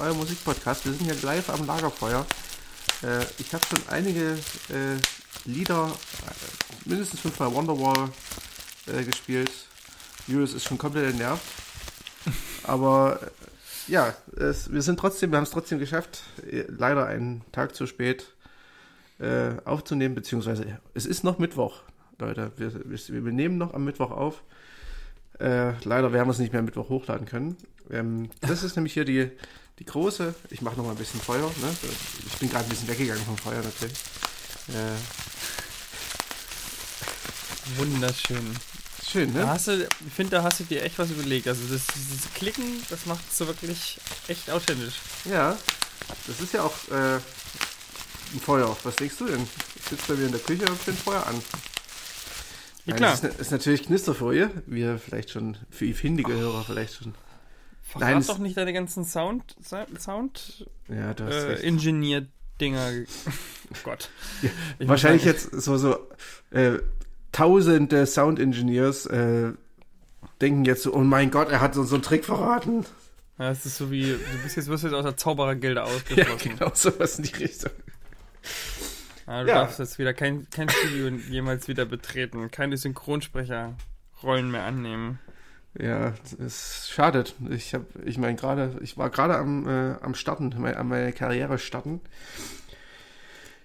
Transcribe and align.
euer 0.00 0.14
Musikpodcast. 0.14 0.84
Wir 0.84 0.92
sind 0.92 1.04
hier 1.04 1.14
live 1.22 1.50
am 1.50 1.66
Lagerfeuer. 1.66 2.26
Äh, 3.02 3.24
ich 3.38 3.52
habe 3.54 3.64
schon 3.66 3.78
einige 3.88 4.32
äh, 4.68 4.96
Lieder, 5.44 5.86
äh, 5.86 6.88
mindestens 6.88 7.20
fünfmal 7.20 7.52
Wonderwall 7.54 8.10
äh, 8.86 9.04
gespielt. 9.04 9.50
Julius 10.26 10.54
ist 10.54 10.64
schon 10.64 10.78
komplett 10.78 11.10
entnervt. 11.10 11.42
Aber 12.64 13.20
äh, 13.22 13.92
ja, 13.92 14.14
es, 14.36 14.72
wir 14.72 14.82
sind 14.82 14.98
trotzdem, 14.98 15.30
wir 15.30 15.36
haben 15.36 15.44
es 15.44 15.50
trotzdem 15.50 15.78
geschafft, 15.78 16.22
äh, 16.50 16.64
leider 16.68 17.06
einen 17.06 17.42
Tag 17.52 17.74
zu 17.74 17.86
spät 17.86 18.32
aufzunehmen, 19.64 20.14
beziehungsweise 20.14 20.78
es 20.92 21.06
ist 21.06 21.24
noch 21.24 21.38
Mittwoch, 21.38 21.80
Leute. 22.18 22.52
Wir, 22.58 22.70
wir, 22.84 23.24
wir 23.24 23.32
nehmen 23.32 23.56
noch 23.56 23.72
am 23.72 23.86
Mittwoch 23.86 24.10
auf. 24.10 24.42
Äh, 25.38 25.72
leider 25.84 26.12
werden 26.12 26.28
wir 26.28 26.32
es 26.32 26.38
nicht 26.38 26.52
mehr 26.52 26.60
am 26.60 26.66
Mittwoch 26.66 26.88
hochladen 26.88 27.26
können. 27.26 27.56
Ähm, 27.90 28.30
das 28.40 28.62
ist 28.64 28.76
nämlich 28.76 28.94
hier 28.94 29.04
die, 29.04 29.30
die 29.78 29.84
große. 29.84 30.34
Ich 30.50 30.62
mache 30.62 30.76
noch 30.76 30.84
mal 30.84 30.92
ein 30.92 30.96
bisschen 30.96 31.20
Feuer. 31.20 31.46
Ne? 31.60 31.76
Ich 32.26 32.34
bin 32.38 32.50
gerade 32.50 32.64
ein 32.64 32.68
bisschen 32.70 32.88
weggegangen 32.88 33.24
vom 33.24 33.36
Feuer 33.36 33.62
natürlich. 33.62 33.98
Äh, 34.68 34.96
Wunderschön. 37.76 38.56
schön, 39.06 39.34
Da 39.34 39.40
ne? 39.40 39.48
hast 39.48 39.66
du, 39.68 39.82
ich 40.06 40.12
finde, 40.14 40.36
da 40.36 40.42
hast 40.42 40.60
du 40.60 40.64
dir 40.64 40.82
echt 40.82 40.98
was 40.98 41.10
überlegt. 41.10 41.48
Also 41.48 41.62
das, 41.72 41.82
dieses 41.94 42.32
Klicken, 42.34 42.82
das 42.90 43.06
macht 43.06 43.24
es 43.30 43.38
so 43.38 43.46
wirklich 43.46 43.98
echt 44.28 44.50
authentisch. 44.50 44.94
Ja. 45.24 45.56
Das 46.26 46.40
ist 46.40 46.52
ja 46.54 46.62
auch 46.62 46.74
äh, 46.90 47.16
ein 47.16 48.40
Feuer. 48.40 48.76
Was 48.84 48.96
denkst 48.96 49.16
du 49.18 49.26
denn? 49.26 49.46
Ich 49.76 49.82
sitze 49.90 50.04
bei 50.08 50.14
mir 50.14 50.26
in 50.26 50.32
der 50.32 50.40
Küche 50.40 50.64
und 50.66 50.84
bin 50.86 50.96
Feuer 50.96 51.26
an. 51.26 51.42
Ja 52.86 52.94
klar. 52.94 53.18
Das 53.20 53.24
ist, 53.32 53.40
ist 53.40 53.50
natürlich 53.50 53.82
Knisterfolie, 53.84 54.50
wie 54.66 54.80
ihr 54.82 54.98
vielleicht 54.98 55.30
schon, 55.30 55.56
für 55.70 55.86
ihr 55.86 55.94
findige 55.96 56.32
Hörer 56.32 56.64
vielleicht 56.64 56.94
schon. 56.94 57.14
Verrat 57.88 58.10
Nein, 58.14 58.24
doch 58.26 58.38
nicht 58.38 58.56
deine 58.56 58.72
ganzen 58.72 59.04
Sound, 59.04 59.56
Sound 59.98 60.66
Ja, 60.88 61.14
du 61.14 61.24
hast 61.24 61.34
äh, 61.34 61.46
recht. 61.48 61.62
Ingenieur-Dinger. 61.64 62.90
Oh 63.68 63.76
Gott. 63.82 64.10
Ja, 64.42 64.50
Ich 64.78 64.86
Wahrscheinlich 64.88 65.24
jetzt 65.24 65.50
so, 65.50 65.76
so 65.76 65.98
äh, 66.52 66.78
tausende 67.32 68.06
Sound 68.06 68.38
Engineers 68.38 69.06
äh, 69.06 69.52
denken 70.40 70.64
jetzt 70.64 70.84
so, 70.84 70.94
oh 70.94 71.00
mein 71.00 71.32
Gott, 71.32 71.50
er 71.50 71.60
hat 71.60 71.76
uns 71.76 71.88
so 71.90 71.96
einen 71.96 72.02
Trick 72.04 72.24
verraten. 72.24 72.86
Ja, 73.38 73.50
es 73.50 73.66
ist 73.66 73.76
so 73.76 73.90
wie, 73.90 74.04
du 74.12 74.42
bist 74.44 74.56
jetzt, 74.56 74.68
wirst 74.68 74.84
jetzt 74.84 74.92
aus 74.92 75.02
der 75.02 75.16
Zauberergilde 75.16 75.80
Ja, 75.80 75.84
ausgeschlossen. 75.86 76.50
genau 76.58 76.70
sowas 76.74 77.18
in 77.18 77.24
die 77.24 77.34
Richtung. 77.34 77.72
Ja, 79.26 79.42
du 79.42 79.48
Ja. 79.48 79.54
darfst 79.56 79.80
jetzt 79.80 79.98
wieder 79.98 80.14
kein, 80.14 80.48
kein 80.50 80.68
Studio 80.68 81.08
jemals 81.28 81.66
wieder 81.66 81.84
betreten, 81.84 82.48
keine 82.52 82.76
Synchronsprecherrollen 82.76 84.50
mehr 84.50 84.62
annehmen. 84.62 85.18
Ja, 85.78 86.14
es 86.44 86.88
schadet. 86.90 87.34
Ich 87.50 87.74
habe, 87.74 87.84
ich 88.04 88.16
meine 88.18 88.36
gerade, 88.36 88.76
ich 88.80 88.96
war 88.96 89.10
gerade 89.10 89.36
am, 89.36 89.68
äh, 89.68 89.94
am 90.00 90.14
Starten, 90.14 90.52
an 90.64 90.88
meine 90.88 91.12
Karriere 91.12 91.58
starten. 91.58 92.00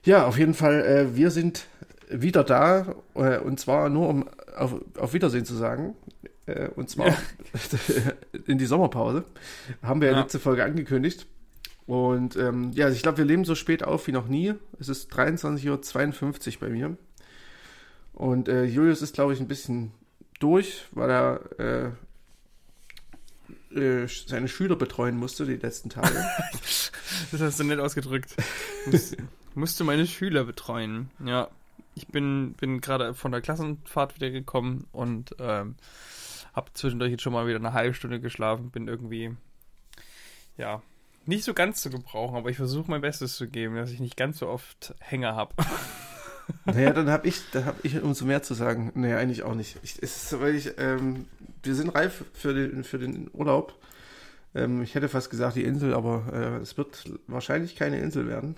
Ja, 0.04 0.26
auf 0.26 0.38
jeden 0.38 0.54
Fall, 0.54 0.82
äh, 0.86 1.16
wir 1.16 1.32
sind 1.32 1.68
wieder 2.10 2.44
da 2.44 2.96
äh, 3.16 3.38
und 3.38 3.60
zwar 3.60 3.88
nur 3.90 4.10
um 4.10 4.28
auf, 4.58 4.76
auf 4.98 5.14
Wiedersehen 5.14 5.46
zu 5.46 5.56
sagen. 5.56 5.96
Äh, 6.48 6.68
und 6.70 6.90
zwar 6.90 7.16
in 8.48 8.58
die 8.58 8.66
Sommerpause. 8.66 9.24
Haben 9.82 10.02
wir 10.02 10.10
ja 10.10 10.16
Ja. 10.16 10.22
letzte 10.22 10.40
Folge 10.40 10.64
angekündigt. 10.66 11.28
Und 11.86 12.36
ähm, 12.36 12.72
ja, 12.74 12.90
ich 12.90 13.02
glaube, 13.04 13.20
wir 13.20 13.26
leben 13.26 13.46
so 13.46 13.56
spät 13.56 13.84
auf 13.84 14.08
wie 14.08 14.12
noch 14.12 14.28
nie. 14.28 14.54
Es 14.80 14.90
ist 14.90 15.14
23.52 15.14 16.56
Uhr 16.56 16.60
bei 16.60 16.70
mir. 16.70 16.98
Und 18.14 18.50
äh, 18.50 18.66
Julius 18.66 19.02
ist, 19.02 19.14
glaube 19.16 19.34
ich, 19.34 19.40
ein 19.40 19.48
bisschen 19.48 19.92
durch, 20.42 20.88
weil 20.92 21.10
er 21.10 21.60
äh, 21.60 21.92
äh, 23.76 24.08
seine 24.08 24.48
Schüler 24.48 24.76
betreuen 24.76 25.18
musste 25.18 25.46
die 25.46 25.56
letzten 25.56 25.90
Tage. 25.90 26.14
Das 27.32 27.42
hast 27.42 27.60
du 27.60 27.66
nett 27.66 27.80
ausgedrückt. 27.80 28.36
Muss, 28.86 29.16
musst 29.54 29.80
du 29.80 29.84
meine 29.84 30.08
Schüler 30.08 30.46
betreuen. 30.46 31.12
Ja. 31.24 31.50
Ich 31.94 32.08
bin, 32.08 32.54
bin 32.54 32.80
gerade 32.80 33.14
von 33.14 33.32
der 33.32 33.42
Klassenfahrt 33.42 34.16
wieder 34.16 34.30
gekommen 34.30 34.88
und 34.94 35.36
ähm, 35.40 35.76
habe 36.54 36.72
zwischendurch 36.74 37.12
jetzt 37.12 37.22
schon 37.22 37.34
mal 37.34 37.48
wieder 37.48 37.58
eine 37.58 37.74
halbe 37.74 37.94
Stunde 37.94 38.22
geschlafen. 38.22 38.72
Bin 38.72 38.88
irgendwie, 38.88 39.36
ja, 40.58 40.82
nicht 41.26 41.44
so 41.44 41.54
ganz 41.54 41.82
zu 41.82 41.90
gebrauchen, 41.90 42.36
aber 42.36 42.50
ich 42.50 42.58
versuche 42.58 42.90
mein 42.90 43.02
Bestes 43.02 43.36
zu 43.36 43.48
geben, 43.48 43.76
dass 43.76 43.92
ich 43.92 44.00
nicht 44.00 44.18
ganz 44.18 44.40
so 44.40 44.48
oft 44.48 44.96
Hänger 45.00 45.36
habe. 45.36 45.54
naja, 46.66 46.92
dann 46.94 47.10
habe 47.10 47.28
ich, 47.28 47.42
dann 47.52 47.66
hab 47.66 47.84
ich 47.84 48.02
umso 48.02 48.26
mehr 48.26 48.44
zu 48.44 48.54
sagen. 48.54 48.92
Naja, 48.96 49.18
eigentlich 49.18 49.44
auch 49.44 49.56
nicht. 49.56 49.78
Ich, 49.84 49.98
es 50.02 50.32
ist, 50.32 50.40
weil 50.42 50.56
ich, 50.56 50.72
ähm, 50.78 51.26
wir 51.64 51.76
sind 51.76 51.90
reif 51.90 52.24
für 52.34 52.54
den, 52.54 52.84
für 52.84 53.00
den 53.00 53.30
Urlaub. 53.34 53.76
Ähm, 54.56 54.82
ich 54.84 54.96
hätte 54.96 55.10
fast 55.10 55.30
gesagt 55.30 55.56
die 55.56 55.64
Insel, 55.64 55.94
aber 55.94 56.24
äh, 56.34 56.62
es 56.62 56.78
wird 56.78 57.06
wahrscheinlich 57.28 57.76
keine 57.76 58.00
Insel 58.00 58.28
werden. 58.28 58.58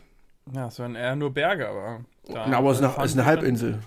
Ja, 0.54 0.68
es 0.68 0.80
waren 0.80 0.96
eher 0.96 1.16
nur 1.16 1.34
Berge, 1.34 1.68
aber. 1.70 2.02
da- 2.28 2.48
Na, 2.50 2.58
aber 2.58 2.72
es 2.72 2.80
ist 2.80 2.84
eine, 2.84 3.06
ist 3.06 3.14
eine 3.14 3.26
Halbinsel. 3.26 3.80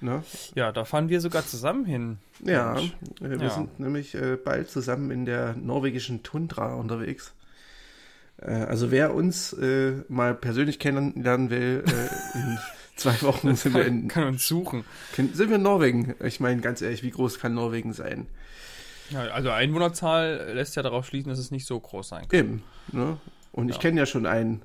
Ne? 0.00 0.22
Ja, 0.56 0.72
da 0.72 0.84
fahren 0.84 1.08
wir 1.10 1.20
sogar 1.20 1.46
zusammen 1.46 1.84
hin. 1.84 2.18
Ja, 2.44 2.72
Mensch. 2.74 2.92
äh, 3.20 3.30
wir 3.38 3.46
Ja. 3.46 3.50
sind 3.50 3.78
nämlich 3.78 4.14
äh, 4.16 4.36
bald 4.36 4.68
zusammen 4.68 5.10
in 5.12 5.26
der 5.26 5.54
norwegischen 5.54 6.24
Tundra 6.24 6.74
unterwegs. 6.74 7.34
Äh, 8.38 8.50
also 8.50 8.90
wer 8.90 9.14
uns 9.14 9.52
äh, 9.52 10.02
mal 10.08 10.34
persönlich 10.34 10.80
kennenlernen 10.80 11.50
will, 11.50 11.84
äh, 11.86 12.38
zwei 12.96 13.20
Wochen 13.22 13.54
sind 13.56 13.74
wir, 13.74 13.84
Kann, 13.84 13.92
in, 14.02 14.08
kann 14.08 14.24
uns 14.24 14.46
suchen. 14.46 14.84
sind 15.16 15.38
wir 15.48 15.56
in 15.56 15.62
Norwegen. 15.62 16.14
Ich 16.24 16.40
meine, 16.40 16.60
ganz 16.60 16.82
ehrlich, 16.82 17.02
wie 17.02 17.10
groß 17.10 17.38
kann 17.38 17.54
Norwegen 17.54 17.92
sein? 17.92 18.26
Ja, 19.10 19.22
also 19.24 19.50
Einwohnerzahl 19.50 20.52
lässt 20.54 20.76
ja 20.76 20.82
darauf 20.82 21.06
schließen, 21.06 21.28
dass 21.28 21.38
es 21.38 21.50
nicht 21.50 21.66
so 21.66 21.78
groß 21.78 22.08
sein 22.08 22.28
kann. 22.28 22.38
Eben. 22.38 22.62
Ne? 22.92 23.18
Und 23.52 23.68
ich 23.68 23.76
Ja. 23.76 23.82
kenne 23.82 24.00
ja 24.00 24.06
schon 24.06 24.24
einen. 24.26 24.62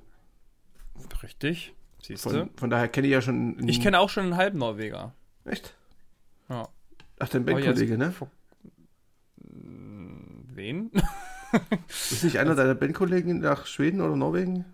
Richtig. 1.23 1.73
Siehst 2.01 2.25
du? 2.25 2.29
Von, 2.29 2.49
von 2.55 2.69
daher 2.69 2.87
kenne 2.87 3.07
ich 3.07 3.13
ja 3.13 3.21
schon. 3.21 3.57
einen- 3.57 3.67
Ich 3.67 3.81
kenne 3.81 3.99
auch 3.99 4.09
schon 4.09 4.23
einen 4.23 4.37
halben 4.37 4.59
Norweger. 4.59 5.13
Echt? 5.45 5.75
Ja. 6.49 6.69
Ach, 7.19 7.29
dein 7.29 7.43
Bandkollege, 7.45 7.97
ne? 7.97 8.13
Hm, 9.49 10.45
Wen? 10.53 10.91
Ist 11.89 12.23
nicht 12.23 12.39
einer 12.39 12.55
deiner 12.55 12.75
Bandkollegen 12.75 13.39
nach 13.39 13.65
Schweden 13.65 14.01
oder 14.01 14.15
Norwegen? 14.15 14.65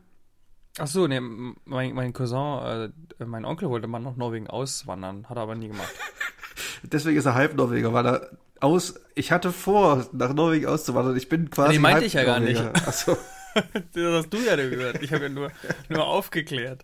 Ach 0.79 0.87
so, 0.87 1.05
ne, 1.05 1.21
mein, 1.21 1.93
mein 1.93 2.13
Cousin, 2.13 2.91
äh, 3.19 3.25
mein 3.25 3.45
Onkel 3.45 3.69
wollte 3.69 3.87
mal 3.87 3.99
nach 3.99 4.15
Norwegen 4.15 4.47
auswandern, 4.47 5.29
hat 5.29 5.37
er 5.37 5.43
aber 5.43 5.55
nie 5.55 5.67
gemacht. 5.67 5.93
Deswegen 6.83 7.17
ist 7.17 7.25
er 7.25 7.35
halb 7.35 7.55
Norweger, 7.55 7.93
weil 7.93 8.07
er 8.07 8.29
aus. 8.59 8.95
Ich 9.13 9.31
hatte 9.31 9.51
vor, 9.51 10.07
nach 10.13 10.33
Norwegen 10.33 10.65
auszuwandern. 10.65 11.15
Ich 11.15 11.29
bin 11.29 11.49
quasi. 11.49 11.73
Nee, 11.73 11.79
meinte 11.79 11.97
halb 11.97 12.07
ich 12.07 12.13
ja 12.13 12.23
gar 12.23 12.39
nicht. 12.39 12.59
Norweger. 12.59 12.87
Achso. 12.87 13.17
das 13.93 14.03
hast 14.03 14.33
du 14.33 14.37
ja 14.37 14.55
gehört. 14.55 15.01
Ich 15.03 15.13
habe 15.13 15.23
ja 15.25 15.29
nur, 15.29 15.51
nur 15.89 16.07
aufgeklärt. 16.07 16.83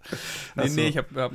Nee, 0.56 0.68
so. 0.68 0.76
nee, 0.76 0.88
ich 0.88 0.98
habe 0.98 1.22
hab, 1.22 1.32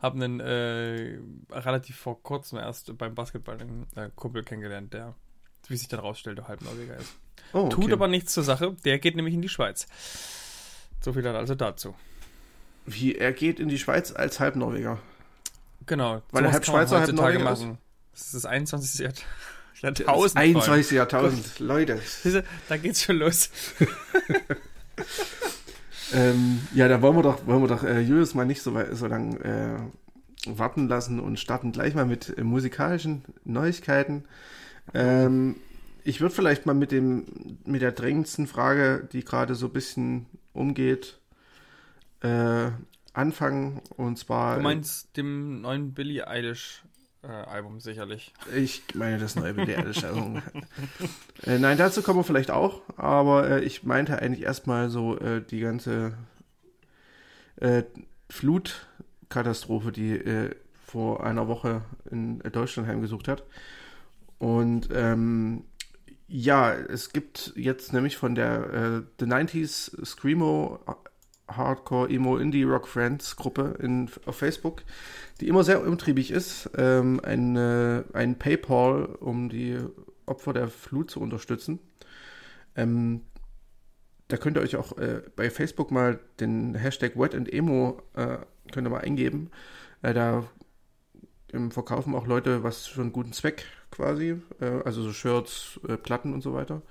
hab 0.00 0.14
einen 0.14 0.40
äh, 0.40 1.18
relativ 1.50 1.96
vor 1.96 2.22
kurzem 2.22 2.58
erst 2.58 2.96
beim 2.96 3.14
Basketball 3.14 3.60
einen 3.60 3.86
äh, 3.96 4.08
Kumpel 4.14 4.44
kennengelernt, 4.44 4.94
der, 4.94 5.14
wie 5.68 5.76
sich 5.76 5.88
dann 5.88 6.00
rausstellte, 6.00 6.48
halb 6.48 6.62
Norweger 6.62 6.96
ist. 6.96 7.18
Oh, 7.52 7.68
Tut 7.68 7.84
okay. 7.84 7.92
aber 7.92 8.08
nichts 8.08 8.32
zur 8.32 8.44
Sache, 8.44 8.76
der 8.84 8.98
geht 8.98 9.14
nämlich 9.14 9.34
in 9.34 9.42
die 9.42 9.50
Schweiz. 9.50 9.86
So 11.02 11.12
viel 11.12 11.22
dann 11.22 11.36
also 11.36 11.54
dazu. 11.54 11.94
Wie, 12.86 13.14
er 13.14 13.32
geht 13.32 13.60
in 13.60 13.68
die 13.68 13.78
Schweiz 13.78 14.12
als 14.12 14.40
Halbnorweger. 14.40 14.98
Genau. 15.86 16.22
Weil 16.30 16.44
er 16.44 16.52
halb 16.52 16.64
Schweizer, 16.64 17.00
halb 17.00 17.12
Norweger 17.12 17.52
ist? 17.52 17.60
machen. 17.60 17.78
Das 18.12 18.22
ist 18.22 18.34
das 18.34 18.46
21. 18.46 19.00
Jahr- 19.00 19.12
Das 19.12 19.82
Jahrtausend. 19.98 20.38
21. 20.38 20.96
Jahrtausend. 20.96 21.58
Leute. 21.58 22.00
Da 22.68 22.76
geht's 22.76 23.02
schon 23.02 23.16
los. 23.16 23.50
Ähm, 26.14 26.60
ja, 26.74 26.88
da 26.88 27.00
wollen 27.00 27.16
wir 27.16 27.22
doch, 27.22 27.46
wollen 27.46 27.62
wir 27.62 27.68
doch 27.68 27.84
äh, 27.84 28.00
Julius 28.00 28.34
mal 28.34 28.44
nicht 28.44 28.62
so, 28.62 28.78
so 28.92 29.06
lang 29.06 29.36
äh, 29.40 29.78
warten 30.46 30.88
lassen 30.88 31.20
und 31.20 31.38
starten 31.38 31.72
gleich 31.72 31.94
mal 31.94 32.04
mit 32.04 32.36
äh, 32.36 32.44
musikalischen 32.44 33.22
Neuigkeiten. 33.44 34.24
Ähm, 34.92 35.56
ich 36.04 36.20
würde 36.20 36.34
vielleicht 36.34 36.66
mal 36.66 36.74
mit 36.74 36.92
dem, 36.92 37.24
mit 37.64 37.80
der 37.80 37.92
drängendsten 37.92 38.46
Frage, 38.46 39.08
die 39.12 39.24
gerade 39.24 39.54
so 39.54 39.66
ein 39.66 39.72
bisschen 39.72 40.26
umgeht, 40.52 41.18
äh, 42.20 42.70
anfangen. 43.12 43.80
Und 43.96 44.18
zwar. 44.18 44.56
Du 44.56 44.62
meinst 44.62 45.16
dem 45.16 45.60
neuen 45.60 45.92
Billie 45.92 46.26
Eilish 46.26 46.82
äh, 47.22 47.28
Album 47.28 47.80
sicherlich. 47.80 48.32
Ich 48.54 48.82
meine 48.94 49.18
das 49.18 49.36
neue 49.36 49.54
Billie 49.54 49.76
Eilish 49.76 50.04
Album. 50.04 50.42
äh, 51.44 51.58
nein, 51.58 51.78
dazu 51.78 52.02
kommen 52.02 52.18
wir 52.18 52.24
vielleicht 52.24 52.50
auch, 52.50 52.82
aber 52.96 53.48
äh, 53.48 53.64
ich 53.64 53.84
meinte 53.84 54.20
eigentlich 54.20 54.42
erstmal 54.42 54.90
so 54.90 55.18
äh, 55.18 55.42
die 55.42 55.60
ganze 55.60 56.14
äh, 57.56 57.84
Flutkatastrophe, 58.28 59.92
die 59.92 60.12
äh, 60.12 60.54
vor 60.84 61.24
einer 61.24 61.48
Woche 61.48 61.82
in 62.10 62.40
Deutschland 62.40 62.88
heimgesucht 62.88 63.28
hat. 63.28 63.44
Und 64.38 64.88
ähm, 64.92 65.64
ja, 66.28 66.72
es 66.72 67.12
gibt 67.12 67.52
jetzt 67.56 67.92
nämlich 67.92 68.16
von 68.16 68.34
der 68.34 68.72
äh, 68.72 69.02
The 69.18 69.26
90s 69.26 70.04
Screamo 70.04 70.80
Hardcore 71.48 72.08
Emo 72.10 72.38
Indie 72.38 72.62
Rock 72.62 72.88
Friends 72.88 73.36
Gruppe 73.36 73.76
in, 73.80 74.10
auf 74.26 74.36
Facebook, 74.36 74.82
die 75.40 75.48
immer 75.48 75.64
sehr 75.64 75.86
umtriebig 75.86 76.30
ist, 76.30 76.70
ähm, 76.76 77.20
ein, 77.22 77.56
äh, 77.56 78.04
ein 78.12 78.38
PayPal, 78.38 79.04
um 79.04 79.48
die 79.48 79.78
Opfer 80.26 80.52
der 80.52 80.68
Flut 80.68 81.10
zu 81.10 81.20
unterstützen. 81.20 81.80
Ähm, 82.76 83.22
da 84.28 84.36
könnt 84.38 84.56
ihr 84.56 84.62
euch 84.62 84.76
auch 84.76 84.96
äh, 84.96 85.22
bei 85.36 85.50
Facebook 85.50 85.90
mal 85.90 86.18
den 86.40 86.74
Hashtag 86.74 87.16
Wet 87.16 87.34
and 87.34 87.52
Emo 87.52 88.00
äh, 88.14 88.38
könnt 88.72 88.86
ihr 88.86 88.90
mal 88.90 89.02
eingeben. 89.02 89.50
Äh, 90.00 90.14
da 90.14 90.44
ähm, 91.52 91.70
verkaufen 91.70 92.14
auch 92.14 92.26
Leute 92.26 92.62
was 92.62 92.86
für 92.86 93.02
einen 93.02 93.12
guten 93.12 93.32
Zweck 93.32 93.66
quasi, 93.92 94.40
äh, 94.60 94.80
also 94.84 95.02
so 95.02 95.12
Shirts, 95.12 95.78
äh, 95.86 95.96
Platten 95.96 96.34
und 96.34 96.42
so 96.42 96.52
weiter. 96.52 96.82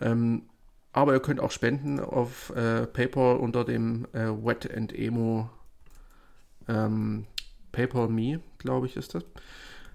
Ähm, 0.00 0.42
aber 0.92 1.12
ihr 1.12 1.20
könnt 1.20 1.40
auch 1.40 1.52
spenden 1.52 2.00
auf 2.00 2.50
äh, 2.56 2.86
PayPal 2.86 3.36
unter 3.36 3.64
dem 3.64 4.06
äh, 4.12 4.28
Wet 4.28 4.72
and 4.74 4.92
Emo 4.92 5.50
ähm, 6.68 7.26
PayPal 7.72 8.08
Me, 8.08 8.40
glaube 8.58 8.86
ich, 8.86 8.96
ist 8.96 9.14
das. 9.14 9.24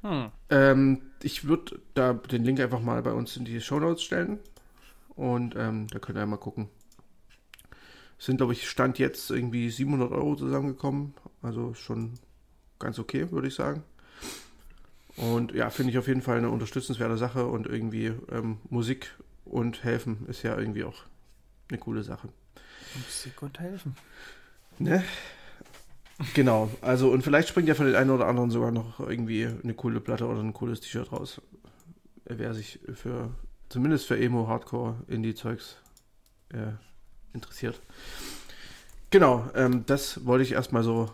Hm. 0.02 0.32
Ähm, 0.50 1.02
ich 1.22 1.48
würde 1.48 1.80
da 1.94 2.14
den 2.14 2.44
Link 2.44 2.60
einfach 2.60 2.82
mal 2.82 3.02
bei 3.02 3.12
uns 3.12 3.36
in 3.36 3.46
die 3.46 3.62
Show 3.62 3.80
Notes 3.80 4.04
stellen. 4.04 4.40
Und 5.16 5.56
ähm, 5.58 5.88
da 5.88 6.00
könnt 6.00 6.18
ihr 6.18 6.26
mal 6.26 6.38
gucken. 6.38 6.70
Es 8.18 8.26
sind, 8.26 8.38
glaube 8.38 8.54
ich, 8.54 8.70
Stand 8.70 9.00
jetzt 9.00 9.30
irgendwie 9.32 9.70
700 9.70 10.12
Euro 10.12 10.36
zusammengekommen. 10.36 11.14
Also 11.42 11.74
schon 11.74 12.14
ganz 12.78 13.00
okay, 13.00 13.32
würde 13.32 13.48
ich 13.48 13.56
sagen. 13.56 13.84
Und 15.20 15.54
ja, 15.54 15.70
finde 15.70 15.92
ich 15.92 15.98
auf 15.98 16.08
jeden 16.08 16.22
Fall 16.22 16.38
eine 16.38 16.50
unterstützenswerte 16.50 17.18
Sache 17.18 17.46
und 17.46 17.68
irgendwie 17.68 18.14
ähm, 18.32 18.58
Musik 18.70 19.16
und 19.46 19.84
helfen 19.84 20.26
ist 20.28 20.44
ja 20.44 20.58
irgendwie 20.58 20.84
auch 20.84 21.04
eine 21.70 21.78
coole 21.78 22.04
Sache. 22.04 22.30
Musik 22.96 23.42
und 23.42 23.60
helfen. 23.60 23.96
Ne? 24.78 25.04
Genau, 26.34 26.70
also 26.82 27.12
und 27.12 27.24
vielleicht 27.24 27.50
springt 27.50 27.68
ja 27.68 27.76
von 27.76 27.86
den 27.86 27.96
einen 27.96 28.10
oder 28.10 28.28
anderen 28.28 28.50
sogar 28.50 28.72
noch 28.72 29.00
irgendwie 29.00 29.46
eine 29.46 29.74
coole 29.74 30.02
Platte 30.02 30.26
oder 30.26 30.40
ein 30.40 30.54
cooles 30.54 30.82
T-Shirt 30.82 31.12
raus. 31.12 31.42
Wer 32.26 32.54
sich 32.54 32.80
für 32.94 33.32
zumindest 33.70 34.08
für 34.08 34.20
Emo, 34.20 34.48
Hardcore, 34.48 34.96
Indie-Zeugs 35.08 35.78
äh, 36.50 36.74
interessiert. 37.34 37.80
Genau, 39.12 39.50
ähm, 39.56 39.86
das 39.86 40.26
wollte 40.26 40.44
ich 40.44 40.52
erstmal 40.52 40.84
so 40.84 41.12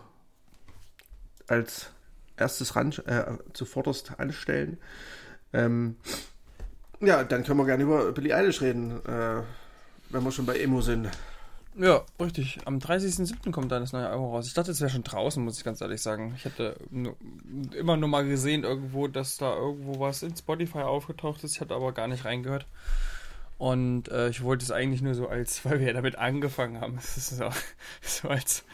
als 1.46 1.90
erstes 2.36 2.76
ran, 2.76 2.92
äh, 3.06 3.24
zuvorderst 3.52 4.18
anstellen. 4.18 4.78
Ähm, 5.52 5.96
ja, 7.00 7.24
dann 7.24 7.44
können 7.44 7.58
wir 7.58 7.66
gerne 7.66 7.84
über 7.84 8.12
Billie 8.12 8.34
Eilish 8.34 8.60
reden, 8.60 9.04
äh, 9.06 9.42
wenn 10.10 10.24
wir 10.24 10.32
schon 10.32 10.46
bei 10.46 10.58
Emo 10.58 10.80
sind. 10.80 11.10
Ja, 11.78 12.04
richtig. 12.18 12.58
Am 12.64 12.78
30.07. 12.78 13.50
kommt 13.52 13.70
dann 13.70 13.82
das 13.82 13.92
neue 13.92 14.08
Album 14.08 14.30
raus. 14.30 14.46
Ich 14.46 14.54
dachte, 14.54 14.70
es 14.70 14.80
wäre 14.80 14.90
schon 14.90 15.04
draußen, 15.04 15.44
muss 15.44 15.58
ich 15.58 15.64
ganz 15.64 15.82
ehrlich 15.82 16.00
sagen. 16.00 16.32
Ich 16.36 16.46
hatte 16.46 16.76
nur, 16.90 17.16
immer 17.76 17.98
nur 17.98 18.08
mal 18.08 18.26
gesehen 18.26 18.64
irgendwo, 18.64 19.08
dass 19.08 19.36
da 19.36 19.54
irgendwo 19.54 20.00
was 20.00 20.22
in 20.22 20.34
Spotify 20.34 20.78
aufgetaucht 20.78 21.44
ist. 21.44 21.52
Ich 21.52 21.60
hatte 21.60 21.74
aber 21.74 21.92
gar 21.92 22.08
nicht 22.08 22.24
reingehört. 22.24 22.66
Und 23.58 24.08
äh, 24.08 24.28
ich 24.28 24.42
wollte 24.42 24.64
es 24.64 24.70
eigentlich 24.70 25.02
nur 25.02 25.14
so 25.14 25.28
als, 25.28 25.64
weil 25.66 25.80
wir 25.80 25.88
ja 25.88 25.92
damit 25.92 26.16
angefangen 26.16 26.80
haben. 26.80 26.98
Es 27.02 27.18
ist 27.18 27.36
so, 27.36 27.50
so 28.00 28.28
als 28.28 28.64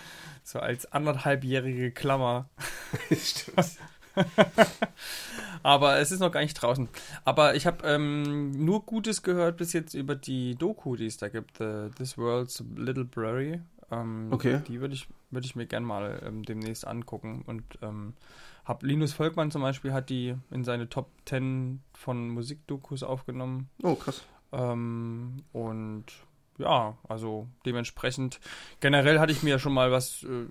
so 0.53 0.61
als 0.61 0.91
anderthalbjährige 0.93 1.91
Klammer. 1.91 2.49
Stimmt. 3.11 3.79
Aber 5.63 5.99
es 5.99 6.13
ist 6.13 6.21
noch 6.21 6.33
gar 6.33 6.41
nicht 6.41 6.55
draußen. 6.55 6.89
Aber 7.25 7.55
ich 7.55 7.67
habe 7.67 7.87
ähm, 7.87 8.51
nur 8.65 8.85
Gutes 8.85 9.23
gehört 9.23 9.57
bis 9.57 9.73
jetzt 9.73 9.95
über 9.95 10.15
die 10.15 10.55
Doku, 10.57 10.97
die 10.97 11.07
es 11.07 11.17
da 11.17 11.29
gibt, 11.29 11.59
The, 11.59 11.89
This 11.97 12.19
World's 12.19 12.63
Little 12.77 13.05
Blurry. 13.05 13.61
Ähm, 13.91 14.29
okay. 14.31 14.61
Die 14.69 14.81
würde 14.81 14.95
ich, 14.95 15.09
würd 15.31 15.45
ich 15.45 15.57
mir 15.57 15.67
gerne 15.67 15.87
mal 15.87 16.23
ähm, 16.27 16.43
demnächst 16.43 16.87
angucken. 16.87 17.43
Und 17.47 17.65
ähm, 17.81 18.15
hab 18.65 18.83
Linus 18.83 19.13
Volkmann 19.13 19.51
zum 19.51 19.63
Beispiel 19.63 19.93
hat 19.93 20.11
die 20.11 20.35
in 20.51 20.65
seine 20.65 20.89
Top 20.89 21.09
10 21.27 21.81
von 21.95 22.29
Musikdokus 22.29 23.03
aufgenommen. 23.03 23.71
Oh, 23.83 23.95
krass. 23.95 24.23
Ähm, 24.53 25.43
und 25.53 26.05
ja, 26.59 26.97
also 27.09 27.49
dementsprechend, 27.65 28.41
generell 28.81 29.19
hatte 29.19 29.33
ich 29.33 29.43
mir 29.43 29.51
ja 29.51 29.59
schon 29.59 29.73
mal 29.73 29.91
was, 29.91 30.23
äh, 30.25 30.47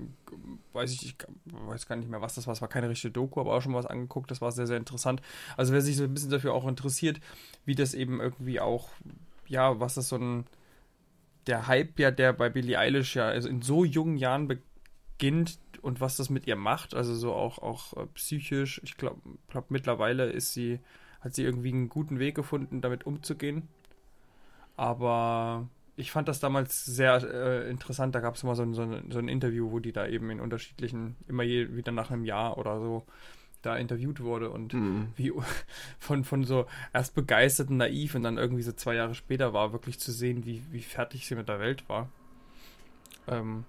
weiß 0.74 0.92
ich, 0.94 1.06
ich 1.06 1.16
weiß 1.46 1.88
gar 1.88 1.96
nicht 1.96 2.10
mehr, 2.10 2.22
was 2.22 2.36
das 2.36 2.48
war, 2.48 2.54
es 2.54 2.62
war 2.62 2.68
keine 2.68 2.90
richtige 2.90 3.12
Doku, 3.12 3.40
aber 3.40 3.54
auch 3.54 3.62
schon 3.62 3.74
was 3.74 3.86
angeguckt, 3.86 4.32
das 4.32 4.42
war 4.42 4.52
sehr, 4.52 4.68
sehr 4.68 4.78
interessant. 4.78 5.22
Also 5.58 5.74
wer 5.74 5.82
sich 5.82 5.96
so 5.96 6.04
ein 6.04 6.14
bisschen 6.14 6.32
dafür 6.32 6.54
auch 6.54 6.68
interessiert, 6.68 7.20
wie 7.66 7.76
das 7.76 7.94
eben 7.94 8.20
irgendwie 8.20 8.60
auch, 8.60 8.90
ja, 9.48 9.80
was 9.80 9.96
das 9.96 10.10
so 10.10 10.18
ein, 10.18 10.46
der 11.48 11.68
Hype 11.68 12.00
ja, 12.00 12.12
der 12.12 12.34
bei 12.34 12.50
Billie 12.50 12.78
Eilish 12.78 13.16
ja 13.16 13.26
also 13.28 13.50
in 13.50 13.62
so 13.62 13.84
jungen 13.84 14.18
Jahren 14.18 14.48
beginnt 14.48 15.60
und 15.82 16.02
was 16.02 16.18
das 16.18 16.30
mit 16.30 16.48
ihr 16.48 16.56
macht, 16.56 16.94
also 16.94 17.16
so 17.16 17.34
auch, 17.34 17.60
auch 17.60 17.94
äh, 17.98 18.06
psychisch, 18.14 18.82
ich 18.84 18.98
glaube, 18.98 19.22
glaub, 19.50 19.72
mittlerweile 19.72 20.30
ist 20.30 20.54
sie, 20.54 20.80
hat 21.22 21.36
sie 21.36 21.44
irgendwie 21.44 21.72
einen 21.72 21.90
guten 21.90 22.20
Weg 22.20 22.36
gefunden, 22.36 22.82
damit 22.82 23.06
umzugehen. 23.06 23.68
Aber 24.78 25.68
ich 26.02 26.12
fand 26.12 26.28
das 26.28 26.40
damals 26.40 26.84
sehr 26.84 27.24
äh, 27.24 27.70
interessant. 27.70 28.16
Da 28.16 28.20
gab 28.20 28.36
es 28.36 28.44
immer 28.44 28.56
so 28.56 28.64
ein, 28.64 28.74
so, 28.74 28.82
ein, 28.82 29.12
so 29.12 29.20
ein, 29.20 29.28
Interview, 29.28 29.72
wo 29.72 29.80
die 29.80 29.92
da 29.92 30.08
eben 30.08 30.30
in 30.30 30.40
unterschiedlichen, 30.40 31.16
immer 31.28 31.44
je, 31.44 31.76
wieder 31.76 31.92
nach 31.92 32.12
einem 32.12 32.26
Jahr 32.26 32.58
oder 32.58 32.80
so, 32.80 33.06
da 33.62 33.78
interviewt 33.78 34.22
wurde 34.22 34.50
und 34.50 34.74
mhm. 34.74 35.10
wie 35.16 35.32
von, 36.00 36.24
von 36.24 36.44
so 36.44 36.66
erst 36.94 37.14
begeistert 37.14 37.70
und 37.70 37.78
naiv 37.78 38.16
und 38.16 38.24
dann 38.24 38.38
irgendwie 38.38 38.64
so 38.64 38.72
zwei 38.72 38.96
Jahre 38.96 39.14
später 39.14 39.54
war, 39.54 39.72
wirklich 39.72 40.00
zu 40.00 40.12
sehen, 40.12 40.46
wie, 40.46 40.64
wie 40.72 40.82
fertig 40.82 41.28
sie 41.28 41.36
mit 41.36 41.48
der 41.48 41.60
Welt 41.60 41.88
war. 41.88 42.10
Ähm, 43.28 43.66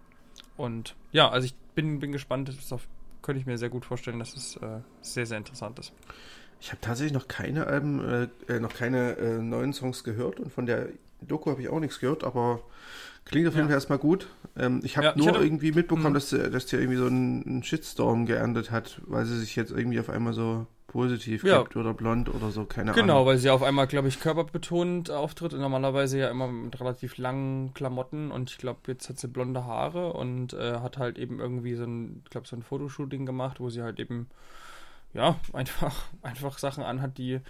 und 0.56 0.96
ja, 1.12 1.28
also 1.28 1.44
ich 1.44 1.54
bin, 1.74 2.00
bin 2.00 2.12
gespannt. 2.12 2.48
Das 2.48 2.72
auf, 2.72 2.88
könnte 3.20 3.40
ich 3.40 3.46
mir 3.46 3.58
sehr 3.58 3.68
gut 3.68 3.84
vorstellen, 3.84 4.18
dass 4.18 4.34
es 4.34 4.56
äh, 4.56 4.80
sehr, 5.02 5.26
sehr 5.26 5.38
interessant 5.38 5.78
ist. 5.78 5.92
Ich 6.60 6.70
habe 6.70 6.80
tatsächlich 6.80 7.12
noch 7.12 7.28
keine 7.28 7.66
Alben, 7.66 8.00
äh, 8.00 8.28
äh, 8.48 8.60
noch 8.60 8.72
keine 8.72 9.16
äh, 9.16 9.38
neuen 9.38 9.72
Songs 9.72 10.04
gehört 10.04 10.40
und 10.40 10.52
von 10.52 10.64
der 10.64 10.88
Doku 11.26 11.50
habe 11.50 11.62
ich 11.62 11.68
auch 11.68 11.80
nichts 11.80 12.00
gehört, 12.00 12.24
aber 12.24 12.62
klingt 13.24 13.48
auf 13.48 13.54
jeden 13.54 13.66
Fall 13.66 13.74
erstmal 13.74 13.98
gut. 13.98 14.28
Ähm, 14.56 14.80
ich 14.84 14.96
habe 14.96 15.08
ja, 15.08 15.16
nur 15.16 15.28
hatte, 15.28 15.44
irgendwie 15.44 15.72
mitbekommen, 15.72 16.10
mhm. 16.10 16.14
dass, 16.14 16.30
dass 16.30 16.66
die 16.66 16.76
irgendwie 16.76 16.98
so 16.98 17.06
einen, 17.06 17.46
einen, 17.46 17.62
Shitstorm 17.62 18.26
geerntet 18.26 18.70
hat, 18.70 19.00
weil 19.06 19.24
sie 19.24 19.38
sich 19.38 19.56
jetzt 19.56 19.70
irgendwie 19.70 20.00
auf 20.00 20.10
einmal 20.10 20.32
so 20.32 20.66
positiv 20.88 21.42
ja. 21.42 21.62
gibt 21.62 21.76
oder 21.76 21.94
blond 21.94 22.28
oder 22.28 22.50
so, 22.50 22.66
keine 22.66 22.92
genau, 22.92 23.02
Ahnung. 23.02 23.06
Genau, 23.06 23.26
weil 23.26 23.38
sie 23.38 23.48
auf 23.48 23.62
einmal, 23.62 23.86
glaube 23.86 24.08
ich, 24.08 24.20
körperbetont 24.20 25.10
auftritt 25.10 25.54
und 25.54 25.60
normalerweise 25.60 26.18
ja 26.18 26.30
immer 26.30 26.48
mit 26.48 26.78
relativ 26.78 27.16
langen 27.16 27.72
Klamotten 27.72 28.30
und 28.30 28.50
ich 28.50 28.58
glaube, 28.58 28.80
jetzt 28.88 29.08
hat 29.08 29.18
sie 29.18 29.28
blonde 29.28 29.64
Haare 29.64 30.12
und 30.12 30.52
äh, 30.52 30.80
hat 30.80 30.98
halt 30.98 31.18
eben 31.18 31.40
irgendwie 31.40 31.74
so 31.76 31.84
ein, 31.84 32.20
ich 32.24 32.30
glaube, 32.30 32.46
so 32.46 32.56
ein 32.56 32.62
Fotoshooting 32.62 33.24
gemacht, 33.24 33.58
wo 33.58 33.70
sie 33.70 33.82
halt 33.82 33.98
eben 34.00 34.28
ja, 35.14 35.36
einfach, 35.52 36.04
einfach 36.22 36.58
Sachen 36.58 36.84
anhat, 36.84 37.18
die 37.18 37.40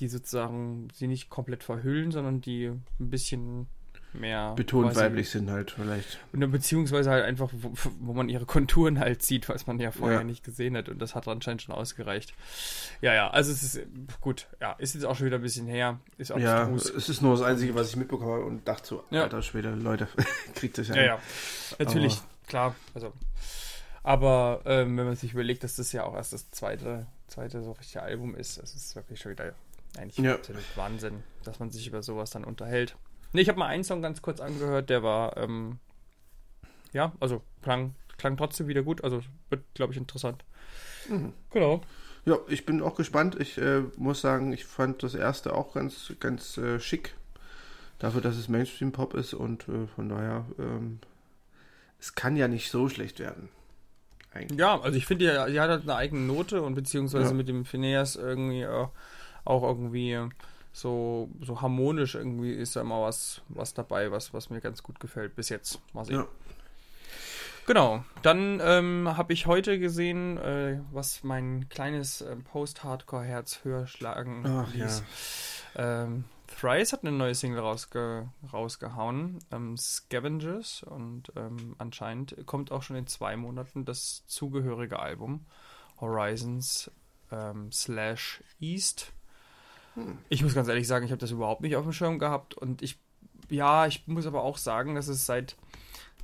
die 0.00 0.08
sozusagen 0.08 0.88
sie 0.92 1.06
nicht 1.06 1.30
komplett 1.30 1.64
verhüllen, 1.64 2.10
sondern 2.10 2.40
die 2.40 2.66
ein 2.66 3.10
bisschen 3.10 3.66
mehr 4.12 4.54
betont 4.54 4.96
weiblich 4.96 5.30
sind 5.30 5.50
halt 5.50 5.72
vielleicht. 5.72 6.18
Und 6.32 6.50
beziehungsweise 6.50 7.10
halt 7.10 7.24
einfach, 7.24 7.50
wo, 7.52 7.72
wo, 8.00 8.12
man 8.12 8.28
ihre 8.28 8.46
Konturen 8.46 8.98
halt 8.98 9.22
sieht, 9.22 9.48
was 9.48 9.66
man 9.66 9.78
ja 9.78 9.90
vorher 9.90 10.18
ja. 10.18 10.24
nicht 10.24 10.44
gesehen 10.44 10.76
hat 10.76 10.88
und 10.88 10.98
das 10.98 11.14
hat 11.14 11.28
anscheinend 11.28 11.62
schon 11.62 11.74
ausgereicht. 11.74 12.34
Ja, 13.00 13.14
ja, 13.14 13.30
also 13.30 13.52
es 13.52 13.62
ist 13.62 13.86
gut, 14.20 14.46
ja, 14.60 14.72
ist 14.72 14.94
jetzt 14.94 15.04
auch 15.04 15.16
schon 15.16 15.26
wieder 15.26 15.36
ein 15.36 15.42
bisschen 15.42 15.66
her. 15.66 16.00
Ist 16.16 16.32
auch 16.32 16.38
ja, 16.38 16.68
es 16.70 17.08
ist 17.08 17.22
nur 17.22 17.32
das 17.32 17.42
Einzige, 17.42 17.74
was 17.74 17.90
ich 17.90 17.96
mitbekomme 17.96 18.44
und 18.44 18.66
dachte 18.66 18.86
so, 18.86 19.04
ja. 19.10 19.24
alter 19.24 19.42
Schwede, 19.42 19.70
Leute, 19.70 20.08
kriegt 20.54 20.78
das 20.78 20.88
ja. 20.88 20.96
Ja, 20.96 21.02
ja, 21.02 21.20
natürlich, 21.78 22.14
aber. 22.14 22.48
klar, 22.48 22.74
also 22.94 23.12
aber 24.02 24.62
ähm, 24.64 24.96
wenn 24.96 25.04
man 25.04 25.16
sich 25.16 25.34
überlegt, 25.34 25.64
dass 25.64 25.76
das 25.76 25.92
ja 25.92 26.04
auch 26.04 26.14
erst 26.14 26.32
das 26.32 26.50
zweite, 26.50 27.06
zweite 27.26 27.62
so 27.62 27.72
richtige 27.72 28.02
Album 28.02 28.34
ist, 28.34 28.56
das 28.56 28.74
ist 28.74 28.96
wirklich 28.96 29.20
schon 29.20 29.32
wieder 29.32 29.52
eigentlich 29.96 30.18
ja. 30.18 30.34
absolut 30.34 30.64
Wahnsinn, 30.76 31.22
dass 31.44 31.58
man 31.58 31.70
sich 31.70 31.86
über 31.86 32.02
sowas 32.02 32.30
dann 32.30 32.44
unterhält. 32.44 32.96
Ne, 33.32 33.40
ich 33.40 33.48
habe 33.48 33.58
mal 33.58 33.66
einen 33.66 33.84
Song 33.84 34.02
ganz 34.02 34.22
kurz 34.22 34.40
angehört, 34.40 34.90
der 34.90 35.02
war, 35.02 35.36
ähm, 35.36 35.78
ja, 36.92 37.12
also 37.20 37.42
klang, 37.62 37.94
klang 38.16 38.36
trotzdem 38.36 38.68
wieder 38.68 38.82
gut, 38.82 39.04
also 39.04 39.22
wird, 39.50 39.62
glaube 39.74 39.92
ich, 39.92 39.98
interessant. 39.98 40.44
Mhm. 41.08 41.32
Genau. 41.50 41.82
Ja, 42.24 42.38
ich 42.48 42.66
bin 42.66 42.82
auch 42.82 42.94
gespannt. 42.94 43.36
Ich 43.40 43.56
äh, 43.58 43.82
muss 43.96 44.20
sagen, 44.20 44.52
ich 44.52 44.64
fand 44.66 45.02
das 45.02 45.14
erste 45.14 45.54
auch 45.54 45.72
ganz, 45.74 46.12
ganz 46.20 46.58
äh, 46.58 46.78
schick. 46.78 47.14
Dafür, 47.98 48.20
dass 48.20 48.36
es 48.36 48.48
Mainstream-Pop 48.48 49.14
ist 49.14 49.34
und 49.34 49.68
äh, 49.68 49.86
von 49.94 50.08
daher, 50.08 50.44
ähm, 50.58 51.00
es 51.98 52.14
kann 52.14 52.36
ja 52.36 52.46
nicht 52.46 52.70
so 52.70 52.88
schlecht 52.88 53.18
werden. 53.18 53.48
Eigentlich. 54.32 54.58
Ja, 54.58 54.78
also 54.80 54.96
ich 54.96 55.06
finde, 55.06 55.24
die, 55.24 55.52
die 55.52 55.60
hat 55.60 55.70
halt 55.70 55.82
eine 55.82 55.96
eigene 55.96 56.20
Note 56.20 56.62
und 56.62 56.74
beziehungsweise 56.74 57.30
ja. 57.30 57.34
mit 57.34 57.48
dem 57.48 57.64
Phineas 57.64 58.14
irgendwie 58.14 58.62
äh, 58.62 58.86
auch 59.48 59.62
irgendwie 59.62 60.18
so, 60.72 61.30
so 61.40 61.60
harmonisch 61.60 62.14
irgendwie 62.14 62.52
ist 62.52 62.76
da 62.76 62.82
immer 62.82 63.02
was, 63.02 63.42
was 63.48 63.74
dabei, 63.74 64.12
was, 64.12 64.32
was 64.34 64.50
mir 64.50 64.60
ganz 64.60 64.82
gut 64.82 65.00
gefällt 65.00 65.34
bis 65.34 65.48
jetzt. 65.48 65.80
Mal 65.94 66.04
sehen. 66.04 66.16
Ja. 66.16 66.28
Genau, 67.66 68.02
dann 68.22 68.60
ähm, 68.62 69.16
habe 69.16 69.34
ich 69.34 69.46
heute 69.46 69.78
gesehen, 69.78 70.38
äh, 70.38 70.80
was 70.90 71.22
mein 71.22 71.68
kleines 71.68 72.22
äh, 72.22 72.36
Post-Hardcore-Herz 72.36 73.60
höher 73.62 73.86
schlagen 73.86 74.44
Ach, 74.46 74.72
ließ. 74.72 75.02
Ja. 75.74 76.04
Ähm, 76.04 76.24
Thrice 76.46 76.94
hat 76.94 77.02
eine 77.02 77.12
neue 77.12 77.34
Single 77.34 77.60
rausge 77.60 78.30
rausgehauen, 78.52 79.38
ähm, 79.52 79.76
Scavengers, 79.76 80.82
und 80.82 81.30
ähm, 81.36 81.74
anscheinend 81.76 82.36
kommt 82.46 82.72
auch 82.72 82.82
schon 82.82 82.96
in 82.96 83.06
zwei 83.06 83.36
Monaten 83.36 83.84
das 83.84 84.24
zugehörige 84.26 84.98
Album 84.98 85.44
Horizons 86.00 86.90
ähm, 87.30 87.70
slash 87.70 88.42
East. 88.60 89.12
Ich 90.28 90.42
muss 90.42 90.54
ganz 90.54 90.68
ehrlich 90.68 90.86
sagen, 90.86 91.04
ich 91.04 91.10
habe 91.10 91.20
das 91.20 91.30
überhaupt 91.30 91.62
nicht 91.62 91.76
auf 91.76 91.84
dem 91.84 91.92
Schirm 91.92 92.18
gehabt 92.18 92.54
und 92.54 92.82
ich, 92.82 92.98
ja, 93.48 93.86
ich 93.86 94.06
muss 94.06 94.26
aber 94.26 94.42
auch 94.42 94.58
sagen, 94.58 94.94
dass 94.94 95.08
es 95.08 95.26
seit 95.26 95.56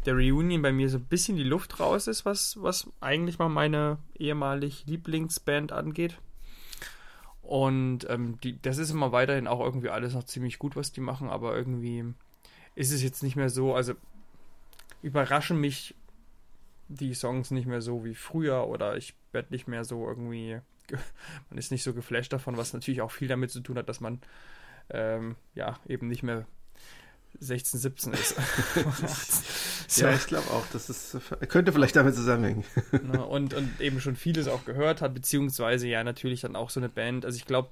der 0.06 0.14
Reunion 0.14 0.62
bei 0.62 0.72
mir 0.72 0.88
so 0.88 0.98
ein 0.98 1.04
bisschen 1.04 1.36
die 1.36 1.44
Luft 1.44 1.80
raus 1.80 2.06
ist, 2.06 2.24
was, 2.24 2.60
was 2.62 2.88
eigentlich 3.00 3.38
mal 3.38 3.48
meine 3.48 3.98
ehemalig 4.18 4.84
Lieblingsband 4.86 5.72
angeht. 5.72 6.18
Und 7.42 8.08
ähm, 8.08 8.38
die, 8.42 8.60
das 8.60 8.78
ist 8.78 8.90
immer 8.90 9.12
weiterhin 9.12 9.46
auch 9.46 9.60
irgendwie 9.60 9.90
alles 9.90 10.14
noch 10.14 10.24
ziemlich 10.24 10.58
gut, 10.58 10.76
was 10.76 10.92
die 10.92 11.00
machen, 11.00 11.28
aber 11.28 11.54
irgendwie 11.54 12.04
ist 12.74 12.92
es 12.92 13.02
jetzt 13.02 13.22
nicht 13.22 13.36
mehr 13.36 13.50
so, 13.50 13.74
also 13.74 13.94
überraschen 15.02 15.60
mich 15.60 15.94
die 16.88 17.14
Songs 17.14 17.50
nicht 17.50 17.66
mehr 17.66 17.80
so 17.80 18.04
wie 18.04 18.14
früher 18.14 18.66
oder 18.66 18.96
ich 18.96 19.14
werde 19.32 19.52
nicht 19.52 19.68
mehr 19.68 19.84
so 19.84 20.06
irgendwie, 20.06 20.60
man 21.50 21.58
ist 21.58 21.70
nicht 21.70 21.82
so 21.82 21.94
geflasht 21.94 22.32
davon, 22.32 22.56
was 22.56 22.72
natürlich 22.72 23.00
auch 23.00 23.10
viel 23.10 23.28
damit 23.28 23.50
zu 23.50 23.60
tun 23.60 23.78
hat, 23.78 23.88
dass 23.88 24.00
man 24.00 24.20
ähm, 24.90 25.36
ja 25.54 25.78
eben 25.86 26.08
nicht 26.08 26.22
mehr 26.22 26.46
16, 27.40 27.80
17 27.80 28.12
ist. 28.12 28.36
so. 29.88 30.04
Ja, 30.04 30.14
ich 30.14 30.26
glaube 30.26 30.50
auch, 30.50 30.66
das 30.72 30.88
ist, 30.88 31.16
könnte 31.48 31.72
vielleicht 31.72 31.96
damit 31.96 32.14
zusammenhängen. 32.14 32.64
und, 33.28 33.54
und 33.54 33.80
eben 33.80 34.00
schon 34.00 34.16
vieles 34.16 34.48
auch 34.48 34.64
gehört 34.64 35.00
hat, 35.00 35.14
beziehungsweise 35.14 35.88
ja 35.88 36.04
natürlich 36.04 36.42
dann 36.42 36.56
auch 36.56 36.70
so 36.70 36.80
eine 36.80 36.88
Band. 36.88 37.24
Also 37.24 37.36
ich 37.36 37.46
glaube, 37.46 37.70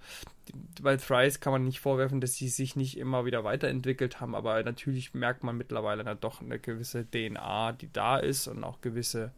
bei 0.81 0.97
Thrice 0.97 1.41
kann 1.41 1.53
man 1.53 1.65
nicht 1.65 1.81
vorwerfen, 1.81 2.21
dass 2.21 2.35
sie 2.35 2.49
sich 2.49 2.77
nicht 2.77 2.99
immer 2.99 3.25
wieder 3.25 3.45
weiterentwickelt 3.45 4.21
haben, 4.21 4.35
aber 4.35 4.63
natürlich 4.63 5.15
merkt 5.15 5.45
man 5.45 5.57
mittlerweile 5.57 6.05
dann 6.05 6.21
doch 6.21 6.41
eine 6.41 6.59
gewisse 6.59 7.07
DNA, 7.09 7.73
die 7.73 7.93
da 7.93 8.19
ist 8.19 8.49
und 8.49 8.65
auch 8.65 8.81
gewisse 8.81 9.33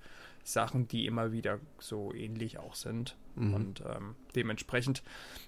Sachen, 0.45 0.87
die 0.87 1.07
immer 1.07 1.33
wieder 1.33 1.59
so 1.79 2.13
ähnlich 2.15 2.59
auch 2.59 2.75
sind. 2.75 3.17
Mhm. 3.35 3.55
Und 3.55 3.81
ähm, 3.81 4.15
dementsprechend, 4.37 5.03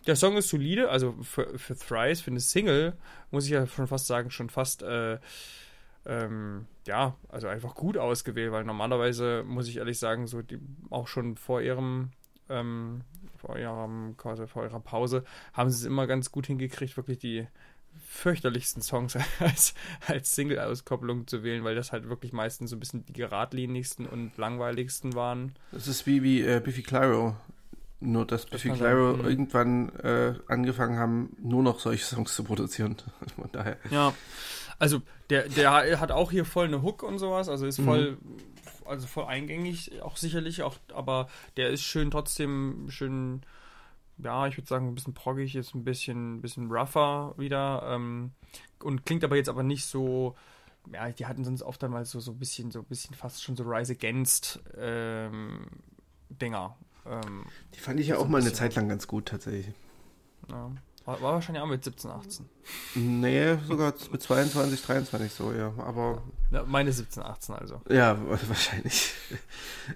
der 0.06 0.16
Song 0.16 0.36
ist 0.36 0.48
solide, 0.48 0.88
also 0.88 1.14
für, 1.22 1.58
für 1.58 1.76
Thrice, 1.76 2.20
für 2.20 2.30
eine 2.30 2.40
Single, 2.40 2.94
muss 3.30 3.44
ich 3.44 3.50
ja 3.50 3.66
schon 3.66 3.86
fast 3.86 4.06
sagen, 4.06 4.30
schon 4.30 4.50
fast, 4.50 4.82
äh, 4.82 5.18
ähm, 6.06 6.66
ja, 6.86 7.16
also 7.28 7.46
einfach 7.46 7.74
gut 7.74 7.98
ausgewählt, 7.98 8.52
weil 8.52 8.64
normalerweise, 8.64 9.44
muss 9.46 9.68
ich 9.68 9.76
ehrlich 9.76 9.98
sagen, 9.98 10.26
so 10.26 10.42
die, 10.42 10.58
auch 10.90 11.08
schon 11.08 11.36
vor 11.36 11.60
ihrem, 11.60 12.10
ähm, 12.48 13.02
vor 13.36 13.58
ihrem, 13.58 14.16
vor 14.16 14.64
ihrer 14.64 14.80
Pause, 14.80 15.24
haben 15.52 15.70
sie 15.70 15.80
es 15.80 15.84
immer 15.84 16.06
ganz 16.06 16.32
gut 16.32 16.46
hingekriegt, 16.46 16.96
wirklich 16.96 17.18
die 17.18 17.46
fürchterlichsten 18.08 18.82
Songs 18.82 19.16
als, 19.38 19.74
als 20.06 20.34
Single-Auskopplung 20.34 21.26
zu 21.26 21.42
wählen, 21.42 21.64
weil 21.64 21.74
das 21.74 21.92
halt 21.92 22.08
wirklich 22.08 22.32
meistens 22.32 22.70
so 22.70 22.76
ein 22.76 22.80
bisschen 22.80 23.04
die 23.06 23.12
geradlinigsten 23.12 24.06
und 24.06 24.36
langweiligsten 24.36 25.14
waren. 25.14 25.54
Das 25.72 25.88
ist 25.88 26.06
wie, 26.06 26.22
wie 26.22 26.42
äh, 26.42 26.60
Biffy 26.60 26.82
Clyro. 26.82 27.36
Nur, 27.98 28.26
dass 28.26 28.46
Biffy 28.46 28.70
Clyro 28.70 29.16
mhm. 29.16 29.24
irgendwann 29.24 29.88
äh, 29.96 30.34
angefangen 30.48 30.98
haben, 30.98 31.36
nur 31.40 31.62
noch 31.62 31.80
solche 31.80 32.04
Songs 32.04 32.34
zu 32.34 32.44
produzieren. 32.44 32.96
Von 33.36 33.50
daher. 33.52 33.78
Ja, 33.90 34.12
also 34.78 35.00
der, 35.30 35.48
der 35.48 36.00
hat 36.00 36.10
auch 36.10 36.30
hier 36.30 36.44
voll 36.44 36.66
eine 36.66 36.82
Hook 36.82 37.02
und 37.02 37.18
sowas, 37.18 37.48
also 37.48 37.66
ist 37.66 37.80
voll, 37.80 38.18
mhm. 38.20 38.36
also 38.84 39.06
voll 39.06 39.24
eingängig, 39.24 40.02
auch 40.02 40.16
sicherlich, 40.16 40.62
auch, 40.62 40.76
aber 40.94 41.28
der 41.56 41.70
ist 41.70 41.82
schön 41.82 42.10
trotzdem 42.10 42.86
schön 42.90 43.42
ja, 44.18 44.46
ich 44.46 44.56
würde 44.56 44.68
sagen, 44.68 44.88
ein 44.88 44.94
bisschen 44.94 45.14
proggig, 45.14 45.54
ist 45.56 45.74
ein 45.74 45.84
bisschen, 45.84 46.40
bisschen 46.40 46.70
rougher 46.70 47.34
wieder. 47.36 47.82
Ähm, 47.86 48.32
und 48.82 49.04
klingt 49.04 49.24
aber 49.24 49.36
jetzt 49.36 49.48
aber 49.48 49.62
nicht 49.62 49.84
so. 49.84 50.34
Ja, 50.92 51.10
die 51.10 51.26
hatten 51.26 51.44
sonst 51.44 51.62
oft 51.62 51.82
dann 51.82 51.90
mal 51.90 52.04
so, 52.04 52.20
so 52.20 52.30
ein 52.30 52.38
bisschen, 52.38 52.70
so 52.70 52.80
ein 52.80 52.84
bisschen 52.84 53.14
fast 53.14 53.42
schon 53.42 53.56
so 53.56 53.64
Rise 53.64 53.92
Against 53.92 54.60
ähm, 54.76 55.66
Dinger. 56.30 56.76
Ähm, 57.04 57.44
die 57.74 57.80
fand 57.80 57.98
ich 57.98 58.08
ja 58.08 58.18
auch 58.18 58.28
mal 58.28 58.40
eine 58.40 58.52
Zeit 58.52 58.74
lang 58.76 58.88
ganz 58.88 59.06
gut 59.06 59.26
tatsächlich. 59.26 59.74
Ja. 60.48 60.70
War, 61.06 61.22
war, 61.22 61.34
wahrscheinlich 61.34 61.62
auch 61.62 61.68
mit 61.68 61.84
17, 61.84 62.10
18. 62.10 62.46
Nee, 62.96 63.56
sogar 63.68 63.94
mit 64.10 64.20
22, 64.20 64.82
23 64.82 65.32
so, 65.32 65.52
ja. 65.52 65.72
Aber. 65.78 66.22
Ja, 66.50 66.64
meine 66.66 66.92
17, 66.92 67.22
18 67.22 67.54
also. 67.54 67.80
Ja, 67.88 68.18
wahrscheinlich. 68.48 69.14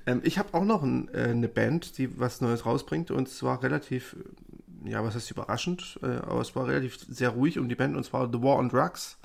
ähm, 0.06 0.20
ich 0.22 0.38
habe 0.38 0.54
auch 0.54 0.64
noch 0.64 0.84
ein, 0.84 1.12
äh, 1.12 1.24
eine 1.30 1.48
Band, 1.48 1.98
die 1.98 2.18
was 2.18 2.40
Neues 2.40 2.64
rausbringt 2.64 3.10
und 3.10 3.28
zwar 3.28 3.62
relativ, 3.64 4.16
ja, 4.84 5.02
was 5.02 5.16
heißt 5.16 5.32
überraschend, 5.32 5.98
äh, 6.02 6.06
aber 6.06 6.40
es 6.42 6.54
war 6.54 6.68
relativ 6.68 6.98
sehr 7.08 7.30
ruhig 7.30 7.58
um 7.58 7.68
die 7.68 7.74
Band 7.74 7.96
und 7.96 8.04
zwar 8.04 8.30
The 8.32 8.40
War 8.40 8.56
on 8.56 8.68
Drugs. 8.68 9.18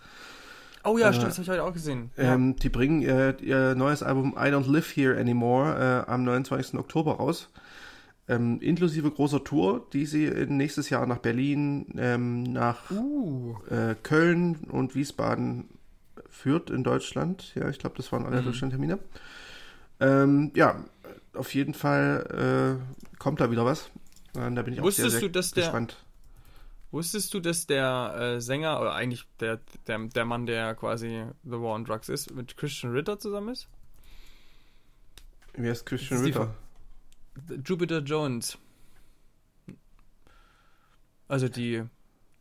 Oh 0.83 0.97
ja, 0.97 1.09
äh, 1.09 1.13
stimmt, 1.13 1.29
das 1.29 1.37
habe 1.37 1.43
ich 1.43 1.49
heute 1.49 1.63
auch 1.63 1.73
gesehen. 1.73 2.09
Ähm, 2.17 2.55
Die 2.55 2.69
bringen 2.69 3.03
äh, 3.03 3.35
ihr 3.41 3.75
neues 3.75 4.01
Album 4.01 4.33
I 4.35 4.47
Don't 4.47 4.71
Live 4.71 4.95
Here 4.95 5.19
Anymore 5.19 6.03
äh, 6.07 6.11
am 6.11 6.23
29. 6.23 6.79
Oktober 6.79 7.17
raus 7.17 7.49
ähm, 8.27 8.59
inklusive 8.61 9.11
großer 9.11 9.43
Tour, 9.43 9.87
die 9.93 10.05
sie 10.05 10.27
nächstes 10.47 10.89
Jahr 10.89 11.05
nach 11.05 11.19
Berlin, 11.19 11.93
ähm, 11.97 12.43
nach 12.43 12.89
uh. 12.91 13.55
äh, 13.69 13.95
Köln 14.01 14.67
und 14.71 14.95
Wiesbaden 14.95 15.69
führt 16.29 16.69
in 16.69 16.83
Deutschland. 16.83 17.53
Ja, 17.55 17.69
ich 17.69 17.79
glaube, 17.79 17.95
das 17.97 18.11
waren 18.11 18.25
alle 18.25 18.41
mhm. 18.41 18.45
Deutschlandtermine. 18.45 18.99
Ähm, 19.99 20.51
ja, 20.55 20.83
auf 21.33 21.53
jeden 21.53 21.73
Fall 21.73 22.79
äh, 22.81 23.17
kommt 23.19 23.39
da 23.39 23.51
wieder 23.51 23.65
was. 23.65 23.89
Äh, 24.35 24.51
da 24.51 24.61
bin 24.61 24.73
ich 24.73 24.81
Wusstest 24.81 25.07
auch 25.07 25.11
sehr, 25.11 25.19
sehr 25.19 25.29
du, 25.29 25.29
dass 25.29 25.51
gespannt. 25.51 25.91
Der, 25.91 26.93
wusstest 26.93 27.33
du, 27.33 27.39
dass 27.39 27.67
der 27.67 28.15
äh, 28.17 28.41
Sänger, 28.41 28.81
oder 28.81 28.93
eigentlich 28.93 29.25
der, 29.39 29.59
der, 29.87 29.99
der 29.99 30.25
Mann, 30.25 30.45
der 30.45 30.75
quasi 30.75 31.25
The 31.43 31.51
War 31.51 31.75
on 31.75 31.85
Drugs 31.85 32.09
ist, 32.09 32.33
mit 32.33 32.57
Christian 32.57 32.93
Ritter 32.93 33.19
zusammen 33.19 33.49
ist? 33.49 33.67
Wer 35.53 35.71
ist 35.71 35.85
Christian 35.85 36.19
ist 36.19 36.25
Ritter? 36.25 36.55
Jupiter 37.63 37.99
Jones. 37.99 38.57
Also 41.27 41.49
die, 41.49 41.83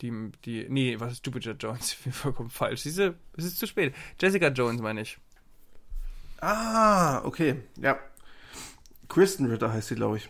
die, 0.01 0.33
die, 0.45 0.67
nee, 0.69 0.99
was 1.01 1.15
ist 1.15 1.27
Jupiter 1.27 1.53
Jones? 1.53 1.93
Vollkommen 2.11 2.51
falsch. 2.51 2.83
Diese, 2.83 3.15
es 3.37 3.45
ist 3.45 3.59
zu 3.59 3.67
spät. 3.67 3.95
Jessica 4.21 4.49
Jones 4.49 4.81
meine 4.81 5.03
ich. 5.03 5.19
Ah, 6.41 7.25
okay, 7.25 7.63
ja. 7.77 7.99
Kristen 9.09 9.47
Ritter 9.47 9.73
heißt 9.73 9.89
sie, 9.89 9.95
glaube 9.95 10.19
ich. 10.19 10.29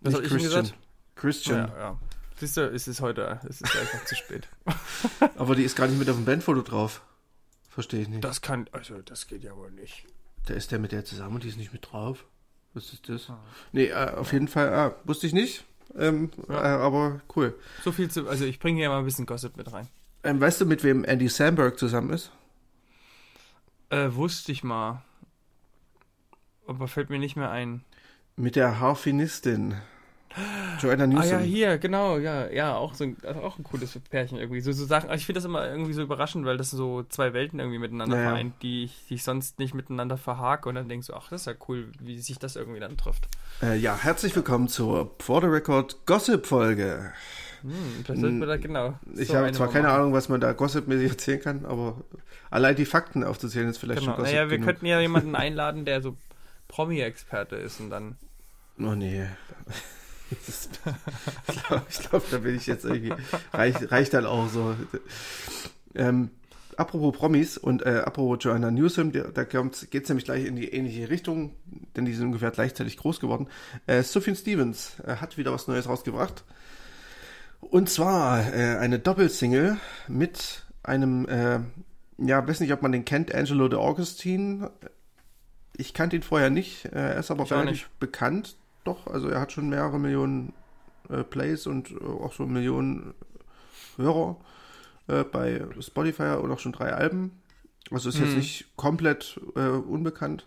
Was 0.00 0.14
habe 0.14 0.24
ich 0.24 0.32
gesagt? 0.32 0.74
Christian. 1.14 1.68
Ja, 1.68 1.78
ja. 1.78 2.00
Siehst 2.36 2.56
du, 2.56 2.62
es 2.62 2.88
ist 2.88 3.00
heute, 3.00 3.40
es 3.48 3.60
ist 3.60 3.76
einfach 3.76 4.04
zu 4.04 4.16
spät. 4.16 4.48
Aber 5.36 5.54
die 5.54 5.62
ist 5.62 5.76
gar 5.76 5.86
nicht 5.86 5.98
mit 5.98 6.10
auf 6.10 6.16
dem 6.16 6.24
Bandfoto 6.24 6.62
drauf. 6.62 7.02
Verstehe 7.68 8.02
ich 8.02 8.08
nicht. 8.08 8.24
Das 8.24 8.40
kann, 8.40 8.68
also 8.72 9.00
das 9.02 9.26
geht 9.26 9.44
ja 9.44 9.56
wohl 9.56 9.70
nicht. 9.70 10.06
Da 10.46 10.54
ist 10.54 10.72
der 10.72 10.78
mit 10.78 10.92
der 10.92 11.04
zusammen 11.04 11.36
und 11.36 11.44
die 11.44 11.48
ist 11.48 11.56
nicht 11.56 11.72
mit 11.72 11.92
drauf. 11.92 12.26
Was 12.74 12.92
ist 12.92 13.08
das? 13.08 13.30
Ah. 13.30 13.38
Nee, 13.72 13.86
äh, 13.86 14.10
auf 14.14 14.32
jeden 14.32 14.48
Fall, 14.48 14.74
ah, 14.74 14.94
wusste 15.04 15.26
ich 15.26 15.32
nicht. 15.32 15.64
Ähm, 15.96 16.30
ja. 16.48 16.54
äh, 16.54 16.82
aber 16.82 17.20
cool. 17.36 17.54
So 17.82 17.92
viel 17.92 18.10
zu, 18.10 18.28
also 18.28 18.44
ich 18.44 18.58
bringe 18.58 18.80
hier 18.80 18.88
mal 18.88 18.98
ein 18.98 19.04
bisschen 19.04 19.26
Gossip 19.26 19.56
mit 19.56 19.72
rein. 19.72 19.88
Ähm, 20.24 20.40
weißt 20.40 20.60
du, 20.60 20.66
mit 20.66 20.82
wem 20.82 21.04
Andy 21.04 21.28
Samberg 21.28 21.78
zusammen 21.78 22.10
ist? 22.10 22.32
Äh, 23.90 24.08
wusste 24.14 24.50
ich 24.52 24.64
mal. 24.64 25.02
Aber 26.66 26.88
fällt 26.88 27.10
mir 27.10 27.18
nicht 27.18 27.36
mehr 27.36 27.50
ein. 27.50 27.84
Mit 28.36 28.56
der 28.56 28.80
Harfenistin. 28.80 29.76
Joanna 30.80 31.06
Newsom. 31.06 31.22
Ah 31.22 31.26
ja, 31.26 31.38
hier, 31.38 31.78
genau, 31.78 32.18
ja, 32.18 32.50
ja, 32.50 32.74
auch 32.74 32.94
so 32.94 33.04
ein, 33.04 33.16
also 33.24 33.40
auch 33.40 33.58
ein 33.58 33.62
cooles 33.62 33.98
Pärchen 34.10 34.38
irgendwie. 34.38 34.60
So, 34.60 34.72
so 34.72 34.84
Sachen, 34.84 35.08
also 35.08 35.20
ich 35.20 35.26
finde 35.26 35.38
das 35.38 35.44
immer 35.44 35.68
irgendwie 35.68 35.92
so 35.92 36.02
überraschend, 36.02 36.44
weil 36.44 36.56
das 36.56 36.70
so 36.70 37.04
zwei 37.04 37.32
Welten 37.32 37.60
irgendwie 37.60 37.78
miteinander 37.78 38.16
naja. 38.16 38.30
vereint, 38.30 38.54
die 38.62 38.84
ich, 38.84 39.06
die 39.08 39.14
ich 39.14 39.22
sonst 39.22 39.58
nicht 39.58 39.74
miteinander 39.74 40.16
verhake 40.16 40.68
und 40.68 40.74
dann 40.74 40.88
denkst 40.88 41.06
du, 41.06 41.14
ach, 41.14 41.28
das 41.28 41.42
ist 41.42 41.46
ja 41.46 41.54
cool, 41.68 41.92
wie 42.00 42.18
sich 42.18 42.38
das 42.38 42.56
irgendwie 42.56 42.80
dann 42.80 42.96
trifft. 42.96 43.28
Äh, 43.62 43.76
ja, 43.76 43.96
herzlich 43.96 44.34
willkommen 44.34 44.68
zur 44.68 45.14
For 45.20 45.40
the 45.40 45.46
Record 45.46 46.04
Gossip-Folge. 46.06 47.12
Hm, 47.62 48.04
das 48.06 48.20
da 48.20 48.56
genau. 48.56 48.98
Ich 49.16 49.28
so 49.28 49.36
habe 49.36 49.50
zwar 49.52 49.68
keine 49.68 49.86
machen. 49.88 50.00
Ahnung, 50.00 50.12
was 50.12 50.28
man 50.28 50.40
da 50.40 50.52
gossipmäßig 50.52 51.10
erzählen 51.10 51.40
kann, 51.40 51.64
aber 51.64 51.96
allein 52.50 52.76
die 52.76 52.84
Fakten 52.84 53.24
aufzuzählen 53.24 53.68
ist 53.68 53.78
vielleicht 53.78 54.00
genau. 54.00 54.12
schon 54.12 54.22
Gossip. 54.22 54.34
Naja, 54.34 54.50
wir 54.50 54.58
genug. 54.58 54.68
könnten 54.68 54.86
ja 54.86 55.00
jemanden 55.00 55.34
einladen, 55.34 55.84
der 55.84 56.02
so 56.02 56.16
Promi-Experte 56.68 57.56
ist 57.56 57.80
und 57.80 57.90
dann. 57.90 58.16
Oh 58.78 58.96
nee 58.96 59.28
ich 60.30 61.62
glaube, 61.68 61.86
glaub, 62.08 62.30
da 62.30 62.38
bin 62.38 62.56
ich 62.56 62.66
jetzt 62.66 62.84
irgendwie, 62.84 63.12
reicht, 63.52 63.90
reicht 63.90 64.14
dann 64.14 64.26
auch 64.26 64.48
so. 64.48 64.74
Ähm, 65.94 66.30
apropos 66.76 67.16
Promis 67.16 67.58
und 67.58 67.82
äh, 67.82 68.02
apropos 68.04 68.38
Joanna 68.40 68.70
Newsom, 68.70 69.12
der, 69.12 69.28
da 69.28 69.44
geht 69.44 70.02
es 70.02 70.08
nämlich 70.08 70.24
gleich 70.24 70.44
in 70.44 70.56
die 70.56 70.72
ähnliche 70.72 71.08
Richtung, 71.08 71.54
denn 71.96 72.04
die 72.04 72.14
sind 72.14 72.26
ungefähr 72.26 72.50
gleichzeitig 72.50 72.96
groß 72.96 73.20
geworden. 73.20 73.48
Äh, 73.86 74.02
Sophie 74.02 74.34
Stevens 74.34 74.98
äh, 75.06 75.16
hat 75.16 75.36
wieder 75.38 75.52
was 75.52 75.68
Neues 75.68 75.88
rausgebracht. 75.88 76.44
Und 77.60 77.88
zwar 77.88 78.52
äh, 78.52 78.76
eine 78.76 78.98
Doppelsingle 78.98 79.78
mit 80.08 80.64
einem, 80.82 81.26
äh, 81.28 81.60
ja, 82.18 82.46
weiß 82.46 82.60
nicht, 82.60 82.72
ob 82.72 82.82
man 82.82 82.92
den 82.92 83.04
kennt, 83.04 83.34
Angelo 83.34 83.68
de 83.68 83.78
Augustine. 83.78 84.70
Ich 85.76 85.94
kannte 85.94 86.16
ihn 86.16 86.22
vorher 86.22 86.50
nicht, 86.50 86.86
äh, 86.86 86.90
er 86.90 87.16
ist 87.18 87.30
aber 87.30 87.44
ich 87.44 87.52
relativ 87.52 87.88
bekannt 87.98 88.56
doch, 88.84 89.06
also 89.06 89.28
er 89.28 89.40
hat 89.40 89.52
schon 89.52 89.68
mehrere 89.68 89.98
Millionen 89.98 90.52
äh, 91.08 91.22
Plays 91.22 91.66
und 91.66 91.90
äh, 91.90 92.04
auch 92.04 92.32
so 92.32 92.46
Millionen 92.46 93.14
Hörer 93.96 94.36
äh, 95.08 95.24
bei 95.24 95.62
Spotify 95.80 96.36
und 96.40 96.50
auch 96.50 96.58
schon 96.58 96.72
drei 96.72 96.92
Alben. 96.92 97.42
Also 97.90 98.08
ist 98.08 98.18
mhm. 98.18 98.26
jetzt 98.26 98.36
nicht 98.36 98.76
komplett 98.76 99.40
äh, 99.56 99.68
unbekannt. 99.68 100.46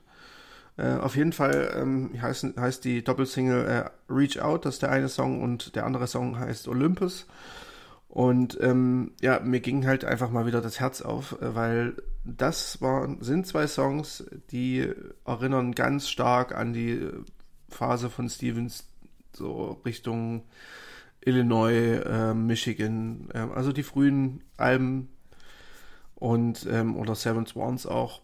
Äh, 0.77 0.95
auf 0.95 1.15
jeden 1.15 1.33
Fall 1.33 1.73
ähm, 1.75 2.11
heißt, 2.21 2.57
heißt 2.57 2.85
die 2.85 3.03
Doppelsingle 3.03 3.65
äh, 3.65 4.13
Reach 4.13 4.39
Out, 4.41 4.65
das 4.65 4.75
ist 4.75 4.81
der 4.83 4.91
eine 4.91 5.09
Song 5.09 5.41
und 5.41 5.75
der 5.75 5.85
andere 5.85 6.07
Song 6.07 6.37
heißt 6.37 6.67
Olympus. 6.67 7.25
Und 8.09 8.57
ähm, 8.61 9.11
ja, 9.21 9.39
mir 9.39 9.59
ging 9.59 9.85
halt 9.85 10.05
einfach 10.05 10.31
mal 10.31 10.45
wieder 10.45 10.61
das 10.61 10.79
Herz 10.79 11.01
auf, 11.01 11.41
äh, 11.41 11.55
weil 11.55 11.95
das 12.23 12.81
waren, 12.81 13.21
sind 13.21 13.47
zwei 13.47 13.67
Songs, 13.67 14.25
die 14.51 14.87
erinnern 15.25 15.73
ganz 15.73 16.09
stark 16.09 16.55
an 16.55 16.73
die 16.73 17.09
Phase 17.69 18.09
von 18.09 18.29
Stevens, 18.29 18.85
so 19.33 19.81
Richtung 19.85 20.43
Illinois, 21.21 22.01
äh, 22.05 22.33
Michigan, 22.33 23.29
äh, 23.33 23.39
also 23.53 23.71
die 23.71 23.83
frühen 23.83 24.41
Alben 24.55 25.09
und 26.15 26.65
ähm, 26.69 26.95
oder 26.95 27.15
Seven 27.15 27.45
Swans 27.45 27.85
auch. 27.85 28.21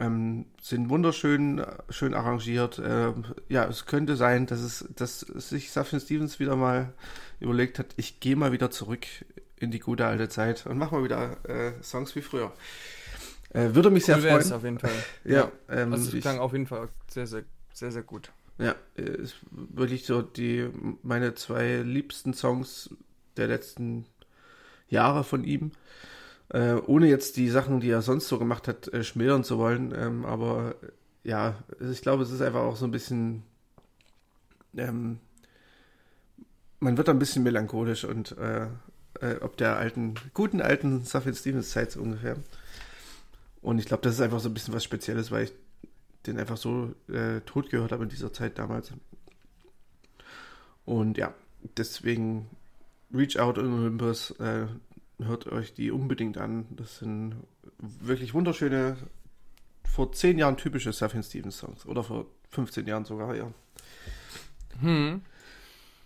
Ähm, 0.00 0.46
sind 0.60 0.88
wunderschön 0.88 1.64
schön 1.90 2.14
arrangiert. 2.14 2.78
Äh, 2.78 3.12
ja, 3.48 3.66
es 3.66 3.84
könnte 3.84 4.16
sein, 4.16 4.46
dass 4.46 4.60
es, 4.60 4.88
dass 4.96 5.20
sich 5.20 5.70
Safin 5.70 6.00
Stevens 6.00 6.40
wieder 6.40 6.56
mal 6.56 6.94
überlegt 7.40 7.78
hat, 7.78 7.88
ich 7.96 8.18
gehe 8.18 8.34
mal 8.34 8.52
wieder 8.52 8.70
zurück 8.70 9.06
in 9.56 9.70
die 9.70 9.78
gute 9.78 10.06
alte 10.06 10.28
Zeit 10.28 10.66
und 10.66 10.78
mache 10.78 10.94
mal 10.94 11.04
wieder 11.04 11.36
äh, 11.48 11.72
Songs 11.82 12.16
wie 12.16 12.22
früher. 12.22 12.52
Äh, 13.50 13.74
würde 13.74 13.90
mich 13.90 14.06
sehr 14.06 14.16
cool 14.16 14.40
freuen. 14.40 14.52
auf 14.52 14.64
jeden 14.64 14.78
Fall. 14.78 14.90
ja, 15.24 15.34
ja. 15.34 15.52
Ähm, 15.68 15.92
also 15.92 16.16
es 16.16 16.22
klang 16.22 16.38
auf 16.38 16.52
jeden 16.52 16.66
Fall 16.66 16.88
sehr, 17.08 17.26
sehr, 17.26 17.44
sehr, 17.74 17.92
sehr 17.92 18.02
gut. 18.02 18.32
Ja, 18.62 18.76
ist 18.94 19.34
wirklich 19.50 20.06
so 20.06 20.22
die 20.22 20.68
meine 21.02 21.34
zwei 21.34 21.78
liebsten 21.78 22.32
Songs 22.32 22.90
der 23.36 23.48
letzten 23.48 24.06
Jahre 24.88 25.24
von 25.24 25.42
ihm. 25.42 25.72
Äh, 26.50 26.74
ohne 26.86 27.08
jetzt 27.08 27.36
die 27.38 27.48
Sachen, 27.48 27.80
die 27.80 27.90
er 27.90 28.02
sonst 28.02 28.28
so 28.28 28.38
gemacht 28.38 28.68
hat, 28.68 28.86
äh, 28.92 29.02
schmälern 29.02 29.42
zu 29.42 29.58
wollen. 29.58 29.92
Ähm, 29.96 30.24
aber 30.24 30.76
ja, 31.24 31.56
ich 31.90 32.02
glaube, 32.02 32.22
es 32.22 32.30
ist 32.30 32.42
einfach 32.42 32.60
auch 32.60 32.76
so 32.76 32.84
ein 32.84 32.90
bisschen. 32.92 33.42
Ähm, 34.76 35.18
man 36.78 36.96
wird 36.96 37.08
ein 37.08 37.18
bisschen 37.18 37.42
melancholisch 37.42 38.04
und 38.04 38.36
äh, 38.38 38.66
äh, 39.20 39.36
ob 39.40 39.56
der 39.56 39.76
alten, 39.76 40.14
guten 40.34 40.60
alten 40.60 41.04
Safin 41.04 41.34
Stevens 41.34 41.70
Zeit 41.70 41.96
ungefähr. 41.96 42.36
Und 43.60 43.78
ich 43.78 43.86
glaube, 43.86 44.02
das 44.02 44.14
ist 44.14 44.20
einfach 44.20 44.40
so 44.40 44.48
ein 44.48 44.54
bisschen 44.54 44.74
was 44.74 44.84
Spezielles, 44.84 45.30
weil 45.30 45.44
ich 45.44 45.52
den 46.26 46.38
einfach 46.38 46.56
so 46.56 46.94
äh, 47.08 47.40
tot 47.40 47.70
gehört 47.70 47.92
habe 47.92 48.04
in 48.04 48.08
dieser 48.08 48.32
Zeit 48.32 48.58
damals. 48.58 48.92
Und 50.84 51.18
ja, 51.18 51.34
deswegen 51.76 52.48
Reach 53.12 53.38
Out 53.38 53.58
in 53.58 53.72
Olympus, 53.72 54.30
äh, 54.32 54.66
hört 55.18 55.46
euch 55.46 55.74
die 55.74 55.90
unbedingt 55.90 56.38
an. 56.38 56.66
Das 56.70 56.98
sind 56.98 57.36
wirklich 57.78 58.34
wunderschöne, 58.34 58.96
vor 59.84 60.12
zehn 60.12 60.38
Jahren 60.38 60.56
typische 60.56 60.92
Safin 60.92 61.22
Stevens 61.22 61.58
Songs. 61.58 61.86
Oder 61.86 62.02
vor 62.02 62.26
15 62.50 62.86
Jahren 62.86 63.04
sogar, 63.04 63.34
ja. 63.34 63.50
Hm. 64.80 65.22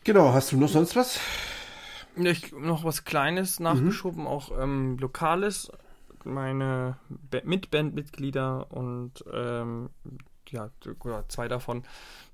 Genau, 0.04 0.32
hast 0.32 0.52
du 0.52 0.56
noch 0.56 0.68
sonst 0.68 0.96
was? 0.96 1.20
Ich, 2.16 2.52
noch 2.52 2.84
was 2.84 3.04
Kleines 3.04 3.60
nachgeschoben, 3.60 4.22
mhm. 4.22 4.26
auch 4.26 4.58
ähm, 4.58 4.96
Lokales. 4.98 5.70
Meine 6.26 6.98
Mitbandmitglieder 7.44 8.70
und 8.72 9.24
ähm, 9.32 9.90
ja, 10.50 10.70
zwei 11.28 11.48
davon, 11.48 11.84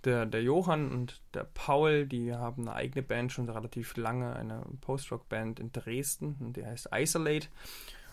der, 0.05 0.27
der 0.27 0.43
Johann 0.43 0.91
und 0.91 1.21
der 1.35 1.45
Paul, 1.45 2.07
die 2.07 2.35
haben 2.35 2.63
eine 2.63 2.75
eigene 2.77 3.03
Band 3.03 3.33
schon 3.33 3.49
relativ 3.49 3.97
lange, 3.97 4.35
eine 4.37 4.63
Post-Rock-Band 4.81 5.61
in 5.61 5.73
Dresden, 5.73 6.53
die 6.53 6.65
heißt 6.65 6.91
Isolate. 6.95 7.49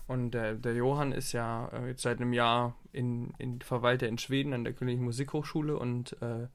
Und 0.07 0.31
der, 0.31 0.55
der 0.55 0.73
Johann 0.73 1.11
ist 1.11 1.33
ja 1.33 1.67
äh, 1.67 1.89
jetzt 1.89 2.01
seit 2.01 2.19
einem 2.19 2.33
Jahr 2.33 2.75
in, 2.91 3.31
in 3.37 3.61
Verwalter 3.61 4.07
in 4.07 4.17
Schweden 4.17 4.53
an 4.53 4.63
der 4.63 4.73
Königlichen 4.73 5.05
Musikhochschule 5.05 5.77
und 5.77 6.19
äh, 6.21 6.47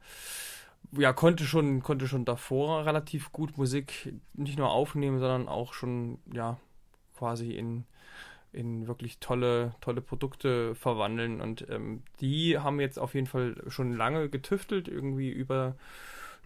ja, 0.92 1.12
konnte 1.12 1.44
schon, 1.44 1.82
konnte 1.82 2.08
schon 2.08 2.24
davor 2.24 2.84
relativ 2.84 3.32
gut 3.32 3.56
Musik 3.56 4.12
nicht 4.32 4.58
nur 4.58 4.70
aufnehmen, 4.70 5.20
sondern 5.20 5.48
auch 5.48 5.72
schon, 5.72 6.18
ja, 6.32 6.58
quasi 7.16 7.52
in, 7.52 7.84
in 8.54 8.86
wirklich 8.86 9.18
tolle, 9.18 9.74
tolle 9.80 10.00
Produkte 10.00 10.74
verwandeln. 10.74 11.40
Und 11.40 11.66
ähm, 11.70 12.02
die 12.20 12.58
haben 12.58 12.80
jetzt 12.80 12.98
auf 12.98 13.14
jeden 13.14 13.26
Fall 13.26 13.56
schon 13.68 13.96
lange 13.96 14.28
getüftelt, 14.28 14.88
irgendwie 14.88 15.30
über, 15.30 15.76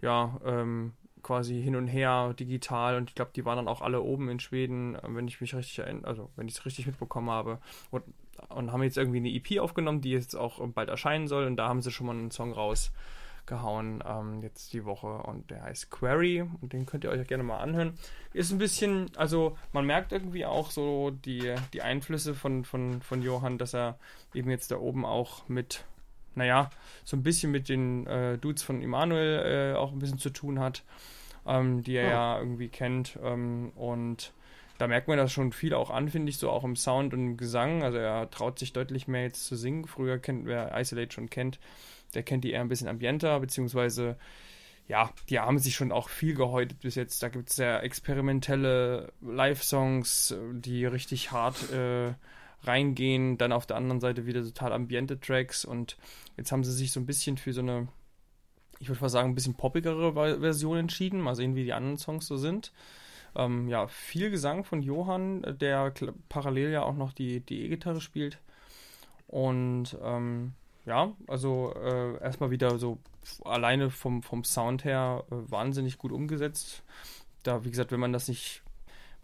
ja, 0.01 0.39
ähm, 0.45 0.93
quasi 1.21 1.61
hin 1.61 1.75
und 1.75 1.87
her 1.87 2.33
digital. 2.39 2.97
Und 2.97 3.09
ich 3.09 3.15
glaube, 3.15 3.31
die 3.35 3.45
waren 3.45 3.57
dann 3.57 3.67
auch 3.67 3.81
alle 3.81 4.01
oben 4.01 4.29
in 4.29 4.39
Schweden, 4.39 4.97
wenn 5.03 5.27
ich 5.27 5.41
mich 5.41 5.53
richtig 5.53 5.83
also 6.03 6.29
wenn 6.35 6.47
ich 6.47 6.55
es 6.55 6.65
richtig 6.65 6.87
mitbekommen 6.87 7.29
habe. 7.29 7.59
Und, 7.91 8.03
und 8.49 8.71
haben 8.71 8.83
jetzt 8.83 8.97
irgendwie 8.97 9.17
eine 9.17 9.33
EP 9.33 9.59
aufgenommen, 9.59 10.01
die 10.01 10.11
jetzt 10.11 10.35
auch 10.35 10.65
bald 10.69 10.89
erscheinen 10.89 11.27
soll. 11.27 11.45
Und 11.45 11.57
da 11.57 11.67
haben 11.67 11.81
sie 11.81 11.91
schon 11.91 12.07
mal 12.07 12.15
einen 12.15 12.31
Song 12.31 12.53
raus 12.53 12.91
gehauen 13.49 14.01
ähm, 14.07 14.41
jetzt 14.41 14.71
die 14.71 14.85
Woche 14.85 15.07
und 15.07 15.51
der 15.51 15.63
heißt 15.63 15.91
Query 15.91 16.45
und 16.61 16.71
den 16.71 16.85
könnt 16.85 17.03
ihr 17.03 17.09
euch 17.09 17.27
gerne 17.27 17.43
mal 17.43 17.57
anhören. 17.57 17.97
Ist 18.31 18.51
ein 18.51 18.57
bisschen, 18.57 19.11
also 19.17 19.57
man 19.73 19.85
merkt 19.85 20.13
irgendwie 20.13 20.45
auch 20.45 20.71
so 20.71 21.11
die, 21.11 21.53
die 21.73 21.81
Einflüsse 21.81 22.33
von, 22.33 22.63
von, 22.63 23.01
von 23.01 23.21
Johann, 23.21 23.57
dass 23.57 23.75
er 23.75 23.99
eben 24.33 24.49
jetzt 24.49 24.71
da 24.71 24.77
oben 24.77 25.05
auch 25.05 25.49
mit, 25.49 25.83
naja, 26.35 26.69
so 27.03 27.17
ein 27.17 27.23
bisschen 27.23 27.51
mit 27.51 27.67
den 27.67 28.07
äh, 28.07 28.37
Dudes 28.37 28.63
von 28.63 28.81
Immanuel 28.81 29.73
äh, 29.73 29.77
auch 29.77 29.91
ein 29.91 29.99
bisschen 29.99 30.19
zu 30.19 30.29
tun 30.29 30.59
hat, 30.59 30.83
ähm, 31.45 31.83
die 31.83 31.95
er 31.95 32.07
oh. 32.07 32.11
ja 32.11 32.39
irgendwie 32.39 32.69
kennt 32.69 33.19
ähm, 33.21 33.73
und 33.75 34.31
da 34.77 34.87
merkt 34.87 35.09
man 35.09 35.17
das 35.17 35.33
schon 35.33 35.51
viel 35.51 35.73
auch 35.73 35.89
an, 35.89 36.07
finde 36.07 36.29
ich, 36.29 36.37
so 36.37 36.49
auch 36.49 36.63
im 36.63 36.77
Sound 36.77 37.13
und 37.13 37.19
im 37.19 37.37
Gesang. 37.37 37.83
Also 37.83 37.97
er 37.97 38.29
traut 38.29 38.57
sich 38.57 38.71
deutlich 38.71 39.09
mehr 39.09 39.23
jetzt 39.23 39.45
zu 39.45 39.57
singen. 39.57 39.85
Früher 39.85 40.19
kennt, 40.19 40.45
wer 40.45 40.71
Isolate 40.79 41.11
schon 41.11 41.29
kennt, 41.29 41.59
der 42.13 42.23
kennt 42.23 42.43
die 42.43 42.51
eher 42.51 42.61
ein 42.61 42.69
bisschen 42.69 42.87
ambienter, 42.87 43.39
beziehungsweise 43.39 44.17
ja, 44.89 45.11
die 45.29 45.39
haben 45.39 45.59
sich 45.59 45.75
schon 45.75 45.91
auch 45.91 46.09
viel 46.09 46.33
gehäutet 46.33 46.79
bis 46.79 46.95
jetzt. 46.95 47.21
Da 47.21 47.29
gibt 47.29 47.49
es 47.49 47.55
sehr 47.55 47.83
experimentelle 47.83 49.13
Live-Songs, 49.21 50.35
die 50.51 50.83
richtig 50.87 51.31
hart 51.31 51.71
äh, 51.71 52.15
reingehen. 52.63 53.37
Dann 53.37 53.51
auf 53.51 53.67
der 53.67 53.77
anderen 53.77 54.01
Seite 54.01 54.25
wieder 54.25 54.43
total 54.43 54.73
ambiente 54.73 55.19
Tracks. 55.19 55.63
Und 55.63 55.95
jetzt 56.37 56.51
haben 56.51 56.63
sie 56.63 56.73
sich 56.73 56.91
so 56.91 56.99
ein 56.99 57.05
bisschen 57.05 57.37
für 57.37 57.53
so 57.53 57.61
eine, 57.61 57.87
ich 58.79 58.89
würde 58.89 58.99
mal 58.99 59.09
sagen, 59.09 59.29
ein 59.29 59.35
bisschen 59.35 59.53
poppigere 59.53 60.11
Version 60.39 60.77
entschieden. 60.77 61.21
Mal 61.21 61.35
sehen, 61.35 61.55
wie 61.55 61.65
die 61.65 61.73
anderen 61.73 61.99
Songs 61.99 62.25
so 62.25 62.37
sind. 62.37 62.73
Ähm, 63.35 63.67
ja, 63.67 63.85
viel 63.87 64.31
Gesang 64.31 64.63
von 64.63 64.81
Johann, 64.81 65.45
der 65.61 65.93
parallel 66.29 66.71
ja 66.71 66.81
auch 66.81 66.95
noch 66.95 67.13
die 67.13 67.43
E-Gitarre 67.47 68.01
spielt. 68.01 68.39
Und 69.27 69.95
ähm, 70.01 70.53
ja, 70.85 71.13
also 71.27 71.73
äh, 71.75 72.21
erstmal 72.21 72.51
wieder 72.51 72.77
so 72.79 72.99
alleine 73.43 73.89
vom, 73.89 74.23
vom 74.23 74.43
Sound 74.43 74.83
her 74.83 75.23
äh, 75.29 75.35
wahnsinnig 75.51 75.97
gut 75.97 76.11
umgesetzt. 76.11 76.83
Da, 77.43 77.63
wie 77.63 77.69
gesagt, 77.69 77.91
wenn 77.91 77.99
man 77.99 78.13
das 78.13 78.27
nicht, 78.27 78.63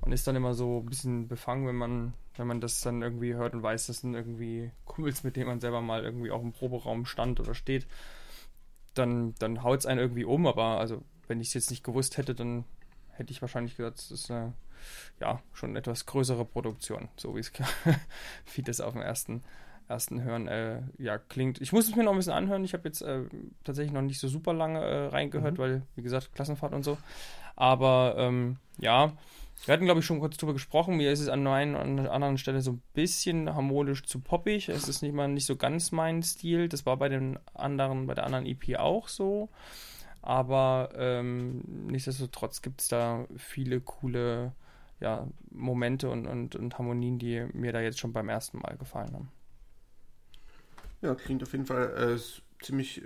man 0.01 0.11
ist 0.11 0.27
dann 0.27 0.35
immer 0.35 0.53
so 0.53 0.79
ein 0.79 0.85
bisschen 0.85 1.27
befangen, 1.27 1.67
wenn 1.67 1.75
man, 1.75 2.13
wenn 2.35 2.47
man 2.47 2.61
das 2.61 2.81
dann 2.81 3.01
irgendwie 3.01 3.33
hört 3.35 3.53
und 3.53 3.63
weiß, 3.63 3.87
das 3.87 3.99
sind 3.99 4.13
irgendwie 4.13 4.71
Kumpels, 4.85 5.23
mit 5.23 5.35
denen 5.35 5.47
man 5.47 5.59
selber 5.59 5.81
mal 5.81 6.03
irgendwie 6.03 6.31
auch 6.31 6.41
im 6.41 6.53
Proberaum 6.53 7.05
stand 7.05 7.39
oder 7.39 7.53
steht, 7.53 7.87
dann, 8.93 9.33
dann 9.39 9.63
haut 9.63 9.79
es 9.79 9.85
einen 9.85 9.99
irgendwie 9.99 10.25
um. 10.25 10.47
Aber 10.47 10.79
also, 10.79 11.03
wenn 11.27 11.41
ich 11.41 11.47
es 11.49 11.53
jetzt 11.53 11.71
nicht 11.71 11.83
gewusst 11.83 12.17
hätte, 12.17 12.35
dann 12.35 12.65
hätte 13.11 13.31
ich 13.31 13.41
wahrscheinlich 13.41 13.77
gesagt, 13.77 13.97
das 13.97 14.11
ist 14.11 14.31
eine 14.31 14.53
ja, 15.19 15.41
schon 15.53 15.75
etwas 15.75 16.05
größere 16.05 16.45
Produktion, 16.45 17.09
so 17.17 17.35
wie 17.35 17.39
es 17.39 17.51
wie 18.55 18.61
das 18.61 18.81
auf 18.81 18.93
dem 18.93 19.01
ersten 19.01 19.43
ersten 19.87 20.23
Hören 20.23 20.47
äh, 20.47 20.81
ja, 20.97 21.17
klingt. 21.17 21.61
Ich 21.61 21.71
muss 21.71 21.87
es 21.87 21.95
mir 21.95 22.03
noch 22.03 22.11
ein 22.11 22.17
bisschen 22.17 22.33
anhören. 22.33 22.63
Ich 22.63 22.73
habe 22.73 22.87
jetzt 22.87 23.01
äh, 23.01 23.23
tatsächlich 23.63 23.93
noch 23.93 24.01
nicht 24.01 24.19
so 24.19 24.27
super 24.27 24.53
lange 24.53 24.79
äh, 24.79 25.07
reingehört, 25.07 25.55
mhm. 25.55 25.57
weil, 25.57 25.81
wie 25.95 26.01
gesagt, 26.01 26.33
Klassenfahrt 26.33 26.73
und 26.73 26.83
so. 26.83 26.97
Aber 27.55 28.15
ähm, 28.17 28.57
ja, 28.79 29.13
wir 29.63 29.73
hatten, 29.73 29.85
glaube 29.85 30.01
ich, 30.01 30.05
schon 30.05 30.19
kurz 30.19 30.37
drüber 30.37 30.53
gesprochen. 30.53 30.97
Mir 30.97 31.11
ist 31.11 31.21
es 31.21 31.29
an 31.29 31.47
einer 31.47 31.79
an 31.79 31.99
anderen 32.07 32.37
Stelle 32.37 32.61
so 32.61 32.73
ein 32.73 32.81
bisschen 32.93 33.53
harmonisch 33.53 34.03
zu 34.03 34.19
poppig. 34.19 34.69
Es 34.69 34.87
ist 34.87 35.01
nicht 35.01 35.13
mal 35.13 35.27
nicht 35.27 35.45
so 35.45 35.55
ganz 35.55 35.91
mein 35.91 36.21
Stil. 36.23 36.67
Das 36.67 36.85
war 36.85 36.97
bei 36.97 37.09
den 37.09 37.39
anderen, 37.53 38.07
bei 38.07 38.13
der 38.13 38.25
anderen 38.25 38.45
EP 38.45 38.77
auch 38.77 39.07
so. 39.07 39.49
Aber 40.21 40.89
ähm, 40.95 41.61
nichtsdestotrotz 41.87 42.61
gibt 42.61 42.81
es 42.81 42.87
da 42.87 43.25
viele 43.37 43.79
coole 43.79 44.53
ja, 44.99 45.27
Momente 45.51 46.09
und, 46.09 46.25
und, 46.25 46.55
und 46.55 46.77
Harmonien, 46.77 47.19
die 47.19 47.45
mir 47.53 47.71
da 47.71 47.81
jetzt 47.81 47.99
schon 47.99 48.13
beim 48.13 48.29
ersten 48.29 48.59
Mal 48.59 48.77
gefallen 48.77 49.13
haben. 49.13 49.31
Ja, 51.05 51.13
klingt 51.13 51.43
auf 51.43 51.51
jeden 51.51 51.67
Fall 51.67 52.17
äh, 52.17 52.63
ziemlich 52.63 53.03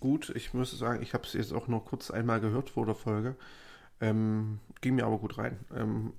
gut. 0.00 0.30
Ich 0.30 0.54
muss 0.54 0.70
sagen, 0.70 1.02
ich 1.02 1.12
habe 1.12 1.24
es 1.24 1.34
jetzt 1.34 1.52
auch 1.52 1.68
nur 1.68 1.84
kurz 1.84 2.10
einmal 2.10 2.40
gehört 2.40 2.70
vor 2.70 2.86
der 2.86 2.94
Folge. 2.94 3.36
Ähm, 4.00 4.60
ging 4.80 4.94
mir 4.94 5.04
aber 5.04 5.18
gut 5.18 5.36
rein. 5.36 5.58
Ähm, 5.76 6.14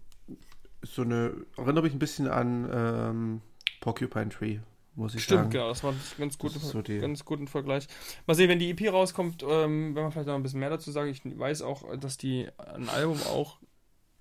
so 0.83 1.01
eine, 1.01 1.33
erinnere 1.57 1.83
mich 1.83 1.93
ein 1.93 1.99
bisschen 1.99 2.27
an 2.27 2.69
ähm, 2.71 3.41
Porcupine 3.81 4.29
Tree, 4.29 4.59
muss 4.95 5.15
ich 5.15 5.23
Stimmt, 5.23 5.39
sagen. 5.39 5.49
genau, 5.49 5.69
das 5.69 5.83
war 5.83 5.93
ein 5.93 5.99
ganz, 6.19 6.37
gute, 6.37 6.59
so 6.59 6.81
ganz 6.83 7.25
guten 7.25 7.47
Vergleich. 7.47 7.87
Mal 8.27 8.35
sehen, 8.35 8.49
wenn 8.49 8.59
die 8.59 8.69
EP 8.69 8.93
rauskommt, 8.93 9.43
ähm, 9.43 9.95
wenn 9.95 10.03
man 10.03 10.11
vielleicht 10.11 10.27
noch 10.27 10.35
ein 10.35 10.43
bisschen 10.43 10.59
mehr 10.59 10.69
dazu 10.69 10.91
sagen. 10.91 11.09
Ich 11.09 11.21
weiß 11.23 11.63
auch, 11.63 11.97
dass 11.97 12.17
die 12.17 12.47
ein 12.57 12.87
Album 12.89 13.19
auch 13.23 13.57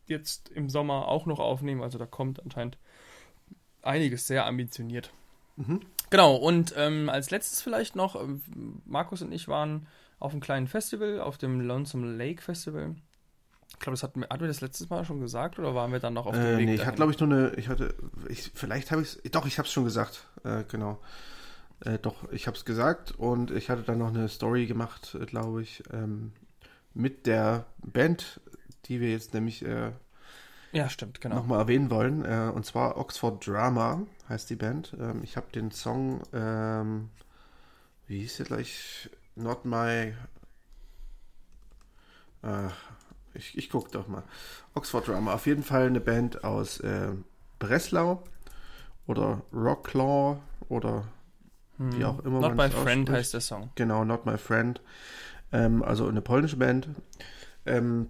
jetzt 0.07 0.49
im 0.49 0.71
Sommer 0.71 1.07
auch 1.09 1.27
noch 1.27 1.39
aufnehmen. 1.39 1.83
Also 1.83 1.99
da 1.99 2.07
kommt 2.07 2.43
anscheinend 2.43 2.79
einiges 3.83 4.27
sehr 4.27 4.47
ambitioniert. 4.47 5.13
Mhm. 5.57 5.81
Genau, 6.11 6.37
und 6.37 6.75
ähm, 6.77 7.09
als 7.09 7.31
letztes 7.31 7.63
vielleicht 7.63 7.97
noch, 7.97 8.15
ähm, 8.21 8.43
Markus 8.87 9.23
und 9.23 9.33
ich 9.33 9.49
waren 9.49 9.87
auf 10.19 10.33
einem 10.33 10.41
kleinen 10.41 10.67
Festival, 10.67 11.21
auf 11.21 11.39
dem 11.39 11.61
Lonesome 11.61 12.17
Lake 12.17 12.43
Festival. 12.43 12.95
Ich 13.71 13.79
glaube, 13.79 13.93
das 13.95 14.03
hatten 14.03 14.21
wir, 14.21 14.29
hatten 14.31 14.41
wir 14.41 14.49
das 14.49 14.61
letztes 14.61 14.89
Mal 14.89 15.05
schon 15.05 15.21
gesagt 15.21 15.59
oder 15.59 15.75
waren 15.75 15.93
wir 15.93 16.01
dann 16.01 16.15
noch 16.15 16.27
auf 16.27 16.35
dem 16.35 16.43
Äh, 16.43 16.57
Weg? 16.59 16.67
nee, 16.67 16.75
ich 16.75 16.87
hatte, 16.87 16.97
glaube 16.97 17.13
ich, 17.13 17.21
nur 17.21 17.31
eine. 17.31 17.55
Ich 17.57 17.69
hatte. 17.69 17.95
Ich, 18.29 18.51
vielleicht 18.55 18.91
habe 18.91 19.03
ich 19.03 19.17
es. 19.23 19.31
Doch, 19.31 19.47
ich 19.47 19.59
habe 19.59 19.67
es 19.67 19.73
schon 19.73 19.85
gesagt. 19.85 20.27
Äh, 20.45 20.65
genau. 20.67 20.99
Äh, 21.85 21.99
doch, 21.99 22.31
ich 22.33 22.47
habe 22.47 22.57
es 22.57 22.65
gesagt 22.65 23.13
und 23.13 23.51
ich 23.53 23.71
hatte 23.71 23.83
dann 23.83 23.99
noch 23.99 24.09
eine 24.09 24.29
Story 24.29 24.67
gemacht, 24.67 25.15
äh, 25.21 25.27
glaube 25.27 25.63
ich, 25.63 25.83
ähm, 25.93 26.33
mit 26.95 27.27
der 27.27 27.67
Band, 27.79 28.41
die 28.87 29.01
wir 29.01 29.13
jetzt 29.13 29.33
nämlich 29.35 29.65
äh, 29.65 29.93
Ja, 30.73 30.89
stimmt, 30.89 31.21
genau. 31.21 31.37
nochmal 31.37 31.61
erwähnen 31.61 31.91
wollen. 31.91 32.25
Äh, 32.25 32.51
und 32.55 32.67
zwar 32.67 32.97
Oxford 32.99 33.47
Drama 33.47 34.03
heißt 34.29 34.51
die 34.51 34.57
Band. 34.57 34.95
Ähm, 35.01 35.23
ich 35.23 35.37
habe 35.37 35.47
den 35.53 35.71
Song, 35.71 36.23
ähm, 36.33 37.11
wie 38.07 38.21
hieß 38.21 38.39
der 38.39 38.47
gleich? 38.47 39.11
Not 39.35 39.65
My. 39.65 40.15
Äh, 42.43 42.69
ich 43.35 43.57
ich 43.57 43.71
gucke 43.71 43.91
doch 43.91 44.09
mal. 44.09 44.25
Oxford 44.75 45.09
Drama. 45.09 45.35
Auf 45.35 45.47
jeden 45.47 45.63
Fall 45.63 45.87
eine 45.87 46.01
Band 46.01 46.45
aus 46.45 46.81
äh, 46.81 47.13
Breslau 47.59 48.23
oder 49.07 49.43
Rocklaw 49.53 50.39
oder 50.69 51.05
wie 51.79 52.05
auch 52.05 52.19
immer 52.25 52.41
Hm. 52.41 52.57
Not 52.57 52.57
My 52.57 52.71
Friend 52.71 53.09
heißt 53.09 53.35
der 53.35 53.41
Song. 53.41 53.71
Genau, 53.77 54.05
Not 54.05 54.27
My 54.27 54.37
Friend. 54.37 54.81
Ähm, 55.53 55.83
also 55.83 56.09
eine 56.09 56.21
polnische 56.21 56.57
Band. 56.57 56.89
Ähm, 57.65 58.09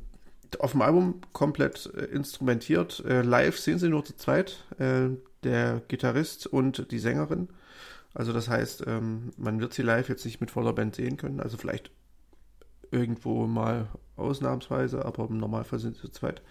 auf 0.61 0.73
dem 0.73 0.83
Album 0.83 1.21
komplett 1.33 1.93
äh, 1.95 2.05
instrumentiert. 2.05 3.05
Äh, 3.07 3.23
live 3.23 3.59
sehen 3.59 3.79
sie 3.79 3.89
nur 3.89 4.05
zu 4.05 4.17
zweit. 4.17 4.65
Äh, 4.79 5.11
der 5.45 5.83
Gitarrist 5.89 6.47
und 6.47 6.91
die 6.91 6.99
Sängerin. 6.99 7.49
Also 8.15 8.33
das 8.33 8.49
heißt, 8.49 8.85
ähm, 8.87 9.33
man 9.37 9.61
wird 9.61 9.75
sie 9.75 9.83
live 9.83 10.09
jetzt 10.09 10.25
nicht 10.25 10.41
mit 10.41 10.51
voller 10.51 10.73
Band 10.73 10.97
sehen 10.97 11.17
können. 11.17 11.41
Also 11.41 11.57
vielleicht 11.57 11.91
irgendwo 12.91 13.47
mal 13.47 13.89
ausnahmsweise, 14.17 15.05
aber 15.05 15.29
im 15.29 15.39
Normalfall 15.39 15.79
sind 15.79 15.97
sie 15.97 16.03
zu 16.03 16.09
zweit. 16.09 16.43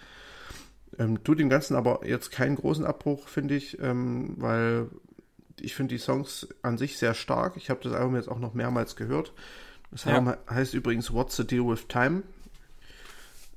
Ähm, 0.97 1.23
tut 1.23 1.39
dem 1.39 1.49
Ganzen 1.49 1.75
aber 1.75 2.07
jetzt 2.07 2.31
keinen 2.31 2.55
großen 2.55 2.85
Abbruch, 2.85 3.27
finde 3.27 3.55
ich, 3.55 3.79
ähm, 3.81 4.35
weil 4.37 4.87
ich 5.59 5.75
finde 5.75 5.95
die 5.95 5.99
Songs 5.99 6.47
an 6.61 6.77
sich 6.77 6.97
sehr 6.97 7.13
stark. 7.13 7.57
Ich 7.57 7.69
habe 7.69 7.81
das 7.83 7.93
Album 7.93 8.15
jetzt 8.15 8.29
auch 8.29 8.39
noch 8.39 8.53
mehrmals 8.53 8.95
gehört. 8.95 9.33
Das 9.91 10.05
Ja. 10.05 10.37
Heißt 10.49 10.73
übrigens 10.73 11.11
What's 11.13 11.35
the 11.35 11.45
Deal 11.45 11.67
with 11.67 11.87
Time? 11.87 12.23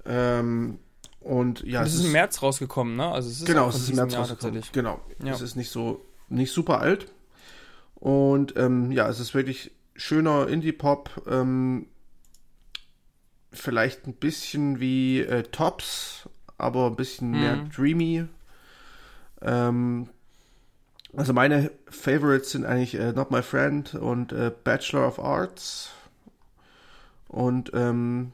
Ähm, 0.05 0.79
und 1.21 1.63
ja, 1.63 1.81
das 1.83 1.91
es 1.95 2.01
ist 2.01 2.07
im 2.07 2.13
März 2.13 2.43
rausgekommen, 2.43 2.97
ne? 2.97 3.07
Also 3.11 3.29
es 3.29 3.41
ist 3.41 3.47
genau, 3.47 3.69
es 3.69 3.77
ist 3.77 3.91
im 3.91 3.97
März 3.97 4.13
Jahr 4.13 4.23
rausgekommen. 4.23 4.63
Genau, 4.73 5.01
Ja. 5.23 5.33
es 5.35 5.41
ist 5.43 5.57
nicht 5.57 5.71
so 5.71 6.05
nicht 6.29 6.53
super 6.53 6.81
alt 6.81 7.07
und 7.95 8.57
ähm, 8.57 8.91
ja, 8.93 9.09
es 9.09 9.21
ist 9.21 9.35
wirklich 9.35 9.73
schöner 9.97 10.49
Indie-Pop. 10.49 11.27
Ähm, 11.29 11.87
vielleicht 13.53 14.07
ein 14.07 14.15
bisschen 14.15 14.81
wie 14.81 15.21
äh, 15.21 15.43
Tops, 15.43 16.29
aber 16.57 16.87
ein 16.87 16.97
bisschen 16.97 17.39
mehr 17.39 17.57
Mhm. 17.57 17.71
dreamy. 17.71 18.25
Ähm, 19.43 20.09
also 21.17 21.33
meine 21.33 21.71
Favorites 21.91 22.53
sind 22.53 22.65
eigentlich 22.65 22.95
äh, 22.95 23.13
Not 23.13 23.31
My 23.33 23.43
Friend 23.43 23.95
und 23.97 24.33
äh, 24.33 24.53
Bachelor 24.65 25.07
of 25.09 25.19
Arts 25.19 25.91
und 27.29 27.73
ähm, 27.75 28.33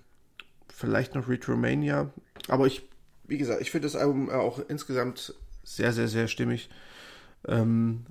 vielleicht 0.76 1.14
noch 1.14 1.26
Retromania. 1.26 2.12
Aber 2.48 2.66
ich, 2.66 2.82
wie 3.24 3.38
gesagt, 3.38 3.62
ich 3.62 3.70
finde 3.70 3.86
das 3.86 3.96
Album 3.96 4.28
äh, 4.28 4.34
auch 4.34 4.60
insgesamt 4.68 5.34
sehr, 5.64 5.92
sehr, 5.92 6.06
sehr 6.06 6.28
stimmig. 6.28 6.68
Ähm, 7.48 8.04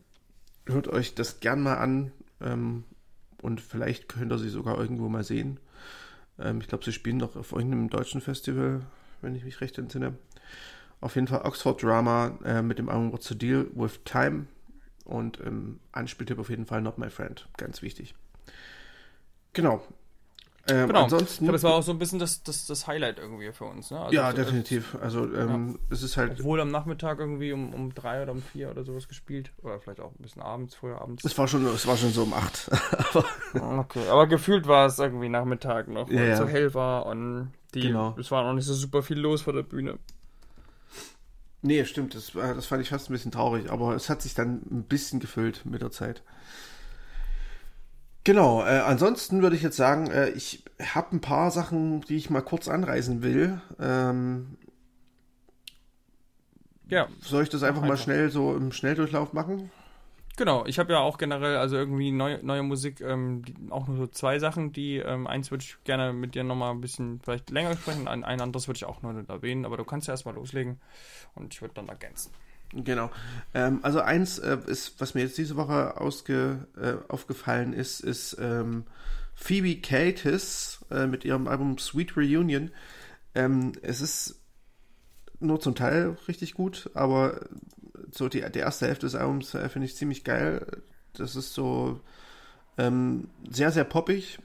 hört 0.66 0.88
euch 0.88 1.14
das 1.14 1.40
gern 1.40 1.62
mal 1.62 1.76
an 1.76 2.12
ähm, 2.42 2.84
und 3.42 3.62
vielleicht 3.62 4.10
könnt 4.10 4.32
ihr 4.32 4.40
sie 4.40 4.50
sogar 4.50 4.80
irgendwo 4.80 5.08
mal 5.10 5.24
sehen. 5.24 5.60
Ähm, 6.40 6.60
ich 6.60 6.68
glaube, 6.68 6.84
sie 6.84 6.92
spielen 6.92 7.20
doch 7.20 7.36
auf 7.36 7.52
irgendeinem 7.52 7.90
deutschen 7.90 8.20
Festival, 8.20 8.82
wenn 9.22 9.36
ich 9.36 9.46
mich 9.46 9.62
recht 9.62 9.78
entsinne. 9.78 10.18
Auf 11.02 11.14
jeden 11.16 11.28
Fall 11.28 11.44
Oxford 11.44 11.84
Drama 11.84 12.40
äh, 12.44 12.64
mit 12.64 12.80
dem 12.80 12.90
Album 12.90 13.14
What's 13.14 13.28
the 13.28 13.38
Deal 13.38 13.68
with 13.76 14.00
Time 14.06 14.48
und 15.04 15.40
ähm, 15.46 15.80
Anspieltipp 15.92 16.40
auf 16.40 16.50
jeden 16.50 16.66
Fall 16.66 16.82
Not 16.82 16.98
My 16.98 17.12
Friend, 17.12 17.48
ganz 17.58 17.84
wichtig. 17.84 18.16
Genau. 19.54 19.86
Ähm, 20.68 20.88
Genau. 20.88 21.00
Ich 21.00 21.14
Ansonsten, 21.14 21.44
glaube, 21.46 21.52
das 21.54 21.64
war 21.64 21.74
auch 21.76 21.84
so 21.84 21.92
ein 21.92 22.00
bisschen 22.00 22.18
das, 22.18 22.42
das, 22.42 22.66
das 22.66 22.88
Highlight 22.88 23.20
irgendwie 23.20 23.52
für 23.52 23.66
uns, 23.66 23.92
ne? 23.92 24.00
Also 24.00 24.16
ja, 24.16 24.32
so- 24.32 24.38
definitiv. 24.38 24.96
Also 25.00 25.32
ähm, 25.34 25.78
es 25.92 26.02
ist 26.02 26.18
halt, 26.18 26.40
Obwohl 26.40 26.60
am 26.60 26.72
Nachmittag 26.72 27.20
irgendwie 27.20 27.52
um, 27.52 27.72
um 27.74 27.94
drei 27.94 28.24
oder 28.24 28.32
um 28.32 28.42
vier 28.42 28.72
oder 28.72 28.84
sowas 28.84 29.08
gespielt. 29.08 29.52
Oder 29.62 29.80
vielleicht 29.80 30.00
auch 30.00 30.12
ein 30.12 30.22
bisschen 30.24 30.42
abends, 30.42 30.74
früher 30.76 31.00
abends. 31.00 31.24
es 31.24 31.38
war 31.38 31.48
schon, 31.48 31.66
es 31.68 31.86
war 31.86 31.98
schon 31.98 32.12
so 32.12 32.24
um 32.24 32.34
acht. 32.34 32.70
Aber 33.54 33.80
Okay, 33.80 34.08
aber 34.10 34.26
gefühlt 34.28 34.68
war 34.68 34.88
es 34.88 34.98
irgendwie 34.98 35.30
Nachmittag 35.30 35.88
noch, 35.88 36.10
weil 36.10 36.16
Ja, 36.16 36.24
es 36.24 36.30
ja. 36.40 36.46
so 36.46 36.48
hell 36.48 36.74
war 36.74 37.06
und 37.06 37.54
die, 37.76 37.82
Genau. 37.82 38.16
es 38.20 38.32
war 38.32 38.44
noch 38.44 38.54
nicht 38.54 38.66
so 38.66 38.74
super 38.74 39.04
viel 39.04 39.20
los 39.20 39.44
vor 39.44 39.54
der 39.54 39.64
Bühne. 39.64 40.00
nee, 41.62 41.84
stimmt, 41.86 42.16
das, 42.16 42.32
das 42.34 42.66
fand 42.66 42.82
ich 42.82 42.90
fast 42.90 43.10
ein 43.10 43.14
bisschen 43.14 43.32
traurig, 43.32 43.72
aber 43.72 43.96
es 43.96 44.10
hat 44.10 44.22
sich 44.22 44.34
dann 44.34 44.62
ein 44.72 44.84
bisschen 44.84 45.20
gefüllt 45.20 45.66
mit 45.66 45.82
der 45.82 45.92
Zeit. 45.92 46.22
Genau, 48.26 48.62
äh, 48.64 48.80
ansonsten 48.80 49.42
würde 49.42 49.56
ich 49.56 49.62
jetzt 49.62 49.78
sagen, 49.78 50.08
äh, 50.08 50.30
ich 50.32 50.64
habe 50.94 51.16
ein 51.16 51.22
paar 51.22 51.52
Sachen, 51.52 52.02
die 52.02 52.16
ich 52.18 52.30
mal 52.30 52.42
kurz 52.42 52.68
anreißen 52.68 53.22
will. 53.22 53.62
Ähm, 53.80 54.58
Ja, 56.90 57.10
soll 57.20 57.44
ich 57.44 57.50
das 57.50 57.64
einfach, 57.64 57.82
Mach 57.82 57.88
mal 57.88 57.98
einfach. 57.98 58.04
schnell 58.04 58.30
so 58.32 58.56
im 58.56 58.72
Schnelldurchlauf 58.72 59.34
machen? 59.34 59.72
genau. 60.38 60.66
Ich 60.66 60.80
habe 60.80 60.94
ja 60.94 61.00
auch 61.00 61.18
generell, 61.18 61.58
also 61.58 61.76
irgendwie 61.78 62.12
neue, 62.12 62.44
neue 62.44 62.64
Musik, 62.64 63.02
ähm, 63.02 63.44
die, 63.46 63.56
auch 63.72 63.88
nur 63.88 63.98
so 63.98 64.08
zwei 64.08 64.40
Sachen, 64.40 64.72
die, 64.72 64.98
ähm, 64.98 65.28
eins 65.28 65.52
würde 65.52 65.64
ich 65.64 65.78
gerne 65.84 66.14
mit 66.14 66.36
dir 66.36 66.44
nochmal 66.44 66.72
ein 66.72 66.82
bisschen 66.82 67.20
vielleicht 67.22 67.50
länger 67.50 67.76
sprechen, 67.78 68.08
ein, 68.08 68.24
ein 68.24 68.42
anderes 68.42 68.68
würde 68.68 68.78
ich 68.78 68.86
auch 68.86 69.02
nur 69.02 69.14
nicht 69.14 69.30
erwähnen, 69.30 69.66
aber 69.66 69.78
du 69.78 69.86
kannst 69.86 70.08
ja 70.08 70.14
erstmal 70.14 70.36
loslegen 70.36 70.80
und 71.36 71.54
ich 71.54 71.62
würde 71.62 71.74
dann 71.76 71.90
ergänzen. 71.90 72.32
Genau. 72.76 73.10
Ähm, 73.54 73.80
also 73.84 74.02
eins 74.02 74.38
äh, 74.40 74.58
ist, 74.68 75.00
was 75.00 75.14
mir 75.14 75.22
jetzt 75.22 75.38
diese 75.38 75.56
Woche 75.56 76.00
ausge, 76.00 76.68
äh, 76.76 76.96
aufgefallen 77.08 77.72
ist, 77.74 78.02
ist 78.02 78.38
ähm, 78.40 78.84
Phoebe 79.34 79.80
Cates 79.82 80.84
äh, 80.92 81.08
mit 81.08 81.24
ihrem 81.24 81.48
Album 81.48 81.78
Sweet 81.78 82.18
Reunion. 82.18 82.72
Ähm, 83.34 83.72
es 83.82 84.02
ist 84.02 84.42
nur 85.40 85.60
zum 85.62 85.76
Teil 85.76 86.18
richtig 86.28 86.54
gut, 86.54 86.90
aber 86.94 87.42
so 88.12 88.28
die, 88.28 88.44
die 88.52 88.60
erste 88.60 88.88
Hälfte 88.88 89.06
des 89.06 89.16
Albums 89.16 89.54
äh, 89.54 89.70
finde 89.70 89.86
ich 89.86 89.96
ziemlich 89.96 90.26
geil. 90.26 90.66
Das 91.14 91.38
ist 91.38 91.54
so 91.54 92.02
ähm, 92.78 93.30
sehr, 93.50 93.72
sehr 93.72 93.86
poppig 93.86 94.40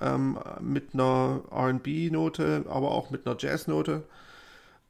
ähm, 0.00 0.38
mit 0.60 0.94
einer 0.94 1.42
RB-Note, 1.52 2.64
aber 2.68 2.90
auch 2.90 3.10
mit 3.10 3.26
einer 3.26 3.36
Jazz-Note. 3.38 4.02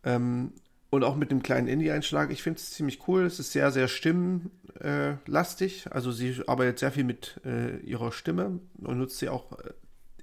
Ähm, 0.04 0.52
und 0.90 1.04
auch 1.04 1.16
mit 1.16 1.30
dem 1.30 1.42
kleinen 1.42 1.68
Indie-Einschlag. 1.68 2.30
Ich 2.30 2.42
finde 2.42 2.58
es 2.58 2.70
ziemlich 2.70 3.06
cool. 3.08 3.24
Es 3.24 3.38
ist 3.38 3.52
sehr, 3.52 3.70
sehr 3.70 3.88
stimmlastig. 3.88 5.86
Also 5.90 6.10
sie 6.12 6.42
arbeitet 6.46 6.78
sehr 6.78 6.92
viel 6.92 7.04
mit 7.04 7.40
äh, 7.44 7.76
ihrer 7.80 8.10
Stimme 8.12 8.60
und 8.78 8.98
nutzt 8.98 9.18
sie 9.18 9.28
auch 9.28 9.52
äh, 9.58 9.72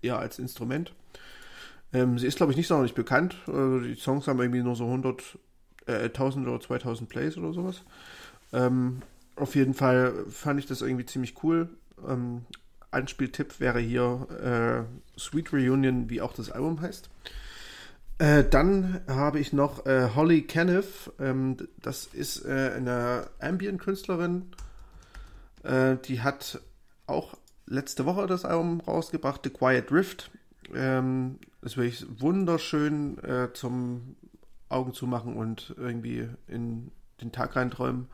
eher 0.01 0.17
als 0.19 0.39
Instrument. 0.39 0.93
Ähm, 1.93 2.17
sie 2.17 2.25
ist, 2.28 2.38
glaube 2.38 2.51
ich, 2.51 2.58
nicht 2.58 2.67
sonderlich 2.67 2.95
bekannt. 2.95 3.38
Also 3.47 3.80
die 3.80 3.95
Songs 3.95 4.28
haben 4.28 4.39
irgendwie 4.39 4.63
nur 4.63 4.75
so 4.75 4.86
100, 4.86 5.38
äh, 5.86 6.06
1000 6.06 6.47
oder 6.47 6.60
2000 6.60 7.08
Plays 7.10 7.38
oder 7.38 7.54
sowas. 7.54 7.84
Ähm, 8.51 9.01
auf 9.36 9.56
jeden 9.56 9.73
Fall 9.73 10.25
fand 10.30 10.60
ich 10.60 10.65
das 10.65 10.82
irgendwie 10.82 11.06
ziemlich 11.06 11.43
cool. 11.43 11.69
Ähm, 12.08 12.41
Anspieltipp 12.91 13.60
wäre 13.60 13.80
hier 13.80 14.86
äh, 15.15 15.19
Sweet 15.19 15.54
Reunion, 15.54 16.10
wie 16.10 16.21
auch 16.21 16.34
das 16.34 16.49
Album 16.49 16.82
heißt. 16.82 17.10
Äh, 18.17 18.45
dann 18.45 19.01
habe 19.08 19.39
ich 19.39 19.51
noch 19.51 19.86
äh, 19.86 20.10
Holly 20.15 20.43
Kenneth. 20.43 21.12
Ähm, 21.19 21.58
das 21.82 22.06
ist 22.06 22.45
äh, 22.45 22.71
eine 22.75 23.30
Ambient-Künstlerin. 23.39 24.51
Äh, 25.63 25.97
die 25.97 26.21
hat 26.21 26.62
auch 27.08 27.38
letzte 27.65 28.06
Woche 28.06 28.25
das 28.28 28.45
Album 28.45 28.80
rausgebracht, 28.80 29.41
The 29.43 29.49
Quiet 29.49 29.91
Rift. 29.91 30.32
Ähm, 30.73 31.39
ist 31.62 31.78
wirklich 31.78 32.06
wunderschön 32.21 33.21
äh, 33.23 33.51
zum 33.54 34.15
Augen 34.69 34.93
zu 34.93 35.08
machen 35.08 35.36
und 35.36 35.75
irgendwie 35.78 36.30
in 36.47 36.91
den 37.21 37.32
Tag 37.32 37.56
reinträumen. 37.56 38.08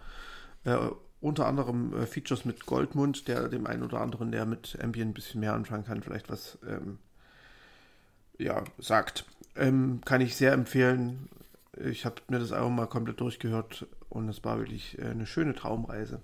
Unter 1.21 1.47
anderem 1.47 2.05
Features 2.05 2.45
mit 2.45 2.67
Goldmund, 2.67 3.27
der 3.27 3.47
dem 3.47 3.65
einen 3.65 3.81
oder 3.81 3.99
anderen, 3.99 4.31
der 4.31 4.45
mit 4.45 4.77
Ambient 4.79 5.11
ein 5.11 5.13
bisschen 5.13 5.39
mehr 5.39 5.53
anfangen 5.53 5.85
kann, 5.85 6.03
vielleicht 6.03 6.29
was 6.29 6.59
ähm, 6.67 6.99
ja, 8.37 8.63
sagt. 8.77 9.25
Ähm, 9.55 10.01
kann 10.05 10.21
ich 10.21 10.35
sehr 10.35 10.53
empfehlen. 10.53 11.29
Ich 11.77 12.05
habe 12.05 12.15
mir 12.29 12.39
das 12.39 12.51
Album 12.51 12.75
mal 12.75 12.87
komplett 12.87 13.19
durchgehört 13.19 13.85
und 14.09 14.29
es 14.29 14.43
war 14.43 14.59
wirklich 14.59 14.97
äh, 14.99 15.07
eine 15.07 15.25
schöne 15.25 15.55
Traumreise. 15.55 16.21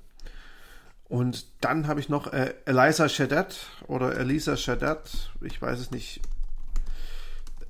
Und 1.09 1.45
dann 1.61 1.87
habe 1.87 1.99
ich 1.99 2.09
noch 2.09 2.33
äh, 2.33 2.53
Eliza 2.65 3.07
Shadat 3.07 3.67
oder 3.87 4.17
Elisa 4.17 4.57
Shadat. 4.57 5.31
Ich 5.41 5.61
weiß 5.61 5.79
es 5.79 5.91
nicht, 5.91 6.21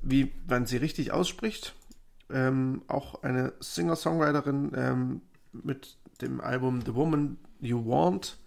wie 0.02 0.32
man 0.48 0.66
sie 0.66 0.76
richtig 0.76 1.12
ausspricht. 1.12 1.74
Ähm, 2.30 2.82
auch 2.88 3.22
eine 3.22 3.52
Singer-Songwriterin 3.60 4.72
ähm, 4.76 5.20
mit 5.52 5.96
dem 6.20 6.40
Album 6.40 6.82
The 6.84 6.94
Woman 6.94 7.38
You 7.60 7.86
Want. 7.86 8.38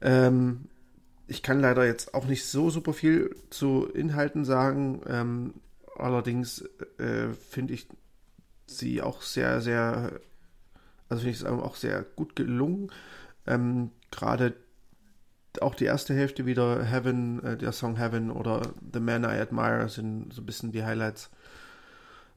Ähm, 0.00 0.68
ich 1.28 1.42
kann 1.42 1.60
leider 1.60 1.86
jetzt 1.86 2.12
auch 2.12 2.26
nicht 2.26 2.44
so 2.44 2.70
super 2.70 2.92
viel 2.92 3.34
zu 3.50 3.86
Inhalten 3.86 4.44
sagen. 4.44 5.54
Allerdings 5.96 6.64
äh, 6.98 7.28
finde 7.50 7.74
ich 7.74 7.86
sie 8.66 9.02
auch 9.02 9.22
sehr, 9.22 9.60
sehr, 9.60 10.20
also 11.08 11.20
finde 11.22 11.30
ich 11.30 11.40
es 11.40 11.44
auch 11.44 11.76
sehr 11.76 12.02
gut 12.02 12.36
gelungen. 12.36 12.90
Ähm, 13.46 13.90
Gerade 14.10 14.54
auch 15.60 15.74
die 15.74 15.84
erste 15.84 16.14
Hälfte 16.14 16.46
wieder 16.46 16.82
Heaven, 16.84 17.42
äh, 17.44 17.56
der 17.56 17.72
Song 17.72 17.96
Heaven 17.96 18.30
oder 18.30 18.62
The 18.92 19.00
Man 19.00 19.24
I 19.24 19.38
Admire 19.38 19.88
sind 19.88 20.32
so 20.32 20.40
ein 20.40 20.46
bisschen 20.46 20.72
die 20.72 20.84
Highlights. 20.84 21.30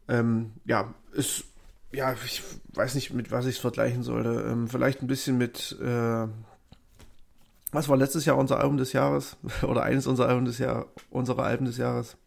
Ähm, 0.07 0.51
ja, 0.65 0.93
ist, 1.13 1.45
ja, 1.91 2.13
ich 2.25 2.43
weiß 2.73 2.95
nicht, 2.95 3.13
mit 3.13 3.31
was 3.31 3.45
ich 3.45 3.55
es 3.55 3.61
vergleichen 3.61 4.03
sollte. 4.03 4.45
Ähm, 4.49 4.67
vielleicht 4.67 5.01
ein 5.01 5.07
bisschen 5.07 5.37
mit, 5.37 5.77
äh, 5.81 6.27
was 7.71 7.89
war 7.89 7.97
letztes 7.97 8.25
Jahr 8.25 8.37
unser 8.37 8.59
Album 8.59 8.77
des 8.77 8.93
Jahres? 8.93 9.37
Oder 9.63 9.83
eines 9.83 10.07
unserer 10.07 10.27
Alben 10.27 10.45
des 10.45 10.59
Jahres, 10.59 10.87
unserer 11.09 11.43
Alben 11.43 11.65
des 11.65 11.77
Jahres? 11.77 12.17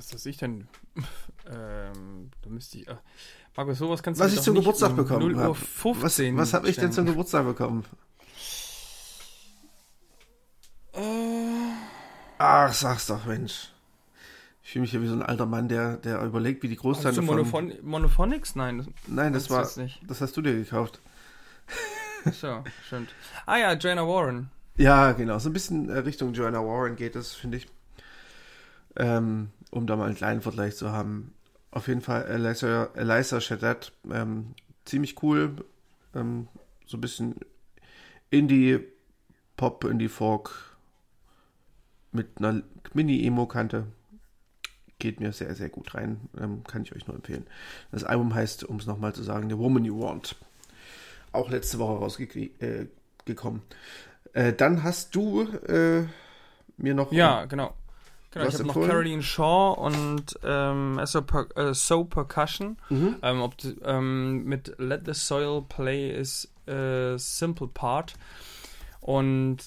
Was 0.00 0.14
weiß 0.14 0.26
ich 0.26 0.38
denn? 0.38 0.66
ähm, 1.46 2.30
da 2.40 2.48
müsste 2.48 2.78
ich. 2.78 2.88
Äh, 2.88 2.96
Markus, 3.54 3.76
sowas 3.76 4.02
kannst 4.02 4.18
was 4.18 4.32
du 4.32 4.38
ich 4.38 4.42
zum 4.42 4.54
Geburtstag 4.54 4.92
um 4.92 4.96
bekommen 4.96 5.38
habe. 5.38 5.54
Was, 6.00 6.18
was 6.18 6.54
habe 6.54 6.70
ich 6.70 6.76
denn 6.76 6.90
zum 6.90 7.04
Geburtstag 7.04 7.44
bekommen? 7.44 7.84
Äh. 10.94 11.02
Ach, 12.38 12.72
sag's 12.72 13.08
doch, 13.08 13.26
Mensch. 13.26 13.72
Ich 14.62 14.70
fühle 14.70 14.80
mich 14.84 14.92
ja 14.94 15.02
wie 15.02 15.06
so 15.06 15.12
ein 15.12 15.22
alter 15.22 15.44
Mann, 15.44 15.68
der, 15.68 15.98
der 15.98 16.22
überlegt, 16.22 16.62
wie 16.62 16.68
die 16.68 16.76
Großteile 16.76 17.16
von... 17.16 17.26
Monophon 17.26 17.74
Monophonics? 17.82 18.56
Nein. 18.56 18.78
Das, 18.78 18.86
Nein, 19.06 19.34
das 19.34 19.50
war... 19.50 19.60
Das, 19.60 19.78
das 20.08 20.20
hast 20.22 20.34
du 20.34 20.40
dir 20.40 20.54
gekauft. 20.54 20.98
So, 22.32 22.64
stimmt. 22.86 23.10
Ah 23.44 23.58
ja, 23.58 23.74
Joanna 23.74 24.06
Warren. 24.06 24.50
Ja, 24.78 25.12
genau. 25.12 25.38
So 25.38 25.50
ein 25.50 25.52
bisschen 25.52 25.90
äh, 25.90 25.98
Richtung 25.98 26.32
Joanna 26.32 26.60
Warren 26.60 26.96
geht 26.96 27.14
das, 27.14 27.32
finde 27.32 27.58
ich. 27.58 27.66
Ähm, 28.96 29.50
um 29.70 29.86
da 29.86 29.96
mal 29.96 30.06
einen 30.06 30.16
kleinen 30.16 30.42
Vergleich 30.42 30.76
zu 30.76 30.92
haben. 30.92 31.34
Auf 31.70 31.88
jeden 31.88 32.00
Fall 32.00 32.24
Eliza, 32.24 32.90
Eliza 32.94 33.40
Shaddad, 33.40 33.92
ähm, 34.10 34.54
ziemlich 34.84 35.22
cool. 35.22 35.56
Ähm, 36.14 36.48
so 36.86 36.96
ein 36.96 37.00
bisschen 37.00 37.36
Indie-Pop, 38.30 39.84
Indie-Folk 39.84 40.76
mit 42.12 42.38
einer 42.38 42.62
Mini-Emo-Kante. 42.94 43.86
Geht 44.98 45.20
mir 45.20 45.32
sehr, 45.32 45.54
sehr 45.54 45.68
gut 45.68 45.94
rein. 45.94 46.28
Ähm, 46.38 46.64
kann 46.64 46.82
ich 46.82 46.94
euch 46.94 47.06
nur 47.06 47.16
empfehlen. 47.16 47.46
Das 47.92 48.04
Album 48.04 48.34
heißt, 48.34 48.64
um 48.64 48.76
es 48.76 48.86
nochmal 48.86 49.14
zu 49.14 49.22
sagen, 49.22 49.48
The 49.48 49.56
Woman 49.56 49.84
You 49.84 50.00
Want. 50.00 50.36
Auch 51.32 51.50
letzte 51.50 51.78
Woche 51.78 51.98
rausgekommen. 51.98 53.62
Äh, 54.32 54.48
äh, 54.48 54.52
dann 54.52 54.82
hast 54.82 55.14
du 55.14 55.42
äh, 55.42 56.04
mir 56.76 56.94
noch. 56.94 57.12
Ja, 57.12 57.44
genau. 57.44 57.74
Genau, 58.32 58.46
ich 58.46 58.54
habe 58.54 58.66
noch 58.66 58.74
Caroline 58.74 59.22
Shaw 59.22 59.72
und 59.72 60.38
ähm, 60.44 61.00
so, 61.04 61.22
per, 61.22 61.46
äh, 61.56 61.74
so 61.74 62.04
Percussion. 62.04 62.76
Mhm. 62.88 63.16
Ähm, 63.22 63.40
ob, 63.42 63.54
ähm, 63.84 64.44
mit 64.44 64.74
Let 64.78 65.02
the 65.06 65.14
Soil 65.14 65.62
Play 65.68 66.10
is 66.10 66.48
a 66.68 67.18
Simple 67.18 67.66
Part. 67.66 68.14
Und 69.00 69.58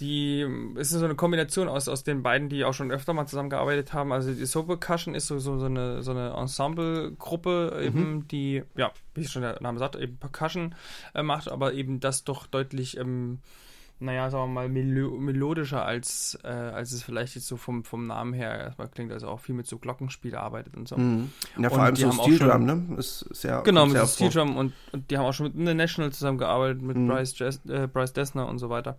die 0.00 0.44
ist 0.74 0.90
so 0.90 1.04
eine 1.04 1.14
Kombination 1.14 1.68
aus, 1.68 1.88
aus 1.88 2.02
den 2.02 2.22
beiden, 2.22 2.48
die 2.48 2.64
auch 2.64 2.74
schon 2.74 2.90
öfter 2.90 3.12
mal 3.12 3.26
zusammengearbeitet 3.26 3.92
haben. 3.92 4.12
Also 4.12 4.32
die 4.32 4.46
Soul 4.46 4.66
Percussion 4.66 5.14
ist 5.14 5.28
so, 5.28 5.38
so, 5.38 5.58
so 5.58 5.66
eine, 5.66 6.02
so 6.02 6.10
eine 6.10 6.34
Ensemble-Gruppe, 6.34 7.72
mhm. 7.76 7.82
eben, 7.82 8.28
die, 8.28 8.62
ja, 8.76 8.90
wie 9.14 9.26
schon 9.26 9.42
der 9.42 9.62
Name 9.62 9.78
sagt, 9.78 9.96
eben 9.96 10.18
Percussion 10.18 10.74
äh, 11.14 11.22
macht, 11.22 11.48
aber 11.48 11.74
eben 11.74 12.00
das 12.00 12.24
doch 12.24 12.46
deutlich 12.46 12.96
ähm, 12.96 13.38
naja, 14.00 14.28
sagen 14.30 14.44
wir 14.44 14.54
mal, 14.54 14.68
melo 14.68 15.10
melodischer, 15.18 15.84
als, 15.84 16.38
äh, 16.42 16.48
als 16.48 16.92
es 16.92 17.02
vielleicht 17.02 17.36
jetzt 17.36 17.46
so 17.46 17.56
vom, 17.56 17.84
vom 17.84 18.06
Namen 18.06 18.32
her 18.32 18.58
erstmal 18.58 18.88
klingt, 18.88 19.12
also 19.12 19.28
auch 19.28 19.40
viel 19.40 19.54
mit 19.54 19.66
so 19.66 19.78
Glockenspiel 19.78 20.34
arbeitet 20.34 20.76
und 20.76 20.88
so. 20.88 20.96
Mhm. 20.96 21.30
Ja, 21.58 21.68
vor 21.68 21.78
und 21.78 21.84
allem 21.84 21.96
so 21.96 22.12
Steel 22.12 22.38
Drum, 22.38 22.64
ne? 22.64 22.96
Ist 22.98 23.20
sehr 23.34 23.62
Genau, 23.62 23.86
mit 23.86 24.06
Steel 24.08 24.30
Drum 24.30 24.56
und, 24.56 24.72
und 24.92 25.10
die 25.10 25.18
haben 25.18 25.24
auch 25.24 25.32
schon 25.32 25.46
mit 25.54 25.66
The 25.66 25.74
National 25.74 26.12
zusammengearbeitet, 26.12 26.82
mit 26.82 26.96
mhm. 26.96 27.08
Bryce, 27.08 27.40
äh, 27.68 27.86
Bryce 27.86 28.12
Dessner 28.12 28.48
und 28.48 28.58
so 28.58 28.68
weiter. 28.68 28.98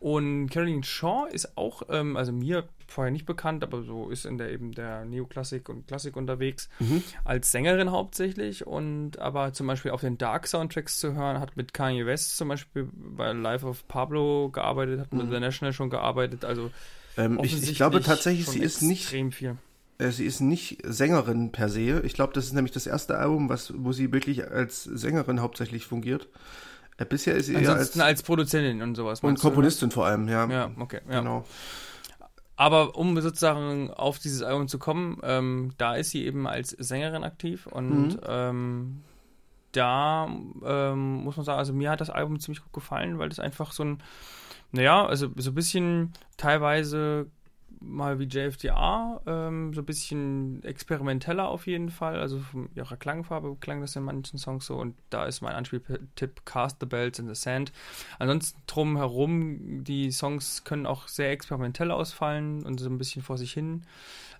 Und 0.00 0.48
Caroline 0.48 0.82
Shaw 0.82 1.28
ist 1.30 1.58
auch, 1.58 1.82
ähm, 1.90 2.16
also 2.16 2.32
mir 2.32 2.64
vorher 2.86 3.12
nicht 3.12 3.26
bekannt, 3.26 3.62
aber 3.62 3.82
so 3.82 4.08
ist 4.08 4.24
in 4.24 4.38
der 4.38 4.50
eben 4.50 4.72
der 4.72 5.04
Neoklassik 5.04 5.68
und 5.68 5.86
Klassik 5.86 6.16
unterwegs, 6.16 6.70
mhm. 6.78 7.02
als 7.22 7.52
Sängerin 7.52 7.90
hauptsächlich 7.90 8.66
und 8.66 9.18
aber 9.18 9.52
zum 9.52 9.66
Beispiel 9.66 9.90
auf 9.90 10.00
den 10.00 10.16
Dark 10.16 10.46
Soundtracks 10.46 10.98
zu 10.98 11.14
hören, 11.14 11.38
hat 11.38 11.56
mit 11.56 11.74
Kanye 11.74 12.06
West 12.06 12.38
zum 12.38 12.48
Beispiel 12.48 12.88
bei 12.92 13.32
Life 13.32 13.66
of 13.66 13.86
Pablo 13.88 14.48
gearbeitet, 14.48 15.00
hat 15.00 15.12
mhm. 15.12 15.18
mit 15.18 15.30
The 15.30 15.38
National 15.38 15.74
schon 15.74 15.90
gearbeitet, 15.90 16.46
also 16.46 16.70
ähm, 17.16 17.38
ich, 17.42 17.62
ich, 17.62 17.76
glaube 17.76 18.00
tatsächlich, 18.00 18.46
sie 18.46 18.60
ist 18.60 18.82
nicht 18.82 19.06
viel. 19.06 19.56
Äh, 19.98 20.10
sie 20.10 20.24
ist 20.24 20.40
nicht 20.40 20.78
Sängerin 20.82 21.52
per 21.52 21.68
se. 21.68 22.00
Ich 22.04 22.14
glaube, 22.14 22.32
das 22.32 22.46
ist 22.46 22.52
nämlich 22.54 22.72
das 22.72 22.86
erste 22.86 23.18
Album, 23.18 23.48
was, 23.48 23.72
wo 23.76 23.92
sie 23.92 24.12
wirklich 24.12 24.48
als 24.50 24.84
Sängerin 24.84 25.40
hauptsächlich 25.40 25.84
fungiert. 25.84 26.28
Bisher 27.04 27.34
ist 27.34 27.46
sie 27.46 27.56
Ansonsten 27.56 28.00
als, 28.00 28.08
als 28.08 28.22
Produzentin 28.22 28.82
und 28.82 28.94
sowas. 28.94 29.20
Und 29.20 29.38
Komponistin 29.40 29.88
du, 29.88 29.94
vor 29.94 30.06
allem, 30.06 30.28
ja. 30.28 30.48
Ja, 30.48 30.70
okay. 30.78 31.00
Ja. 31.08 31.20
Genau. 31.20 31.44
Aber 32.56 32.94
um 32.96 33.18
sozusagen 33.20 33.90
auf 33.90 34.18
dieses 34.18 34.42
Album 34.42 34.68
zu 34.68 34.78
kommen, 34.78 35.18
ähm, 35.22 35.72
da 35.78 35.96
ist 35.96 36.10
sie 36.10 36.26
eben 36.26 36.46
als 36.46 36.70
Sängerin 36.70 37.24
aktiv 37.24 37.66
und 37.66 38.16
mhm. 38.16 38.20
ähm, 38.26 39.02
da 39.72 40.28
ähm, 40.62 41.24
muss 41.24 41.36
man 41.36 41.46
sagen, 41.46 41.58
also 41.58 41.72
mir 41.72 41.90
hat 41.90 42.02
das 42.02 42.10
Album 42.10 42.38
ziemlich 42.38 42.62
gut 42.62 42.72
gefallen, 42.72 43.18
weil 43.18 43.30
das 43.30 43.38
einfach 43.38 43.72
so 43.72 43.84
ein, 43.84 44.02
naja, 44.72 45.06
also 45.06 45.28
so 45.36 45.52
ein 45.52 45.54
bisschen 45.54 46.12
teilweise 46.36 47.28
mal 47.80 48.18
wie 48.18 48.24
JFDR, 48.24 49.22
ähm, 49.26 49.72
so 49.72 49.80
ein 49.80 49.86
bisschen 49.86 50.62
experimenteller 50.62 51.48
auf 51.48 51.66
jeden 51.66 51.88
Fall. 51.88 52.20
Also 52.20 52.38
von 52.38 52.68
ihrer 52.74 52.96
Klangfarbe 52.96 53.56
klang 53.60 53.80
das 53.80 53.96
in 53.96 54.02
manchen 54.02 54.38
Songs 54.38 54.66
so 54.66 54.76
und 54.76 54.94
da 55.08 55.24
ist 55.24 55.40
mein 55.40 55.54
Anspieltipp 55.54 56.44
Cast 56.44 56.76
the 56.80 56.86
Bells 56.86 57.18
in 57.18 57.26
the 57.26 57.34
Sand. 57.34 57.72
Ansonsten 58.18 58.60
drumherum, 58.66 59.82
die 59.84 60.10
Songs 60.10 60.64
können 60.64 60.86
auch 60.86 61.08
sehr 61.08 61.30
experimentell 61.30 61.90
ausfallen 61.90 62.64
und 62.64 62.78
so 62.78 62.88
ein 62.88 62.98
bisschen 62.98 63.22
vor 63.22 63.38
sich 63.38 63.52
hin 63.52 63.82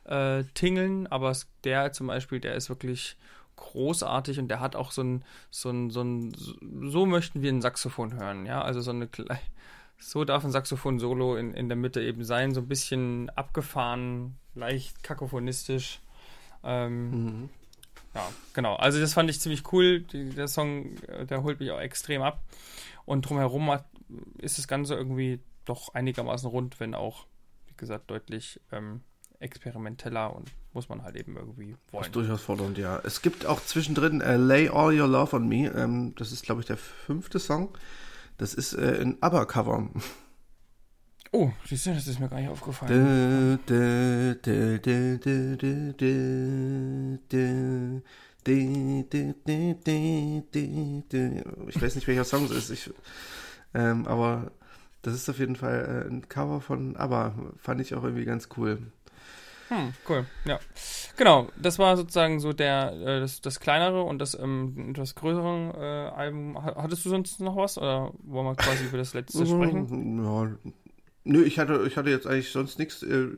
äh, 0.04 0.44
tingeln, 0.54 1.06
aber 1.06 1.34
der 1.64 1.92
zum 1.92 2.08
Beispiel, 2.08 2.40
der 2.40 2.54
ist 2.54 2.68
wirklich 2.68 3.16
großartig 3.56 4.38
und 4.38 4.48
der 4.48 4.60
hat 4.60 4.74
auch 4.74 4.90
so 4.90 5.02
ein, 5.02 5.24
so 5.50 5.70
ein, 5.70 5.90
so 5.90 6.02
ein, 6.02 6.32
so 6.34 7.06
möchten 7.06 7.42
wir 7.42 7.52
ein 7.52 7.60
Saxophon 7.60 8.14
hören, 8.14 8.46
ja, 8.46 8.62
also 8.62 8.80
so 8.80 8.90
eine 8.90 9.08
so 10.00 10.24
darf 10.24 10.44
ein 10.44 10.50
Saxophon-Solo 10.50 11.36
in, 11.36 11.54
in 11.54 11.68
der 11.68 11.76
Mitte 11.76 12.00
eben 12.02 12.24
sein, 12.24 12.54
so 12.54 12.60
ein 12.60 12.68
bisschen 12.68 13.30
abgefahren, 13.30 14.36
leicht 14.54 15.02
kakophonistisch. 15.02 16.00
Ähm, 16.64 17.10
mhm. 17.10 17.48
Ja, 18.14 18.28
genau. 18.54 18.74
Also 18.76 18.98
das 18.98 19.14
fand 19.14 19.30
ich 19.30 19.40
ziemlich 19.40 19.72
cool. 19.72 20.00
Die, 20.00 20.30
der 20.30 20.48
Song, 20.48 20.96
äh, 21.06 21.26
der 21.26 21.42
holt 21.42 21.60
mich 21.60 21.70
auch 21.70 21.80
extrem 21.80 22.22
ab. 22.22 22.42
Und 23.04 23.28
drumherum 23.28 23.70
hat, 23.70 23.84
ist 24.38 24.58
das 24.58 24.66
Ganze 24.66 24.94
irgendwie 24.94 25.40
doch 25.64 25.94
einigermaßen 25.94 26.48
rund, 26.48 26.80
wenn 26.80 26.94
auch, 26.94 27.26
wie 27.68 27.74
gesagt, 27.76 28.10
deutlich 28.10 28.60
ähm, 28.72 29.02
experimenteller 29.38 30.34
und 30.34 30.50
muss 30.72 30.88
man 30.88 31.02
halt 31.02 31.16
eben 31.16 31.36
irgendwie 31.36 31.76
wollen. 31.90 32.02
Das 32.02 32.06
ist 32.06 32.16
durchaus 32.16 32.42
fordernd, 32.42 32.78
ja. 32.78 33.00
Es 33.04 33.22
gibt 33.22 33.46
auch 33.46 33.60
zwischendrin 33.60 34.22
uh, 34.22 34.36
Lay 34.36 34.68
All 34.68 34.98
Your 34.98 35.08
Love 35.08 35.36
on 35.36 35.48
Me. 35.48 35.68
Ähm, 35.74 36.14
das 36.16 36.32
ist, 36.32 36.44
glaube 36.44 36.60
ich, 36.60 36.66
der 36.66 36.76
fünfte 36.76 37.38
Song. 37.38 37.70
Das 38.40 38.54
ist 38.54 38.72
äh, 38.72 39.02
ein 39.02 39.18
ABBA-Cover. 39.20 39.90
Oh, 41.30 41.50
siehst 41.66 41.84
du, 41.84 41.92
das 41.92 42.06
ist 42.06 42.18
mir 42.18 42.30
gar 42.30 42.40
nicht 42.40 42.48
aufgefallen. 42.48 43.58
Ich 51.68 51.82
weiß 51.82 51.94
nicht, 51.96 52.08
welcher 52.08 52.24
Song 52.24 52.46
es 52.46 52.52
ist, 52.52 52.70
ich, 52.70 52.90
ähm, 53.74 54.06
aber 54.06 54.52
das 55.02 55.12
ist 55.12 55.28
auf 55.28 55.38
jeden 55.38 55.56
Fall 55.56 56.06
äh, 56.06 56.10
ein 56.10 56.26
Cover 56.30 56.62
von 56.62 56.96
ABBA. 56.96 57.34
Fand 57.58 57.82
ich 57.82 57.94
auch 57.94 58.04
irgendwie 58.04 58.24
ganz 58.24 58.48
cool. 58.56 58.78
Hm, 59.70 59.92
cool, 60.08 60.26
ja. 60.44 60.58
Genau, 61.16 61.48
das 61.56 61.78
war 61.78 61.96
sozusagen 61.96 62.40
so 62.40 62.52
der, 62.52 62.92
äh, 62.92 63.20
das, 63.20 63.40
das 63.40 63.60
kleinere 63.60 64.02
und 64.02 64.18
das 64.18 64.34
ähm, 64.34 64.90
etwas 64.90 65.14
größere 65.14 66.10
äh, 66.12 66.16
Album. 66.16 66.60
Hattest 66.60 67.04
du 67.04 67.08
sonst 67.08 67.40
noch 67.40 67.54
was 67.54 67.78
oder 67.78 68.12
wollen 68.24 68.46
wir 68.46 68.56
quasi 68.56 68.84
über 68.84 68.98
das 68.98 69.14
letzte 69.14 69.46
sprechen? 69.46 70.24
Ja, 70.24 70.50
nö, 71.22 71.44
ich 71.44 71.60
hatte, 71.60 71.84
ich 71.86 71.96
hatte 71.96 72.10
jetzt 72.10 72.26
eigentlich 72.26 72.50
sonst 72.50 72.80
nichts. 72.80 73.04
Äh, 73.04 73.28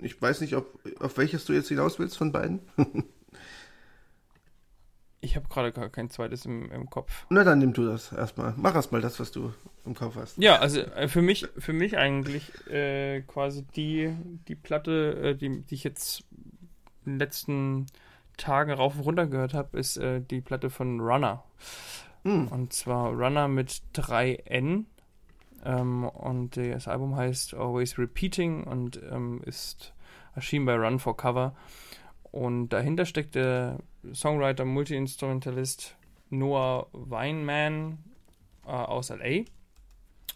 ich 0.00 0.20
weiß 0.20 0.40
nicht, 0.40 0.56
ob, 0.56 0.80
auf 0.98 1.16
welches 1.16 1.44
du 1.44 1.52
jetzt 1.52 1.68
hinaus 1.68 2.00
willst 2.00 2.18
von 2.18 2.32
beiden. 2.32 2.60
Ich 5.24 5.36
habe 5.36 5.46
gerade 5.48 5.70
gar 5.70 5.88
kein 5.88 6.10
zweites 6.10 6.46
im, 6.46 6.70
im 6.72 6.90
Kopf. 6.90 7.26
Na, 7.30 7.44
dann 7.44 7.60
nimm 7.60 7.72
du 7.72 7.86
das 7.86 8.10
erstmal. 8.10 8.54
Mach 8.56 8.74
erstmal 8.74 9.00
das, 9.00 9.20
was 9.20 9.30
du 9.30 9.54
im 9.86 9.94
Kopf 9.94 10.16
hast. 10.16 10.36
Ja, 10.36 10.56
also 10.56 10.80
äh, 10.80 11.06
für 11.06 11.22
mich, 11.22 11.46
für 11.56 11.72
mich 11.72 11.96
eigentlich 11.96 12.50
äh, 12.68 13.22
quasi 13.22 13.64
die, 13.76 14.12
die 14.48 14.56
Platte, 14.56 15.22
äh, 15.22 15.34
die, 15.36 15.62
die 15.62 15.74
ich 15.76 15.84
jetzt 15.84 16.24
in 17.06 17.12
den 17.12 17.18
letzten 17.20 17.86
Tagen 18.36 18.72
rauf 18.72 18.96
und 18.96 19.02
runter 19.02 19.28
gehört 19.28 19.54
habe, 19.54 19.78
ist 19.78 19.96
äh, 19.96 20.20
die 20.20 20.40
Platte 20.40 20.70
von 20.70 20.98
Runner. 20.98 21.44
Mhm. 22.24 22.48
Und 22.48 22.72
zwar 22.72 23.12
Runner 23.12 23.46
mit 23.46 23.80
3N. 23.94 24.86
Ähm, 25.64 26.04
und 26.04 26.56
das 26.56 26.88
Album 26.88 27.14
heißt 27.14 27.54
Always 27.54 27.96
Repeating 27.96 28.64
und 28.64 29.00
ähm, 29.08 29.40
ist 29.44 29.92
erschienen 30.34 30.66
bei 30.66 30.74
Run 30.74 30.98
for 30.98 31.16
Cover. 31.16 31.54
Und 32.32 32.70
dahinter 32.70 33.06
steckt 33.06 33.36
der 33.36 33.78
Songwriter, 34.12 34.64
Multi-Instrumentalist 34.64 35.96
Noah 36.30 36.88
Weinman 36.92 37.98
äh, 38.66 38.70
aus 38.70 39.10
LA. 39.10 39.44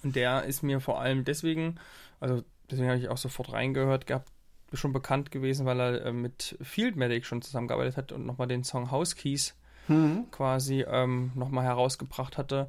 Und 0.03 0.15
der 0.15 0.45
ist 0.45 0.63
mir 0.63 0.81
vor 0.81 1.01
allem 1.01 1.25
deswegen, 1.25 1.77
also 2.21 2.43
deswegen 2.71 2.89
habe 2.89 2.99
ich 2.99 3.09
auch 3.09 3.17
sofort 3.17 3.53
reingehört 3.53 4.07
gehabt, 4.07 4.31
schon 4.73 4.93
bekannt 4.93 5.31
gewesen, 5.31 5.67
weil 5.67 5.81
er 5.81 6.07
äh, 6.07 6.13
mit 6.13 6.57
Field 6.61 6.97
Medic 6.97 7.25
schon 7.25 7.43
zusammengearbeitet 7.43 7.97
hat 7.97 8.13
und 8.13 8.27
nochmal 8.27 8.49
den 8.49 8.65
Song 8.65 8.91
House 8.91 9.17
Keys 9.17 9.55
mhm. 9.89 10.27
quasi 10.31 10.85
ähm, 10.87 11.33
nochmal 11.35 11.65
herausgebracht 11.65 12.39
hatte. 12.39 12.69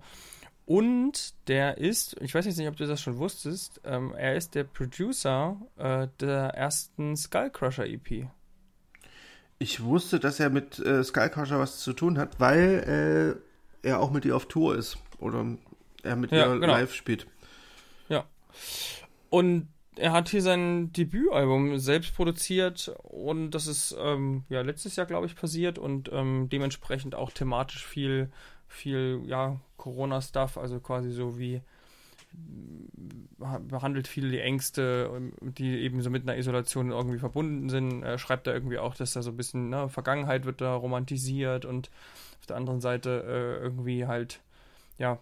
Und 0.65 1.33
der 1.47 1.77
ist, 1.77 2.21
ich 2.21 2.35
weiß 2.35 2.45
jetzt 2.45 2.57
nicht, 2.57 2.67
ob 2.67 2.75
du 2.75 2.87
das 2.87 3.01
schon 3.01 3.17
wusstest, 3.17 3.79
ähm, 3.85 4.13
er 4.13 4.35
ist 4.35 4.53
der 4.53 4.65
Producer 4.65 5.57
äh, 5.77 6.07
der 6.19 6.49
ersten 6.49 7.15
Skullcrusher 7.15 7.87
EP. 7.87 8.27
Ich 9.59 9.83
wusste, 9.83 10.19
dass 10.19 10.39
er 10.39 10.49
mit 10.49 10.79
äh, 10.79 11.03
Skullcrusher 11.03 11.59
was 11.59 11.79
zu 11.79 11.93
tun 11.93 12.17
hat, 12.17 12.39
weil 12.39 13.41
äh, 13.83 13.87
er 13.87 13.99
auch 13.99 14.11
mit 14.11 14.25
ihr 14.25 14.35
auf 14.35 14.47
Tour 14.47 14.75
ist. 14.75 14.97
Oder 15.19 15.45
er 16.03 16.15
mit 16.15 16.31
ja, 16.31 16.53
ihr 16.53 16.59
genau. 16.59 16.73
live 16.73 16.93
spielt. 16.93 17.25
Ja. 18.07 18.25
Und 19.29 19.67
er 19.95 20.11
hat 20.11 20.29
hier 20.29 20.43
sein 20.43 20.91
Debütalbum 20.93 21.79
selbst 21.79 22.15
produziert 22.15 22.95
und 23.01 23.49
das 23.51 23.65
ist 23.65 23.95
ähm, 23.99 24.43
ja 24.47 24.61
letztes 24.61 24.95
Jahr, 24.95 25.07
glaube 25.07 25.25
ich, 25.25 25.35
passiert 25.35 25.79
und 25.79 26.11
ähm, 26.13 26.49
dementsprechend 26.49 27.15
auch 27.15 27.31
thematisch 27.31 27.83
viel 27.83 28.29
viel, 28.67 29.21
ja, 29.25 29.59
Corona-Stuff, 29.77 30.57
also 30.57 30.79
quasi 30.79 31.11
so 31.11 31.39
wie 31.39 31.61
behandelt 33.37 34.07
viele 34.07 34.29
die 34.29 34.39
Ängste, 34.39 35.31
die 35.41 35.79
eben 35.79 36.01
so 36.01 36.09
mit 36.09 36.23
einer 36.23 36.37
Isolation 36.37 36.91
irgendwie 36.91 37.19
verbunden 37.19 37.69
sind. 37.69 38.03
Er 38.03 38.17
schreibt 38.17 38.47
da 38.47 38.53
irgendwie 38.53 38.79
auch, 38.79 38.95
dass 38.95 39.13
da 39.13 39.21
so 39.21 39.31
ein 39.31 39.37
bisschen, 39.37 39.69
ne, 39.69 39.89
Vergangenheit 39.89 40.45
wird 40.45 40.61
da 40.61 40.73
romantisiert 40.73 41.65
und 41.65 41.89
auf 42.39 42.47
der 42.47 42.55
anderen 42.55 42.81
Seite 42.81 43.23
äh, 43.27 43.63
irgendwie 43.63 44.07
halt, 44.07 44.41
ja, 44.97 45.19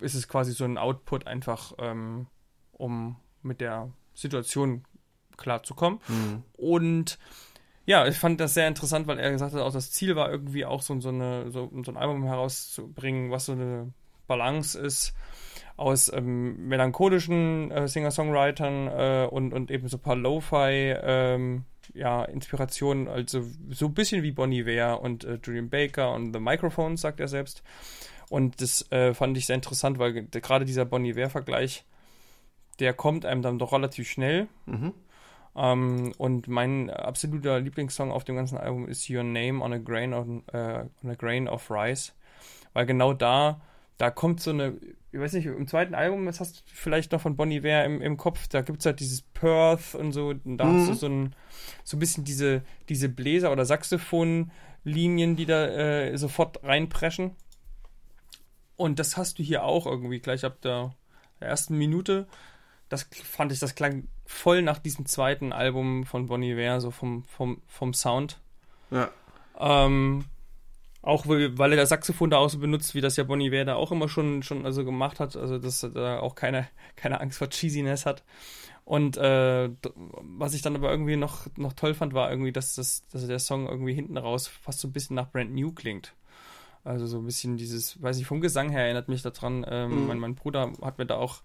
ist 0.00 0.14
es 0.14 0.28
quasi 0.28 0.52
so 0.52 0.64
ein 0.64 0.78
Output 0.78 1.26
einfach, 1.26 1.72
ähm, 1.78 2.26
um 2.72 3.16
mit 3.42 3.60
der 3.60 3.90
Situation 4.14 4.84
klarzukommen. 5.36 6.00
Mhm. 6.08 6.42
Und 6.56 7.18
ja, 7.86 8.06
ich 8.06 8.18
fand 8.18 8.40
das 8.40 8.54
sehr 8.54 8.68
interessant, 8.68 9.06
weil 9.06 9.18
er 9.18 9.30
gesagt 9.30 9.54
hat, 9.54 9.60
auch 9.60 9.72
das 9.72 9.92
Ziel 9.92 10.16
war 10.16 10.30
irgendwie 10.30 10.64
auch 10.64 10.82
so, 10.82 10.98
so, 11.00 11.08
eine, 11.08 11.50
so, 11.50 11.70
so 11.84 11.92
ein 11.92 11.96
Album 11.96 12.22
herauszubringen, 12.24 13.30
was 13.30 13.46
so 13.46 13.52
eine 13.52 13.92
Balance 14.26 14.78
ist 14.78 15.14
aus 15.78 16.12
ähm, 16.12 16.68
melancholischen 16.68 17.70
äh, 17.70 17.88
Singer-Songwritern 17.88 18.88
äh, 18.88 19.28
und, 19.30 19.54
und 19.54 19.70
eben 19.70 19.88
so 19.88 19.96
ein 19.96 20.02
paar 20.02 20.16
Lo-Fi 20.16 20.96
ähm, 21.02 21.64
ja, 21.94 22.24
Inspirationen, 22.24 23.08
also 23.08 23.42
so 23.70 23.86
ein 23.86 23.94
bisschen 23.94 24.22
wie 24.22 24.32
Bonnie 24.32 24.66
Ware 24.66 24.98
und 24.98 25.24
äh, 25.24 25.38
Julian 25.42 25.70
Baker 25.70 26.12
und 26.12 26.32
The 26.32 26.40
Microphones, 26.40 27.00
sagt 27.00 27.20
er 27.20 27.28
selbst. 27.28 27.62
Und 28.28 28.60
das 28.60 28.90
äh, 28.92 29.14
fand 29.14 29.36
ich 29.38 29.46
sehr 29.46 29.54
interessant, 29.54 29.98
weil 29.98 30.12
gerade 30.24 30.64
dieser 30.64 30.84
Bonnie 30.84 31.16
Ware-Vergleich, 31.16 31.84
der 32.80 32.92
kommt 32.92 33.24
einem 33.24 33.42
dann 33.42 33.58
doch 33.58 33.72
relativ 33.72 34.08
schnell. 34.08 34.48
Mhm. 34.66 34.92
Um, 35.54 35.64
ähm, 35.64 36.12
und 36.18 36.46
mein 36.46 36.90
absoluter 36.90 37.58
Lieblingssong 37.58 38.12
auf 38.12 38.22
dem 38.22 38.36
ganzen 38.36 38.58
Album 38.58 38.86
ist 38.86 39.08
Your 39.10 39.24
Name 39.24 39.64
on 39.64 39.72
a 39.72 39.78
Grain 39.78 40.12
of, 40.12 40.26
uh, 40.28 40.84
on 41.02 41.10
a 41.10 41.14
Grain 41.16 41.48
of 41.48 41.68
Rice. 41.70 42.14
Weil 42.74 42.86
genau 42.86 43.12
da, 43.12 43.60
da 43.98 44.10
kommt 44.10 44.40
so 44.40 44.50
eine, 44.50 44.78
ich 45.12 45.18
weiß 45.18 45.32
nicht, 45.34 45.46
im 45.46 45.66
zweiten 45.66 45.94
Album, 45.94 46.24
das 46.26 46.40
hast 46.40 46.60
du 46.60 46.62
vielleicht 46.72 47.12
noch 47.12 47.20
von 47.20 47.36
Bonnie 47.36 47.64
Ware 47.64 47.84
im, 47.84 48.00
im 48.00 48.16
Kopf, 48.16 48.46
da 48.48 48.62
gibt 48.62 48.78
es 48.80 48.86
halt 48.86 49.00
dieses 49.00 49.22
Perth 49.22 49.94
und 49.94 50.12
so, 50.12 50.28
und 50.28 50.56
da 50.56 50.64
mhm. 50.64 50.80
hast 50.80 50.88
du 50.88 50.94
so 50.94 51.08
ein, 51.08 51.34
so 51.84 51.96
ein 51.96 52.00
bisschen 52.00 52.24
diese, 52.24 52.62
diese 52.88 53.08
Bläser- 53.08 53.50
oder 53.50 53.64
Saxophon-Linien, 53.64 55.36
die 55.36 55.46
da 55.46 55.66
äh, 55.66 56.16
sofort 56.16 56.62
reinpreschen. 56.62 57.32
Und 58.76 59.00
das 59.00 59.16
hast 59.16 59.40
du 59.40 59.42
hier 59.42 59.64
auch 59.64 59.86
irgendwie 59.86 60.20
gleich 60.20 60.44
ab 60.44 60.60
der 60.62 60.94
ersten 61.40 61.76
Minute. 61.76 62.28
Das 62.88 63.08
fand 63.24 63.50
ich, 63.50 63.58
das 63.58 63.74
klang 63.74 64.06
voll 64.24 64.62
nach 64.62 64.78
diesem 64.78 65.06
zweiten 65.06 65.52
Album 65.52 66.04
von 66.04 66.26
Bonnie 66.26 66.52
Iver, 66.52 66.80
so 66.80 66.92
vom, 66.92 67.24
vom, 67.24 67.60
vom 67.66 67.92
Sound. 67.92 68.38
Ja. 68.92 69.10
Ähm, 69.58 70.24
auch 71.08 71.26
weil 71.26 71.72
er 71.72 71.76
das 71.76 71.88
Saxophon 71.88 72.28
da 72.28 72.36
auch 72.36 72.50
so 72.50 72.58
benutzt, 72.58 72.94
wie 72.94 73.00
das 73.00 73.16
ja 73.16 73.24
Bonnie 73.24 73.46
Iver 73.46 73.64
da 73.64 73.76
auch 73.76 73.92
immer 73.92 74.10
schon, 74.10 74.42
schon 74.42 74.66
also 74.66 74.84
gemacht 74.84 75.20
hat, 75.20 75.36
also 75.36 75.58
dass 75.58 75.82
er 75.82 75.88
da 75.88 76.20
auch 76.20 76.34
keine, 76.34 76.68
keine 76.96 77.20
Angst 77.22 77.38
vor 77.38 77.48
Cheesiness 77.48 78.04
hat. 78.04 78.24
Und 78.84 79.16
äh, 79.16 79.70
was 80.20 80.52
ich 80.52 80.60
dann 80.60 80.76
aber 80.76 80.90
irgendwie 80.90 81.16
noch, 81.16 81.46
noch 81.56 81.72
toll 81.72 81.94
fand, 81.94 82.12
war 82.12 82.30
irgendwie, 82.30 82.52
dass, 82.52 82.74
das, 82.74 83.06
dass 83.10 83.26
der 83.26 83.38
Song 83.38 83.66
irgendwie 83.68 83.94
hinten 83.94 84.18
raus 84.18 84.48
fast 84.48 84.80
so 84.80 84.88
ein 84.88 84.92
bisschen 84.92 85.16
nach 85.16 85.30
Brand 85.30 85.54
New 85.54 85.72
klingt. 85.72 86.12
Also 86.84 87.06
so 87.06 87.18
ein 87.18 87.24
bisschen 87.24 87.56
dieses, 87.56 88.02
weiß 88.02 88.18
ich, 88.18 88.26
vom 88.26 88.42
Gesang 88.42 88.68
her 88.68 88.82
erinnert 88.82 89.08
mich 89.08 89.22
daran. 89.22 89.64
Ähm, 89.66 90.02
mhm. 90.02 90.06
mein, 90.08 90.18
mein 90.18 90.34
Bruder 90.34 90.72
hat 90.82 90.98
mir 90.98 91.06
da 91.06 91.16
auch, 91.16 91.40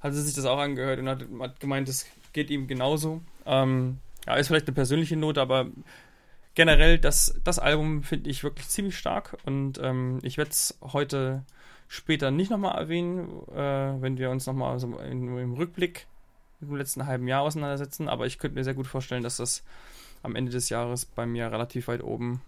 hatte 0.00 0.16
sich 0.16 0.34
das 0.34 0.44
auch 0.44 0.58
angehört 0.58 0.98
und 0.98 1.08
hat, 1.08 1.24
hat 1.40 1.60
gemeint, 1.60 1.88
das 1.88 2.04
geht 2.34 2.50
ihm 2.50 2.66
genauso. 2.66 3.22
Ähm, 3.46 3.98
ja, 4.26 4.34
ist 4.34 4.48
vielleicht 4.48 4.66
eine 4.66 4.74
persönliche 4.74 5.16
Note, 5.16 5.40
aber 5.40 5.68
generell, 6.58 6.98
das, 6.98 7.40
das 7.44 7.60
Album 7.60 8.02
finde 8.02 8.28
ich 8.28 8.42
wirklich 8.42 8.68
ziemlich 8.68 8.98
stark 8.98 9.36
und 9.46 9.78
ähm, 9.80 10.18
ich 10.22 10.38
werde 10.38 10.50
es 10.50 10.76
heute 10.82 11.44
später 11.86 12.32
nicht 12.32 12.50
nochmal 12.50 12.76
erwähnen, 12.76 13.28
äh, 13.52 14.02
wenn 14.02 14.18
wir 14.18 14.28
uns 14.30 14.44
nochmal 14.44 14.80
so 14.80 14.98
im, 14.98 15.52
Rückblick 15.52 16.08
im 16.60 16.74
letzten 16.74 17.06
halben 17.06 17.28
Jahr 17.28 17.42
auseinandersetzen, 17.42 18.08
aber 18.08 18.26
ich 18.26 18.40
könnte 18.40 18.56
mir 18.56 18.64
sehr 18.64 18.74
gut 18.74 18.88
vorstellen, 18.88 19.22
dass 19.22 19.36
das 19.36 19.62
am 20.24 20.34
Ende 20.34 20.50
des 20.50 20.68
Jahres 20.68 21.04
bei 21.04 21.26
mir 21.26 21.46
relativ 21.52 21.86
weit 21.86 22.02
oben 22.02 22.42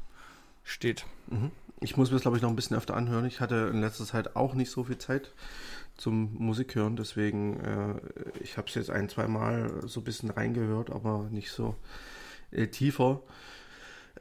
steht. 0.65 1.07
Mhm. 1.29 1.53
Ich 1.81 1.97
muss 1.97 2.11
mir 2.11 2.17
das, 2.17 2.23
glaube 2.23 2.37
ich, 2.37 2.43
noch 2.43 2.51
ein 2.51 2.57
bisschen 2.57 2.77
öfter 2.77 2.97
anhören. 2.97 3.27
Ich 3.27 3.39
hatte 3.39 3.71
in 3.73 3.81
letzter 3.81 4.07
Zeit 4.07 4.35
auch 4.35 4.55
nicht 4.55 4.73
so 4.73 4.83
viel 4.83 4.99
Zeit 4.99 5.33
zum 5.97 6.35
Musik 6.37 6.75
hören. 6.75 6.97
Deswegen, 6.97 7.61
äh, 7.61 7.95
ich 8.43 8.57
habe 8.57 8.67
es 8.67 8.75
jetzt 8.75 8.91
ein, 8.91 9.09
zwei 9.09 9.29
Mal 9.29 9.71
so 9.87 10.01
ein 10.01 10.05
bisschen 10.05 10.31
reingehört, 10.31 10.91
aber 10.91 11.29
nicht 11.31 11.53
so 11.53 11.77
äh, 12.51 12.67
tiefer. 12.67 13.23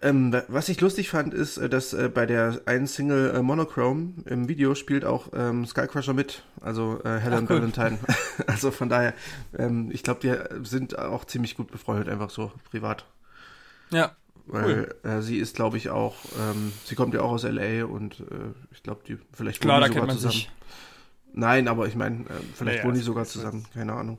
Ähm, 0.01 0.33
was 0.47 0.69
ich 0.69 0.79
lustig 0.79 1.09
fand, 1.09 1.33
ist, 1.33 1.57
äh, 1.57 1.67
dass 1.67 1.93
äh, 1.93 2.09
bei 2.13 2.25
der 2.25 2.61
einen 2.65 2.87
Single 2.87 3.31
äh, 3.35 3.41
Monochrome 3.41 4.13
im 4.25 4.47
Video 4.47 4.73
spielt 4.73 5.03
auch 5.03 5.27
ähm, 5.33 5.65
Skycrusher 5.65 6.13
mit, 6.13 6.43
also 6.61 7.01
äh, 7.03 7.19
Helen 7.19 7.45
Ach, 7.45 7.49
Valentine. 7.49 7.99
also 8.47 8.71
von 8.71 8.87
daher, 8.87 9.13
ähm, 9.57 9.89
ich 9.91 10.03
glaube, 10.03 10.21
die 10.21 10.65
sind 10.65 10.97
auch 10.97 11.25
ziemlich 11.25 11.57
gut 11.57 11.69
befreundet, 11.69 12.07
einfach 12.07 12.29
so 12.29 12.51
privat. 12.69 13.05
Ja. 13.89 14.15
Weil 14.45 14.95
cool. 15.03 15.11
äh, 15.11 15.21
sie 15.21 15.37
ist, 15.37 15.55
glaube 15.55 15.77
ich, 15.77 15.89
auch, 15.89 16.15
ähm, 16.39 16.71
sie 16.85 16.95
kommt 16.95 17.13
ja 17.13 17.21
auch 17.21 17.31
aus 17.31 17.43
LA 17.43 17.83
und 17.83 18.21
äh, 18.21 18.53
ich 18.71 18.81
glaube, 18.81 19.01
die 19.05 19.17
vielleicht 19.33 19.61
Klar, 19.61 19.81
da 19.81 19.87
sogar 19.87 20.01
kennt 20.01 20.07
man 20.07 20.15
zusammen. 20.15 20.33
Sich. 20.33 20.51
Nein, 21.33 21.67
aber 21.67 21.87
ich 21.87 21.95
meine, 21.95 22.21
äh, 22.21 22.33
vielleicht 22.55 22.79
ja, 22.79 22.83
wohnen 22.85 22.95
die 22.95 23.01
sogar 23.01 23.25
zusammen, 23.25 23.65
keine 23.73 23.93
Ahnung. 23.93 24.17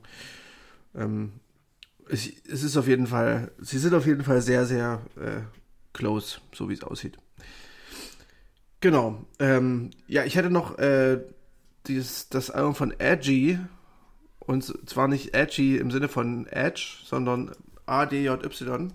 Ähm, 0.95 1.33
es, 2.09 2.29
es, 2.49 2.63
ist 2.63 2.77
auf 2.77 2.87
jeden 2.87 3.07
Fall, 3.07 3.51
sie 3.61 3.79
sind 3.79 3.95
auf 3.95 4.07
jeden 4.07 4.25
Fall 4.25 4.41
sehr, 4.43 4.67
sehr 4.67 5.01
äh, 5.17 5.41
close, 5.93 6.41
so 6.55 6.69
wie 6.69 6.75
es 6.75 6.83
aussieht. 6.83 7.19
Genau. 8.81 9.25
Ähm, 9.39 9.91
ja, 10.07 10.25
ich 10.25 10.37
hätte 10.37 10.51
noch 10.51 10.79
äh, 10.79 11.21
dieses, 11.87 12.29
das 12.29 12.51
Album 12.51 12.75
von 12.75 12.99
Edgy, 12.99 13.59
und 14.39 14.89
zwar 14.89 15.09
nicht 15.09 15.35
Edgy 15.35 15.77
im 15.77 15.91
Sinne 15.91 16.09
von 16.09 16.47
Edge, 16.47 16.99
sondern 17.05 17.53
A-D-J-Y. 17.87 18.93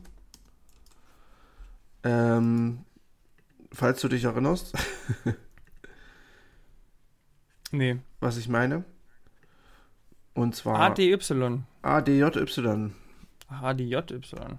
Ähm, 2.03 2.85
falls 3.71 4.01
du 4.01 4.07
dich 4.07 4.23
erinnerst. 4.23 4.73
Nee. 7.71 7.97
Was 8.19 8.37
ich 8.37 8.47
meine? 8.47 8.85
Und 10.33 10.55
zwar. 10.55 10.79
ADY. 10.79 11.17
ADJY. 11.81 12.91
ADJY. 13.49 14.57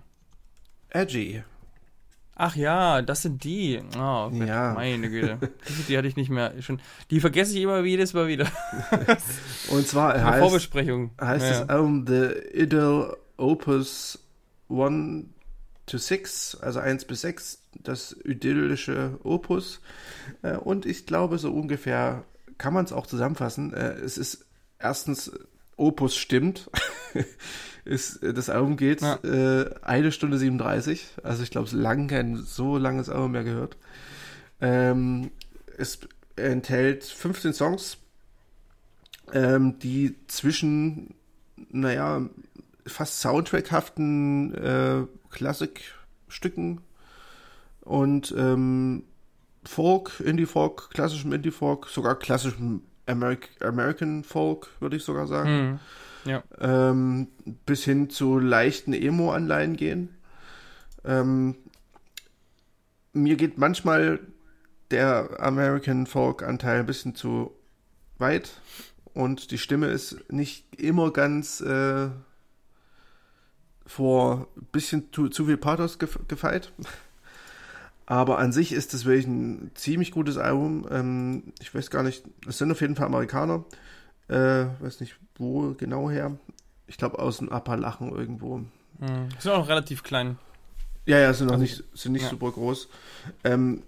Edgy. 0.91 1.43
Ach 2.39 2.55
ja, 2.55 3.01
das 3.01 3.23
sind 3.23 3.45
die. 3.45 3.81
Oh, 3.97 4.31
ja. 4.31 4.75
meine 4.75 5.09
Güte. 5.09 5.39
Die 5.89 5.97
hatte 5.97 6.07
ich 6.07 6.17
nicht 6.17 6.29
mehr 6.29 6.53
schon. 6.61 6.83
Die 7.11 7.21
vergesse 7.21 7.57
ich 7.57 7.63
immer 7.63 7.83
jedes 7.83 8.13
Mal 8.13 8.29
wieder. 8.29 8.47
Und 9.71 9.89
zwar 9.89 10.23
heißt, 10.23 10.41
Vorbesprechung. 10.41 11.13
heißt 11.19 11.45
ja. 11.45 11.51
das 11.61 11.69
Album 11.71 12.07
The 12.07 12.29
Idol 12.53 13.17
Opus 13.39 14.19
1 14.69 15.25
to 15.87 15.97
6, 15.97 16.59
also 16.61 16.81
1 16.81 17.07
bis 17.07 17.23
6, 17.23 17.63
das 17.83 18.15
idyllische 18.25 19.19
Opus. 19.23 19.81
Äh, 20.43 20.57
und 20.57 20.85
ich 20.85 21.07
glaube, 21.07 21.39
so 21.39 21.51
ungefähr 21.51 22.25
kann 22.59 22.75
man 22.75 22.85
es 22.85 22.93
auch 22.93 23.07
zusammenfassen. 23.07 23.73
Äh, 23.73 23.93
es 23.93 24.19
ist 24.19 24.45
erstens, 24.79 25.33
Opus 25.77 26.17
stimmt. 26.17 26.71
ist, 27.87 28.21
das 28.23 28.51
Album 28.51 28.77
geht 28.77 29.01
ja. 29.01 29.17
äh, 29.25 29.71
eine 29.83 30.13
Stunde 30.13 30.39
37. 30.39 31.07
Also 31.23 31.43
ich 31.43 31.51
glaube, 31.51 31.67
es 31.67 31.73
lang 31.73 32.09
kein 32.09 32.37
so 32.37 32.77
langes 32.77 33.09
Album 33.09 33.33
mehr 33.33 33.45
gehört. 33.45 33.77
Ähm, 34.61 35.31
es 35.79 36.01
enthält 36.37 37.05
15 37.05 37.53
Songs, 37.53 37.99
ähm, 39.33 39.79
die 39.79 40.17
zwischen, 40.27 41.15
naja, 41.71 42.29
fast 42.87 43.21
soundtrackhaften 43.21 44.55
äh, 44.55 45.07
Klassikstücken 45.31 46.81
und 47.81 48.35
ähm, 48.37 49.05
Folk, 49.65 50.21
Indie-Folk, 50.21 50.91
klassischem 50.91 51.33
Indie-Folk, 51.33 51.89
sogar 51.89 52.17
klassischem 52.17 52.83
Ameri 53.07 53.39
American 53.61 54.25
Folk, 54.25 54.69
würde 54.81 54.97
ich 54.97 55.03
sogar 55.03 55.27
sagen. 55.27 55.49
Hm. 55.49 55.79
Ja. 56.27 56.43
Ähm, 56.61 57.29
bis 57.65 57.85
hin 57.85 58.11
zu 58.11 58.39
leichten 58.39 58.93
Emo-Anleihen 58.93 59.77
gehen. 59.77 60.11
Ähm, 61.05 61.57
mir 63.13 63.37
geht 63.37 63.59
manchmal 63.59 64.21
der 64.91 65.41
American 65.41 66.07
Folk-Anteil 66.07 66.81
ein 66.81 66.87
bisschen 66.87 67.15
zu 67.15 67.53
weit 68.19 68.61
und 69.15 69.51
die 69.51 69.59
Stimme 69.59 69.87
ist 69.87 70.31
nicht 70.31 70.79
immer 70.81 71.13
ganz 71.13 71.61
äh, 71.61 72.09
vor 73.87 74.49
ein 74.57 74.67
bisschen 74.73 75.13
zu, 75.13 75.29
zu 75.29 75.47
viel 75.47 75.57
Pathos 75.57 75.99
gef 75.99 76.19
gefeit. 76.29 76.73
Aber 78.07 78.39
an 78.39 78.53
sich 78.53 78.73
ist 78.73 78.95
es 78.95 79.05
wirklich 79.05 79.27
ein 79.27 79.73
ziemlich 79.75 80.13
gutes 80.13 80.39
Album. 80.39 80.87
Ähm, 80.91 81.53
ich 81.61 81.75
weiß 81.75 81.91
gar 81.91 82.05
nicht, 82.05 82.25
es 82.47 82.59
sind 82.59 82.71
auf 82.71 82.81
jeden 82.81 82.95
Fall 82.95 83.07
Amerikaner. 83.07 83.65
Äh, 84.29 84.67
weiß 84.81 85.01
nicht, 85.01 85.17
wo 85.37 85.75
genau 85.75 86.11
her. 86.11 86.37
Ich 86.87 86.97
glaube 86.97 87.19
aus 87.19 87.39
dem 87.39 87.51
Appalachen 87.51 88.11
irgendwo. 88.11 88.57
Hm. 89.01 89.29
Sind 89.39 89.53
auch 89.53 89.69
relativ 89.69 90.03
klein. 90.03 90.39
Ja, 91.05 91.19
ja, 91.19 91.33
sind 91.33 91.49
noch 91.49 91.59
nicht, 91.59 91.85
sind 91.95 92.13
nicht 92.13 92.25
ja. 92.25 92.31
super 92.31 92.51
groß. 92.51 92.89
Ähm, 93.45 93.83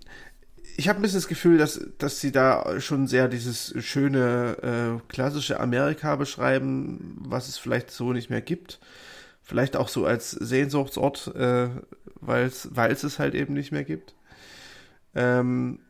ich 0.76 0.88
habe 0.88 1.00
ein 1.00 1.02
bisschen 1.02 1.18
das 1.18 1.26
Gefühl, 1.26 1.58
dass, 1.58 1.80
dass 1.98 2.20
sie 2.20 2.30
da 2.30 2.80
schon 2.80 3.08
sehr 3.08 3.26
dieses 3.26 3.74
schöne 3.84 5.00
äh, 5.00 5.12
klassische 5.12 5.58
Amerika 5.58 6.14
beschreiben, 6.14 7.16
was 7.18 7.48
es 7.48 7.58
vielleicht 7.58 7.90
so 7.90 8.12
nicht 8.12 8.30
mehr 8.30 8.40
gibt. 8.40 8.78
Vielleicht 9.42 9.76
auch 9.76 9.88
so 9.88 10.06
als 10.06 10.30
Sehnsuchtsort, 10.30 11.34
äh, 11.34 11.70
weil 12.20 12.44
es 12.46 12.64
es 13.04 13.18
halt 13.18 13.34
eben 13.34 13.54
nicht 13.54 13.72
mehr 13.72 13.82
gibt. 13.82 14.14
Ähm, 15.14 15.80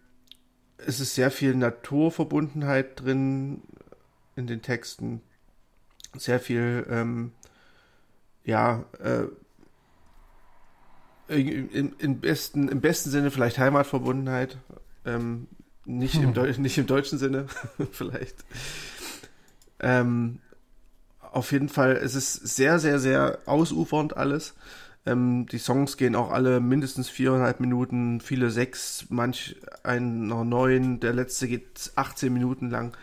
es 0.79 1.01
ist 1.01 1.15
sehr 1.15 1.31
viel 1.31 1.55
Naturverbundenheit 1.55 3.01
drin 3.03 3.63
in 4.39 4.47
den 4.47 4.63
Texten. 4.63 5.21
Sehr 6.17 6.41
viel, 6.41 6.87
ähm, 6.89 7.33
ja, 8.45 8.85
äh, 9.01 9.25
im, 11.29 11.93
im, 11.99 12.21
besten, 12.21 12.69
im 12.69 12.81
besten 12.81 13.11
Sinne 13.11 13.31
vielleicht 13.31 13.59
Heimatverbundenheit. 13.59 14.57
Ähm, 15.05 15.49
nicht, 15.85 16.15
hm. 16.15 16.35
im 16.35 16.63
nicht 16.63 16.79
im 16.79 16.87
deutschen 16.87 17.19
Sinne, 17.19 17.47
vielleicht. 17.93 18.37
Ähm, 19.81 20.41
auf 21.21 21.53
jeden 21.53 21.69
Fall 21.69 21.95
ist 21.97 22.15
es 22.15 22.33
sehr, 22.33 22.79
sehr, 22.79 22.99
sehr 22.99 23.41
ausufernd 23.45 24.17
alles. 24.17 24.55
Ähm, 25.05 25.47
die 25.47 25.59
Songs 25.59 25.97
gehen 25.97 26.17
auch 26.17 26.31
alle 26.31 26.61
mindestens 26.61 27.09
viereinhalb 27.09 27.61
Minuten, 27.61 28.21
viele 28.21 28.51
sechs, 28.51 29.07
manch 29.11 29.57
einer 29.83 30.45
neun. 30.45 31.01
Der 31.01 31.13
letzte 31.13 31.49
geht 31.49 31.93
18 31.97 32.33
Minuten 32.33 32.71
lang. 32.71 32.97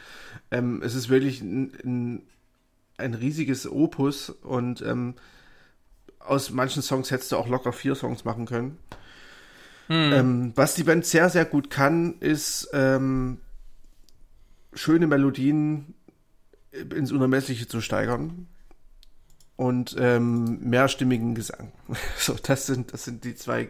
Ähm, 0.51 0.81
es 0.83 0.95
ist 0.95 1.09
wirklich 1.09 1.41
ein, 1.41 1.73
ein, 1.83 2.21
ein 2.97 3.13
riesiges 3.13 3.69
Opus 3.69 4.29
und 4.29 4.81
ähm, 4.81 5.15
aus 6.19 6.49
manchen 6.51 6.81
Songs 6.81 7.11
hättest 7.11 7.31
du 7.31 7.37
auch 7.37 7.47
locker 7.47 7.73
vier 7.73 7.95
Songs 7.95 8.25
machen 8.25 8.45
können. 8.45 8.77
Hm. 9.87 10.13
Ähm, 10.13 10.51
was 10.55 10.75
die 10.75 10.83
Band 10.83 11.05
sehr, 11.05 11.29
sehr 11.29 11.45
gut 11.45 11.69
kann, 11.69 12.15
ist 12.19 12.69
ähm, 12.73 13.39
schöne 14.73 15.07
Melodien 15.07 15.93
ins 16.71 17.11
Unermessliche 17.11 17.67
zu 17.67 17.81
steigern 17.81 18.47
und 19.55 19.95
ähm, 19.97 20.59
mehrstimmigen 20.61 21.35
Gesang. 21.35 21.71
so, 22.17 22.35
das 22.41 22.65
sind, 22.65 22.93
das 22.93 23.05
sind 23.05 23.23
die 23.23 23.35
zwei 23.35 23.69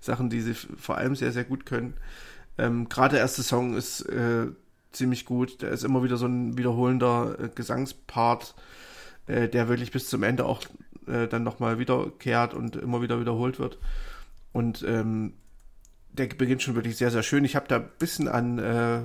Sachen, 0.00 0.30
die 0.30 0.40
sie 0.40 0.54
vor 0.54 0.96
allem 0.96 1.14
sehr, 1.16 1.32
sehr 1.32 1.44
gut 1.44 1.66
können. 1.66 1.94
Ähm, 2.58 2.88
Gerade 2.88 3.14
der 3.14 3.20
erste 3.20 3.42
Song 3.42 3.76
ist 3.76 4.00
äh, 4.02 4.46
ziemlich 4.92 5.24
gut. 5.24 5.62
Der 5.62 5.70
ist 5.70 5.84
immer 5.84 6.02
wieder 6.02 6.16
so 6.16 6.26
ein 6.26 6.56
wiederholender 6.56 7.36
äh, 7.38 7.48
Gesangspart, 7.54 8.54
äh, 9.26 9.48
der 9.48 9.68
wirklich 9.68 9.90
bis 9.92 10.08
zum 10.08 10.22
Ende 10.22 10.44
auch 10.44 10.62
äh, 11.06 11.28
dann 11.28 11.42
nochmal 11.42 11.78
wiederkehrt 11.78 12.54
und 12.54 12.76
immer 12.76 13.02
wieder 13.02 13.20
wiederholt 13.20 13.58
wird. 13.58 13.78
Und 14.52 14.84
ähm, 14.86 15.34
der 16.12 16.26
beginnt 16.26 16.62
schon 16.62 16.74
wirklich 16.74 16.96
sehr, 16.96 17.10
sehr 17.10 17.22
schön. 17.22 17.44
Ich 17.44 17.56
habe 17.56 17.68
da 17.68 17.76
ein 17.76 17.88
bisschen 17.98 18.28
an, 18.28 18.58
äh, 18.58 19.00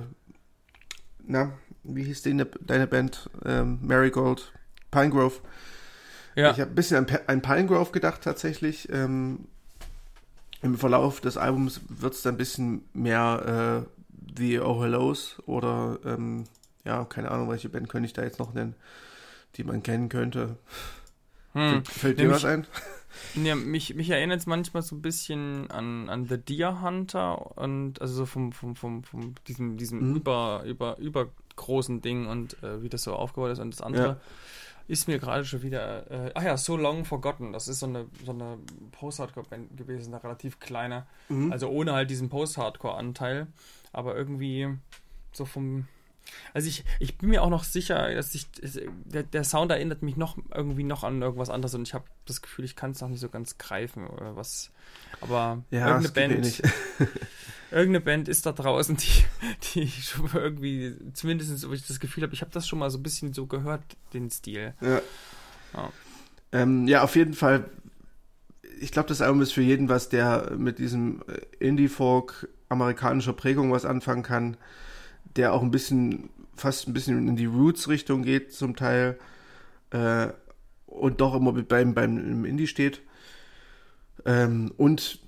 na, 1.26 1.52
wie 1.84 2.04
hieß 2.04 2.22
deine, 2.22 2.46
deine 2.46 2.86
Band? 2.86 3.28
Ähm, 3.44 3.78
Marigold, 3.82 4.52
Pinegrove. 4.90 5.40
Ja. 6.34 6.52
Ich 6.52 6.60
habe 6.60 6.70
ein 6.70 6.74
bisschen 6.74 6.96
an, 6.96 7.18
an 7.26 7.42
Pinegrove 7.42 7.92
gedacht 7.92 8.22
tatsächlich. 8.22 8.88
Ähm, 8.90 9.46
Im 10.62 10.78
Verlauf 10.78 11.20
des 11.20 11.36
Albums 11.36 11.80
wird 11.88 12.14
es 12.14 12.22
dann 12.22 12.34
ein 12.34 12.38
bisschen 12.38 12.84
mehr 12.94 13.84
äh, 13.86 14.01
The 14.36 14.60
Oh 14.60 14.82
Hellos 14.82 15.36
oder 15.46 15.98
ähm, 16.04 16.44
ja, 16.84 17.04
keine 17.04 17.30
Ahnung, 17.30 17.50
welche 17.50 17.68
Band 17.68 17.88
könnte 17.88 18.06
ich 18.06 18.12
da 18.12 18.22
jetzt 18.22 18.38
noch 18.38 18.54
nennen, 18.54 18.74
die 19.56 19.64
man 19.64 19.82
kennen 19.82 20.08
könnte. 20.08 20.56
Hm. 21.52 21.84
Fällt 21.84 22.18
dir 22.18 22.30
was 22.30 22.44
ein? 22.44 22.66
Ja, 23.34 23.54
mich, 23.54 23.94
mich 23.94 24.10
erinnert 24.10 24.40
es 24.40 24.46
manchmal 24.46 24.82
so 24.82 24.96
ein 24.96 25.02
bisschen 25.02 25.70
an, 25.70 26.08
an 26.08 26.26
The 26.26 26.38
Deer 26.38 26.80
Hunter 26.82 27.58
und 27.58 28.00
also 28.00 28.14
so 28.14 28.26
vom, 28.26 28.52
vom, 28.52 28.76
vom, 28.76 29.04
vom 29.04 29.34
diesem, 29.48 29.76
diesem 29.76 30.10
mhm. 30.10 30.16
über, 30.16 30.62
über, 30.64 30.98
übergroßen 30.98 32.00
Ding 32.00 32.26
und 32.26 32.62
äh, 32.62 32.82
wie 32.82 32.88
das 32.88 33.02
so 33.02 33.14
aufgebaut 33.14 33.52
ist. 33.52 33.58
Und 33.58 33.74
das 33.74 33.80
andere 33.82 34.06
ja. 34.06 34.16
ist 34.88 35.08
mir 35.08 35.18
gerade 35.18 35.44
schon 35.44 35.62
wieder, 35.62 36.10
äh, 36.10 36.30
ach 36.34 36.42
ja, 36.42 36.56
So 36.56 36.76
Long 36.76 37.04
Forgotten. 37.04 37.52
Das 37.52 37.68
ist 37.68 37.80
so 37.80 37.86
eine, 37.86 38.06
so 38.24 38.32
eine 38.32 38.58
Post-Hardcore-Band 38.92 39.76
gewesen, 39.76 40.14
eine 40.14 40.24
relativ 40.24 40.58
kleine. 40.58 41.06
Mhm. 41.28 41.52
Also 41.52 41.68
ohne 41.68 41.92
halt 41.92 42.10
diesen 42.10 42.28
Post-Hardcore-Anteil. 42.28 43.46
Aber 43.92 44.16
irgendwie 44.16 44.68
so 45.32 45.44
vom, 45.44 45.86
also 46.54 46.68
ich, 46.68 46.84
ich 46.98 47.18
bin 47.18 47.30
mir 47.30 47.42
auch 47.42 47.50
noch 47.50 47.64
sicher, 47.64 48.14
dass 48.14 48.34
ich 48.34 48.46
der, 49.04 49.22
der 49.22 49.44
Sound 49.44 49.70
erinnert 49.70 50.02
mich 50.02 50.16
noch 50.16 50.36
irgendwie 50.54 50.84
noch 50.84 51.04
an 51.04 51.22
irgendwas 51.22 51.50
anderes 51.50 51.74
und 51.74 51.86
ich 51.86 51.94
habe 51.94 52.04
das 52.26 52.42
Gefühl, 52.42 52.64
ich 52.64 52.76
kann 52.76 52.92
es 52.92 53.00
noch 53.00 53.08
nicht 53.08 53.20
so 53.20 53.28
ganz 53.28 53.58
greifen 53.58 54.06
oder 54.06 54.36
was. 54.36 54.70
Aber 55.20 55.62
ja, 55.70 55.88
irgendeine 55.88 56.34
Band, 56.34 56.62
irgendeine 57.70 58.00
Band 58.00 58.28
ist 58.28 58.46
da 58.46 58.52
draußen, 58.52 58.96
die, 58.96 59.24
die 59.74 59.88
schon 59.88 60.28
irgendwie 60.32 60.96
zumindest, 61.12 61.68
wo 61.68 61.72
ich 61.72 61.86
das 61.86 62.00
Gefühl 62.00 62.22
habe, 62.22 62.34
ich 62.34 62.40
habe 62.40 62.52
das 62.52 62.68
schon 62.68 62.78
mal 62.78 62.90
so 62.90 62.98
ein 62.98 63.02
bisschen 63.02 63.32
so 63.32 63.46
gehört, 63.46 63.82
den 64.12 64.30
Stil. 64.30 64.74
Ja. 64.80 65.02
Ja, 65.74 65.92
ähm, 66.52 66.86
ja 66.86 67.02
auf 67.02 67.16
jeden 67.16 67.34
Fall. 67.34 67.68
Ich 68.80 68.90
glaube, 68.90 69.08
das 69.08 69.20
Album 69.20 69.42
ist 69.42 69.52
für 69.52 69.62
jeden 69.62 69.88
was, 69.88 70.08
der 70.08 70.52
mit 70.56 70.78
diesem 70.78 71.22
Indie-Folk 71.60 72.48
amerikanischer 72.72 73.32
Prägung 73.32 73.70
was 73.70 73.84
anfangen 73.84 74.22
kann 74.22 74.56
der 75.36 75.52
auch 75.52 75.62
ein 75.62 75.70
bisschen, 75.70 76.30
fast 76.54 76.88
ein 76.88 76.92
bisschen 76.92 77.28
in 77.28 77.36
die 77.36 77.46
Roots-Richtung 77.46 78.22
geht 78.22 78.52
zum 78.52 78.76
Teil 78.76 79.18
äh, 79.90 80.28
und 80.86 81.20
doch 81.20 81.34
immer 81.34 81.52
beim, 81.52 81.94
beim 81.94 82.44
Indie 82.44 82.66
steht. 82.66 83.00
Ähm, 84.24 84.72
und 84.76 85.20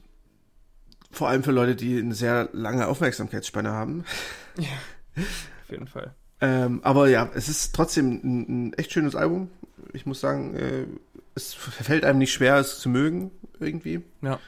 vor 1.11 1.29
allem 1.29 1.43
für 1.43 1.53
Leute, 1.53 1.77
die 1.77 1.99
eine 1.99 2.15
sehr 2.15 2.49
lange 2.53 2.87
Aufmerksamkeitsspanne 2.87 3.71
haben. 3.71 4.05
Ja, 4.57 4.69
auf 5.17 5.71
jeden 5.71 5.89
Fall. 5.89 6.15
Ähm, 6.41 6.79
aber 6.85 7.09
ja, 7.09 7.29
es 7.35 7.49
ist 7.49 7.75
trotzdem 7.75 8.21
ein, 8.23 8.67
ein, 8.69 8.73
echt 8.75 8.93
schönes 8.93 9.17
Album. 9.17 9.51
Ich 9.93 10.07
muss 10.07 10.21
sagen, 10.21 10.55
äh, 10.55 10.87
es 11.35 11.55
fällt 11.55 12.05
einem 12.05 12.21
nicht 12.21 12.33
schwer, 12.33 12.59
es 12.59 12.79
zu 12.79 12.89
mögen, 12.89 13.33
irgendwie. 13.59 14.05
Ja. 14.23 14.39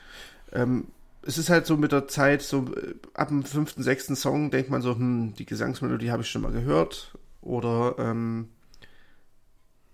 Ähm, 0.52 0.86
es 1.26 1.38
ist 1.38 1.50
halt 1.50 1.66
so 1.66 1.76
mit 1.76 1.92
der 1.92 2.08
Zeit, 2.08 2.42
so 2.42 2.66
äh, 2.74 2.94
ab 3.14 3.28
dem 3.28 3.44
fünften, 3.44 3.82
sechsten 3.82 4.16
Song 4.16 4.50
denkt 4.50 4.70
man 4.70 4.82
so, 4.82 4.94
hm, 4.94 5.34
die 5.34 5.46
Gesangsmelodie 5.46 6.10
habe 6.10 6.22
ich 6.22 6.30
schon 6.30 6.42
mal 6.42 6.52
gehört. 6.52 7.12
Oder 7.42 7.96
ähm, 7.98 8.48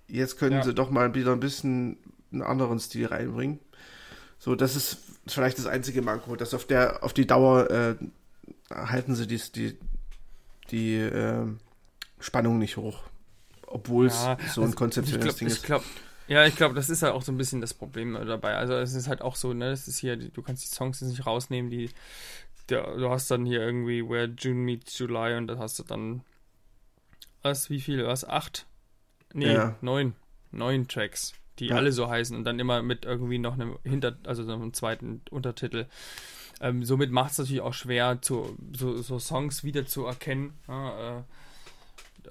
jetzt 0.09 0.39
können 0.39 0.57
ja. 0.57 0.63
sie 0.63 0.75
doch 0.75 0.91
mal 0.91 1.15
wieder 1.15 1.33
ein 1.33 1.41
bisschen 1.41 1.97
einen 2.33 2.43
anderen 2.43 2.79
Stil 2.79 3.07
reinbringen. 3.07 3.59
So, 4.39 4.55
das 4.55 4.77
ist 4.77 4.99
vielleicht 5.27 5.59
das 5.59 5.67
einzige 5.67 6.03
Manko, 6.03 6.37
dass 6.37 6.55
auf 6.55 6.67
der, 6.67 7.03
auf 7.05 7.13
die 7.13 7.27
Dauer 7.27 7.71
äh, 7.71 7.95
halten 8.71 9.15
sie 9.15 9.27
die, 9.27 9.41
die, 9.55 9.79
die 10.71 10.97
äh, 10.97 11.47
Spannung 12.19 12.59
nicht 12.59 12.77
hoch. 12.77 13.01
Obwohl 13.67 14.07
es 14.07 14.15
ja, 14.15 14.37
so 14.53 14.61
ein 14.61 14.67
also 14.67 14.77
konzeptionelles 14.77 15.37
Ding 15.37 15.49
ist. 15.49 15.59
Ich 15.59 15.63
glaube, 15.63 15.85
ja, 16.29 16.47
ich 16.47 16.57
glaube, 16.57 16.75
das 16.75 16.91
ist 16.91 17.03
halt 17.03 17.13
auch 17.13 17.23
so 17.23 17.33
ein 17.33 17.39
bisschen 17.39 17.61
das 17.61 17.75
Problem 17.75 18.15
dabei. 18.15 18.55
Also 18.57 18.75
es 18.75 18.95
ist 18.95 19.09
halt 19.09 19.23
auch 19.23 19.37
so, 19.37 19.53
ne, 19.53 19.71
das 19.71 19.89
ist 19.89 19.99
hier, 19.99 20.17
du 20.17 20.43
kannst 20.43 20.65
die 20.65 20.75
Songs 20.75 21.01
jetzt 21.01 21.11
nicht 21.11 21.27
rausnehmen, 21.27 21.71
die, 21.71 21.91
der, 22.69 22.97
du 22.97 23.11
hast 23.11 23.31
dann 23.31 23.45
hier 23.45 23.61
irgendwie 23.61 24.09
Where 24.09 24.33
June 24.39 24.61
Meets 24.61 24.99
July 24.99 25.37
und 25.37 25.47
da 25.47 25.59
hast 25.59 25.79
du 25.79 25.83
dann 25.83 26.23
was, 27.43 27.71
wie 27.71 27.81
viele, 27.81 28.07
was, 28.07 28.25
acht? 28.25 28.67
Nee, 29.35 29.53
ja. 29.53 29.77
neun. 29.81 30.15
Neun 30.53 30.87
Tracks, 30.87 31.35
die 31.59 31.69
ja. 31.69 31.77
alle 31.77 31.93
so 31.93 32.09
heißen 32.09 32.37
und 32.37 32.45
dann 32.45 32.59
immer 32.59 32.83
mit 32.83 33.05
irgendwie 33.05 33.39
noch 33.39 33.55
einem 33.55 33.79
Hinter, 33.85 34.17
also 34.25 34.45
so 34.45 34.53
einem 34.53 34.73
zweiten 34.75 35.23
Untertitel. 35.31 35.87
ähm, 36.61 36.85
somit 36.85 37.11
macht 37.11 37.33
es 37.33 37.39
natürlich 37.39 37.63
auch 37.63 37.75
schwer, 37.75 38.21
zu, 38.23 38.57
so, 38.73 39.01
so 39.03 39.19
Songs 39.19 39.65
wieder 39.65 39.87
zu 39.87 40.05
erkennen. 40.07 40.55
Ja, 40.69 41.19
äh, 41.19 41.23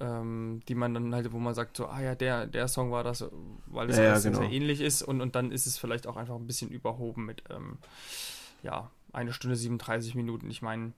ähm, 0.00 0.60
die 0.68 0.74
man 0.74 0.94
dann 0.94 1.14
halt, 1.14 1.32
wo 1.32 1.38
man 1.38 1.54
sagt, 1.54 1.76
so, 1.76 1.86
ah 1.86 2.00
ja, 2.00 2.14
der, 2.14 2.46
der 2.46 2.68
Song 2.68 2.90
war 2.90 3.04
das, 3.04 3.24
weil 3.66 3.90
es 3.90 3.96
Ja, 3.96 4.04
ja, 4.04 4.18
genau. 4.18 4.38
sehr 4.38 4.50
ähnlich 4.50 4.80
ist 4.80 5.02
und, 5.02 5.20
und 5.20 5.34
dann 5.34 5.52
ist 5.52 5.66
es 5.66 5.78
vielleicht 5.78 6.06
auch 6.06 6.16
einfach 6.16 6.36
ein 6.36 6.46
bisschen 6.46 6.70
überhoben 6.70 7.24
mit, 7.26 7.42
ähm, 7.50 7.78
ja, 8.62 8.90
eine 9.12 9.32
Stunde 9.32 9.56
37 9.56 10.14
Minuten. 10.14 10.50
Ich 10.50 10.62
meine, 10.62 10.92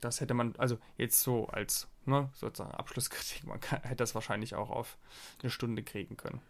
das 0.00 0.20
hätte 0.20 0.34
man, 0.34 0.54
also 0.58 0.78
jetzt 0.98 1.20
so 1.22 1.46
als, 1.46 1.88
ne, 2.06 2.28
sozusagen 2.34 2.74
Abschlusskritik, 2.74 3.46
man 3.46 3.60
kann, 3.60 3.80
hätte 3.82 3.96
das 3.96 4.14
wahrscheinlich 4.14 4.54
auch 4.54 4.70
auf 4.70 4.96
eine 5.42 5.50
Stunde 5.50 5.82
kriegen 5.82 6.16
können. 6.16 6.40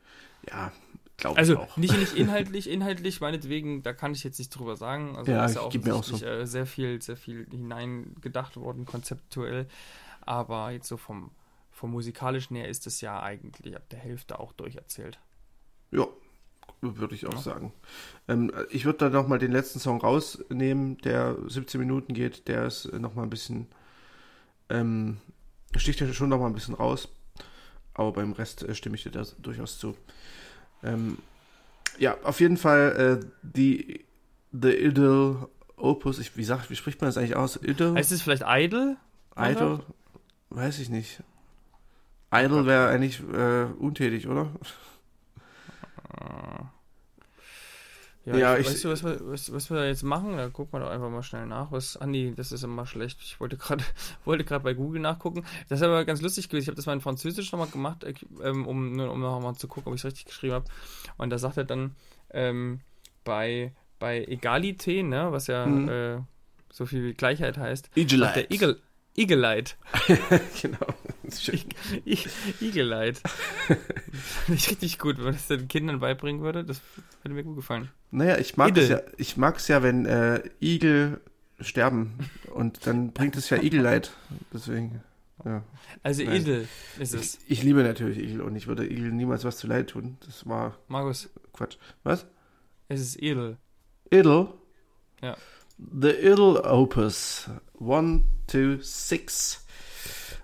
Ja, 0.49 0.73
glaube 1.19 1.35
ich 1.35 1.39
Also 1.39 1.59
auch. 1.59 1.77
nicht, 1.77 1.97
nicht 1.99 2.15
inhaltlich, 2.17 2.69
inhaltlich 2.69 3.21
meinetwegen, 3.21 3.83
da 3.83 3.93
kann 3.93 4.13
ich 4.13 4.25
jetzt 4.25 4.39
nicht 4.39 4.49
drüber 4.51 4.77
sagen. 4.77 5.17
Also 5.17 5.33
Ja, 5.33 5.45
ist 5.45 5.57
ja 5.57 5.69
geht 5.69 5.85
mir 5.85 5.95
auch 5.95 5.99
offensichtlich 6.01 6.31
äh, 6.31 6.47
sehr 6.47 6.67
viel, 6.67 7.01
sehr 7.03 7.17
viel 7.17 7.47
hineingedacht 7.51 8.57
worden, 8.57 8.87
konzeptuell. 8.87 9.69
Aber 10.23 10.71
jetzt 10.71 10.89
so 10.89 10.97
vom, 10.97 11.31
vom 11.71 11.91
musikalischen 11.91 12.57
her 12.57 12.69
ist 12.69 12.87
es 12.87 13.01
ja 13.01 13.21
eigentlich 13.23 13.77
ab 13.77 13.89
der 13.91 13.99
Hälfte 13.99 14.39
auch 14.39 14.53
durcherzählt. 14.53 15.21
Ja, 15.91 16.07
würde 16.81 17.15
ich 17.15 17.27
auch 17.27 17.33
Ja. 17.35 17.39
sagen. 17.39 17.73
Ähm, 18.29 18.53
ich 18.71 18.85
würde 18.85 18.99
da 18.99 19.11
nochmal 19.11 19.39
den 19.39 19.53
letzten 19.53 19.79
Song 19.79 20.01
rausnehmen, 20.01 20.99
der 20.99 21.37
17 21.47 21.81
Minuten 21.81 22.15
geht. 22.15 22.49
Der 22.49 22.67
ist 22.67 22.93
nochmal 22.93 23.25
ein 23.27 23.31
bisschen, 23.31 23.67
ähm, 24.69 25.19
sticht 25.77 26.01
ja 26.01 26.13
schon 26.13 26.29
nochmal 26.29 26.49
ein 26.51 26.55
bisschen 26.55 26.75
raus. 26.75 27.09
Aber 27.95 28.13
beim 28.13 28.33
Rest 28.33 28.63
äh, 28.63 28.75
stimme 28.75 28.97
ich 28.97 29.03
dir 29.03 29.11
da 29.11 29.23
durchaus 29.41 29.79
zu. 29.79 29.97
Ähm, 30.83 31.19
ja, 31.99 32.17
auf 32.25 32.41
jeden 32.41 32.57
Fall 32.57 33.21
äh, 33.23 33.27
die 33.43 34.05
The 34.53 34.71
Idol 34.71 35.49
Opus. 35.77 36.19
Ich, 36.19 36.37
wie, 36.37 36.45
sagt, 36.45 36.71
wie 36.71 36.77
spricht 36.77 37.01
man 37.01 37.09
das 37.09 37.17
eigentlich 37.17 37.37
aus? 37.37 37.57
Idol? 37.63 37.95
Heißt 37.95 38.13
es 38.13 38.23
vielleicht 38.23 38.45
Idle? 38.47 38.97
Idol? 39.37 39.81
Weiß 40.55 40.79
ich 40.81 40.91
nicht. 40.91 41.23
Idol 42.33 42.67
wäre 42.67 42.89
eigentlich 42.89 43.21
äh, 43.21 43.65
untätig, 43.79 44.29
oder? 44.29 44.51
Ja, 48.25 48.37
Ja, 48.37 48.57
ich, 48.59 48.67
weißt 48.67 48.85
du, 48.85 48.91
was 48.91 49.03
wir, 49.03 49.19
was, 49.23 49.53
was 49.53 49.71
wir 49.71 49.79
da 49.79 49.85
jetzt 49.87 50.03
machen? 50.05 50.37
Da 50.37 50.49
gucken 50.49 50.75
wir 50.75 50.85
doch 50.85 50.91
einfach 50.91 51.11
mal 51.11 51.23
schnell 51.23 51.47
nach. 51.47 51.73
Was, 51.73 51.99
nee, 52.07 52.33
das 52.37 52.53
ist 52.53 52.63
immer 52.63 52.87
schlecht. 52.87 53.19
Ich 53.23 53.41
wollte 53.41 53.57
gerade 53.57 53.83
wollte 54.25 54.45
bei 54.61 54.75
Google 54.75 55.01
nachgucken. 55.01 55.45
Das 55.69 55.81
ist 55.81 55.85
aber 55.87 56.05
ganz 56.05 56.21
lustig 56.21 56.49
gewesen. 56.49 56.65
Ich 56.65 56.69
habe 56.69 56.77
das 56.77 56.87
mal 56.87 56.93
in 56.93 57.01
Französisch 57.01 57.51
nochmal 57.51 57.69
gemacht, 57.69 58.05
äh, 58.05 58.15
ähm, 58.43 58.67
um, 58.67 58.93
nur 58.93 59.11
um 59.11 59.21
nochmal 59.21 59.57
zu 59.57 59.67
gucken, 59.69 59.91
ob 59.91 59.95
ich 59.97 60.01
es 60.03 60.05
richtig 60.05 60.27
geschrieben 60.27 60.55
habe. 60.55 60.67
Und 61.17 61.31
da 61.31 61.39
sagt 61.39 61.57
er 61.57 61.65
dann 61.65 61.97
ähm, 62.31 62.81
bei, 63.25 63.73
bei 63.99 64.25
Egalité, 64.25 65.03
ne, 65.03 65.33
was 65.33 65.49
ja 65.49 65.67
Mhm. 65.67 65.89
äh, 65.89 66.19
so 66.71 66.87
viel 66.87 67.05
wie 67.05 67.15
Gleichheit 67.15 67.59
heißt, 67.59 67.91
Eagle 68.51 68.81
Eagle-Light. 69.17 69.77
genau. 70.63 70.87
I- 72.05 72.19
Eagle-Light. 72.61 73.21
Finde 73.67 74.59
ich 74.59 74.71
richtig 74.71 74.99
gut, 74.99 75.19
wenn 75.19 75.25
man 75.25 75.33
das 75.35 75.47
den 75.49 75.69
Kindern 75.69 76.01
beibringen 76.01 76.43
würde. 76.43 76.65
Das 76.65 76.81
hätte 77.23 77.35
mir 77.35 77.45
gut 77.45 77.57
gefallen. 77.57 77.91
Naja, 78.11 78.39
ich 78.39 78.57
mag 78.57 78.77
es 78.77 78.89
ja, 78.89 78.99
Idel. 78.99 79.13
ich 79.19 79.37
mag 79.37 79.57
es 79.57 79.69
ja, 79.69 79.83
wenn 79.83 80.07
äh, 80.07 80.43
Igel 80.61 81.21
sterben 81.61 82.19
und 82.55 82.87
dann 82.87 83.13
bringt 83.13 83.37
es 83.37 83.51
ja 83.51 83.59
Igelleid. 83.63 84.13
Deswegen, 84.53 85.03
ja. 85.45 85.63
Also 86.03 86.23
Nein. 86.25 86.41
Idel 86.43 86.69
ist 86.99 87.15
es. 87.15 87.39
Ich, 87.47 87.59
ich 87.59 87.63
liebe 87.63 87.83
natürlich 87.83 88.19
Igel 88.19 88.41
und 88.41 88.57
ich 88.57 88.67
würde 88.67 88.87
Igel 88.87 89.13
niemals 89.13 89.45
was 89.45 89.59
zu 89.59 89.67
leid 89.67 89.89
tun. 89.91 90.17
Das 90.27 90.47
war 90.49 90.79
Markus, 90.89 91.31
Quatsch. 91.53 91.77
Was? 92.03 92.27
es 92.89 93.01
ist 93.01 93.23
edel. 93.23 93.57
Idle? 94.11 94.53
Ja. 95.23 95.37
The 95.91 96.11
Idle 96.11 96.63
Opus 96.65 97.51
1, 97.81 98.23
2, 98.47 98.79
6 98.81 99.67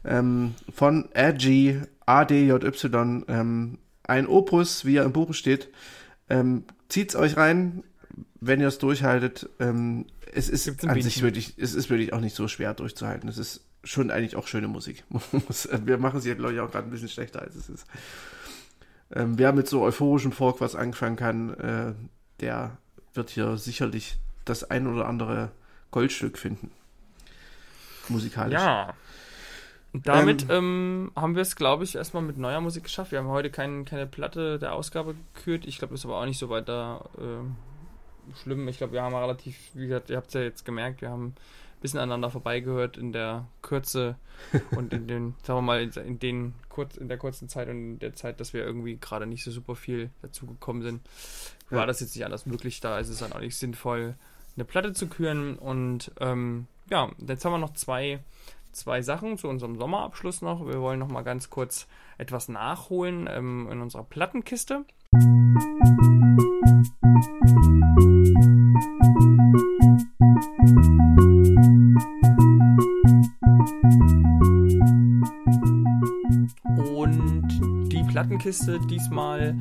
ähm, 0.05 0.55
von 0.73 1.09
Agi 1.15 1.81
ADJY. 2.07 3.25
Ähm, 3.29 3.79
ein 4.05 4.27
Opus, 4.27 4.85
wie 4.85 4.97
er 4.97 5.05
im 5.05 5.13
Buch 5.13 5.35
steht. 5.35 5.69
Ähm, 6.31 6.65
zieht's 6.89 7.15
euch 7.15 7.37
rein, 7.37 7.85
wenn 8.41 8.61
ihr 8.61 8.69
es 8.69 8.79
durchhaltet. 8.79 9.49
Ähm, 9.61 10.07
es 10.33 10.49
ist 10.49 10.65
Gibt's 10.65 10.85
an 10.85 10.95
sich 10.95 11.05
Bändchen? 11.05 11.23
wirklich, 11.23 11.55
es 11.59 11.75
ist 11.75 11.91
wirklich 11.91 12.13
auch 12.13 12.21
nicht 12.21 12.35
so 12.35 12.49
schwer 12.49 12.75
durchzuhalten. 12.75 13.29
Es 13.29 13.39
ist 13.39 13.65
schon 13.85 14.11
eigentlich 14.11 14.37
auch 14.37 14.47
schöne 14.47 14.69
Musik. 14.69 15.05
wir 15.85 15.99
machen 15.99 16.21
sie, 16.21 16.35
glaube 16.35 16.55
ich, 16.55 16.61
auch 16.61 16.71
gerade 16.71 16.89
ein 16.89 16.91
bisschen 16.91 17.09
schlechter, 17.09 17.43
als 17.43 17.55
es 17.55 17.69
ist. 17.69 17.87
Ähm, 19.15 19.39
wer 19.39 19.53
mit 19.53 19.69
so 19.69 19.83
euphorischem 19.83 20.33
Folk 20.33 20.61
was 20.61 20.75
anfangen 20.75 21.17
kann, 21.17 21.55
äh, 21.55 21.95
der 22.41 22.79
wird 23.15 23.31
hier 23.31 23.57
sicherlich 23.57 24.19
das 24.49 24.65
ein 24.71 24.87
oder 24.87 25.07
andere 25.07 25.51
Goldstück 25.91 26.39
finden. 26.39 26.71
Musikalisch. 28.09 28.55
Ja. 28.55 28.95
Damit 29.93 30.47
ähm, 30.51 31.11
haben 31.17 31.35
wir 31.35 31.43
es, 31.43 31.57
glaube 31.57 31.85
ich, 31.85 31.95
erstmal 31.97 32.23
mit 32.23 32.37
neuer 32.37 32.61
Musik 32.61 32.85
geschafft. 32.85 33.11
Wir 33.11 33.19
haben 33.21 33.29
heute 33.29 33.51
kein, 33.51 33.85
keine 33.85 34.07
Platte 34.07 34.59
der 34.59 34.75
Ausgabe 34.75 35.15
gekürt. 35.35 35.67
Ich 35.67 35.79
glaube, 35.79 35.95
das 35.95 36.01
ist 36.01 36.05
aber 36.05 36.21
auch 36.21 36.27
nicht 36.27 36.39
so 36.39 36.51
weiter 36.51 37.09
äh, 37.17 38.37
schlimm. 38.43 38.69
Ich 38.69 38.79
glaube, 38.79 38.93
wir 38.93 39.03
haben 39.03 39.15
relativ, 39.15 39.57
wie 39.75 39.87
gesagt, 39.87 40.11
ihr 40.11 40.17
habt 40.19 40.29
es 40.29 40.35
ja 40.35 40.43
jetzt 40.43 40.65
gemerkt, 40.67 41.01
wir 41.01 41.09
haben 41.09 41.29
ein 41.29 41.81
bisschen 41.81 42.01
aneinander 42.01 42.31
vorbeigehört 42.31 42.99
in 42.99 43.13
der 43.13 43.47
Kürze 43.63 44.17
und 44.73 44.93
in 44.93 45.09
den, 45.09 45.35
sagen 45.43 45.59
wir 45.59 45.63
mal, 45.63 45.83
in, 45.83 45.91
in 45.91 46.19
den 46.19 46.55
kurz, 46.69 46.97
in 46.97 47.09
der 47.09 47.17
kurzen 47.17 47.49
Zeit 47.49 47.69
und 47.69 47.77
in 47.77 47.99
der 47.99 48.15
Zeit, 48.15 48.41
dass 48.41 48.53
wir 48.53 48.65
irgendwie 48.65 48.99
gerade 49.01 49.27
nicht 49.27 49.43
so 49.43 49.51
super 49.51 49.75
viel 49.75 50.11
dazu 50.21 50.47
gekommen 50.47 50.83
sind, 50.83 51.01
war 51.71 51.81
Ja. 51.81 51.87
das 51.87 52.01
jetzt 52.01 52.15
nicht 52.15 52.27
anders 52.27 52.45
möglich. 52.45 52.81
Da 52.81 52.99
ist 52.99 53.09
es 53.09 53.19
dann 53.21 53.33
auch 53.33 53.41
nicht 53.41 53.57
sinnvoll, 53.57 54.17
eine 54.59 54.65
Platte 54.65 54.93
zu 54.93 55.07
küren. 55.07 55.57
Und 55.57 56.11
ähm, 56.21 56.67
ja, 56.91 57.11
jetzt 57.27 57.45
haben 57.45 57.53
wir 57.53 57.59
noch 57.59 57.75
zwei, 57.75 58.19
zwei 58.73 59.03
Sachen 59.03 59.39
zu 59.39 59.49
unserem 59.49 59.77
Sommerabschluss 59.77 60.43
noch. 60.43 60.67
Wir 60.67 60.81
wollen 60.81 60.99
noch 60.99 61.09
mal 61.09 61.23
ganz 61.23 61.49
kurz 61.49 61.87
etwas 62.19 62.49
nachholen 62.49 63.29
ähm, 63.31 63.69
in 63.71 63.81
unserer 63.81 64.05
Plattenkiste. 64.05 64.85
Und 76.95 77.28
Plattenkiste 78.09 78.81
diesmal 78.81 79.57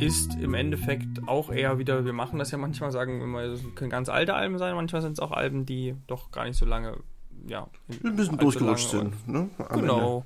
ist 0.00 0.34
im 0.34 0.54
Endeffekt 0.54 1.26
auch 1.28 1.50
eher 1.50 1.78
wieder, 1.78 2.04
wir 2.04 2.12
machen 2.12 2.38
das 2.38 2.50
ja 2.50 2.58
manchmal, 2.58 2.90
sagen 2.92 3.20
wir 3.20 3.26
mal, 3.26 3.50
das 3.50 3.60
können 3.74 3.90
ganz 3.90 4.08
alte 4.08 4.34
Alben 4.34 4.58
sein, 4.58 4.74
manchmal 4.74 5.02
sind 5.02 5.12
es 5.12 5.20
auch 5.20 5.32
Alben, 5.32 5.64
die 5.66 5.94
doch 6.06 6.30
gar 6.30 6.44
nicht 6.44 6.56
so 6.56 6.66
lange, 6.66 6.98
ja. 7.46 7.68
Ein 8.04 8.16
bisschen 8.16 8.36
durchgerutscht 8.38 8.90
sind. 8.90 9.26
Ne? 9.28 9.48
Genau. 9.72 10.24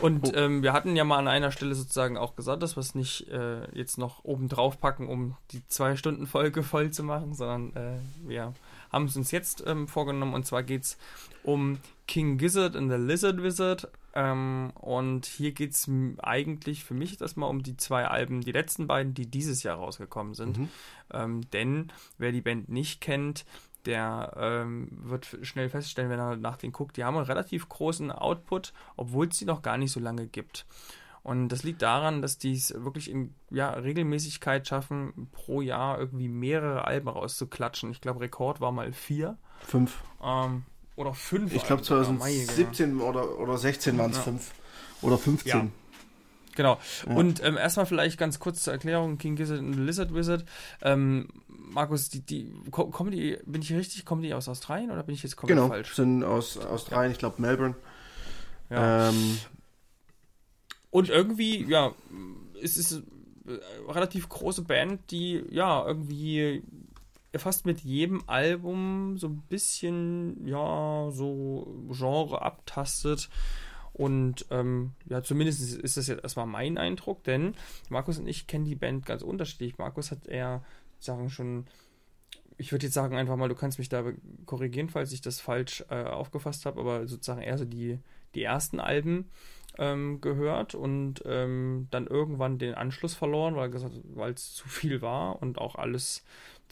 Und 0.00 0.28
Oh. 0.28 0.32
ähm, 0.36 0.62
wir 0.62 0.72
hatten 0.72 0.96
ja 0.96 1.04
mal 1.04 1.18
an 1.18 1.28
einer 1.28 1.50
Stelle 1.50 1.74
sozusagen 1.74 2.16
auch 2.16 2.36
gesagt, 2.36 2.62
dass 2.62 2.76
wir 2.76 2.80
es 2.80 2.94
nicht 2.94 3.28
äh, 3.28 3.64
jetzt 3.76 3.98
noch 3.98 4.24
oben 4.24 4.48
drauf 4.48 4.80
packen, 4.80 5.08
um 5.08 5.36
die 5.50 5.66
zwei 5.68 5.96
Stunden 5.96 6.26
Folge 6.26 6.62
voll 6.62 6.90
zu 6.90 7.02
machen, 7.02 7.34
sondern 7.34 7.74
äh, 7.76 7.98
wir 8.26 8.54
haben 8.90 9.04
es 9.04 9.16
uns 9.16 9.30
jetzt 9.30 9.64
ähm, 9.66 9.86
vorgenommen 9.88 10.34
und 10.34 10.46
zwar 10.46 10.62
geht 10.62 10.82
es 10.84 10.98
um 11.42 11.78
King 12.06 12.38
Gizzard 12.38 12.74
and 12.76 12.90
the 12.90 12.96
Lizard 12.98 13.42
Wizard. 13.42 13.88
Ähm, 14.14 14.72
und 14.74 15.26
hier 15.26 15.52
geht 15.52 15.72
es 15.72 15.88
eigentlich 16.18 16.84
für 16.84 16.94
mich 16.94 17.20
erstmal 17.20 17.48
um 17.48 17.62
die 17.62 17.76
zwei 17.76 18.06
Alben, 18.06 18.40
die 18.40 18.52
letzten 18.52 18.86
beiden, 18.86 19.14
die 19.14 19.30
dieses 19.30 19.62
Jahr 19.62 19.76
rausgekommen 19.76 20.34
sind. 20.34 20.58
Mhm. 20.58 20.68
Ähm, 21.12 21.50
denn 21.52 21.92
wer 22.18 22.32
die 22.32 22.40
Band 22.40 22.68
nicht 22.68 23.00
kennt, 23.00 23.44
der 23.86 24.32
ähm, 24.36 24.88
wird 24.90 25.38
schnell 25.42 25.70
feststellen, 25.70 26.10
wenn 26.10 26.18
er 26.18 26.36
nach 26.36 26.56
denen 26.56 26.72
guckt, 26.72 26.96
die 26.96 27.04
haben 27.04 27.16
einen 27.16 27.26
relativ 27.26 27.68
großen 27.68 28.10
Output, 28.10 28.72
obwohl 28.96 29.28
es 29.28 29.38
die 29.38 29.46
noch 29.46 29.62
gar 29.62 29.78
nicht 29.78 29.92
so 29.92 30.00
lange 30.00 30.26
gibt. 30.26 30.66
Und 31.22 31.48
das 31.48 31.62
liegt 31.62 31.82
daran, 31.82 32.22
dass 32.22 32.38
die 32.38 32.52
es 32.52 32.72
wirklich 32.74 33.10
in 33.10 33.34
ja, 33.50 33.70
Regelmäßigkeit 33.70 34.66
schaffen, 34.66 35.28
pro 35.32 35.60
Jahr 35.60 35.98
irgendwie 35.98 36.28
mehrere 36.28 36.86
Alben 36.86 37.08
rauszuklatschen. 37.08 37.90
Ich 37.90 38.00
glaube, 38.00 38.20
Rekord 38.20 38.60
war 38.60 38.72
mal 38.72 38.92
vier 38.92 39.36
Fünf. 39.66 40.02
ähm, 40.22 40.64
oder 41.00 41.14
fünf. 41.14 41.52
Ich 41.54 41.64
glaube 41.64 41.82
Alben 41.82 41.84
sogar. 41.84 42.12
Meine 42.12 42.34
Güte. 42.34 42.46
2017 42.46 43.00
oder, 43.00 43.38
oder 43.38 43.58
16 43.58 43.98
waren 43.98 44.10
es 44.10 44.16
Ja. 44.18 44.22
fünf. 44.22 44.50
Oder 45.02 45.18
15. 45.18 45.50
Ja. 45.50 45.66
Genau. 46.56 46.78
Ja. 47.08 47.14
Und 47.14 47.42
ähm, 47.42 47.56
erstmal 47.56 47.86
vielleicht 47.86 48.18
ganz 48.18 48.38
kurz 48.38 48.62
zur 48.64 48.72
Erklärung: 48.72 49.16
King 49.18 49.36
Gizzard 49.36 49.60
und 49.60 49.86
Lizard 49.86 50.12
Wizard. 50.14 50.44
Ähm, 50.82 51.28
Markus, 51.48 52.08
die, 52.10 52.20
die, 52.20 52.52
ko- 52.70 52.88
kommen 52.90 53.12
die, 53.12 53.38
bin 53.46 53.62
ich 53.62 53.72
richtig, 53.72 54.04
kommen 54.04 54.22
die 54.22 54.34
aus 54.34 54.48
Australien 54.48 54.90
oder 54.90 55.02
bin 55.04 55.14
ich 55.14 55.22
jetzt 55.22 55.36
komplett 55.36 55.56
Genau, 55.56 55.68
falsch? 55.68 55.94
sind 55.94 56.24
aus 56.24 56.58
Australien, 56.58 57.12
ich 57.12 57.18
glaube 57.18 57.40
Melbourne. 57.40 57.76
Ja. 58.68 59.08
Ähm, 59.08 59.38
Und 60.90 61.08
irgendwie, 61.08 61.64
ja, 61.66 61.92
es 62.62 62.76
ist 62.76 63.00
eine 63.46 63.60
relativ 63.94 64.28
große 64.28 64.62
Band, 64.62 65.00
die 65.12 65.42
ja 65.50 65.86
irgendwie 65.86 66.62
fast 67.36 67.66
mit 67.66 67.80
jedem 67.80 68.22
Album 68.26 69.16
so 69.18 69.28
ein 69.28 69.42
bisschen, 69.48 70.46
ja, 70.46 71.08
so 71.10 71.66
Genre 71.90 72.42
abtastet. 72.42 73.28
Und 73.92 74.46
ähm, 74.50 74.92
ja, 75.08 75.22
zumindest 75.22 75.60
ist- 75.60 75.96
das 75.96 76.06
jetzt 76.06 76.22
erstmal 76.22 76.46
mein 76.46 76.78
Eindruck, 76.78 77.24
denn 77.24 77.54
Markus 77.88 78.18
und 78.18 78.26
ich 78.26 78.46
kennen 78.46 78.64
die 78.64 78.76
Band 78.76 79.04
ganz 79.06 79.22
unterschiedlich. 79.22 79.78
Markus 79.78 80.10
hat 80.10 80.26
eher 80.26 80.62
Sachen 80.98 81.30
schon 81.30 81.66
ich 82.60 82.72
würde 82.72 82.86
jetzt 82.86 82.94
sagen 82.94 83.16
einfach 83.16 83.36
mal, 83.36 83.48
du 83.48 83.54
kannst 83.54 83.78
mich 83.78 83.88
da 83.88 84.04
korrigieren, 84.44 84.90
falls 84.90 85.12
ich 85.12 85.22
das 85.22 85.40
falsch 85.40 85.82
äh, 85.88 86.04
aufgefasst 86.04 86.66
habe, 86.66 86.78
aber 86.80 87.08
sozusagen 87.08 87.40
eher 87.40 87.56
so 87.56 87.64
die, 87.64 87.98
die 88.34 88.42
ersten 88.42 88.80
Alben 88.80 89.30
ähm, 89.78 90.20
gehört 90.20 90.74
und 90.74 91.22
ähm, 91.24 91.88
dann 91.90 92.06
irgendwann 92.06 92.58
den 92.58 92.74
Anschluss 92.74 93.14
verloren, 93.14 93.56
weil 93.56 94.32
es 94.32 94.52
zu 94.52 94.68
viel 94.68 95.00
war 95.00 95.40
und 95.40 95.56
auch 95.56 95.76
alles 95.76 96.22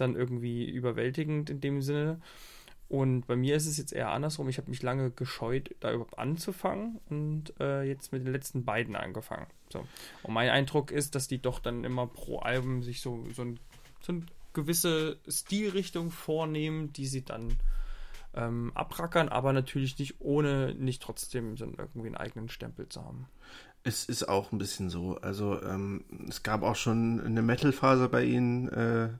dann 0.00 0.16
irgendwie 0.16 0.68
überwältigend 0.68 1.50
in 1.50 1.60
dem 1.60 1.82
Sinne. 1.82 2.20
Und 2.88 3.26
bei 3.26 3.36
mir 3.36 3.54
ist 3.54 3.66
es 3.66 3.76
jetzt 3.76 3.92
eher 3.92 4.10
andersrum. 4.10 4.48
Ich 4.48 4.56
habe 4.56 4.70
mich 4.70 4.82
lange 4.82 5.10
gescheut, 5.10 5.74
da 5.80 5.92
überhaupt 5.92 6.18
anzufangen 6.18 6.98
und 7.10 7.52
äh, 7.60 7.82
jetzt 7.82 8.12
mit 8.12 8.24
den 8.24 8.32
letzten 8.32 8.64
beiden 8.64 8.96
angefangen. 8.96 9.46
So. 9.70 9.86
Und 10.22 10.32
mein 10.32 10.48
Eindruck 10.48 10.90
ist, 10.90 11.14
dass 11.14 11.28
die 11.28 11.40
doch 11.40 11.58
dann 11.58 11.84
immer 11.84 12.06
pro 12.06 12.38
Album 12.38 12.82
sich 12.82 13.02
so, 13.02 13.26
so, 13.34 13.42
ein, 13.42 13.60
so 14.00 14.12
eine 14.12 14.22
gewisse 14.54 15.18
Stilrichtung 15.28 16.10
vornehmen, 16.10 16.92
die 16.94 17.06
sie 17.06 17.24
dann 17.24 17.58
ähm, 18.34 18.72
abrackern, 18.74 19.28
aber 19.28 19.52
natürlich 19.52 19.98
nicht 19.98 20.16
ohne 20.20 20.74
nicht 20.74 21.02
trotzdem 21.02 21.56
so 21.56 21.66
irgendwie 21.66 22.06
einen 22.06 22.16
eigenen 22.16 22.48
Stempel 22.48 22.88
zu 22.88 23.04
haben. 23.04 23.26
Es 23.84 24.06
ist 24.06 24.28
auch 24.28 24.50
ein 24.52 24.58
bisschen 24.58 24.88
so. 24.90 25.18
Also 25.18 25.62
ähm, 25.62 26.04
es 26.28 26.42
gab 26.42 26.62
auch 26.62 26.76
schon 26.76 27.20
eine 27.20 27.42
Metal-Phase 27.42 28.08
bei 28.08 28.24
ihnen, 28.24 28.68
äh, 28.68 29.10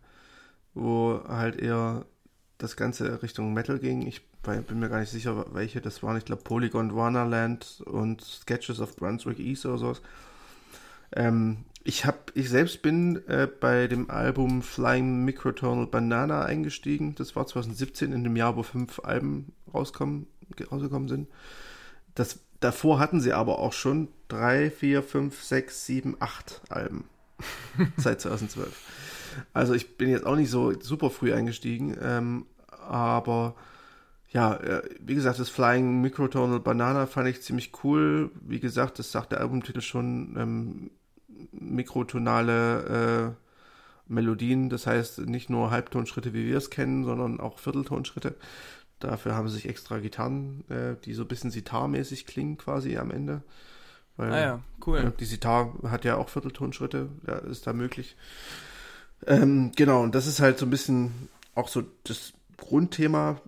wo 0.75 1.21
halt 1.27 1.57
eher 1.57 2.05
das 2.59 2.77
Ganze 2.77 3.23
Richtung 3.23 3.55
Metal 3.55 3.79
ging. 3.79 4.07
Ich 4.07 4.23
bin 4.43 4.79
mir 4.79 4.89
gar 4.89 5.01
nicht 5.01 5.11
sicher, 5.11 5.47
welche 5.53 5.81
das 5.81 6.03
waren. 6.03 6.17
Ich 6.17 6.25
glaube 6.25 6.43
Polygon 6.43 6.95
Wonderland 6.95 7.83
und 7.87 8.23
Sketches 8.23 8.81
of 8.81 8.97
Brunswick 8.97 9.39
East 9.39 9.67
oder 9.67 9.79
sowas. 9.79 10.03
Ähm, 11.13 11.65
ich 11.85 12.05
habe, 12.05 12.19
ich 12.35 12.51
selbst 12.51 12.83
bin 12.83 13.27
äh, 13.29 13.47
bei 13.47 13.87
dem 13.87 14.11
Album 14.11 14.63
Flying 14.63 15.25
Microtonal 15.25 15.87
Banana 15.87 16.45
eingestiegen. 16.45 17.15
Das 17.15 17.35
war 17.35 17.47
2017 17.47 18.13
in 18.13 18.25
dem 18.25 18.37
Jahr, 18.37 18.57
wo 18.57 18.63
fünf 18.63 19.01
Alben 19.01 19.53
rauskommen, 19.73 20.27
rausgekommen 20.71 21.09
sind. 21.09 21.29
Das, 22.15 22.41
davor 22.61 22.99
hatten 22.99 23.21
sie 23.21 23.33
aber 23.33 23.59
auch 23.59 23.73
schon 23.73 24.09
drei, 24.29 24.71
vier, 24.71 25.03
fünf, 25.03 25.43
sechs, 25.43 25.87
sieben, 25.87 26.17
acht 26.21 26.61
Alben 26.69 27.05
seit 27.97 28.21
2012. 28.21 28.69
Also 29.53 29.75
ich 29.75 29.97
bin 29.97 30.11
jetzt 30.11 30.27
auch 30.27 30.37
nicht 30.37 30.51
so 30.51 30.79
super 30.81 31.11
früh 31.11 31.33
eingestiegen, 31.33 31.97
ähm, 32.03 32.47
aber 32.87 33.55
ja, 34.31 34.55
äh, 34.55 34.83
wie 35.01 35.15
gesagt, 35.15 35.39
das 35.39 35.49
Flying 35.49 36.01
Microtonal 36.01 36.61
Banana 36.61 37.07
fand 37.07 37.29
ich 37.29 37.43
ziemlich 37.43 37.73
cool. 37.83 38.31
Wie 38.41 38.61
gesagt, 38.61 38.99
das 38.99 39.11
sagt 39.11 39.33
der 39.33 39.41
Albumtitel 39.41 39.81
schon, 39.81 40.37
ähm, 40.37 40.91
mikrotonale 41.53 43.37
äh, 43.37 44.13
Melodien, 44.13 44.71
das 44.71 44.87
heißt 44.87 45.21
nicht 45.21 45.51
nur 45.51 45.71
Halbtonschritte, 45.71 46.33
wie 46.35 46.47
wir 46.47 46.57
es 46.57 46.71
kennen, 46.71 47.05
sondern 47.05 47.41
auch 47.41 47.59
Vierteltonschritte. 47.59 48.35
Dafür 49.01 49.35
haben 49.35 49.49
sie 49.49 49.57
sich 49.57 49.69
extra 49.69 49.99
Gitarren, 49.99 50.65
äh, 50.69 50.97
die 51.05 51.15
so 51.15 51.23
ein 51.23 51.29
bisschen 51.29 51.51
Sitar-mäßig 51.51 52.27
klingen 52.27 52.59
quasi 52.59 52.97
am 52.97 53.11
Ende. 53.11 53.43
Weil, 54.17 54.33
ah 54.33 54.41
ja, 54.41 54.63
cool. 54.87 54.99
Äh, 54.99 55.13
die 55.19 55.25
Sitar 55.25 55.75
hat 55.85 56.05
ja 56.05 56.17
auch 56.17 56.29
Vierteltonschritte, 56.29 57.09
ja, 57.27 57.37
ist 57.37 57.67
da 57.67 57.73
möglich. 57.73 58.17
Ähm, 59.27 59.73
genau, 59.75 60.03
und 60.03 60.15
das 60.15 60.27
ist 60.27 60.41
halt 60.41 60.59
so 60.59 60.67
ein 60.67 60.71
bisschen 60.71 61.29
auch 61.55 61.69
so 61.69 61.83
das 62.05 62.33
Grundthema, 62.57 63.41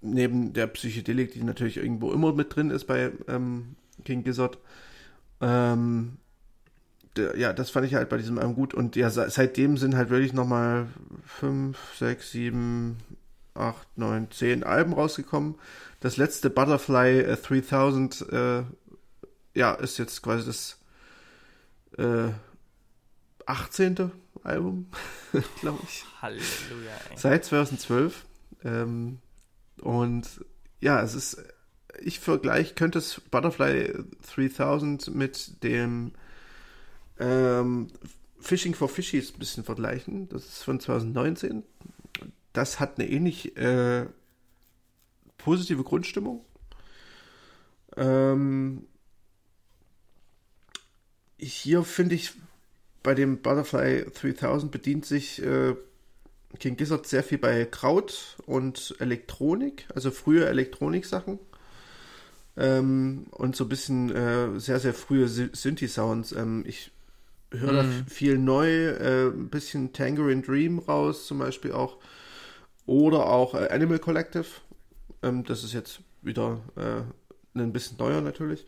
neben 0.00 0.52
der 0.52 0.66
Psychedelik, 0.66 1.32
die 1.32 1.44
natürlich 1.44 1.76
irgendwo 1.76 2.12
immer 2.12 2.32
mit 2.32 2.54
drin 2.54 2.70
ist 2.70 2.86
bei 2.86 3.12
ähm, 3.28 3.76
King 4.04 4.24
Gizzard. 4.24 4.58
Ähm, 5.40 6.18
der, 7.16 7.36
ja, 7.36 7.52
das 7.52 7.70
fand 7.70 7.86
ich 7.86 7.94
halt 7.94 8.08
bei 8.08 8.16
diesem 8.16 8.38
Album 8.38 8.54
gut. 8.54 8.74
Und 8.74 8.96
ja, 8.96 9.10
seitdem 9.10 9.76
sind 9.76 9.94
halt 9.94 10.10
wirklich 10.10 10.32
nochmal 10.32 10.88
fünf, 11.26 11.78
sechs, 11.98 12.32
sieben, 12.32 12.96
acht, 13.54 13.86
neun, 13.96 14.30
zehn 14.30 14.64
Alben 14.64 14.92
rausgekommen. 14.92 15.56
Das 16.00 16.16
letzte 16.16 16.50
Butterfly 16.50 17.20
äh, 17.20 17.36
3000, 17.36 18.26
äh, 18.32 18.62
ja, 19.54 19.74
ist 19.74 19.98
jetzt 19.98 20.22
quasi 20.22 20.46
das 20.46 20.78
äh, 21.98 22.30
18. 23.46 24.10
Album, 24.44 24.86
glaube 25.60 25.80
ich. 25.84 26.04
Halleluja. 26.20 26.92
Ey. 27.10 27.16
Seit 27.16 27.44
2012. 27.44 28.24
Ähm, 28.64 29.18
und 29.80 30.44
ja, 30.80 31.00
es 31.02 31.14
ist, 31.14 31.42
ich 32.00 32.20
vergleiche, 32.20 32.74
könnte 32.74 32.98
es 32.98 33.20
Butterfly 33.30 33.92
3000 34.34 35.14
mit 35.14 35.62
dem 35.62 36.12
ähm, 37.18 37.88
Fishing 38.40 38.74
for 38.74 38.88
Fishies 38.88 39.32
ein 39.32 39.38
bisschen 39.38 39.64
vergleichen. 39.64 40.28
Das 40.28 40.44
ist 40.44 40.62
von 40.64 40.80
2019. 40.80 41.62
Das 42.52 42.80
hat 42.80 42.98
eine 42.98 43.08
ähnlich 43.08 43.56
äh, 43.56 44.06
positive 45.38 45.84
Grundstimmung. 45.84 46.44
Ähm, 47.96 48.86
hier 51.38 51.82
finde 51.84 52.14
ich 52.14 52.32
bei 53.02 53.14
dem 53.14 53.38
Butterfly 53.38 54.06
3000 54.12 54.70
bedient 54.70 55.06
sich 55.06 55.42
äh, 55.42 55.74
King 56.58 56.76
Gizzard 56.76 57.06
sehr 57.06 57.22
viel 57.22 57.38
bei 57.38 57.64
Kraut 57.64 58.36
und 58.46 58.94
Elektronik, 58.98 59.86
also 59.94 60.10
frühe 60.10 60.46
Elektronik-Sachen. 60.46 61.38
Ähm, 62.56 63.26
und 63.30 63.56
so 63.56 63.64
ein 63.64 63.68
bisschen 63.68 64.14
äh, 64.14 64.60
sehr, 64.60 64.78
sehr 64.78 64.92
frühe 64.92 65.26
Synthi-Sounds. 65.28 66.32
Ähm, 66.32 66.64
ich 66.66 66.90
höre 67.50 67.72
da 67.72 67.82
mhm. 67.82 68.06
viel 68.06 68.38
neu, 68.38 68.68
äh, 68.68 69.28
ein 69.28 69.48
bisschen 69.48 69.92
Tangerine 69.92 70.42
Dream 70.42 70.78
raus, 70.78 71.26
zum 71.26 71.38
Beispiel 71.38 71.72
auch. 71.72 71.96
Oder 72.84 73.26
auch 73.26 73.54
äh, 73.54 73.68
Animal 73.68 73.98
Collective. 73.98 74.46
Ähm, 75.22 75.44
das 75.44 75.64
ist 75.64 75.72
jetzt 75.72 76.00
wieder 76.20 76.60
äh, 76.76 77.58
ein 77.58 77.72
bisschen 77.72 77.96
neuer 77.96 78.20
natürlich. 78.20 78.66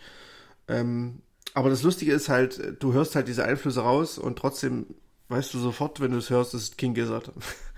Ähm, 0.69 1.21
aber 1.55 1.71
das 1.71 1.83
Lustige 1.83 2.13
ist 2.13 2.29
halt, 2.29 2.83
du 2.83 2.93
hörst 2.93 3.15
halt 3.15 3.29
diese 3.29 3.45
Einflüsse 3.45 3.81
raus 3.81 4.19
und 4.19 4.39
trotzdem 4.39 4.87
weißt 5.29 5.55
du 5.55 5.59
sofort, 5.59 6.01
wenn 6.01 6.11
du 6.11 6.19
es 6.19 6.29
hörst, 6.31 6.53
ist 6.53 6.77
King 6.77 6.95
Gizzard. 6.95 7.33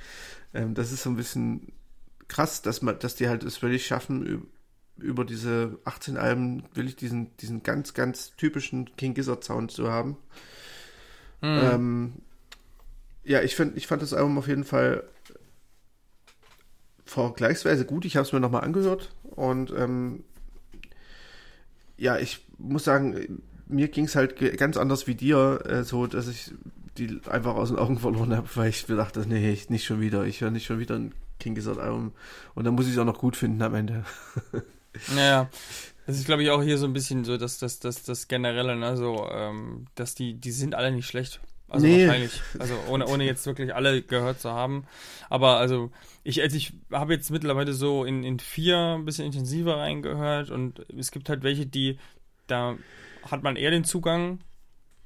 ähm, 0.55 0.75
das 0.75 0.93
ist 0.93 1.03
so 1.03 1.11
ein 1.11 1.17
bisschen 1.17 1.73
krass, 2.27 2.63
dass 2.63 2.83
man, 2.83 2.99
dass 2.99 3.15
die 3.15 3.29
halt 3.29 3.45
es 3.45 3.63
wirklich 3.63 3.87
schaffen, 3.87 4.49
über 4.99 5.25
diese 5.25 5.79
18 5.85 6.17
Alben 6.17 6.65
will 6.75 6.89
ich 6.89 6.97
diesen, 6.97 7.37
diesen 7.37 7.63
ganz, 7.63 7.93
ganz 7.93 8.35
typischen 8.37 8.97
King 8.97 9.15
Gizzard 9.15 9.45
Sound 9.45 9.71
zu 9.71 9.91
haben. 9.91 10.17
Mhm. 11.43 11.61
Ähm, 11.63 12.13
ja, 13.25 13.43
ich, 13.43 13.55
find, 13.55 13.77
ich 13.77 13.87
fand 13.87 14.01
das 14.01 14.15
Album 14.15 14.39
auf 14.39 14.49
jeden 14.49 14.65
Fall 14.65 15.05
vergleichsweise 17.05 17.85
gut. 17.85 18.05
Ich 18.07 18.17
habe 18.17 18.27
es 18.27 18.33
mir 18.33 18.41
nochmal 18.41 18.65
angehört 18.65 19.15
und 19.23 19.71
ähm, 19.77 20.25
ja, 21.99 22.19
ich 22.19 22.47
muss 22.59 22.85
sagen, 22.85 23.43
mir 23.67 23.89
ging 23.89 24.05
es 24.05 24.17
halt 24.17 24.37
ganz 24.59 24.77
anders 24.77 25.07
wie 25.07 25.15
dir, 25.15 25.61
äh, 25.67 25.85
so 25.85 26.07
dass 26.07 26.29
ich 26.29 26.53
die 26.99 27.21
einfach 27.29 27.55
aus 27.57 27.69
den 27.69 27.79
Augen 27.79 27.99
verloren 27.99 28.35
habe, 28.35 28.49
weil 28.55 28.71
ich 28.71 28.89
mir 28.89 28.97
dachte, 28.97 29.25
nee, 29.27 29.51
ich 29.51 29.71
nicht 29.71 29.85
schon 29.85 30.01
wieder. 30.01 30.25
Ich 30.25 30.41
höre 30.41 30.51
nicht 30.51 30.67
schon 30.67 30.79
wieder 30.79 30.97
ein 30.97 31.13
King 31.39 31.55
Gizzard 31.55 31.79
Album. 31.79 32.13
Und 32.55 32.65
dann 32.65 32.75
muss 32.75 32.87
ich 32.87 32.93
es 32.93 32.99
auch 32.99 33.05
noch 33.05 33.19
gut 33.19 33.37
finden 33.37 33.63
am 33.63 33.75
Ende. 33.75 34.05
naja, 35.15 35.51
das 36.07 36.17
ist, 36.17 36.27
glaube 36.27 36.43
ich, 36.43 36.51
auch 36.51 36.63
hier 36.63 36.79
so 36.79 36.87
ein 36.87 36.93
bisschen 36.93 37.25
so, 37.25 37.37
dass 37.37 37.59
das, 37.59 37.81
das, 37.81 38.03
das 38.03 38.29
Generelle, 38.29 38.77
ne, 38.77 38.97
so, 38.97 39.29
ähm, 39.31 39.87
dass 39.95 40.15
die, 40.15 40.35
die 40.35 40.53
sind 40.53 40.75
alle 40.75 40.93
nicht 40.93 41.07
schlecht. 41.07 41.41
Also 41.69 41.87
nee. 41.87 42.07
wahrscheinlich, 42.07 42.41
also 42.61 42.75
ohne, 42.89 43.07
ohne 43.09 43.25
jetzt 43.25 43.45
wirklich 43.45 43.75
alle 43.75 44.03
gehört 44.03 44.41
zu 44.41 44.53
haben. 44.53 44.87
Aber 45.29 45.57
also 45.59 45.91
ich, 46.23 46.41
also 46.43 46.57
ich 46.57 46.73
habe 46.93 47.15
jetzt 47.15 47.31
mittlerweile 47.31 47.73
so 47.73 48.05
in, 48.05 48.23
in 48.23 48.39
vier 48.39 48.97
ein 48.99 49.05
bisschen 49.05 49.27
intensiver 49.27 49.77
reingehört 49.77 50.51
und 50.51 50.87
es 50.97 51.11
gibt 51.11 51.29
halt 51.29 51.43
welche, 51.43 51.67
die, 51.67 51.99
da 52.47 52.77
hat 53.31 53.43
man 53.43 53.57
eher 53.57 53.71
den 53.71 53.85
Zugang 53.85 54.41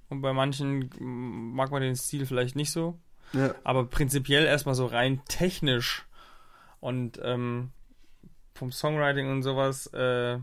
und 0.08 0.20
bei 0.20 0.32
manchen 0.32 0.90
mag 0.98 1.70
man 1.70 1.82
den 1.82 1.96
Stil 1.96 2.26
vielleicht 2.26 2.56
nicht 2.56 2.72
so. 2.72 2.98
Ja. 3.32 3.54
Aber 3.64 3.86
prinzipiell 3.86 4.44
erstmal 4.44 4.74
so 4.74 4.86
rein 4.86 5.22
technisch 5.26 6.06
und 6.80 7.20
ähm, 7.22 7.70
vom 8.54 8.72
Songwriting 8.72 9.30
und 9.30 9.42
sowas 9.42 9.86
äh, 9.94 10.38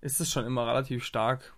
ist 0.00 0.20
es 0.20 0.30
schon 0.30 0.46
immer 0.46 0.66
relativ 0.66 1.04
stark. 1.04 1.54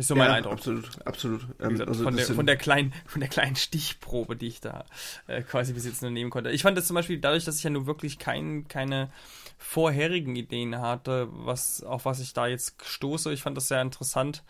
Ist 0.00 0.08
so 0.08 0.16
mein 0.16 0.28
ja, 0.28 0.34
Eindruck. 0.36 0.54
Absolut, 0.54 0.88
absolut. 1.04 1.42
Ähm, 1.60 1.68
gesagt, 1.72 1.88
also 1.90 2.04
von, 2.04 2.16
der, 2.16 2.24
von, 2.24 2.46
der 2.46 2.56
kleinen, 2.56 2.94
von 3.04 3.20
der 3.20 3.28
kleinen 3.28 3.54
Stichprobe, 3.54 4.34
die 4.34 4.46
ich 4.46 4.62
da 4.62 4.86
äh, 5.26 5.42
quasi 5.42 5.74
bis 5.74 5.84
jetzt 5.84 6.00
nur 6.00 6.10
nehmen 6.10 6.30
konnte. 6.30 6.50
Ich 6.50 6.62
fand 6.62 6.78
das 6.78 6.86
zum 6.86 6.94
Beispiel 6.94 7.18
dadurch, 7.18 7.44
dass 7.44 7.58
ich 7.58 7.64
ja 7.64 7.68
nur 7.68 7.84
wirklich 7.84 8.18
kein, 8.18 8.66
keine 8.66 9.10
vorherigen 9.58 10.36
Ideen 10.36 10.80
hatte, 10.80 11.28
was, 11.30 11.82
auf 11.82 12.06
was 12.06 12.18
ich 12.20 12.32
da 12.32 12.46
jetzt 12.46 12.82
stoße. 12.82 13.30
Ich 13.30 13.42
fand 13.42 13.58
das 13.58 13.68
sehr 13.68 13.82
interessant, 13.82 14.42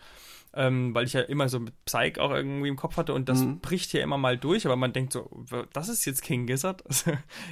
ähm, 0.53 0.93
weil 0.93 1.05
ich 1.05 1.13
ja 1.13 1.21
immer 1.21 1.47
so 1.47 1.59
mit 1.59 1.73
Psych 1.85 2.19
auch 2.19 2.31
irgendwie 2.31 2.67
im 2.67 2.75
Kopf 2.75 2.97
hatte 2.97 3.13
und 3.13 3.29
das 3.29 3.39
Mhm. 3.39 3.59
bricht 3.61 3.91
hier 3.91 4.03
immer 4.03 4.17
mal 4.17 4.37
durch, 4.37 4.65
aber 4.65 4.75
man 4.75 4.91
denkt 4.91 5.13
so, 5.13 5.29
das 5.71 5.87
ist 5.87 6.03
jetzt 6.05 6.21
King 6.23 6.45
Gizzard. 6.45 6.83
Also, 6.89 7.11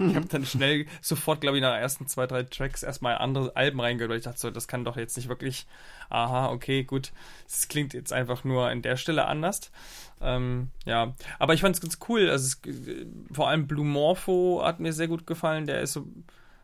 Ich 0.09 0.15
habe 0.15 0.25
dann 0.27 0.45
schnell 0.45 0.85
sofort, 1.01 1.39
glaube 1.41 1.57
ich, 1.57 1.61
nach 1.61 1.73
den 1.73 1.81
ersten 1.81 2.07
zwei, 2.07 2.27
drei 2.27 2.43
Tracks 2.43 2.83
erstmal 2.83 3.17
andere 3.17 3.55
Alben 3.55 3.79
reingehört, 3.79 4.11
weil 4.11 4.17
ich 4.17 4.25
dachte 4.25 4.39
so, 4.39 4.51
das 4.51 4.67
kann 4.67 4.83
doch 4.83 4.97
jetzt 4.97 5.15
nicht 5.15 5.29
wirklich, 5.29 5.65
aha, 6.09 6.49
okay, 6.49 6.83
gut, 6.83 7.11
es 7.47 7.67
klingt 7.69 7.93
jetzt 7.93 8.11
einfach 8.11 8.43
nur 8.43 8.67
an 8.67 8.81
der 8.81 8.97
Stelle 8.97 9.25
anders. 9.27 9.71
Ähm, 10.21 10.67
ja, 10.85 11.13
aber 11.39 11.53
ich 11.53 11.61
fand 11.61 11.75
es 11.75 11.81
ganz 11.81 11.99
cool. 12.09 12.29
Also 12.29 12.57
es, 12.65 12.69
äh, 12.87 13.05
vor 13.31 13.47
allem 13.47 13.67
Blue 13.67 13.85
Morpho 13.85 14.61
hat 14.63 14.81
mir 14.81 14.91
sehr 14.91 15.07
gut 15.07 15.25
gefallen. 15.25 15.65
Der 15.65 15.79
ist 15.79 15.93
so, 15.93 16.05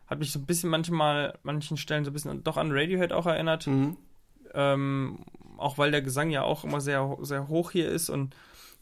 hat 0.08 0.20
mich 0.20 0.34
so 0.34 0.40
ein 0.40 0.46
bisschen 0.46 0.70
manchmal, 0.70 1.38
manchen 1.44 1.78
Stellen 1.78 2.04
so 2.04 2.12
ein 2.12 2.14
bisschen 2.14 2.44
doch 2.44 2.58
an 2.58 2.72
Radiohead 2.74 3.14
auch 3.14 3.26
erinnert. 3.26 3.66
Mhm. 3.68 3.96
Ähm, 4.54 5.20
auch 5.60 5.78
weil 5.78 5.92
der 5.92 6.02
Gesang 6.02 6.30
ja 6.30 6.44
auch 6.44 6.64
immer 6.64 6.82
sehr, 6.82 7.18
sehr 7.22 7.48
hoch 7.48 7.72
hier 7.72 7.90
ist 7.90 8.10
und 8.10 8.36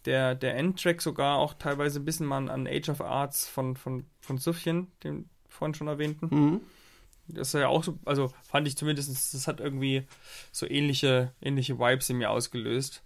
der, 0.05 0.35
der 0.35 0.55
Endtrack 0.57 1.01
sogar 1.01 1.37
auch 1.37 1.53
teilweise 1.53 1.99
ein 1.99 2.05
bisschen 2.05 2.25
mal 2.25 2.49
an 2.49 2.67
Age 2.67 2.89
of 2.89 3.01
Arts 3.01 3.47
von, 3.47 3.77
von, 3.77 4.05
von 4.19 4.37
Sufjan, 4.37 4.87
den 5.03 5.29
vorhin 5.47 5.75
schon 5.75 5.87
erwähnten. 5.87 6.27
Mhm. 6.29 6.61
Das 7.29 7.49
ist 7.49 7.53
ja 7.53 7.69
auch 7.69 7.83
so, 7.85 7.97
also 8.03 8.33
fand 8.43 8.67
ich 8.67 8.75
zumindest, 8.75 9.33
das 9.33 9.47
hat 9.47 9.61
irgendwie 9.61 10.05
so 10.51 10.67
ähnliche, 10.67 11.31
ähnliche 11.41 11.79
Vibes 11.79 12.09
in 12.09 12.17
mir 12.17 12.29
ausgelöst. 12.29 13.01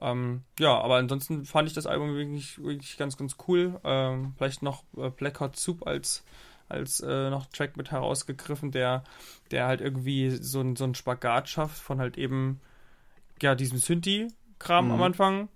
Ähm, 0.00 0.42
ja, 0.60 0.78
aber 0.78 0.94
ansonsten 0.94 1.44
fand 1.44 1.66
ich 1.66 1.74
das 1.74 1.86
Album 1.86 2.14
wirklich, 2.14 2.62
wirklich 2.62 2.96
ganz, 2.98 3.16
ganz 3.16 3.36
cool. 3.48 3.80
Ähm, 3.82 4.34
vielleicht 4.36 4.62
noch 4.62 4.84
äh, 4.96 5.10
Black 5.10 5.40
Hot 5.40 5.56
Soup 5.56 5.84
als, 5.88 6.22
als 6.68 7.00
äh, 7.00 7.30
noch 7.30 7.46
Track 7.46 7.76
mit 7.76 7.90
herausgegriffen, 7.90 8.70
der, 8.70 9.02
der 9.50 9.66
halt 9.66 9.80
irgendwie 9.80 10.30
so, 10.30 10.60
ein- 10.60 10.76
so 10.76 10.84
einen 10.84 10.94
Spagat 10.94 11.48
schafft 11.48 11.82
von 11.82 11.98
halt 11.98 12.16
eben, 12.16 12.60
ja, 13.42 13.54
diesem 13.54 13.78
Synthi-Kram 13.78 14.86
Mhm. 14.86 14.92
am 14.92 15.02
Anfang. 15.02 15.48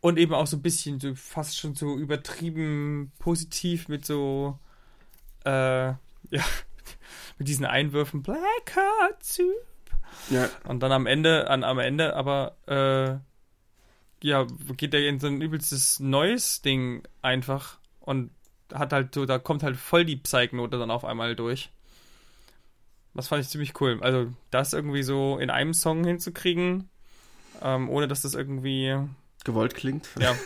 Und 0.00 0.18
eben 0.18 0.34
auch 0.34 0.46
so 0.46 0.56
ein 0.56 0.62
bisschen, 0.62 1.00
so 1.00 1.14
fast 1.14 1.58
schon 1.58 1.74
so 1.74 1.96
übertrieben 1.96 3.12
positiv 3.18 3.88
mit 3.88 4.04
so, 4.06 4.58
äh, 5.44 5.50
ja, 6.30 6.44
mit 7.38 7.48
diesen 7.48 7.64
Einwürfen 7.66 8.22
Black 8.22 8.74
Heart 8.74 9.22
Soup. 9.24 9.54
Ja, 10.30 10.48
Und 10.64 10.80
dann 10.80 10.92
am 10.92 11.06
Ende, 11.06 11.50
an, 11.50 11.64
am 11.64 11.78
Ende 11.78 12.14
aber, 12.14 12.56
äh, 12.66 13.18
ja, 14.26 14.46
geht 14.76 14.94
er 14.94 15.06
in 15.08 15.20
so 15.20 15.26
ein 15.26 15.42
übelstes 15.42 16.00
neues 16.00 16.62
Ding 16.62 17.02
einfach 17.22 17.78
und 18.00 18.30
hat 18.72 18.92
halt 18.92 19.14
so, 19.14 19.26
da 19.26 19.38
kommt 19.38 19.62
halt 19.62 19.76
voll 19.76 20.04
die 20.04 20.16
Psych-Note 20.16 20.78
dann 20.78 20.90
auf 20.90 21.04
einmal 21.04 21.36
durch. 21.36 21.70
Das 23.16 23.28
fand 23.28 23.42
ich 23.42 23.48
ziemlich 23.48 23.80
cool. 23.80 23.98
Also, 24.02 24.28
das 24.50 24.72
irgendwie 24.72 25.02
so 25.02 25.38
in 25.38 25.50
einem 25.50 25.74
Song 25.74 26.04
hinzukriegen, 26.04 26.88
ähm, 27.62 27.88
ohne 27.88 28.08
dass 28.08 28.22
das 28.22 28.34
irgendwie, 28.34 28.96
gewollt 29.44 29.74
klingt. 29.74 30.08
ja, 30.20 30.36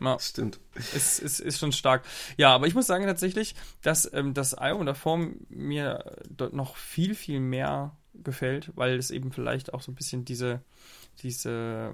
Ja, 0.00 0.18
stimmt. 0.18 0.58
ist, 0.74 1.20
ist, 1.20 1.40
ist 1.40 1.58
schon 1.58 1.72
stark. 1.72 2.04
Ja, 2.36 2.54
aber 2.54 2.66
ich 2.66 2.74
muss 2.74 2.86
sagen 2.86 3.06
tatsächlich, 3.06 3.54
dass 3.82 4.10
ähm, 4.12 4.34
das 4.34 4.54
Album 4.54 4.86
davor 4.86 5.18
mir 5.48 6.16
dort 6.28 6.52
noch 6.52 6.76
viel, 6.76 7.14
viel 7.14 7.40
mehr 7.40 7.96
gefällt, 8.14 8.72
weil 8.74 8.96
es 8.98 9.10
eben 9.10 9.32
vielleicht 9.32 9.72
auch 9.74 9.82
so 9.82 9.92
ein 9.92 9.94
bisschen 9.94 10.24
diese, 10.24 10.62
diese 11.22 11.92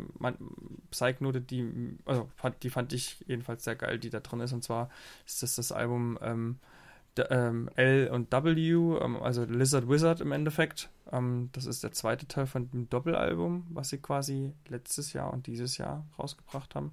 Psych-Note, 0.90 1.40
die, 1.40 1.98
also 2.06 2.30
fand, 2.36 2.62
die 2.62 2.70
fand 2.70 2.92
ich 2.92 3.18
jedenfalls 3.26 3.64
sehr 3.64 3.76
geil, 3.76 3.98
die 3.98 4.10
da 4.10 4.20
drin 4.20 4.40
ist. 4.40 4.52
Und 4.52 4.64
zwar 4.64 4.88
ist 5.26 5.42
das 5.42 5.56
das 5.56 5.72
Album 5.72 6.18
ähm, 6.22 6.58
ähm, 7.18 7.68
L 7.76 8.08
und 8.08 8.32
W, 8.32 8.98
ähm, 9.00 9.16
also 9.22 9.44
Lizard 9.44 9.88
Wizard 9.88 10.20
im 10.20 10.32
Endeffekt. 10.32 10.90
Ähm, 11.12 11.50
das 11.52 11.66
ist 11.66 11.82
der 11.82 11.92
zweite 11.92 12.26
Teil 12.26 12.46
von 12.46 12.70
dem 12.70 12.88
Doppelalbum, 12.88 13.66
was 13.70 13.90
sie 13.90 13.98
quasi 13.98 14.52
letztes 14.68 15.12
Jahr 15.12 15.32
und 15.32 15.46
dieses 15.46 15.78
Jahr 15.78 16.06
rausgebracht 16.18 16.74
haben. 16.74 16.92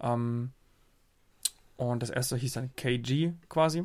Ähm, 0.00 0.52
und 1.76 2.02
das 2.02 2.10
erste 2.10 2.36
hieß 2.36 2.52
dann 2.52 2.74
KG 2.76 3.32
quasi. 3.48 3.84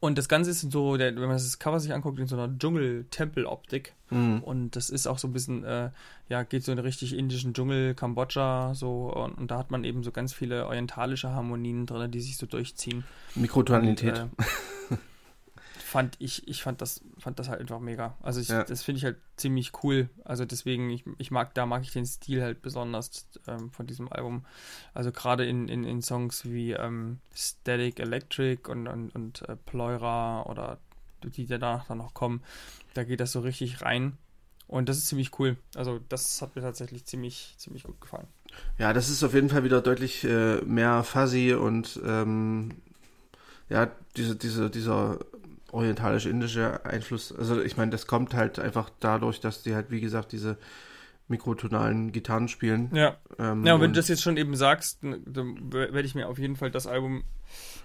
Und 0.00 0.16
das 0.16 0.28
Ganze 0.28 0.50
ist 0.50 0.60
so, 0.70 0.96
der, 0.96 1.14
wenn 1.16 1.22
man 1.22 1.32
das 1.32 1.58
Cover 1.58 1.80
sich 1.80 1.92
anguckt, 1.92 2.20
in 2.20 2.28
so 2.28 2.36
einer 2.36 2.56
Dschungel-Tempel-Optik. 2.56 3.94
Mhm. 4.10 4.44
Und 4.44 4.76
das 4.76 4.90
ist 4.90 5.08
auch 5.08 5.18
so 5.18 5.26
ein 5.26 5.32
bisschen, 5.32 5.64
äh, 5.64 5.90
ja, 6.28 6.44
geht 6.44 6.62
so 6.62 6.70
in 6.70 6.76
den 6.76 6.84
richtig 6.84 7.16
indischen 7.16 7.52
Dschungel, 7.52 7.94
Kambodscha, 7.94 8.74
so. 8.74 9.12
Und, 9.12 9.36
und 9.38 9.50
da 9.50 9.58
hat 9.58 9.72
man 9.72 9.82
eben 9.82 10.04
so 10.04 10.12
ganz 10.12 10.32
viele 10.32 10.66
orientalische 10.66 11.30
Harmonien 11.30 11.86
drin, 11.86 12.12
die 12.12 12.20
sich 12.20 12.36
so 12.36 12.46
durchziehen. 12.46 13.02
Mikrotonalität. 13.34 14.20
Und, 14.20 14.30
äh, 14.38 14.96
fand 15.88 16.16
ich, 16.18 16.46
ich 16.46 16.62
fand 16.62 16.82
das, 16.82 17.00
fand 17.18 17.38
das 17.38 17.48
halt 17.48 17.60
einfach 17.60 17.80
mega. 17.80 18.16
Also 18.20 18.40
ich, 18.40 18.48
Ja. 18.48 18.62
das 18.64 18.82
finde 18.82 18.98
ich 18.98 19.04
halt 19.04 19.16
ziemlich 19.36 19.72
cool. 19.82 20.10
Also 20.24 20.44
deswegen, 20.44 20.90
ich, 20.90 21.04
ich 21.16 21.30
mag, 21.30 21.54
da 21.54 21.64
mag 21.64 21.82
ich 21.82 21.92
den 21.92 22.04
Stil 22.04 22.42
halt 22.42 22.60
besonders 22.60 23.26
ähm, 23.46 23.70
von 23.70 23.86
diesem 23.86 24.12
Album. 24.12 24.44
Also 24.92 25.12
gerade 25.12 25.46
in, 25.46 25.68
in, 25.68 25.84
in 25.84 26.02
Songs 26.02 26.44
wie 26.44 26.72
ähm, 26.72 27.20
Static 27.34 28.00
Electric 28.00 28.70
und, 28.70 28.86
und, 28.86 29.14
und 29.14 29.48
äh, 29.48 29.56
Pleura 29.56 30.42
oder 30.42 30.78
die 31.22 31.46
danach 31.46 31.86
dann 31.86 31.98
noch 31.98 32.12
kommen, 32.14 32.42
da 32.94 33.02
geht 33.04 33.20
das 33.20 33.32
so 33.32 33.40
richtig 33.40 33.80
rein. 33.82 34.18
Und 34.66 34.90
das 34.90 34.98
ist 34.98 35.06
ziemlich 35.08 35.38
cool. 35.38 35.56
Also 35.74 35.98
das 36.10 36.42
hat 36.42 36.54
mir 36.54 36.60
tatsächlich 36.62 37.06
ziemlich, 37.06 37.54
ziemlich 37.56 37.84
gut 37.84 37.98
gefallen. 38.02 38.26
Ja, 38.76 38.92
das 38.92 39.08
ist 39.08 39.22
auf 39.24 39.32
jeden 39.32 39.48
Fall 39.48 39.64
wieder 39.64 39.80
deutlich 39.80 40.24
äh, 40.24 40.56
mehr 40.62 41.02
fuzzy 41.02 41.54
und 41.54 41.98
ähm, 42.04 42.76
ja, 43.70 43.90
diese, 44.16 44.36
diese, 44.36 44.68
dieser 44.70 45.18
orientalisch-indische 45.72 46.84
Einfluss. 46.84 47.32
Also 47.32 47.60
ich 47.62 47.76
meine, 47.76 47.90
das 47.90 48.06
kommt 48.06 48.34
halt 48.34 48.58
einfach 48.58 48.90
dadurch, 49.00 49.40
dass 49.40 49.62
die 49.62 49.74
halt, 49.74 49.90
wie 49.90 50.00
gesagt, 50.00 50.32
diese 50.32 50.56
mikrotonalen 51.28 52.10
Gitarren 52.12 52.48
spielen. 52.48 52.88
Ja, 52.94 53.16
Ähm, 53.38 53.64
Ja, 53.66 53.74
und 53.74 53.80
wenn 53.80 53.88
und- 53.88 53.96
du 53.96 54.00
das 54.00 54.08
jetzt 54.08 54.22
schon 54.22 54.36
eben 54.38 54.56
sagst, 54.56 54.98
dann 55.02 55.22
werde 55.72 56.00
ich 56.02 56.14
mir 56.14 56.28
auf 56.28 56.38
jeden 56.38 56.56
Fall 56.56 56.70
das 56.70 56.86
Album, 56.86 57.22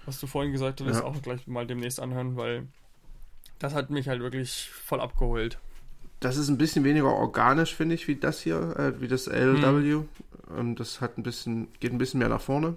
was 0.06 0.18
du 0.18 0.26
vorhin 0.26 0.52
gesagt 0.52 0.80
hast, 0.80 0.96
Ja. 1.00 1.04
auch 1.04 1.20
gleich 1.20 1.46
mal 1.46 1.66
demnächst 1.66 2.00
anhören, 2.00 2.36
weil 2.36 2.66
das 3.58 3.74
hat 3.74 3.90
mich 3.90 4.08
halt 4.08 4.20
wirklich 4.22 4.70
voll 4.70 5.00
abgeholt. 5.00 5.58
Das 6.20 6.38
ist 6.38 6.48
ein 6.48 6.56
bisschen 6.56 6.84
weniger 6.84 7.12
organisch, 7.12 7.74
finde 7.74 7.94
ich, 7.96 8.08
wie 8.08 8.16
das 8.16 8.40
hier, 8.40 8.76
äh, 8.78 8.98
wie 9.02 9.08
das 9.08 9.26
LW. 9.26 10.04
Ähm, 10.56 10.74
das 10.74 11.02
hat 11.02 11.18
ein 11.18 11.22
bisschen, 11.22 11.68
geht 11.80 11.92
ein 11.92 11.98
bisschen 11.98 12.18
mehr 12.20 12.30
nach 12.30 12.40
vorne. 12.40 12.76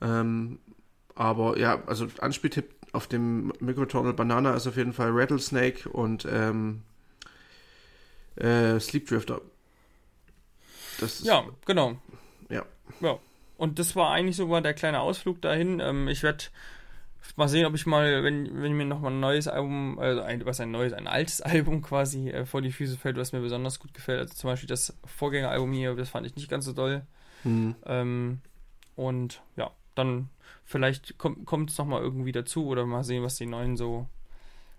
Ähm, 0.00 0.58
aber 1.14 1.58
ja, 1.58 1.82
also 1.86 2.06
Anspieltipp 2.20 2.70
auf 2.92 3.06
dem 3.06 3.52
Microtonal 3.60 4.12
Banana 4.12 4.54
ist 4.54 4.66
auf 4.66 4.76
jeden 4.76 4.92
Fall 4.92 5.10
Rattlesnake 5.12 5.88
und 5.88 6.26
ähm, 6.30 6.82
äh, 8.36 8.78
Sleep 8.80 9.06
Drifter. 9.06 9.40
Das 11.00 11.20
ist, 11.20 11.26
Ja, 11.26 11.44
genau. 11.66 11.98
Ja. 12.48 12.64
Ja. 13.00 13.18
Und 13.56 13.78
das 13.78 13.96
war 13.96 14.10
eigentlich 14.10 14.36
sogar 14.36 14.62
der 14.62 14.74
kleine 14.74 15.00
Ausflug 15.00 15.42
dahin. 15.42 15.80
Ähm, 15.80 16.08
ich 16.08 16.22
werde 16.22 16.44
mal 17.36 17.48
sehen, 17.48 17.66
ob 17.66 17.74
ich 17.74 17.86
mal, 17.86 18.22
wenn, 18.22 18.62
wenn 18.62 18.72
mir 18.72 18.86
nochmal 18.86 19.12
ein 19.12 19.20
neues 19.20 19.48
Album, 19.48 19.98
also 19.98 20.22
ein, 20.22 20.44
was 20.46 20.60
ein 20.60 20.70
neues, 20.70 20.92
ein 20.92 21.06
altes 21.06 21.40
Album 21.42 21.82
quasi 21.82 22.30
äh, 22.30 22.46
vor 22.46 22.62
die 22.62 22.72
Füße 22.72 22.96
fällt, 22.96 23.16
was 23.16 23.32
mir 23.32 23.40
besonders 23.40 23.80
gut 23.80 23.94
gefällt. 23.94 24.20
Also 24.20 24.34
zum 24.34 24.50
Beispiel 24.50 24.68
das 24.68 24.96
Vorgängeralbum 25.04 25.72
hier, 25.72 25.94
das 25.94 26.08
fand 26.08 26.26
ich 26.26 26.36
nicht 26.36 26.48
ganz 26.48 26.64
so 26.64 26.72
doll. 26.72 27.02
Hm. 27.42 27.74
Ähm, 27.86 28.40
und 28.96 29.42
ja, 29.56 29.70
dann 29.98 30.28
vielleicht 30.64 31.18
kommt 31.18 31.70
es 31.70 31.78
nochmal 31.78 32.02
irgendwie 32.02 32.32
dazu 32.32 32.66
oder 32.66 32.86
mal 32.86 33.04
sehen, 33.04 33.22
was 33.22 33.36
die 33.36 33.46
neuen 33.46 33.76
so, 33.76 34.06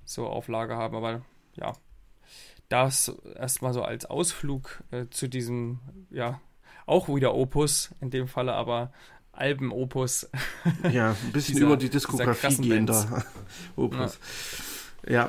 so 0.06 0.28
auf 0.28 0.48
Lager 0.48 0.78
haben. 0.78 0.96
Aber 0.96 1.22
ja, 1.56 1.74
das 2.70 3.10
erstmal 3.36 3.74
so 3.74 3.82
als 3.84 4.06
Ausflug 4.06 4.84
äh, 4.92 5.06
zu 5.10 5.28
diesem, 5.28 5.80
ja, 6.12 6.40
auch 6.86 7.08
wieder 7.08 7.34
Opus 7.36 7.94
in 8.02 8.10
dem 8.12 8.28
Falle, 8.28 8.54
aber 8.54 8.92
Alben-Opus. 9.32 10.30
Ja, 10.92 11.12
ein 11.12 11.32
bisschen 11.32 11.56
Dieser- 11.56 11.66
über 11.68 11.78
die 11.78 11.90
Diskografie 11.90 12.56
gehender 12.58 13.24
Opus. 13.76 14.20
Ja, 14.20 14.79
äh, 15.06 15.28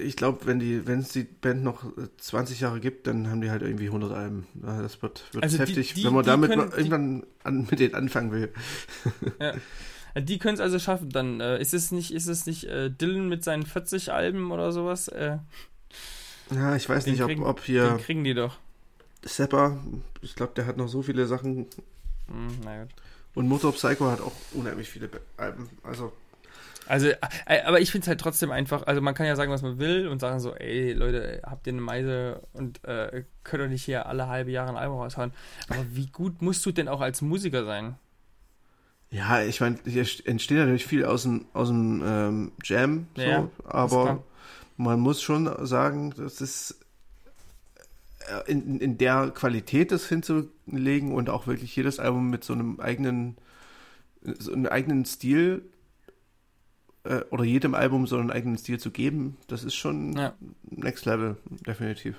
ich 0.00 0.16
glaube, 0.16 0.46
wenn 0.46 0.58
die, 0.58 0.86
wenn 0.86 1.00
es 1.00 1.10
die 1.10 1.24
Band 1.24 1.62
noch 1.62 1.84
äh, 1.96 2.08
20 2.18 2.60
Jahre 2.60 2.80
gibt, 2.80 3.06
dann 3.06 3.28
haben 3.30 3.40
die 3.40 3.50
halt 3.50 3.62
irgendwie 3.62 3.86
100 3.86 4.12
Alben. 4.12 4.46
Ja, 4.62 4.80
Das 4.82 5.02
wird, 5.02 5.24
wird 5.32 5.44
Also 5.44 5.56
die- 5.56 5.62
heftig, 5.62 5.94
die- 5.94 6.04
wenn 6.04 6.14
man 6.14 6.22
die 6.24 6.30
damit 6.30 6.50
können- 6.50 6.72
irgendwann 6.72 7.26
an, 7.44 7.66
mit 7.70 7.78
denen 7.80 7.94
anfangen 7.94 8.32
will. 8.32 8.52
Die 10.16 10.38
können 10.38 10.54
es 10.54 10.60
also 10.60 10.78
schaffen. 10.78 11.10
Dann 11.10 11.40
äh, 11.40 11.60
ist 11.60 11.74
es 11.74 11.92
nicht, 11.92 12.12
ist 12.12 12.26
es 12.26 12.46
nicht 12.46 12.64
äh, 12.64 12.90
Dylan 12.90 13.28
mit 13.28 13.44
seinen 13.44 13.64
40 13.64 14.12
Alben 14.12 14.50
oder 14.50 14.72
sowas? 14.72 15.08
Äh, 15.08 15.38
Ja, 16.50 16.74
ich 16.74 16.88
weiß 16.88 17.04
Den 17.04 17.12
nicht, 17.12 17.22
ob, 17.22 17.28
kriegen- 17.28 17.44
ob 17.44 17.56
Den 17.58 17.64
hier 17.66 17.98
kriegen 18.04 18.24
die 18.24 18.34
doch. 18.34 18.58
Sepper, 19.22 19.78
ich 20.22 20.34
glaube, 20.34 20.52
der 20.56 20.66
hat 20.66 20.76
noch 20.78 20.88
so 20.88 21.02
viele 21.02 21.26
Sachen. 21.26 21.66
Hm, 22.28 22.48
na 22.64 22.82
gut. 22.84 22.92
Und 23.34 23.48
Motor 23.48 23.72
Psycho 23.72 24.10
hat 24.10 24.20
auch 24.20 24.32
unheimlich 24.54 24.88
viele 24.88 25.06
Be- 25.06 25.20
Alben. 25.36 25.68
Also, 25.84 26.12
Also, 26.90 27.08
äh, 27.08 27.62
aber 27.64 27.80
ich 27.80 27.90
finde 27.90 28.04
es 28.04 28.08
halt 28.08 28.20
trotzdem 28.20 28.50
einfach, 28.50 28.86
also 28.86 29.00
man 29.00 29.14
kann 29.14 29.26
ja 29.26 29.36
sagen, 29.36 29.52
was 29.52 29.62
man 29.62 29.78
will 29.78 30.08
und 30.08 30.20
sagen 30.20 30.40
so, 30.40 30.54
ey 30.54 30.92
Leute, 30.92 31.40
habt 31.44 31.66
ihr 31.66 31.72
eine 31.72 31.82
Meise 31.82 32.42
und 32.52 32.84
äh, 32.84 33.24
könnt 33.44 33.62
doch 33.62 33.68
nicht 33.68 33.84
hier 33.84 34.06
alle 34.06 34.28
halbe 34.28 34.50
Jahre 34.50 34.70
ein 34.70 34.76
Album 34.76 34.98
raushauen. 34.98 35.32
Aber 35.68 35.84
wie 35.92 36.06
gut 36.06 36.42
musst 36.42 36.66
du 36.66 36.72
denn 36.72 36.88
auch 36.88 37.00
als 37.00 37.22
Musiker 37.22 37.64
sein? 37.64 37.96
ja, 39.10 39.42
ich 39.42 39.60
meine, 39.60 39.76
hier 39.84 40.06
entsteht 40.24 40.58
natürlich 40.58 40.86
viel 40.86 41.04
aus 41.04 41.24
dem, 41.24 41.46
aus 41.52 41.68
dem 41.68 42.02
ähm, 42.04 42.52
Jam, 42.62 43.06
so, 43.16 43.22
Ja, 43.22 43.50
aber 43.64 44.22
man 44.76 45.00
muss 45.00 45.20
schon 45.20 45.50
sagen, 45.66 46.14
das 46.16 46.40
ist 46.40 46.78
äh, 48.28 48.50
in, 48.50 48.78
in 48.78 48.98
der 48.98 49.32
Qualität 49.34 49.90
das 49.90 50.08
hinzulegen 50.08 51.12
und 51.12 51.28
auch 51.28 51.48
wirklich 51.48 51.74
jedes 51.74 51.98
Album 51.98 52.30
mit 52.30 52.44
so 52.44 52.52
einem 52.52 52.78
eigenen, 52.78 53.36
so 54.22 54.52
einem 54.52 54.66
eigenen 54.66 55.04
Stil 55.04 55.62
äh, 57.04 57.20
oder 57.30 57.44
jedem 57.44 57.74
Album 57.74 58.06
so 58.06 58.16
einen 58.18 58.30
eigenen 58.30 58.58
Stil 58.58 58.78
zu 58.78 58.90
geben, 58.90 59.36
das 59.48 59.64
ist 59.64 59.74
schon 59.74 60.12
Ja. 60.16 60.34
Next 60.70 61.06
Level, 61.06 61.36
definitiv. 61.66 62.16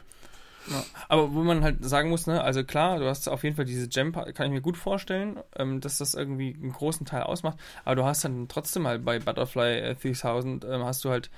Ja. 0.69 0.83
Aber 1.09 1.33
wo 1.33 1.41
man 1.41 1.63
halt 1.63 1.83
sagen 1.83 2.09
muss, 2.09 2.27
ne, 2.27 2.41
also 2.43 2.63
klar, 2.63 2.99
du 2.99 3.05
hast 3.07 3.27
auf 3.27 3.43
jeden 3.43 3.55
Fall 3.55 3.65
diese 3.65 3.87
Jam, 3.89 4.11
kann 4.11 4.45
ich 4.45 4.51
mir 4.51 4.61
gut 4.61 4.77
vorstellen, 4.77 5.39
ähm, 5.55 5.81
dass 5.81 5.97
das 5.97 6.13
irgendwie 6.13 6.53
einen 6.53 6.71
großen 6.71 7.05
Teil 7.05 7.23
ausmacht, 7.23 7.57
aber 7.83 7.95
du 7.95 8.05
hast 8.05 8.23
dann 8.23 8.47
trotzdem 8.47 8.85
halt 8.85 9.03
bei 9.03 9.17
Butterfly 9.19 9.79
äh, 9.79 9.95
3000, 9.95 10.65
ähm, 10.65 10.83
hast 10.83 11.03
du 11.03 11.09
halt 11.09 11.31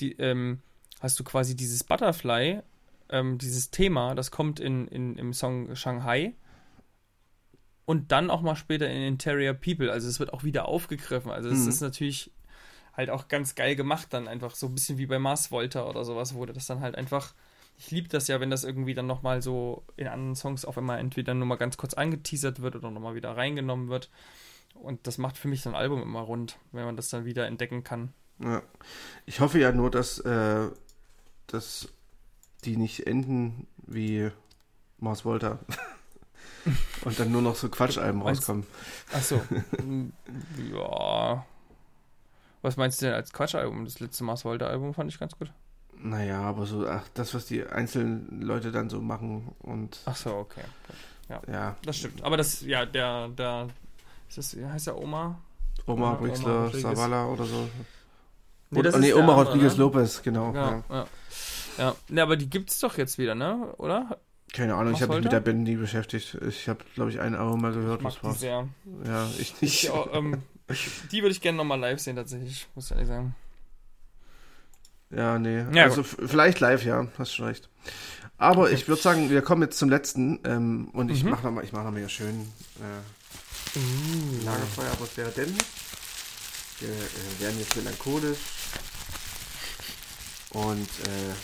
die, 0.00 0.12
ähm, 0.18 0.60
hast 1.00 1.18
du 1.18 1.24
quasi 1.24 1.56
dieses 1.56 1.84
Butterfly, 1.84 2.60
ähm, 3.08 3.38
dieses 3.38 3.70
Thema, 3.70 4.14
das 4.14 4.30
kommt 4.30 4.60
in, 4.60 4.88
in, 4.88 5.16
im 5.16 5.32
Song 5.32 5.74
Shanghai 5.74 6.34
und 7.86 8.12
dann 8.12 8.30
auch 8.30 8.42
mal 8.42 8.56
später 8.56 8.88
in 8.90 9.02
Interior 9.02 9.54
People, 9.54 9.90
also 9.90 10.08
es 10.08 10.18
wird 10.20 10.32
auch 10.32 10.44
wieder 10.44 10.68
aufgegriffen, 10.68 11.30
also 11.30 11.48
es 11.48 11.62
Mhm. 11.62 11.68
ist 11.68 11.80
natürlich 11.80 12.30
halt 12.96 13.10
auch 13.10 13.28
ganz 13.28 13.54
geil 13.54 13.76
gemacht 13.76 14.08
dann 14.10 14.28
einfach, 14.28 14.54
so 14.54 14.66
ein 14.66 14.74
bisschen 14.74 14.98
wie 14.98 15.06
bei 15.06 15.18
Mars 15.18 15.50
Volta 15.50 15.86
oder 15.88 16.04
sowas, 16.04 16.34
wo 16.34 16.46
das 16.46 16.66
dann 16.66 16.80
halt 16.80 16.94
einfach 16.94 17.34
ich 17.78 17.90
liebe 17.90 18.08
das 18.08 18.28
ja, 18.28 18.40
wenn 18.40 18.50
das 18.50 18.64
irgendwie 18.64 18.94
dann 18.94 19.06
nochmal 19.06 19.42
so 19.42 19.84
in 19.96 20.06
anderen 20.06 20.34
Songs 20.34 20.64
auf 20.64 20.78
einmal 20.78 20.98
entweder 20.98 21.34
nur 21.34 21.46
mal 21.46 21.56
ganz 21.56 21.76
kurz 21.76 21.94
angeteasert 21.94 22.60
wird 22.62 22.76
oder 22.76 22.90
nochmal 22.90 23.14
wieder 23.14 23.36
reingenommen 23.36 23.88
wird. 23.88 24.10
Und 24.74 25.06
das 25.06 25.18
macht 25.18 25.36
für 25.36 25.48
mich 25.48 25.62
so 25.62 25.70
ein 25.70 25.74
Album 25.74 26.02
immer 26.02 26.20
rund, 26.20 26.58
wenn 26.72 26.84
man 26.84 26.96
das 26.96 27.08
dann 27.08 27.24
wieder 27.24 27.46
entdecken 27.46 27.84
kann. 27.84 28.12
Ja. 28.38 28.62
Ich 29.24 29.40
hoffe 29.40 29.58
ja 29.58 29.72
nur, 29.72 29.90
dass, 29.90 30.18
äh, 30.20 30.68
dass 31.46 31.88
die 32.64 32.76
nicht 32.76 33.06
enden 33.06 33.66
wie 33.86 34.30
Mars 34.98 35.24
Volta. 35.24 35.58
und 37.04 37.18
dann 37.18 37.32
nur 37.32 37.42
noch 37.42 37.56
so 37.56 37.68
Quatschalben 37.68 38.22
rauskommen. 38.22 38.66
Achso. 39.12 39.40
ja. 40.72 41.46
Was 42.62 42.76
meinst 42.76 43.00
du 43.00 43.06
denn 43.06 43.14
als 43.14 43.32
Quatschalbum? 43.32 43.84
Das 43.84 44.00
letzte 44.00 44.24
Mars 44.24 44.44
Volta 44.44 44.66
Album 44.66 44.94
fand 44.94 45.10
ich 45.10 45.18
ganz 45.18 45.36
gut. 45.38 45.52
Naja, 45.98 46.40
aber 46.42 46.66
so, 46.66 46.86
ach, 46.86 47.04
das, 47.14 47.34
was 47.34 47.46
die 47.46 47.64
einzelnen 47.64 48.40
Leute 48.42 48.70
dann 48.72 48.90
so 48.90 49.00
machen 49.00 49.52
und 49.60 50.00
Achso, 50.04 50.38
okay. 50.40 50.62
ja, 51.28 51.76
Das 51.84 51.96
stimmt. 51.96 52.22
Aber 52.22 52.36
das, 52.36 52.60
ja, 52.62 52.84
der, 52.84 53.28
der, 53.28 53.68
ist 54.28 54.38
das, 54.38 54.56
heißt 54.56 54.88
der 54.88 54.98
Oma? 54.98 55.38
Oma, 55.86 56.10
Oma 56.10 56.14
Brixler. 56.14 56.72
Zavala 56.72 57.26
oder 57.28 57.44
so. 57.44 57.68
Nee, 58.70 58.82
das 58.82 58.96
nee, 58.96 59.08
ist 59.08 59.16
der 59.16 59.22
Oma 59.22 59.34
Rodriguez 59.34 59.72
ne? 59.74 59.78
Lopez, 59.78 60.22
genau. 60.22 60.52
Ja, 60.52 60.70
Ja. 60.70 60.84
ja. 60.90 61.06
Ja, 61.78 61.94
ne, 62.08 62.22
aber 62.22 62.36
die 62.36 62.48
gibt's 62.48 62.80
doch 62.80 62.96
jetzt 62.96 63.18
wieder, 63.18 63.34
ne? 63.34 63.74
Oder? 63.76 64.18
Keine 64.52 64.74
Ahnung, 64.74 64.94
ich 64.94 65.00
Was 65.00 65.08
habe 65.08 65.16
mich 65.16 65.24
mit 65.24 65.32
der 65.32 65.40
Band 65.40 65.64
nie 65.64 65.76
beschäftigt. 65.76 66.38
Ich 66.48 66.68
habe, 66.68 66.82
glaube 66.94 67.10
ich, 67.10 67.20
ein 67.20 67.34
Album 67.34 67.60
mal 67.60 67.72
gehört. 67.72 68.00
Ich 68.00 68.04
mag 68.04 68.12
Das 68.14 68.20
die 68.20 68.26
war's. 68.26 68.40
sehr. 68.40 68.68
Ja, 69.04 69.26
ich 69.38 69.54
Ich, 69.60 69.62
nicht. 69.62 69.90
auch, 69.90 70.08
ähm, 70.14 70.34
ich, 70.34 70.38
die 71.12 71.22
würde 71.22 71.32
ich 71.32 71.40
gerne 71.40 71.56
nochmal 71.58 71.78
live 71.78 72.00
sehen, 72.00 72.16
tatsächlich, 72.16 72.66
muss 72.74 72.86
ich 72.86 72.90
ehrlich 72.92 73.08
sagen. 73.08 73.34
Ja, 75.10 75.38
nee. 75.38 75.64
Ja, 75.72 75.84
also 75.84 76.02
vielleicht 76.02 76.58
live, 76.60 76.84
ja, 76.84 77.06
hast 77.18 77.34
schon 77.34 77.46
recht. 77.46 77.68
Aber 78.38 78.62
Okay. 78.64 78.74
ich 78.74 78.88
würde 78.88 79.00
sagen, 79.00 79.30
wir 79.30 79.40
kommen 79.42 79.62
jetzt 79.62 79.78
zum 79.78 79.88
letzten 79.88 80.40
ähm, 80.44 80.88
und 80.92 81.10
ich 81.10 81.22
Mhm. 81.24 81.30
mache 81.30 81.44
nochmal, 81.44 81.64
ich 81.64 81.72
mache 81.72 81.84
nochmal 81.84 82.00
hier 82.00 82.08
schön 82.08 82.52
äh, 82.80 84.44
Lagerfeueratmosphäre, 84.44 85.30
denn 85.30 85.56
wir 86.80 86.88
äh, 86.88 87.40
werden 87.40 87.58
jetzt 87.60 87.76
melancholisch 87.76 88.38
und 90.50 90.88
äh, 90.88 91.34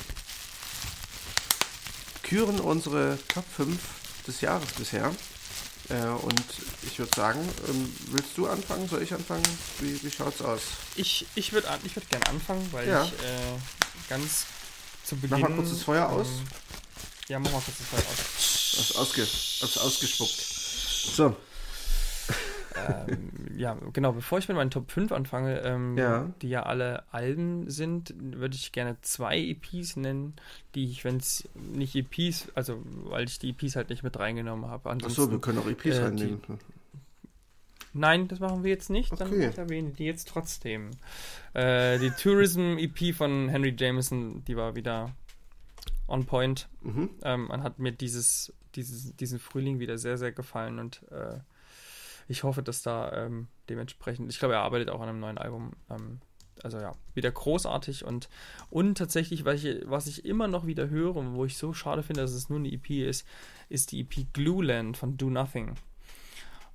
küren 2.23 2.61
unsere 2.61 3.19
Top 3.29 3.45
5 3.57 3.79
des 4.27 4.41
Jahres 4.41 4.73
bisher. 4.73 5.13
Äh, 5.89 5.95
und 5.95 6.45
ich 6.83 6.99
würde 6.99 7.13
sagen, 7.15 7.41
ähm, 7.69 7.97
willst 8.11 8.37
du 8.37 8.47
anfangen? 8.47 8.89
Soll 8.89 9.03
ich 9.03 9.13
anfangen? 9.13 9.43
Wie, 9.81 10.03
wie 10.03 10.11
schaut's 10.11 10.41
aus? 10.41 10.61
Ich, 10.97 11.27
ich 11.35 11.53
würde 11.53 11.69
ich 11.85 11.95
würd 11.97 12.09
gerne 12.09 12.27
anfangen, 12.29 12.67
weil 12.73 12.89
Ja. 12.89 13.05
ich 13.05 13.13
äh, 13.13 13.59
ganz 14.09 14.47
zu 15.05 15.17
Mach 15.17 15.23
Beginn... 15.23 15.41
mal 15.41 15.55
kurz 15.57 15.71
das 15.71 15.83
Feuer 15.83 16.09
aus. 16.09 16.27
Ähm, 16.29 16.45
ja, 17.29 17.39
mach 17.39 17.51
mal 17.53 17.61
kurz 17.61 17.77
das 17.79 17.87
Feuer 17.89 18.11
aus. 18.11 18.79
Hast 18.79 18.97
ausge, 18.97 19.23
hast 19.61 19.79
ausgespuckt. 19.79 20.41
So, 21.15 21.37
ähm, 23.09 23.31
ja, 23.57 23.77
genau, 23.93 24.13
bevor 24.13 24.39
ich 24.39 24.49
mit 24.49 24.57
meinen 24.57 24.71
Top 24.71 24.91
5 24.91 25.13
anfange, 25.13 25.61
ähm, 25.61 25.97
Ja. 25.99 26.31
die 26.43 26.49
ja 26.49 26.63
alle 26.65 27.05
Alben 27.13 27.69
sind, 27.71 28.15
würde 28.17 28.55
ich 28.57 28.73
gerne 28.73 28.97
zwei 29.03 29.39
EPs 29.39 29.97
nennen, 29.97 30.35
die 30.75 30.85
ich, 30.91 31.05
wenn 31.05 31.17
es 31.17 31.49
nicht 31.55 31.95
EPs, 31.95 32.49
also 32.55 32.83
weil 33.05 33.25
ich 33.25 33.39
die 33.39 33.51
EPs 33.51 33.77
halt 33.77 33.91
nicht 33.91 34.03
mit 34.03 34.19
reingenommen 34.19 34.71
habe. 34.71 34.91
Achso, 34.91 35.31
wir 35.31 35.41
können 35.41 35.59
auch 35.59 35.67
EPs 35.69 35.99
äh, 35.99 36.03
reinnehmen. 36.05 36.41
Nein, 37.95 38.27
das 38.29 38.41
machen 38.41 38.65
wir 38.65 38.71
jetzt 38.71 38.89
nicht, 38.89 39.13
dann 39.21 39.29
Okay. 39.29 39.49
ich 39.51 39.59
erwähne 39.59 39.91
die 39.91 40.05
jetzt 40.05 40.29
trotzdem. 40.29 40.91
Äh, 41.53 41.99
die 41.99 42.11
Tourism 42.11 42.79
EP 42.79 43.15
von 43.15 43.51
Henry 43.51 43.75
Jameson, 43.79 44.43
die 44.47 44.57
war 44.57 44.75
wieder 44.75 45.11
on 46.09 46.25
point. 46.25 46.69
Mhm. 46.81 47.11
Ähm, 47.23 47.49
man 47.49 47.63
hat 47.63 47.79
mir 47.79 47.93
dieses, 47.93 48.53
dieses, 48.77 49.15
diesen 49.17 49.39
Frühling 49.39 49.79
wieder 49.79 49.99
sehr, 49.99 50.17
sehr 50.17 50.33
gefallen 50.33 50.79
und 50.79 51.03
äh, 51.11 51.39
ich 52.29 52.43
hoffe, 52.45 52.63
dass 52.63 52.83
da 52.83 53.13
ähm, 53.13 53.49
dementsprechend, 53.69 54.31
ich 54.33 54.39
glaube, 54.39 54.55
er 54.55 54.61
arbeitet 54.63 54.91
auch 54.91 55.01
an 55.01 55.09
einem 55.09 55.21
neuen 55.21 55.39
Album. 55.39 55.73
Ähm, 55.91 56.21
also 56.63 56.79
ja, 56.79 56.93
wieder 57.15 57.31
großartig 57.33 58.05
und, 58.05 58.29
und 58.71 58.97
tatsächlich, 58.97 59.45
was 59.45 59.65
ich, 59.65 59.81
was 59.87 60.07
ich 60.07 60.25
immer 60.25 60.47
noch 60.49 60.65
wieder 60.67 60.89
höre 60.91 61.17
und 61.17 61.35
wo 61.35 61.45
ich 61.45 61.57
so 61.57 61.73
schade 61.73 62.03
finde, 62.05 62.21
dass 62.23 62.33
es 62.33 62.49
nur 62.51 62.59
eine 62.61 62.71
EP 62.71 62.89
ist, 62.91 63.27
ist 63.69 63.91
die 63.91 64.01
EP 64.01 64.33
Glueland 64.33 64.97
von 64.97 65.17
Do 65.17 65.29
Nothing. 65.31 65.75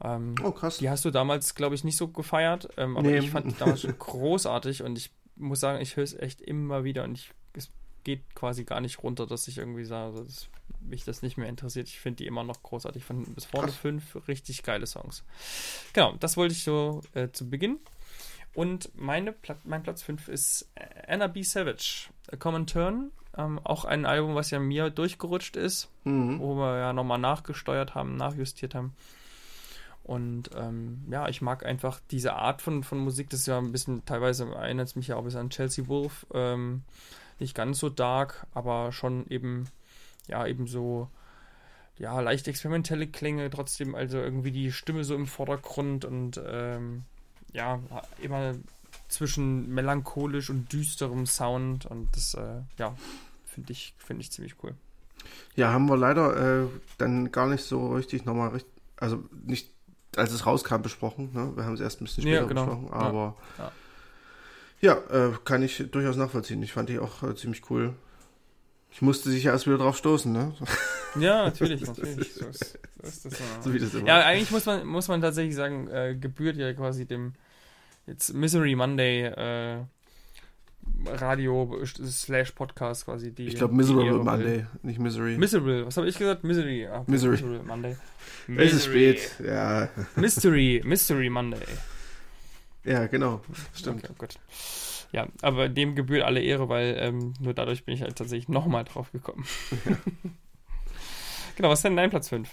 Ähm, 0.03 0.35
Oh, 0.43 0.51
krass. 0.51 0.77
die 0.79 0.89
hast 0.89 1.05
du 1.05 1.11
damals, 1.11 1.55
glaube 1.55 1.75
ich, 1.75 1.83
nicht 1.83 1.95
so 1.97 2.07
gefeiert, 2.09 2.67
ähm, 2.77 2.97
aber 2.97 3.07
Nee. 3.07 3.19
ich 3.19 3.29
fand 3.31 3.51
die 3.51 3.55
damals 3.57 3.81
schon 3.81 3.97
großartig 3.99 4.83
und 4.83 4.97
ich 4.97 5.11
muss 5.35 5.59
sagen, 5.59 5.81
ich 5.81 5.95
höre 5.95 6.03
es 6.03 6.15
echt 6.15 6.41
immer 6.41 6.83
wieder 6.83 7.03
und 7.03 7.17
ich, 7.17 7.31
es 7.53 7.69
geht 8.07 8.35
quasi 8.35 8.63
gar 8.63 8.79
nicht 8.79 9.03
runter, 9.03 9.27
dass 9.27 9.47
ich 9.49 9.57
irgendwie 9.57 9.83
sage, 9.83 10.23
dass 10.23 10.47
mich 10.79 11.03
das 11.03 11.21
nicht 11.21 11.35
mehr 11.37 11.49
interessiert. 11.49 11.89
Ich 11.89 11.99
finde 11.99 12.17
die 12.17 12.25
immer 12.27 12.43
noch 12.45 12.63
großartig. 12.63 13.03
Von 13.03 13.25
bis 13.35 13.43
vorne 13.45 13.67
Krass. 13.67 13.75
fünf 13.77 14.27
richtig 14.29 14.63
geile 14.63 14.87
Songs. 14.87 15.23
Genau, 15.91 16.13
das 16.19 16.37
wollte 16.37 16.53
ich 16.53 16.63
so 16.63 17.01
äh, 17.13 17.29
zu 17.31 17.49
Beginn. 17.49 17.79
Und 18.53 18.89
meine 18.95 19.33
Pla 19.33 19.57
mein 19.65 19.83
Platz 19.83 20.01
5 20.03 20.29
ist 20.29 20.69
Anna 21.07 21.27
B. 21.27 21.43
Savage, 21.43 22.09
A 22.31 22.37
Common 22.37 22.65
Turn. 22.65 23.11
Ähm, 23.37 23.59
auch 23.63 23.83
ein 23.85 24.05
Album, 24.05 24.33
was 24.35 24.49
ja 24.51 24.59
mir 24.59 24.89
durchgerutscht 24.89 25.57
ist 25.57 25.89
Mhm. 26.05 26.39
wo 26.39 26.55
wir 26.55 26.79
ja 26.79 26.93
nochmal 26.93 27.19
nachgesteuert 27.19 27.93
haben, 27.93 28.15
nachjustiert 28.15 28.73
haben. 28.73 28.93
Und 30.03 30.49
ähm, 30.55 31.03
ja, 31.11 31.27
ich 31.27 31.41
mag 31.41 31.65
einfach 31.65 31.99
diese 32.11 32.33
Art 32.33 32.61
von, 32.61 32.81
von 32.83 32.97
Musik, 32.99 33.29
das 33.29 33.41
ist 33.41 33.47
ja 33.47 33.57
ein 33.57 33.73
bisschen, 33.73 34.05
teilweise 34.05 34.45
erinnert 34.53 34.87
es 34.87 34.95
mich 34.95 35.07
ja 35.09 35.15
auch 35.15 35.19
ein 35.19 35.25
bisschen 35.25 35.41
an 35.41 35.49
Chelsea 35.49 35.85
Wolf. 35.87 36.25
Ähm, 36.33 36.83
nicht 37.39 37.55
ganz 37.55 37.79
so 37.79 37.89
dark, 37.89 38.45
aber 38.53 38.91
schon 38.91 39.27
eben, 39.29 39.69
ja, 40.27 40.45
eben 40.47 40.67
so, 40.67 41.09
ja, 41.97 42.19
leicht 42.19 42.47
experimentelle 42.47 43.07
Klänge, 43.07 43.49
trotzdem 43.49 43.95
also 43.95 44.17
irgendwie 44.17 44.51
die 44.51 44.71
Stimme 44.71 45.03
so 45.03 45.15
im 45.15 45.27
Vordergrund 45.27 46.05
und 46.05 46.39
ähm, 46.45 47.03
ja, 47.53 47.79
immer 48.21 48.55
zwischen 49.07 49.73
melancholisch 49.73 50.49
und 50.49 50.71
düsterem 50.71 51.25
Sound 51.25 51.85
und 51.85 52.09
das, 52.15 52.33
äh, 52.33 52.61
ja, 52.77 52.95
finde 53.45 53.71
ich, 53.71 53.93
finde 53.97 54.21
ich 54.21 54.31
ziemlich 54.31 54.55
cool. 54.63 54.73
Ja, 55.55 55.71
haben 55.71 55.87
wir 55.89 55.97
leider 55.97 56.63
äh, 56.63 56.67
dann 56.97 57.31
gar 57.31 57.47
nicht 57.47 57.63
so 57.63 57.93
richtig 57.93 58.25
nochmal, 58.25 58.49
richt- 58.49 58.67
also 58.97 59.23
nicht, 59.45 59.71
als 60.15 60.31
es 60.31 60.45
rauskam, 60.45 60.81
besprochen. 60.81 61.31
Ne? 61.33 61.55
Wir 61.55 61.65
haben 61.65 61.73
es 61.73 61.79
erst 61.79 62.01
ein 62.01 62.05
bisschen 62.05 62.25
Ja, 62.25 62.37
später 62.41 62.47
genau. 62.47 62.65
besprochen, 62.65 62.87
Ja. 62.87 62.95
aber 63.07 63.35
Ja. 63.57 63.63
ja, 63.65 63.71
äh, 64.81 65.31
kann 65.43 65.63
ich 65.63 65.85
durchaus 65.91 66.15
nachvollziehen. 66.15 66.61
Ich 66.61 66.73
fand 66.73 66.89
die 66.89 66.99
auch 66.99 67.23
äh, 67.23 67.35
ziemlich 67.35 67.69
cool. 67.69 67.95
Ich 68.91 69.01
musste 69.01 69.29
sich 69.29 69.43
ja 69.43 69.51
erst 69.51 69.67
wieder 69.67 69.77
drauf 69.77 69.97
stoßen, 69.97 70.31
ne? 70.31 70.53
Ja, 71.19 71.45
natürlich, 71.45 71.81
natürlich. 71.81 72.33
So 72.33 72.45
ist, 72.45 72.77
so 73.01 73.07
ist 73.07 73.25
das. 73.25 73.39
so 73.61 73.73
wie 73.73 73.79
das 73.79 73.93
immer. 73.93 74.07
Ja, 74.07 74.19
eigentlich 74.25 74.51
muss 74.51 74.65
man, 74.65 74.85
muss 74.85 75.07
man 75.07 75.21
tatsächlich 75.21 75.55
sagen, 75.55 75.87
äh, 75.87 76.15
gebührt 76.15 76.57
ja 76.57 76.73
quasi 76.73 77.05
dem 77.05 77.33
jetzt 78.05 78.33
Misery 78.33 78.75
Monday 78.75 79.23
äh, 79.23 79.85
Radio 81.07 81.83
slash 81.85 82.51
Podcast 82.51 83.05
quasi 83.05 83.31
die. 83.33 83.47
ich 83.47 83.55
glaube 83.55 83.73
Miserable 83.73 84.23
Monday, 84.23 84.65
nicht 84.83 84.99
Misery. 84.99 85.37
Miserable, 85.37 85.85
was 85.87 85.97
habe 85.97 86.07
ich 86.07 86.17
gesagt? 86.17 86.43
Misery. 86.43 86.87
Okay, 86.87 87.03
Misery. 87.07 87.31
Miserable 87.31 87.63
Monday. 87.63 87.95
es 88.47 88.73
ist 88.73 88.87
Misery. 88.87 89.17
spät, 89.17 89.45
ja. 89.45 89.89
Mystery, 90.15 90.81
Mystery 90.85 91.29
Monday. 91.29 91.65
Ja, 92.87 93.07
genau. 93.07 93.41
Stimmt. 93.73 94.05
Okay, 94.05 94.13
gut. 94.17 94.35
Ja, 95.11 95.27
aber 95.41 95.69
dem 95.69 95.95
gebührt 95.95 96.23
alle 96.23 96.41
Ehre, 96.41 96.69
weil 96.69 96.97
ähm, 96.99 97.33
nur 97.39 97.53
dadurch 97.53 97.83
bin 97.85 97.95
ich 97.95 98.01
halt 98.01 98.15
tatsächlich 98.15 98.49
nochmal 98.49 98.85
drauf 98.85 99.11
gekommen. 99.11 99.45
genau, 101.55 101.69
was 101.69 101.79
ist 101.79 101.83
denn 101.83 101.97
dein 101.97 102.09
Platz 102.09 102.29
5? 102.29 102.49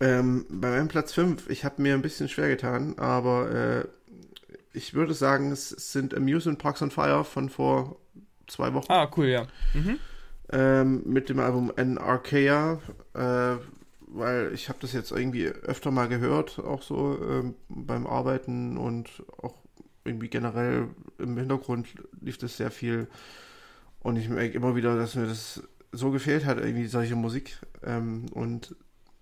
Ähm, 0.00 0.46
bei 0.48 0.70
meinem 0.70 0.88
Platz 0.88 1.12
5, 1.12 1.48
ich 1.50 1.64
habe 1.64 1.82
mir 1.82 1.94
ein 1.94 2.02
bisschen 2.02 2.28
schwer 2.28 2.48
getan, 2.48 2.98
aber 2.98 3.50
äh, 3.50 3.84
ich 4.72 4.94
würde 4.94 5.14
sagen, 5.14 5.52
es 5.52 5.70
sind 5.70 6.14
Amusement 6.14 6.58
Parks 6.58 6.82
on 6.82 6.90
Fire 6.90 7.24
von 7.24 7.48
vor 7.48 7.96
zwei 8.48 8.74
Wochen. 8.74 8.90
Ah, 8.90 9.10
cool, 9.16 9.26
ja. 9.26 9.46
Mhm. 9.72 9.98
ähm, 10.52 11.02
mit 11.06 11.28
dem 11.28 11.38
Album 11.40 11.72
Anarchaea, 11.76 12.80
äh, 13.14 13.56
weil 14.06 14.52
ich 14.52 14.68
habe 14.68 14.78
das 14.80 14.92
jetzt 14.92 15.10
irgendwie 15.10 15.46
öfter 15.46 15.90
mal 15.90 16.08
gehört, 16.08 16.58
auch 16.58 16.82
so 16.82 17.18
ähm, 17.22 17.54
beim 17.68 18.06
Arbeiten 18.06 18.76
und 18.76 19.22
auch 19.40 19.63
irgendwie 20.04 20.28
generell 20.28 20.88
im 21.18 21.36
Hintergrund 21.36 21.88
lief 22.20 22.38
das 22.38 22.56
sehr 22.56 22.70
viel. 22.70 23.08
Und 24.00 24.16
ich 24.16 24.28
merke 24.28 24.54
immer 24.54 24.76
wieder, 24.76 24.96
dass 24.96 25.14
mir 25.14 25.26
das 25.26 25.62
so 25.92 26.10
gefehlt 26.10 26.44
hat, 26.44 26.58
irgendwie 26.58 26.86
solche 26.86 27.16
Musik. 27.16 27.58
Ähm, 27.82 28.26
und 28.32 28.74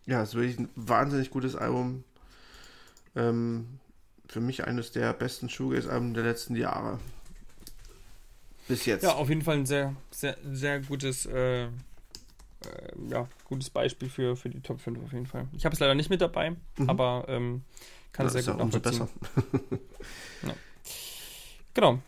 ja, 0.06 0.22
es 0.22 0.30
ist 0.30 0.34
wirklich 0.34 0.58
ein 0.58 0.68
wahnsinnig 0.74 1.30
gutes 1.30 1.54
Album. 1.54 2.04
Ähm, 3.14 3.78
für 4.26 4.40
mich 4.40 4.64
eines 4.66 4.92
der 4.92 5.12
besten 5.12 5.48
Shoegaze-Alben 5.48 6.14
der 6.14 6.24
letzten 6.24 6.56
Jahre. 6.56 6.98
Bis 8.66 8.86
jetzt. 8.86 9.02
Ja, 9.02 9.12
auf 9.14 9.28
jeden 9.28 9.42
Fall 9.42 9.58
ein 9.58 9.66
sehr, 9.66 9.94
sehr, 10.10 10.36
sehr 10.50 10.80
gutes, 10.80 11.26
äh, 11.26 11.64
äh, 11.64 11.68
ja, 13.08 13.28
gutes 13.44 13.70
Beispiel 13.70 14.08
für, 14.08 14.34
für 14.36 14.48
die 14.48 14.60
Top 14.60 14.80
5 14.80 15.02
auf 15.04 15.12
jeden 15.12 15.26
Fall. 15.26 15.46
Ich 15.52 15.64
habe 15.64 15.74
es 15.74 15.80
leider 15.80 15.94
nicht 15.94 16.10
mit 16.10 16.20
dabei, 16.20 16.50
mhm. 16.50 16.88
aber 16.88 17.26
ähm, 17.28 17.62
kann 18.12 18.26
es 18.26 18.32
sehr 18.32 18.42
gut 18.42 18.60
umso 18.60 18.80
besser. 18.80 19.08
ja. 20.42 20.54
Genau. 21.74 21.98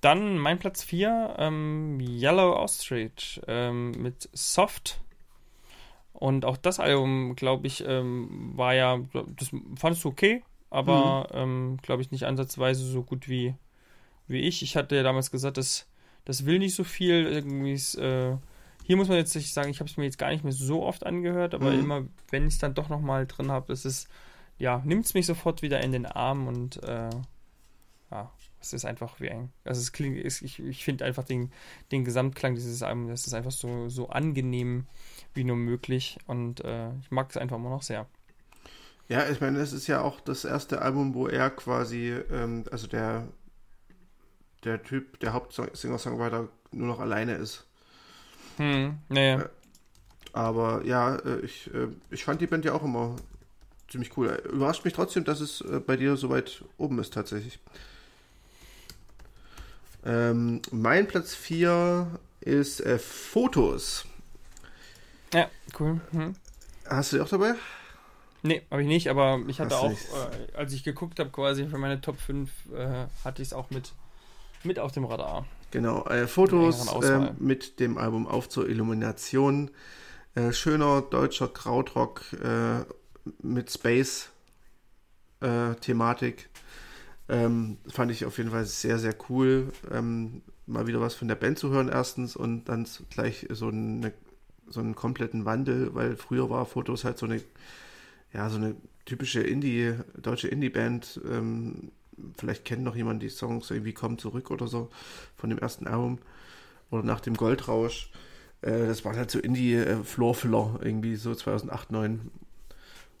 Dann 0.00 0.36
mein 0.38 0.58
Platz 0.58 0.82
4, 0.82 1.36
ähm, 1.38 1.98
Yellow 2.00 2.56
Ostrich 2.56 3.40
ähm, 3.46 3.92
mit 3.92 4.28
Soft. 4.32 5.00
Und 6.12 6.44
auch 6.44 6.56
das 6.56 6.78
Album, 6.78 7.34
glaube 7.36 7.66
ich, 7.66 7.84
ähm, 7.86 8.52
war 8.54 8.74
ja, 8.74 9.00
das 9.36 9.50
fandest 9.76 10.04
du 10.04 10.08
okay, 10.08 10.42
aber 10.70 11.28
mhm. 11.32 11.38
Ähm, 11.38 11.76
glaube 11.82 12.02
ich 12.02 12.10
nicht 12.10 12.24
ansatzweise 12.24 12.84
so 12.84 13.02
gut 13.02 13.28
wie, 13.28 13.54
wie 14.26 14.40
ich. 14.40 14.62
Ich 14.62 14.76
hatte 14.76 14.96
ja 14.96 15.02
damals 15.02 15.30
gesagt, 15.30 15.56
dass 15.56 15.88
das 16.24 16.46
will 16.46 16.58
nicht 16.58 16.74
so 16.74 16.84
viel. 16.84 17.26
Irgendwie 17.26 17.72
ist, 17.72 17.94
äh, 17.96 18.36
hier 18.84 18.96
muss 18.96 19.08
man 19.08 19.16
jetzt 19.16 19.34
nicht 19.34 19.52
sagen, 19.52 19.70
ich 19.70 19.80
habe 19.80 19.88
es 19.88 19.96
mir 19.96 20.04
jetzt 20.04 20.18
gar 20.18 20.30
nicht 20.30 20.44
mehr 20.44 20.52
so 20.52 20.82
oft 20.82 21.04
angehört, 21.06 21.54
aber 21.54 21.70
mhm. 21.70 21.80
immer, 21.80 22.02
wenn 22.30 22.46
ich 22.46 22.54
es 22.54 22.58
dann 22.58 22.74
doch 22.74 22.88
nochmal 22.88 23.26
drin 23.26 23.50
habe, 23.50 23.72
ist 23.72 23.84
es, 23.84 24.08
ja, 24.58 24.82
nimmt 24.84 25.06
es 25.06 25.14
mich 25.14 25.26
sofort 25.26 25.62
wieder 25.62 25.80
in 25.80 25.92
den 25.92 26.06
Arm 26.06 26.46
und 26.46 26.82
äh, 26.82 27.10
ja, 28.10 28.30
es 28.64 28.72
ist 28.72 28.84
einfach 28.84 29.20
wie 29.20 29.30
ein. 29.30 29.52
Also 29.64 29.80
es 29.80 29.92
klingt, 29.92 30.16
ich, 30.16 30.58
ich 30.58 30.84
finde 30.84 31.04
einfach 31.04 31.24
den, 31.24 31.52
den 31.92 32.04
Gesamtklang 32.04 32.54
dieses 32.54 32.82
Albums, 32.82 33.10
das 33.10 33.26
ist 33.26 33.34
einfach 33.34 33.52
so, 33.52 33.88
so 33.88 34.08
angenehm 34.08 34.86
wie 35.34 35.44
nur 35.44 35.56
möglich 35.56 36.18
und 36.26 36.64
äh, 36.64 36.90
ich 37.00 37.10
mag 37.10 37.30
es 37.30 37.36
einfach 37.36 37.56
immer 37.56 37.70
noch 37.70 37.82
sehr. 37.82 38.06
Ja, 39.08 39.28
ich 39.28 39.40
meine, 39.40 39.58
es 39.58 39.72
ist 39.72 39.86
ja 39.86 40.00
auch 40.00 40.20
das 40.20 40.44
erste 40.44 40.80
Album, 40.80 41.14
wo 41.14 41.28
er 41.28 41.50
quasi, 41.50 42.14
ähm, 42.30 42.64
also 42.70 42.86
der, 42.86 43.28
der 44.64 44.82
Typ, 44.82 45.20
der 45.20 45.34
Hauptsinger-Songwriter 45.34 46.48
nur 46.72 46.86
noch 46.86 47.00
alleine 47.00 47.34
ist. 47.34 47.66
Hm, 48.56 48.98
naja. 49.08 49.42
Äh, 49.42 49.48
aber 50.32 50.84
ja, 50.84 51.16
äh, 51.16 51.40
ich, 51.40 51.72
äh, 51.74 51.88
ich 52.10 52.24
fand 52.24 52.40
die 52.40 52.46
Band 52.46 52.64
ja 52.64 52.72
auch 52.72 52.82
immer 52.82 53.16
ziemlich 53.88 54.16
cool. 54.16 54.42
Überrascht 54.50 54.84
mich 54.84 54.94
trotzdem, 54.94 55.24
dass 55.24 55.40
es 55.40 55.62
bei 55.86 55.96
dir 55.96 56.16
so 56.16 56.30
weit 56.30 56.64
oben 56.78 56.98
ist 56.98 57.12
tatsächlich. 57.12 57.60
Ähm, 60.04 60.60
mein 60.70 61.06
Platz 61.06 61.34
4 61.34 62.18
ist 62.40 62.80
äh, 62.80 62.98
Fotos. 62.98 64.04
Ja, 65.32 65.48
cool. 65.80 66.00
Hm. 66.10 66.34
Hast 66.88 67.12
du 67.12 67.16
die 67.16 67.22
auch 67.22 67.28
dabei? 67.28 67.54
Nee, 68.42 68.62
habe 68.70 68.82
ich 68.82 68.88
nicht, 68.88 69.08
aber 69.08 69.40
ich 69.48 69.58
hatte 69.58 69.74
Hast 69.74 69.82
auch, 69.82 69.90
äh, 69.90 70.56
als 70.56 70.72
ich 70.74 70.84
geguckt 70.84 71.18
habe, 71.18 71.30
quasi 71.30 71.66
für 71.66 71.78
meine 71.78 72.02
Top 72.02 72.20
5, 72.20 72.50
äh, 72.74 73.06
hatte 73.24 73.40
ich 73.40 73.48
es 73.48 73.54
auch 73.54 73.70
mit, 73.70 73.94
mit 74.62 74.78
auf 74.78 74.92
dem 74.92 75.06
Radar. 75.06 75.46
Genau, 75.70 76.04
äh, 76.04 76.26
Fotos 76.26 76.86
äh, 77.02 77.32
mit 77.38 77.80
dem 77.80 77.96
Album 77.96 78.28
Auf 78.28 78.50
zur 78.50 78.68
Illumination. 78.68 79.70
Äh, 80.34 80.52
schöner 80.52 81.00
deutscher 81.00 81.48
Krautrock 81.48 82.20
äh, 82.34 82.84
mit 83.40 83.72
Space-Thematik. 83.72 86.50
Ähm, 87.28 87.78
fand 87.88 88.10
ich 88.10 88.24
auf 88.24 88.36
jeden 88.38 88.50
Fall 88.50 88.66
sehr, 88.66 88.98
sehr 88.98 89.14
cool, 89.28 89.72
ähm, 89.90 90.42
mal 90.66 90.86
wieder 90.86 91.00
was 91.00 91.14
von 91.14 91.28
der 91.28 91.36
Band 91.36 91.58
zu 91.58 91.70
hören, 91.70 91.88
erstens, 91.88 92.36
und 92.36 92.66
dann 92.66 92.86
gleich 93.10 93.46
so, 93.50 93.68
eine, 93.68 94.12
so 94.68 94.80
einen 94.80 94.94
kompletten 94.94 95.44
Wandel, 95.44 95.94
weil 95.94 96.16
früher 96.16 96.50
war 96.50 96.66
Fotos 96.66 97.04
halt 97.04 97.18
so 97.18 97.26
eine, 97.26 97.40
ja, 98.32 98.50
so 98.50 98.56
eine 98.56 98.74
typische 99.04 99.40
Indie, 99.40 99.94
deutsche 100.20 100.48
Indie-Band. 100.48 101.20
Ähm, 101.30 101.92
vielleicht 102.36 102.64
kennt 102.64 102.84
noch 102.84 102.96
jemand 102.96 103.22
die 103.22 103.28
Songs 103.28 103.70
irgendwie 103.70 103.92
Komm 103.92 104.18
zurück 104.18 104.50
oder 104.50 104.68
so 104.68 104.90
von 105.36 105.50
dem 105.50 105.58
ersten 105.58 105.86
Album 105.86 106.18
oder 106.90 107.02
nach 107.02 107.20
dem 107.20 107.36
Goldrausch. 107.36 108.10
Äh, 108.62 108.86
das 108.86 109.04
war 109.04 109.16
halt 109.16 109.30
so 109.30 109.38
Indie-Floorfiller, 109.38 110.80
äh, 110.82 110.86
irgendwie 110.88 111.16
so 111.16 111.34
2008, 111.34 111.88
2009 111.88 112.30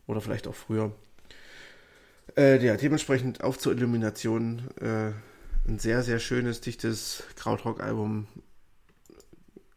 oder 0.06 0.20
vielleicht 0.20 0.46
auch 0.48 0.54
früher. 0.54 0.92
Äh, 2.36 2.64
ja, 2.64 2.76
dementsprechend 2.76 3.42
auf 3.42 3.58
zur 3.58 3.72
Illumination. 3.72 4.70
Äh, 4.80 5.12
ein 5.66 5.78
sehr, 5.78 6.02
sehr 6.02 6.18
schönes, 6.18 6.60
dichtes 6.60 7.22
Krautrock-Album. 7.36 8.26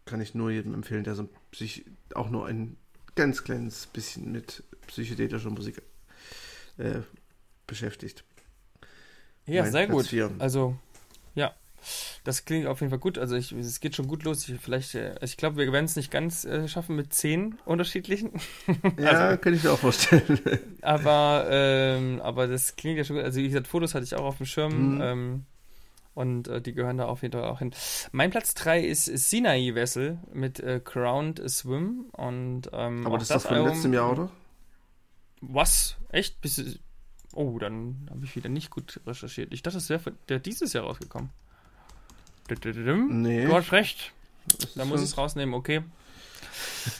Kann 0.05 0.21
ich 0.21 0.35
nur 0.35 0.51
jedem 0.51 0.73
empfehlen, 0.73 1.03
der 1.03 1.15
so 1.15 1.29
sich 1.53 1.85
auch 2.13 2.29
nur 2.29 2.45
ein 2.45 2.77
ganz 3.15 3.43
kleines 3.43 3.87
bisschen 3.87 4.31
mit 4.31 4.63
psychedelischer 4.87 5.49
Musik 5.49 5.81
äh, 6.77 6.99
beschäftigt. 7.65 8.23
Ja, 9.45 9.63
mein 9.63 9.71
sehr 9.71 9.85
Platz 9.85 9.97
gut. 9.97 10.07
Vier. 10.07 10.31
Also, 10.39 10.77
das 12.23 12.45
klingt 12.45 12.67
auf 12.67 12.79
jeden 12.81 12.89
Fall 12.89 12.99
gut. 12.99 13.17
Also 13.17 13.35
ich, 13.35 13.51
es 13.51 13.79
geht 13.79 13.95
schon 13.95 14.07
gut 14.07 14.23
los. 14.23 14.47
Ich, 14.47 14.59
vielleicht, 14.59 14.95
äh, 14.95 15.15
ich 15.21 15.37
glaube, 15.37 15.57
wir 15.57 15.71
werden 15.71 15.85
es 15.85 15.95
nicht 15.95 16.11
ganz 16.11 16.45
äh, 16.45 16.67
schaffen 16.67 16.95
mit 16.95 17.13
zehn 17.13 17.57
unterschiedlichen. 17.65 18.31
Ja, 18.97 19.11
also, 19.11 19.37
kann 19.37 19.53
ich 19.53 19.63
mir 19.63 19.71
auch 19.71 19.79
vorstellen. 19.79 20.39
aber, 20.81 21.47
ähm, 21.49 22.21
aber 22.21 22.47
das 22.47 22.75
klingt 22.75 22.97
ja 22.97 23.03
schon 23.03 23.17
gut. 23.17 23.25
Also 23.25 23.39
wie 23.39 23.47
gesagt, 23.47 23.67
Fotos 23.67 23.93
hatte 23.93 24.05
ich 24.05 24.15
auch 24.15 24.23
auf 24.23 24.37
dem 24.37 24.45
Schirm. 24.45 24.95
Mhm. 24.95 25.01
Ähm, 25.01 25.45
und 26.17 26.47
äh, 26.47 26.61
die 26.61 26.73
gehören 26.73 26.97
da 26.97 27.05
auf 27.05 27.21
jeden 27.21 27.33
Fall 27.33 27.47
auch 27.47 27.59
hin. 27.59 27.71
Mein 28.11 28.31
Platz 28.31 28.55
3 28.55 28.81
ist 28.81 29.05
Sinai 29.05 29.75
Vessel 29.75 30.17
mit 30.33 30.59
äh, 30.59 30.81
Crowned 30.83 31.47
Swim. 31.47 32.05
Und, 32.11 32.69
ähm, 32.73 33.05
aber 33.05 33.19
das 33.19 33.29
ist 33.29 33.35
doch 33.35 33.41
von 33.49 33.57
Album, 33.57 33.69
letztem 33.69 33.93
Jahr, 33.93 34.11
oder? 34.11 34.31
Was? 35.41 35.95
Echt? 36.09 36.41
Bis, 36.41 36.79
oh, 37.33 37.59
dann 37.59 38.07
habe 38.09 38.25
ich 38.25 38.35
wieder 38.35 38.49
nicht 38.49 38.71
gut 38.71 38.99
recherchiert. 39.05 39.53
Ich 39.53 39.61
dachte, 39.61 39.77
das 39.77 39.89
wäre 39.91 40.39
dieses 40.39 40.73
Jahr 40.73 40.85
rausgekommen. 40.85 41.29
Nee. 43.21 43.45
Du 43.45 43.53
hast 43.53 43.71
recht. 43.71 44.13
Da 44.75 44.85
muss 44.85 45.01
ich 45.01 45.09
es 45.09 45.17
rausnehmen, 45.17 45.53
okay. 45.53 45.81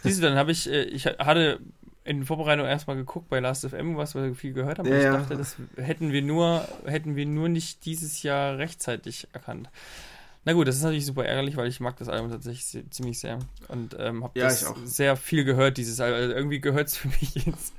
Siehst 0.04 0.20
du, 0.20 0.24
dann 0.24 0.38
habe 0.38 0.52
ich, 0.52 0.70
äh, 0.70 0.84
ich 0.84 1.06
hatte 1.06 1.60
in 2.04 2.26
Vorbereitung 2.26 2.66
erstmal 2.66 2.95
geguckt 2.95 3.30
bei 3.30 3.39
Last.fm, 3.39 3.98
was 3.98 4.16
wir 4.16 4.34
viel 4.34 4.54
gehört 4.54 4.80
haben. 4.80 4.88
Ja, 4.88 4.98
ich 4.98 5.06
dachte, 5.06 5.36
das 5.36 5.58
hätten 5.76 6.12
wir 6.12 6.22
nur, 6.22 6.68
hätten 6.86 7.16
wir 7.16 7.26
nur 7.26 7.50
nicht 7.50 7.86
dieses 7.86 8.24
Jahr 8.24 8.58
rechtzeitig 8.58 9.28
erkannt. 9.34 9.70
Na 10.48 10.54
gut, 10.54 10.66
das 10.66 10.78
ist 10.78 10.84
natürlich 10.84 11.06
super 11.06 11.26
ärgerlich, 11.26 11.58
weil 11.58 11.68
ich 11.68 11.82
mag 11.82 11.98
das 11.98 12.08
Album 12.08 12.32
tatsächlich 12.32 12.89
ziemlich 12.89 13.20
sehr 13.20 13.39
und 13.68 13.98
ähm, 14.00 14.24
habe 14.24 14.39
ja, 14.39 14.45
das 14.45 14.74
sehr 14.86 15.18
viel 15.18 15.43
gehört, 15.43 15.76
dieses 15.76 16.00
Album. 16.00 16.22
Also 16.22 16.34
irgendwie 16.34 16.62
gehört 16.62 16.88
es 16.88 16.95
für 16.95 17.08
mich 17.20 17.45
ins, 17.45 17.74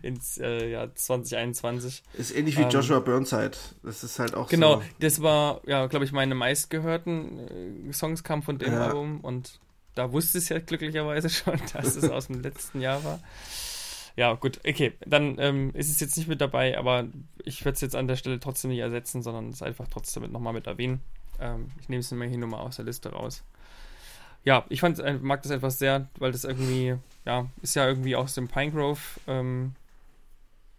ins 0.00 0.38
äh, 0.38 0.70
Jahr 0.70 0.94
2021. 0.94 2.02
Ist 2.14 2.34
ähnlich 2.34 2.56
wie 2.56 2.62
ähm, 2.62 2.70
Joshua 2.70 3.00
Burnside. 3.00 3.50
Das 3.82 4.02
ist 4.02 4.18
halt 4.18 4.34
auch 4.34 4.48
Genau, 4.48 4.76
so. 4.76 4.82
das 5.00 5.20
war, 5.20 5.60
ja, 5.66 5.86
glaube 5.86 6.06
ich, 6.06 6.12
meine 6.12 6.34
meistgehörten 6.34 7.90
äh, 7.90 7.92
Songs 7.92 8.24
kamen 8.24 8.40
von 8.40 8.56
dem 8.56 8.72
ja. 8.72 8.86
Album 8.86 9.20
und 9.20 9.60
da 9.94 10.10
wusste 10.10 10.38
es 10.38 10.48
ja 10.48 10.60
glücklicherweise 10.60 11.28
schon, 11.28 11.60
dass 11.74 11.94
es 11.94 12.08
aus 12.08 12.28
dem 12.28 12.40
letzten 12.40 12.80
Jahr 12.80 13.04
war. 13.04 13.20
Ja, 14.16 14.32
gut, 14.32 14.60
okay. 14.66 14.94
Dann 15.04 15.36
ähm, 15.38 15.72
ist 15.74 15.90
es 15.90 16.00
jetzt 16.00 16.16
nicht 16.16 16.28
mit 16.28 16.40
dabei, 16.40 16.78
aber 16.78 17.06
ich 17.44 17.66
werde 17.66 17.74
es 17.74 17.82
jetzt 17.82 17.96
an 17.96 18.08
der 18.08 18.16
Stelle 18.16 18.40
trotzdem 18.40 18.70
nicht 18.70 18.80
ersetzen, 18.80 19.22
sondern 19.22 19.50
es 19.50 19.60
einfach 19.60 19.88
trotzdem 19.88 20.32
nochmal 20.32 20.54
mit 20.54 20.66
erwähnen. 20.66 21.02
Ähm, 21.40 21.68
ich 21.80 21.88
nehme 21.88 22.00
es 22.00 22.12
immer 22.12 22.24
hier 22.26 22.38
nochmal 22.38 22.60
aus 22.60 22.76
der 22.76 22.84
Liste 22.84 23.10
raus. 23.10 23.42
Ja, 24.44 24.64
ich 24.68 24.80
fand, 24.80 25.00
mag 25.22 25.42
das 25.42 25.52
etwas 25.52 25.78
sehr, 25.78 26.08
weil 26.18 26.32
das 26.32 26.44
irgendwie, 26.44 26.96
ja, 27.24 27.48
ist 27.62 27.74
ja 27.74 27.88
irgendwie 27.88 28.14
aus 28.14 28.34
dem 28.34 28.48
Pinegrove 28.48 29.00
ähm, 29.26 29.74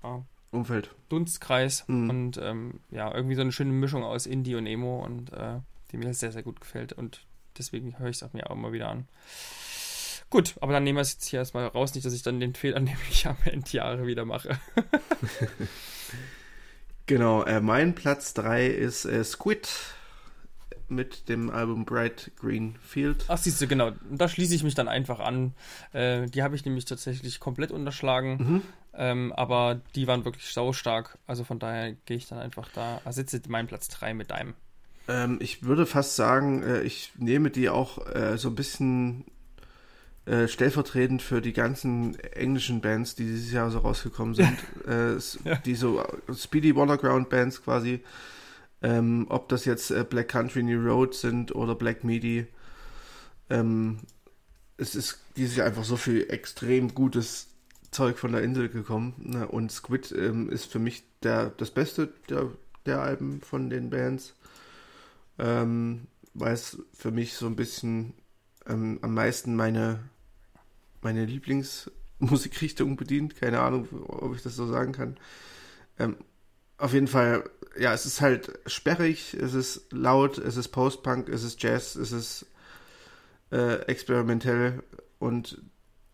ja, 0.03 0.23
Umfeld. 0.51 0.91
Dunstkreis 1.09 1.83
mhm. 1.87 2.09
und 2.09 2.37
ähm, 2.37 2.79
ja, 2.91 3.13
irgendwie 3.13 3.35
so 3.35 3.41
eine 3.41 3.51
schöne 3.51 3.71
Mischung 3.71 4.03
aus 4.03 4.27
Indie 4.27 4.55
und 4.55 4.67
Emo 4.67 5.03
und 5.03 5.33
äh, 5.33 5.59
die 5.91 5.97
mir 5.97 6.13
sehr, 6.13 6.31
sehr 6.31 6.43
gut 6.43 6.61
gefällt 6.61 6.93
und 6.93 7.25
deswegen 7.57 7.97
höre 7.97 8.09
ich 8.09 8.17
es 8.17 8.23
auch 8.23 8.33
mir 8.33 8.49
auch 8.49 8.55
immer 8.55 8.71
wieder 8.71 8.89
an. 8.89 9.07
Gut, 10.29 10.55
aber 10.59 10.73
dann 10.73 10.83
nehmen 10.83 10.97
wir 10.97 11.01
es 11.01 11.13
jetzt 11.13 11.27
hier 11.27 11.39
erstmal 11.39 11.67
raus, 11.67 11.93
nicht, 11.93 12.05
dass 12.05 12.13
ich 12.13 12.23
dann 12.23 12.39
den 12.39 12.55
Fehler 12.55 12.79
nämlich 12.81 13.27
am 13.27 13.37
Ende 13.45 13.69
Jahre 13.71 14.05
wieder 14.05 14.25
mache. 14.25 14.59
genau, 17.05 17.43
äh, 17.43 17.61
mein 17.61 17.95
Platz 17.95 18.33
3 18.35 18.67
ist 18.67 19.05
äh, 19.05 19.23
Squid 19.23 19.67
mit 20.89 21.29
dem 21.29 21.49
Album 21.49 21.85
Bright 21.85 22.31
Green 22.39 22.75
Field. 22.81 23.25
Ach, 23.27 23.37
siehst 23.37 23.61
du, 23.61 23.67
genau. 23.67 23.91
Da 24.11 24.27
schließe 24.27 24.55
ich 24.55 24.63
mich 24.63 24.75
dann 24.75 24.87
einfach 24.87 25.19
an. 25.19 25.53
Äh, 25.93 26.27
die 26.27 26.43
habe 26.43 26.55
ich 26.55 26.65
nämlich 26.65 26.85
tatsächlich 26.85 27.39
komplett 27.39 27.71
unterschlagen. 27.71 28.37
Mhm. 28.37 28.61
Ähm, 28.97 29.33
aber 29.33 29.81
die 29.95 30.07
waren 30.07 30.25
wirklich 30.25 30.51
saustark. 30.53 31.17
Also 31.27 31.43
von 31.43 31.59
daher 31.59 31.93
gehe 32.05 32.17
ich 32.17 32.27
dann 32.27 32.39
einfach 32.39 32.69
da, 32.73 33.01
ersetze 33.05 33.41
meinen 33.47 33.67
Platz 33.67 33.87
3 33.89 34.13
mit 34.13 34.31
deinem. 34.31 34.53
Ähm, 35.07 35.37
ich 35.41 35.63
würde 35.63 35.85
fast 35.85 36.15
sagen, 36.15 36.63
äh, 36.63 36.81
ich 36.81 37.11
nehme 37.17 37.49
die 37.49 37.69
auch 37.69 38.05
äh, 38.07 38.37
so 38.37 38.49
ein 38.49 38.55
bisschen 38.55 39.25
äh, 40.25 40.47
stellvertretend 40.47 41.21
für 41.21 41.41
die 41.41 41.53
ganzen 41.53 42.17
englischen 42.19 42.81
Bands, 42.81 43.15
die 43.15 43.25
dieses 43.25 43.51
Jahr 43.51 43.69
so 43.69 43.79
rausgekommen 43.79 44.33
sind. 44.33 44.57
äh, 44.87 45.17
ja. 45.47 45.55
Die 45.65 45.75
so 45.75 46.03
Speedy 46.35 46.71
Underground 46.71 47.29
Bands 47.29 47.61
quasi. 47.63 48.03
Ähm, 48.85 49.25
ob 49.29 49.49
das 49.49 49.65
jetzt 49.65 49.89
äh, 49.89 50.05
Black 50.07 50.27
Country 50.27 50.61
New 50.61 50.79
Road 50.79 51.15
sind 51.15 51.55
oder 51.55 51.73
Black 51.73 52.03
Midi. 52.03 52.45
Ähm, 53.49 53.97
es 54.77 54.93
ist 54.93 55.21
dieses 55.37 55.55
Jahr 55.55 55.65
einfach 55.65 55.83
so 55.83 55.97
viel 55.97 56.27
extrem 56.29 56.93
gutes 56.93 57.47
Zeug 57.89 58.19
von 58.19 58.31
der 58.31 58.43
Insel 58.43 58.69
gekommen. 58.69 59.15
Ne? 59.17 59.47
Und 59.47 59.71
Squid 59.71 60.11
ähm, 60.11 60.51
ist 60.51 60.71
für 60.71 60.77
mich 60.77 61.03
der, 61.23 61.49
das 61.49 61.71
Beste 61.71 62.13
der, 62.29 62.51
der 62.85 63.01
Alben 63.01 63.41
von 63.41 63.71
den 63.71 63.89
Bands. 63.89 64.35
Ähm, 65.39 66.05
weil 66.35 66.53
es 66.53 66.77
für 66.93 67.09
mich 67.09 67.33
so 67.33 67.47
ein 67.47 67.55
bisschen 67.55 68.13
ähm, 68.67 68.99
am 69.01 69.15
meisten 69.15 69.55
meine, 69.55 69.99
meine 71.01 71.25
Lieblingsmusikrichtung 71.25 72.97
bedient. 72.97 73.35
Keine 73.35 73.61
Ahnung, 73.61 73.87
ob 74.09 74.35
ich 74.35 74.43
das 74.43 74.55
so 74.55 74.67
sagen 74.67 74.91
kann. 74.91 75.17
Auf 76.77 76.93
jeden 76.93 77.07
Fall, 77.07 77.49
ja, 77.79 77.93
es 77.93 78.05
ist 78.05 78.21
halt 78.21 78.59
sperrig, 78.65 79.33
es 79.33 79.53
ist 79.53 79.91
laut, 79.91 80.37
es 80.37 80.57
ist 80.57 80.69
Post-Punk, 80.69 81.29
es 81.29 81.43
ist 81.43 81.61
Jazz, 81.63 81.95
es 81.95 82.11
ist 82.11 82.45
äh, 83.51 83.81
experimentell 83.87 84.83
und 85.19 85.61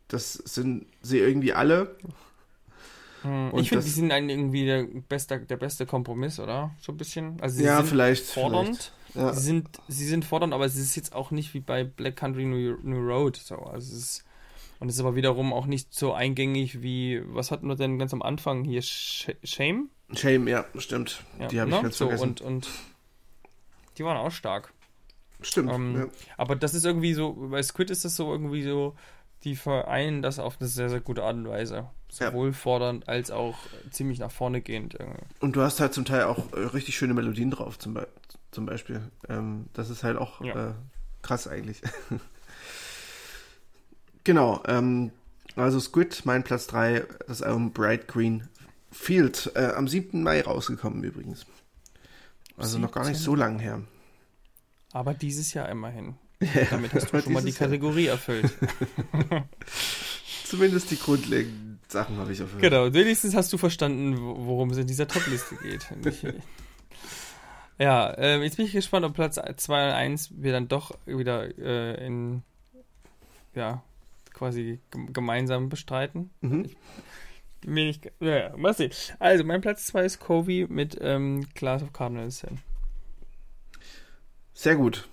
das 0.07 0.33
sind 0.33 0.85
sie 1.01 1.19
irgendwie 1.19 1.53
alle. 1.53 1.95
Hm, 3.23 3.51
ich 3.57 3.69
finde, 3.69 3.83
die 3.83 3.91
sind 3.91 4.11
ein, 4.11 4.29
irgendwie 4.29 4.65
der 4.65 4.83
beste, 4.83 5.39
der 5.39 5.57
beste 5.57 5.85
Kompromiss, 5.85 6.39
oder? 6.39 6.71
So 6.81 6.91
ein 6.91 6.97
bisschen. 6.97 7.39
Also 7.41 7.57
sie 7.57 7.63
ja, 7.63 7.77
sind 7.77 7.89
vielleicht. 7.89 8.25
Fordernd. 8.25 8.91
Vielleicht. 9.11 9.27
Ja. 9.27 9.33
Sie, 9.33 9.41
sind, 9.41 9.67
sie 9.87 10.07
sind 10.07 10.25
fordernd, 10.25 10.53
aber 10.53 10.65
es 10.65 10.75
ist 10.75 10.95
jetzt 10.95 11.13
auch 11.13 11.31
nicht 11.31 11.53
wie 11.53 11.59
bei 11.59 11.83
Black 11.83 12.15
Country 12.15 12.45
New, 12.45 12.77
New 12.83 12.99
Road. 12.99 13.37
So. 13.37 13.57
Also 13.57 13.95
es 13.95 14.01
ist, 14.01 14.23
und 14.81 14.89
es 14.89 14.95
ist 14.95 15.01
aber 15.01 15.15
wiederum 15.15 15.53
auch 15.53 15.67
nicht 15.67 15.93
so 15.93 16.11
eingängig 16.11 16.81
wie, 16.81 17.21
was 17.27 17.51
hatten 17.51 17.67
wir 17.67 17.75
denn 17.75 17.99
ganz 17.99 18.13
am 18.13 18.23
Anfang 18.23 18.63
hier? 18.63 18.81
Shame? 18.81 19.89
Shame, 20.11 20.47
ja, 20.47 20.65
stimmt. 20.75 21.23
Ja, 21.39 21.47
die 21.47 21.61
habe 21.61 21.69
ich 21.69 21.75
ne? 21.75 21.83
ganz 21.83 21.97
so, 21.99 22.05
vergessen. 22.07 22.29
Und, 22.29 22.41
und 22.41 22.69
die 23.99 24.03
waren 24.03 24.17
auch 24.17 24.31
stark. 24.31 24.73
Stimmt. 25.39 25.71
Ähm, 25.71 25.95
ja. 25.95 26.07
Aber 26.35 26.55
das 26.55 26.73
ist 26.73 26.83
irgendwie 26.83 27.13
so, 27.13 27.33
bei 27.33 27.61
Squid 27.61 27.91
ist 27.91 28.05
das 28.05 28.15
so 28.15 28.31
irgendwie 28.31 28.63
so, 28.63 28.95
die 29.43 29.55
vereinen 29.55 30.23
das 30.23 30.39
auf 30.39 30.57
eine 30.59 30.67
sehr, 30.67 30.89
sehr 30.89 30.99
gute 30.99 31.23
Art 31.23 31.35
und 31.35 31.47
Weise. 31.47 31.87
Sowohl 32.09 32.47
ja. 32.47 32.53
fordernd 32.53 33.07
als 33.07 33.29
auch 33.29 33.59
ziemlich 33.91 34.17
nach 34.17 34.31
vorne 34.31 34.61
gehend. 34.61 34.95
Irgendwie. 34.95 35.21
Und 35.41 35.55
du 35.55 35.61
hast 35.61 35.79
halt 35.79 35.93
zum 35.93 36.05
Teil 36.05 36.23
auch 36.23 36.53
äh, 36.53 36.59
richtig 36.59 36.97
schöne 36.97 37.13
Melodien 37.13 37.51
drauf, 37.51 37.77
zum, 37.77 37.93
Be 37.93 38.07
zum 38.49 38.65
Beispiel. 38.65 39.11
Ähm, 39.29 39.67
das 39.73 39.91
ist 39.91 40.03
halt 40.03 40.17
auch 40.17 40.41
ja. 40.41 40.69
äh, 40.69 40.73
krass 41.21 41.47
eigentlich. 41.47 41.83
genau, 44.23 44.61
ähm, 44.67 45.11
also 45.55 45.79
Squid, 45.79 46.25
mein 46.25 46.43
Platz 46.43 46.67
3, 46.67 47.05
das 47.27 47.41
Album 47.41 47.71
Bright 47.71 48.07
Green 48.07 48.47
Field, 48.91 49.51
äh, 49.55 49.71
am 49.73 49.87
7. 49.87 50.21
Mai 50.23 50.41
rausgekommen 50.41 51.03
übrigens. 51.03 51.45
Also 52.57 52.77
17. 52.77 52.81
noch 52.81 52.91
gar 52.91 53.07
nicht 53.07 53.19
so 53.19 53.35
lang 53.35 53.59
her. 53.59 53.81
Aber 54.91 55.13
dieses 55.13 55.53
Jahr 55.53 55.69
immerhin. 55.69 56.15
Ja, 56.55 56.65
Damit 56.71 56.91
hast 56.95 57.13
du 57.13 57.21
schon 57.21 57.33
mal 57.33 57.43
die 57.43 57.51
Kategorie 57.51 58.05
Jahr. 58.05 58.13
erfüllt. 58.13 58.51
Zumindest 60.43 60.89
die 60.89 60.97
grundlegenden 60.97 61.79
Sachen 61.87 62.17
habe 62.17 62.31
ich 62.33 62.39
erfüllt. 62.39 62.63
Genau, 62.63 62.91
wenigstens 62.91 63.35
hast 63.35 63.53
du 63.53 63.59
verstanden, 63.59 64.17
worum 64.17 64.71
es 64.71 64.77
in 64.79 64.87
dieser 64.87 65.07
Top-Liste 65.07 65.55
geht. 65.57 65.85
ja, 67.77 68.09
äh, 68.09 68.41
jetzt 68.41 68.57
bin 68.57 68.65
ich 68.65 68.71
gespannt, 68.71 69.05
ob 69.05 69.13
Platz 69.13 69.35
2 69.35 69.89
und 69.89 69.93
1 69.93 70.31
wir 70.41 70.51
dann 70.51 70.67
doch 70.67 70.97
wieder 71.05 71.55
äh, 71.59 72.03
in, 72.07 72.41
ja, 73.53 73.83
quasi 74.41 74.79
gemeinsam 75.13 75.69
bestreiten. 75.69 76.31
Mhm. 76.41 76.65
Ich, 76.65 76.77
bin 77.61 77.73
nicht, 77.75 78.11
ja, 78.19 78.57
mal 78.57 78.73
sehen. 78.73 78.91
Also, 79.19 79.43
mein 79.43 79.61
Platz 79.61 79.85
2 79.85 80.03
ist 80.03 80.19
Covey 80.19 80.65
mit 80.67 80.97
ähm, 80.99 81.47
Class 81.53 81.83
of 81.83 81.93
Cardinals 81.93 82.39
Sin. 82.39 82.57
Sehr 84.55 84.75
gut. 84.77 85.07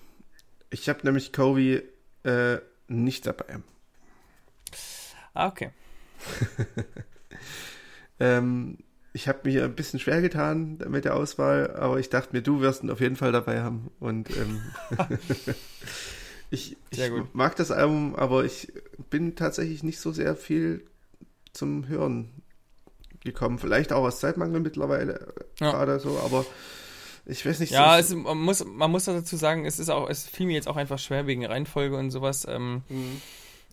Ich 0.70 0.88
habe 0.88 1.00
nämlich 1.04 1.30
Covey 1.30 1.82
äh, 2.24 2.56
nicht 2.86 3.26
dabei. 3.26 3.58
Ah, 5.34 5.48
okay. 5.48 5.72
ähm, 8.20 8.78
ich 9.12 9.28
habe 9.28 9.40
mir 9.44 9.64
ein 9.64 9.74
bisschen 9.74 10.00
schwer 10.00 10.22
getan 10.22 10.78
mit 10.88 11.04
der 11.04 11.16
Auswahl, 11.16 11.76
aber 11.76 11.98
ich 11.98 12.08
dachte 12.08 12.34
mir, 12.34 12.40
du 12.40 12.62
wirst 12.62 12.82
ihn 12.82 12.90
auf 12.90 13.02
jeden 13.02 13.16
Fall 13.16 13.32
dabei 13.32 13.60
haben. 13.60 13.90
Und 14.00 14.30
ähm, 14.30 14.62
ich, 16.50 16.76
ich 16.90 17.00
mag 17.32 17.56
das 17.56 17.70
Album, 17.70 18.14
aber 18.14 18.44
ich 18.44 18.72
bin 19.10 19.36
tatsächlich 19.36 19.82
nicht 19.82 20.00
so 20.00 20.12
sehr 20.12 20.36
viel 20.36 20.84
zum 21.52 21.88
Hören 21.88 22.30
gekommen. 23.24 23.58
Vielleicht 23.58 23.92
auch 23.92 24.04
aus 24.04 24.20
Zeitmangel 24.20 24.60
mittlerweile 24.60 25.34
ja. 25.60 25.70
gerade 25.70 26.00
so, 26.00 26.18
aber 26.24 26.46
ich 27.26 27.44
weiß 27.44 27.60
nicht. 27.60 27.72
Ja, 27.72 27.98
es, 27.98 28.14
man, 28.14 28.38
muss, 28.38 28.64
man 28.64 28.90
muss 28.90 29.04
dazu 29.04 29.36
sagen, 29.36 29.66
es 29.66 29.78
ist 29.78 29.90
auch, 29.90 30.08
es 30.08 30.26
fiel 30.26 30.46
mir 30.46 30.54
jetzt 30.54 30.68
auch 30.68 30.76
einfach 30.76 30.98
schwer 30.98 31.26
wegen 31.26 31.44
Reihenfolge 31.44 31.96
und 31.96 32.10
sowas. 32.10 32.46
Ähm, 32.48 32.82
mhm. 32.88 33.20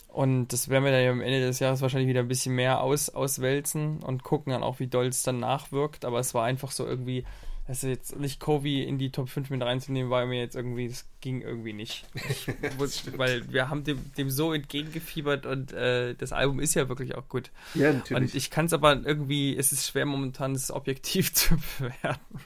Und 0.10 0.48
das 0.50 0.70
werden 0.70 0.84
wir 0.84 0.92
dann 0.92 1.04
ja 1.04 1.12
am 1.12 1.22
Ende 1.22 1.42
des 1.42 1.60
Jahres 1.60 1.82
wahrscheinlich 1.82 2.10
wieder 2.10 2.22
ein 2.22 2.28
bisschen 2.28 2.56
mehr 2.56 2.82
aus, 2.82 3.10
auswälzen 3.10 4.02
und 4.02 4.24
gucken 4.24 4.52
dann 4.52 4.64
auch, 4.64 4.80
wie 4.80 4.88
doll 4.88 5.08
es 5.08 5.24
dann 5.24 5.40
nachwirkt. 5.40 6.06
Aber 6.06 6.20
es 6.20 6.34
war 6.34 6.46
einfach 6.46 6.72
so 6.72 6.86
irgendwie, 6.86 7.26
also 7.68 7.88
jetzt 7.88 8.16
nicht 8.18 8.40
Kovi 8.40 8.84
in 8.84 9.00
die 9.00 9.12
Top 9.12 9.28
5 9.30 9.50
mit 9.50 9.62
reinzunehmen, 9.62 10.12
war 10.12 10.26
mir 10.28 10.40
jetzt 10.40 10.56
irgendwie, 10.56 10.88
das 10.88 11.06
ging 11.20 11.42
irgendwie 11.42 11.74
nicht. 11.74 12.06
weil 13.18 13.52
wir 13.52 13.70
haben 13.70 13.84
dem, 13.84 14.00
dem 14.18 14.30
so 14.30 14.54
entgegengefiebert 14.54 15.48
und 15.48 15.74
äh, 15.74 16.14
das 16.14 16.32
Album 16.32 16.60
ist 16.60 16.76
ja 16.76 16.90
wirklich 16.90 17.16
auch 17.16 17.28
gut. 17.28 17.50
Ja, 17.74 17.92
natürlich. 17.92 18.22
Und 18.22 18.36
ich 18.36 18.52
kann 18.52 18.68
es 18.68 18.74
aber 18.74 19.02
irgendwie, 19.04 19.58
es 19.58 19.72
ist 19.72 19.88
schwer 19.88 20.06
momentan, 20.06 20.54
es 20.54 20.70
objektiv 20.70 21.34
zu 21.34 21.58
bewerten. 21.80 22.40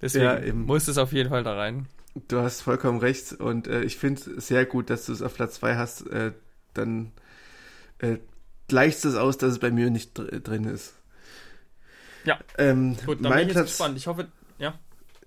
Deswegen 0.00 0.46
ja, 0.46 0.54
muss 0.54 0.86
es 0.86 0.96
auf 0.96 1.12
jeden 1.12 1.30
Fall 1.30 1.42
da 1.42 1.56
rein. 1.56 1.86
Du 2.28 2.38
hast 2.38 2.62
vollkommen 2.62 3.00
recht 3.00 3.32
und 3.32 3.66
äh, 3.66 3.82
ich 3.82 3.96
finde 3.96 4.30
es 4.36 4.46
sehr 4.46 4.64
gut, 4.64 4.90
dass 4.90 5.06
du 5.06 5.12
es 5.12 5.22
auf 5.22 5.34
Platz 5.34 5.54
2 5.56 5.76
hast. 5.76 6.06
Äh, 6.06 6.32
dann 6.74 7.10
äh, 7.98 8.18
gleicht 8.68 9.04
es 9.04 9.16
aus, 9.16 9.38
dass 9.38 9.52
es 9.52 9.58
bei 9.58 9.72
mir 9.72 9.90
nicht 9.90 10.16
dr 10.16 10.38
drin 10.38 10.64
ist. 10.64 10.94
Ja. 12.24 12.38
Ähm, 12.56 12.96
gut, 13.04 13.24
dann 13.24 13.30
mein 13.30 13.40
bin 13.40 13.48
ich 13.48 13.54
Platz, 13.54 13.68
gespannt. 13.68 13.96
Ich 13.96 14.06
hoffe, 14.06 14.28
ja. 14.58 14.74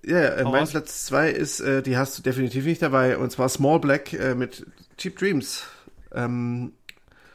Ja, 0.04 0.18
äh, 0.18 0.44
mein 0.44 0.66
Platz 0.66 1.06
2 1.06 1.30
ist, 1.30 1.60
äh, 1.60 1.82
die 1.82 1.96
hast 1.96 2.18
du 2.18 2.22
definitiv 2.22 2.64
nicht 2.64 2.82
dabei, 2.82 3.18
und 3.18 3.30
zwar 3.30 3.48
Small 3.48 3.78
Black 3.78 4.12
äh, 4.12 4.34
mit 4.34 4.66
Cheap 4.98 5.16
Dreams. 5.16 5.64
Ähm, 6.12 6.72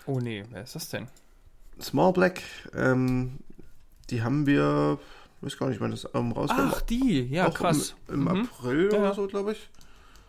oh 0.05 0.19
nee, 0.19 0.43
wer 0.51 0.63
ist 0.63 0.75
das 0.75 0.89
denn? 0.89 1.07
Small 1.81 2.13
Black, 2.13 2.41
ähm, 2.75 3.39
die 4.09 4.21
haben 4.21 4.45
wir 4.45 4.99
weiß 5.41 5.57
gar 5.57 5.69
nicht, 5.69 5.79
wann 5.79 5.91
das 5.91 6.05
Album 6.05 6.31
rauskommt. 6.31 6.73
Ach, 6.75 6.81
die, 6.81 7.27
ja, 7.29 7.47
Auch 7.47 7.53
krass. 7.53 7.95
Im, 8.07 8.13
im 8.15 8.21
mhm. 8.21 8.27
April 8.27 8.89
ja. 8.91 8.99
oder 8.99 9.13
so, 9.13 9.27
glaube 9.27 9.53
ich. 9.53 9.69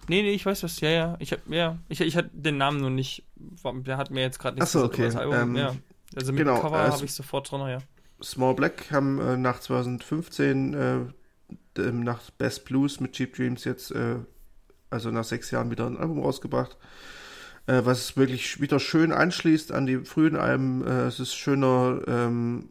Nee, 0.08 0.22
nee, 0.22 0.32
ich 0.32 0.46
weiß 0.46 0.60
das, 0.60 0.80
ja, 0.80 0.88
ja. 0.88 1.16
Ich, 1.18 1.32
hab, 1.32 1.46
ja, 1.48 1.78
ich, 1.88 2.00
ich 2.00 2.16
hatte 2.16 2.30
den 2.32 2.56
Namen 2.56 2.80
nur 2.80 2.90
nicht, 2.90 3.24
der 3.36 3.96
hat 3.98 4.10
mir 4.10 4.22
jetzt 4.22 4.38
gerade 4.38 4.54
nicht 4.54 4.62
Achso, 4.62 4.84
okay. 4.84 5.04
das 5.04 5.16
Album. 5.16 5.34
Ähm, 5.34 5.56
ja. 5.56 5.74
Also 6.16 6.32
mit 6.32 6.38
genau, 6.38 6.60
Cover 6.60 6.86
äh, 6.86 6.90
habe 6.90 7.04
ich 7.04 7.12
sofort 7.12 7.50
drin, 7.50 7.60
ja. 7.68 7.78
Small 8.22 8.54
Black 8.54 8.90
haben 8.90 9.20
äh, 9.20 9.36
nach 9.36 9.60
2015 9.60 10.74
äh, 10.74 10.98
nach 11.92 12.30
Best 12.32 12.64
Blues 12.64 13.00
mit 13.00 13.12
Cheap 13.12 13.34
Dreams 13.34 13.64
jetzt, 13.64 13.92
äh, 13.92 14.16
also 14.90 15.10
nach 15.10 15.24
sechs 15.24 15.50
Jahren 15.50 15.70
wieder 15.70 15.86
ein 15.86 15.96
Album 15.96 16.20
rausgebracht, 16.20 16.76
äh, 17.66 17.82
was 17.84 18.16
wirklich 18.16 18.60
wieder 18.60 18.80
schön 18.80 19.12
anschließt 19.12 19.72
an 19.72 19.86
die 19.86 19.98
frühen 19.98 20.36
Alben. 20.36 20.86
Äh, 20.86 21.06
es 21.06 21.20
ist 21.20 21.34
schöner 21.34 22.00
ähm, 22.06 22.70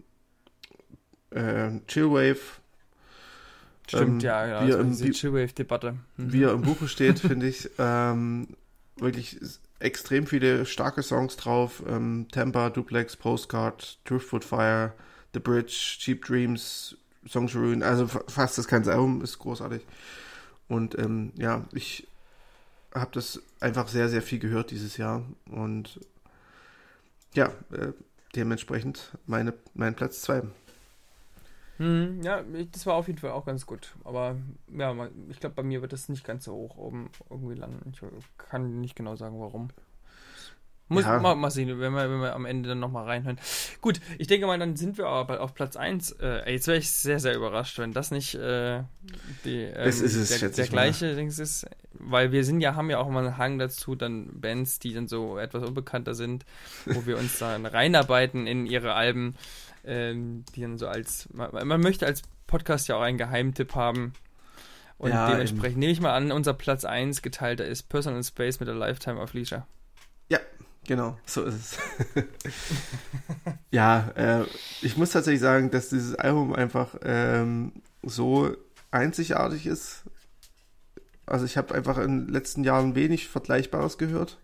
äh, 1.31 1.69
Chillwave. 1.87 2.59
Stimmt, 3.87 4.23
ähm, 4.23 4.27
ja, 4.27 4.45
ja. 4.45 4.67
Wie 4.67 4.73
also 4.73 4.83
diese 4.83 5.11
Chillwave-Debatte. 5.11 5.93
Mhm. 6.17 6.33
Wie 6.33 6.43
er 6.43 6.51
im 6.51 6.61
Buche 6.61 6.87
steht, 6.89 7.19
finde 7.19 7.47
ich. 7.47 7.69
Ähm, 7.77 8.49
wirklich 8.97 9.39
extrem 9.79 10.27
viele 10.27 10.65
starke 10.65 11.03
Songs 11.03 11.37
drauf. 11.37 11.83
Ähm, 11.87 12.27
Tampa, 12.31 12.69
Duplex, 12.69 13.15
Postcard, 13.15 13.99
Driftwood 14.05 14.43
Fire, 14.43 14.93
The 15.33 15.39
Bridge, 15.39 15.97
Cheap 15.99 16.25
Dreams, 16.25 16.95
Songs 17.27 17.55
Ruin. 17.55 17.83
Also 17.83 18.07
fast 18.07 18.57
das 18.57 18.67
ganze 18.67 18.91
Album 18.91 19.21
ist 19.21 19.39
großartig. 19.39 19.81
Und 20.67 20.97
ähm, 20.97 21.31
ja, 21.37 21.65
ich 21.71 22.07
habe 22.93 23.11
das 23.13 23.41
einfach 23.59 23.87
sehr, 23.87 24.09
sehr 24.09 24.21
viel 24.21 24.39
gehört 24.39 24.71
dieses 24.71 24.97
Jahr. 24.97 25.23
Und 25.49 25.99
ja, 27.33 27.47
äh, 27.71 27.93
dementsprechend 28.35 29.11
meine, 29.25 29.53
mein 29.73 29.95
Platz 29.95 30.21
2. 30.21 30.43
Hm, 31.77 32.21
ja, 32.23 32.43
das 32.71 32.85
war 32.87 32.95
auf 32.95 33.07
jeden 33.07 33.19
Fall 33.19 33.31
auch 33.31 33.45
ganz 33.45 33.65
gut. 33.65 33.95
Aber 34.03 34.35
ja, 34.75 35.09
ich 35.29 35.39
glaube, 35.39 35.55
bei 35.55 35.63
mir 35.63 35.81
wird 35.81 35.93
das 35.93 36.09
nicht 36.09 36.25
ganz 36.25 36.45
so 36.45 36.53
hoch 36.53 36.77
oben 36.77 37.09
irgendwie 37.29 37.55
landen. 37.55 37.91
Ich 37.91 38.01
kann 38.37 38.81
nicht 38.81 38.95
genau 38.95 39.15
sagen, 39.15 39.39
warum. 39.39 39.69
Muss 40.89 41.03
Ja. 41.03 41.19
mal, 41.19 41.35
mal 41.35 41.51
sehen, 41.51 41.67
wenn 41.79 41.93
wir, 41.93 42.09
wenn 42.09 42.21
wir 42.21 42.33
am 42.33 42.45
Ende 42.45 42.69
dann 42.69 42.79
nochmal 42.79 43.05
reinhören. 43.05 43.37
Gut, 43.81 43.99
ich 44.17 44.27
denke 44.27 44.47
mal, 44.47 44.57
dann 44.57 44.75
sind 44.77 44.97
wir 44.97 45.07
aber 45.07 45.41
auf 45.41 45.53
Platz 45.53 45.75
1. 45.75 46.11
Äh, 46.21 46.49
jetzt 46.51 46.67
wäre 46.67 46.77
ich 46.77 46.89
sehr, 46.89 47.19
sehr 47.19 47.35
überrascht, 47.35 47.77
wenn 47.79 47.91
das 47.91 48.11
nicht 48.11 48.35
äh, 48.35 48.83
die, 49.43 49.63
ähm, 49.63 49.85
Das 49.85 49.99
ist 49.99 50.15
es, 50.15 50.39
der, 50.39 50.49
der 50.49 50.67
gleiche 50.67 51.15
Dings 51.15 51.39
ist. 51.39 51.65
Weil 51.99 52.31
wir 52.31 52.43
sind 52.43 52.61
ja, 52.61 52.75
haben 52.75 52.89
ja 52.89 52.99
auch 52.99 53.07
immer 53.07 53.19
einen 53.19 53.37
Hang 53.37 53.57
dazu, 53.59 53.95
dann 53.95 54.39
Bands, 54.39 54.79
die 54.79 54.93
dann 54.93 55.07
so 55.07 55.37
etwas 55.37 55.63
unbekannter 55.63 56.13
sind, 56.13 56.45
wo 56.85 57.05
wir 57.05 57.17
uns 57.17 57.37
dann 57.39 57.65
reinarbeiten 57.65 58.45
in 58.47 58.65
ihre 58.65 58.93
Alben, 58.93 59.35
ähm, 59.83 60.45
die 60.55 60.61
dann 60.61 60.77
so 60.77 60.87
als, 60.87 61.27
man, 61.33 61.49
man 61.67 61.81
möchte 61.81 62.05
als 62.05 62.21
Podcast 62.45 62.87
ja 62.87 62.95
auch 62.95 63.01
einen 63.01 63.17
Geheimtipp 63.17 63.75
haben. 63.75 64.13
Und 64.99 65.11
Ja, 65.11 65.27
dementsprechend 65.29 65.79
nehme 65.79 65.91
ich 65.91 65.99
mal 66.01 66.13
an, 66.13 66.31
unser 66.31 66.53
Platz 66.53 66.85
1 66.85 67.21
geteilter 67.21 67.65
ist 67.65 67.83
Personal 67.89 68.23
Space 68.23 68.59
mit 68.59 68.69
a 68.69 68.73
Lifetime 68.73 69.19
of 69.19 69.33
Leisure. 69.33 69.67
Genau, 70.87 71.17
so 71.25 71.43
ist 71.43 71.55
es. 72.15 72.23
ja, 73.71 74.09
äh, 74.15 74.45
ich 74.81 74.97
muss 74.97 75.11
tatsächlich 75.11 75.41
sagen, 75.41 75.69
dass 75.71 75.89
dieses 75.89 76.15
Album 76.15 76.53
einfach 76.53 76.95
ähm, 77.03 77.73
so 78.03 78.55
einzigartig 78.91 79.67
ist. 79.67 80.03
Also 81.25 81.45
ich 81.45 81.57
habe 81.57 81.75
einfach 81.75 81.97
in 81.97 82.25
den 82.25 82.33
letzten 82.33 82.63
Jahren 82.63 82.95
wenig 82.95 83.27
Vergleichbares 83.27 83.97
gehört. 83.97 84.37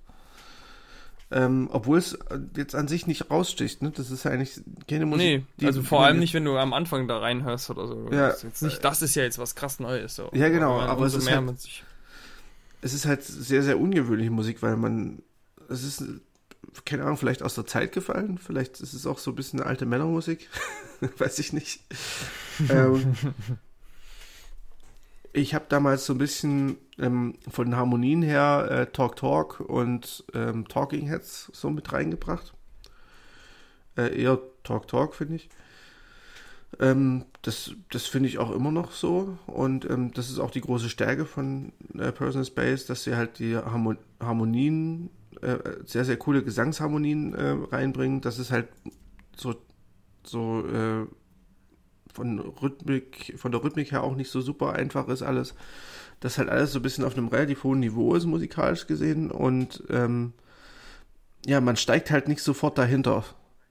Ähm, 1.32 1.70
obwohl 1.72 1.98
es 1.98 2.18
jetzt 2.56 2.76
an 2.76 2.88
sich 2.88 3.08
nicht 3.08 3.32
raussticht, 3.32 3.82
ne? 3.82 3.90
Das 3.92 4.12
ist 4.12 4.24
ja 4.26 4.32
eigentlich 4.32 4.62
keine 4.88 5.06
Musik. 5.08 5.26
Nee, 5.26 5.46
die- 5.60 5.66
also 5.66 5.82
vor 5.82 6.06
allem 6.06 6.20
nicht, 6.20 6.34
wenn 6.36 6.46
du 6.46 6.58
am 6.58 6.74
Anfang 6.74 7.08
da 7.08 7.18
reinhörst 7.20 7.70
oder 7.72 7.88
so. 7.88 8.10
Ja. 8.12 8.28
Das 8.28 8.38
ist 8.38 8.44
jetzt 8.44 8.62
nicht, 8.62 8.84
das 8.86 9.02
ist 9.02 9.16
ja 9.16 9.24
jetzt 9.24 9.40
was 9.40 9.56
krass 9.56 9.80
Neues. 9.80 10.16
So. 10.16 10.30
Ja, 10.34 10.50
genau, 10.50 10.78
man 10.78 10.90
aber 10.90 11.06
es 11.06 11.16
ist 11.16 11.32
halt- 11.32 11.58
es 12.82 12.94
ist 12.94 13.06
halt 13.06 13.24
sehr, 13.24 13.64
sehr 13.64 13.80
ungewöhnliche 13.80 14.30
Musik, 14.30 14.62
weil 14.62 14.76
man, 14.76 15.24
es 15.70 15.84
ist, 15.84 16.04
keine 16.86 17.04
Ahnung, 17.04 17.18
vielleicht 17.18 17.44
aus 17.44 17.56
der 17.56 17.66
Zeit 17.66 17.92
gefallen, 17.92 18.38
vielleicht 18.38 18.82
ist 18.82 18.94
es 18.94 19.06
auch 19.06 19.18
so 19.18 19.32
ein 19.32 19.36
bisschen 19.36 19.62
alte 19.62 19.86
Männermusik, 19.86 20.50
weiß 21.18 21.40
ich 21.40 21.54
nicht. 21.54 21.82
ähm, 22.70 23.16
ich 25.34 25.54
habe 25.54 25.66
damals 25.70 26.06
so 26.06 26.14
ein 26.14 26.20
bisschen 26.20 26.78
ähm, 27.00 27.36
von 27.50 27.68
den 27.68 27.76
Harmonien 27.76 28.22
her 28.22 28.68
äh, 28.70 28.86
Talk 28.88 29.16
Talk 29.16 29.60
und 29.60 30.24
ähm, 30.34 30.68
Talking 30.68 31.08
Heads 31.08 31.52
so 31.54 31.70
mit 31.70 31.92
reingebracht. 31.92 32.54
Äh, 33.98 34.22
eher 34.22 34.40
Talk 34.64 34.88
Talk, 34.88 35.16
finde 35.16 35.36
ich. 35.36 35.50
Ähm, 36.80 37.26
das 37.42 37.72
das 37.92 38.08
finde 38.08 38.30
ich 38.30 38.38
auch 38.38 38.52
immer 38.52 38.72
noch 38.72 38.92
so. 38.92 39.38
Und 39.48 39.90
ähm, 39.90 40.12
das 40.14 40.30
ist 40.30 40.40
auch 40.40 40.52
die 40.52 40.62
große 40.62 40.90
Stärke 40.90 41.26
von 41.26 41.74
äh, 41.98 42.12
Personal 42.12 42.46
Space, 42.46 42.86
dass 42.86 43.04
sie 43.04 43.16
halt 43.16 43.40
die 43.40 43.56
Harmo 43.56 43.96
Harmonien, 44.20 45.10
äh, 45.44 45.60
sehr, 45.86 46.06
sehr 46.06 46.18
coole 46.18 46.44
Gesangsharmonien 46.44 47.34
äh, 47.36 47.56
reinbringen. 47.72 48.22
Das 48.22 48.40
ist 48.40 48.52
halt 48.52 48.70
so, 49.36 49.56
so 50.24 50.66
äh, 50.68 51.06
von 52.14 52.40
Rhythmik, 52.40 53.34
von 53.38 53.52
der 53.52 53.64
Rhythmik 53.64 53.92
her 53.92 54.04
auch 54.04 54.16
nicht 54.16 54.30
so 54.30 54.42
super 54.42 54.74
einfach 54.74 55.08
ist 55.08 55.22
alles. 55.22 55.56
Das 56.20 56.38
halt 56.38 56.50
alles 56.50 56.72
so 56.72 56.80
ein 56.80 56.84
bisschen 56.84 57.04
auf 57.04 57.18
einem 57.18 57.28
relativ 57.28 57.64
hohen 57.64 57.80
Niveau 57.80 58.16
ist, 58.16 58.26
musikalisch 58.26 58.88
gesehen. 58.88 59.32
Und 59.32 59.84
ähm, 59.90 60.34
ja, 61.46 61.60
man 61.60 61.76
steigt 61.76 62.12
halt 62.12 62.28
nicht 62.28 62.42
sofort 62.42 62.78
dahinter 62.78 63.26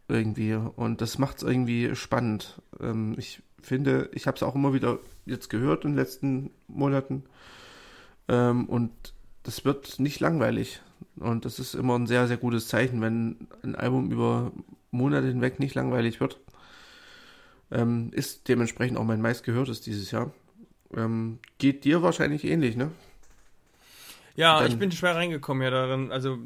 irgendwie. 0.09 0.55
Und 0.55 1.01
das 1.01 1.19
macht 1.19 1.39
es 1.39 1.43
irgendwie 1.43 1.95
spannend. 1.95 2.61
Ähm, 2.81 3.15
ich 3.17 3.43
finde, 3.63 4.11
ich 4.13 4.27
habe 4.27 4.37
es 4.37 4.43
auch 4.43 4.55
immer 4.55 4.75
wieder 4.75 4.99
jetzt 5.25 5.49
gehört 5.49 5.85
in 5.85 5.93
den 5.93 5.97
letzten 5.97 6.51
Monaten. 6.67 7.25
Ähm, 8.29 8.69
und 8.69 8.93
das 9.45 9.65
wird 9.65 9.99
nicht 9.99 10.21
langweilig. 10.21 10.83
Und 11.17 11.45
das 11.45 11.59
ist 11.59 11.75
immer 11.75 11.99
ein 11.99 12.07
sehr, 12.07 12.27
sehr 12.29 12.37
gutes 12.37 12.69
Zeichen, 12.69 13.01
wenn 13.01 13.49
ein 13.63 13.75
Album 13.75 14.11
über 14.11 14.53
Monate 14.91 15.27
hinweg 15.29 15.59
nicht 15.61 15.75
langweilig 15.75 16.21
wird. 16.21 16.39
Ähm, 17.71 18.11
ist 18.13 18.49
dementsprechend 18.49 18.99
auch 18.99 19.05
mein 19.05 19.21
meistgehörtes 19.23 19.81
dieses 19.81 20.11
Jahr. 20.11 20.33
Ähm, 20.95 21.39
geht 21.59 21.85
dir 21.85 22.03
wahrscheinlich 22.03 22.45
ähnlich, 22.45 22.77
ne? 22.77 22.91
ja, 24.37 24.61
dann- 24.61 24.71
ich 24.71 24.79
bin 24.79 24.93
schwer 24.93 25.15
reingekommen 25.15 25.63
ja 25.63 25.71
darin. 25.71 26.11
Also 26.11 26.39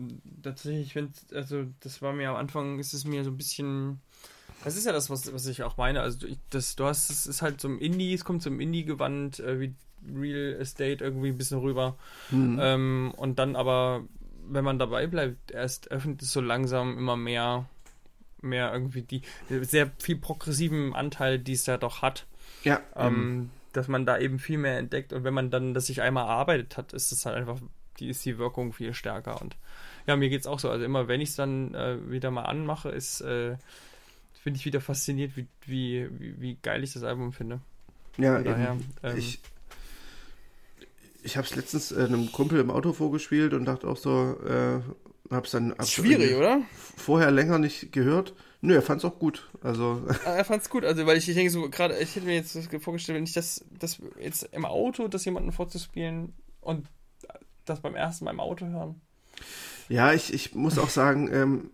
tatsächlich, 0.42 0.88
ich 0.88 0.92
finde, 0.92 1.12
also 1.34 1.64
das 1.80 2.02
war 2.02 2.12
mir 2.12 2.30
am 2.30 2.36
Anfang, 2.36 2.78
ist 2.78 2.92
es 2.92 3.04
mir 3.04 3.24
so 3.24 3.30
ein 3.30 3.36
bisschen. 3.36 4.00
Das 4.64 4.76
ist 4.76 4.86
ja 4.86 4.92
das, 4.92 5.10
was, 5.10 5.32
was 5.32 5.46
ich 5.46 5.62
auch 5.62 5.76
meine. 5.76 6.00
Also 6.00 6.26
ich, 6.26 6.38
das, 6.50 6.76
du 6.76 6.84
hast, 6.84 7.10
es 7.10 7.26
ist 7.26 7.42
halt 7.42 7.60
zum 7.60 7.78
Indie, 7.78 8.14
es 8.14 8.24
kommt 8.24 8.42
zum 8.42 8.58
Indie-Gewand, 8.60 9.40
äh, 9.40 9.60
wie 9.60 9.74
Real 10.14 10.60
Estate 10.60 11.04
irgendwie 11.04 11.28
ein 11.28 11.38
bisschen 11.38 11.58
rüber. 11.60 11.96
Hm. 12.30 12.58
Ähm, 12.60 13.12
und 13.16 13.38
dann 13.38 13.54
aber, 13.56 14.04
wenn 14.48 14.64
man 14.64 14.78
dabei 14.78 15.06
bleibt, 15.06 15.50
erst 15.50 15.90
öffnet 15.90 16.22
es 16.22 16.32
so 16.32 16.40
langsam 16.40 16.96
immer 16.98 17.16
mehr, 17.16 17.66
mehr 18.40 18.72
irgendwie 18.72 19.02
die 19.02 19.22
sehr 19.48 19.90
viel 19.98 20.16
progressiven 20.16 20.94
Anteil, 20.94 21.38
die 21.38 21.52
es 21.52 21.66
ja 21.66 21.78
doch 21.78 22.02
hat, 22.02 22.26
ja, 22.64 22.80
ähm, 22.94 23.50
dass 23.72 23.88
man 23.88 24.06
da 24.06 24.18
eben 24.18 24.38
viel 24.38 24.58
mehr 24.58 24.78
entdeckt. 24.78 25.12
Und 25.12 25.24
wenn 25.24 25.34
man 25.34 25.50
dann 25.50 25.74
das 25.74 25.86
sich 25.86 26.02
einmal 26.02 26.26
erarbeitet 26.26 26.76
hat, 26.76 26.92
ist 26.92 27.12
es 27.12 27.26
halt 27.26 27.36
einfach, 27.36 27.58
die 27.98 28.08
ist 28.08 28.24
die 28.24 28.38
Wirkung 28.38 28.72
viel 28.72 28.94
stärker. 28.94 29.40
Und 29.40 29.56
ja, 30.06 30.16
mir 30.16 30.28
geht's 30.28 30.46
auch 30.46 30.58
so. 30.58 30.70
Also 30.70 30.84
immer, 30.84 31.08
wenn 31.08 31.20
ich 31.20 31.30
es 31.30 31.36
dann 31.36 31.74
äh, 31.74 32.10
wieder 32.10 32.30
mal 32.30 32.44
anmache, 32.44 32.88
ist 32.88 33.20
äh, 33.20 33.56
finde 34.46 34.58
ich 34.58 34.64
wieder 34.64 34.80
fasziniert, 34.80 35.36
wie, 35.36 35.48
wie, 35.66 36.08
wie, 36.20 36.40
wie 36.40 36.58
geil 36.62 36.84
ich 36.84 36.92
das 36.92 37.02
Album 37.02 37.32
finde. 37.32 37.58
ja, 38.16 38.36
Von 38.36 38.44
daher, 38.44 38.76
ähm, 39.02 39.16
ich 39.18 39.40
ich 41.26 41.36
habe 41.36 41.46
es 41.46 41.54
letztens 41.54 41.92
äh, 41.92 42.04
einem 42.04 42.32
Kumpel 42.32 42.60
im 42.60 42.70
Auto 42.70 42.92
vorgespielt 42.92 43.52
und 43.52 43.64
dachte 43.66 43.86
auch 43.88 43.96
so, 43.96 44.36
äh, 44.46 44.80
hab's 45.30 45.50
dann 45.50 45.72
hab's 45.72 45.98
irgendwie 45.98 46.34
oder? 46.34 46.62
vorher 46.96 47.30
länger 47.30 47.58
nicht 47.58 47.92
gehört. 47.92 48.34
Nö, 48.62 48.74
er 48.74 48.82
fand's 48.82 49.04
auch 49.04 49.18
gut. 49.18 49.48
Also 49.62 50.02
Ah, 50.24 50.36
Er 50.36 50.44
fand's 50.44 50.70
gut, 50.70 50.84
also 50.84 51.04
weil 51.06 51.18
ich, 51.18 51.28
ich 51.28 51.34
denke 51.34 51.50
so, 51.50 51.68
gerade, 51.68 51.98
ich 51.98 52.16
hätte 52.16 52.26
mir 52.26 52.34
jetzt 52.34 52.56
vorgestellt, 52.82 53.16
wenn 53.16 53.24
ich 53.24 53.34
das, 53.34 53.64
das 53.78 53.98
jetzt 54.20 54.48
im 54.52 54.64
Auto, 54.64 55.08
das 55.08 55.24
jemanden 55.24 55.52
vorzuspielen 55.52 56.32
und 56.60 56.86
das 57.64 57.80
beim 57.80 57.94
ersten 57.94 58.24
Mal 58.24 58.30
im 58.30 58.40
Auto 58.40 58.66
hören. 58.66 59.00
ja, 59.88 60.12
ich, 60.12 60.32
ich 60.32 60.54
muss 60.54 60.78
auch 60.78 60.88
sagen, 60.88 61.28
ähm, 61.32 61.70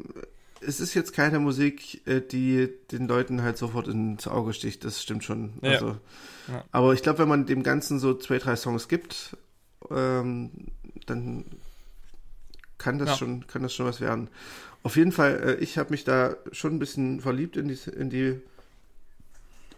es 0.61 0.81
ist 0.81 0.95
jetzt 0.95 1.13
keine 1.13 1.39
Musik, 1.39 2.07
äh, 2.07 2.21
die 2.21 2.69
den 2.91 3.07
Leuten 3.09 3.43
halt 3.43 3.59
sofort 3.59 3.89
ins 3.89 4.27
Auge 4.29 4.53
sticht. 4.55 4.85
Das 4.85 5.03
stimmt 5.03 5.25
schon. 5.25 5.55
Ja. 5.63 5.71
Also, 5.73 5.97
Ja. 6.49 6.65
Aber 6.73 6.95
ich 6.95 7.03
glaube, 7.03 7.21
wenn 7.21 7.29
man 7.29 7.47
dem 7.47 7.63
Ganzen 7.63 7.99
so 7.99 8.15
zwei, 8.15 8.39
drei 8.39 8.57
Songs 8.57 8.89
gibt, 8.89 9.37
ähm, 9.91 10.51
dann 11.07 11.45
kann 12.79 12.99
das 12.99 13.11
Ja. 13.11 13.17
schon, 13.17 13.47
kann 13.47 13.63
das 13.63 13.75
schon 13.75 13.87
was 13.87 14.01
werden. 14.01 14.29
Auf 14.83 14.97
jeden 14.97 15.13
Fall, 15.13 15.41
äh, 15.41 15.55
ich 15.63 15.79
habe 15.79 15.91
mich 15.91 16.05
da 16.05 16.37
schon 16.51 16.75
ein 16.75 16.79
bisschen 16.79 17.21
verliebt 17.21 17.57
in 17.57 17.69
die, 17.69 17.79
in 17.91 18.11
die, 18.11 18.41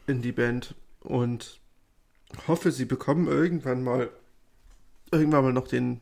in 0.06 0.22
die 0.22 0.32
Band 0.32 0.74
und 1.01 1.60
hoffe, 2.48 2.72
sie 2.72 2.85
bekommen 2.86 3.26
irgendwann 3.28 3.85
mal, 3.85 4.10
irgendwann 5.10 5.44
mal 5.44 5.52
noch 5.52 5.68
den, 5.68 6.01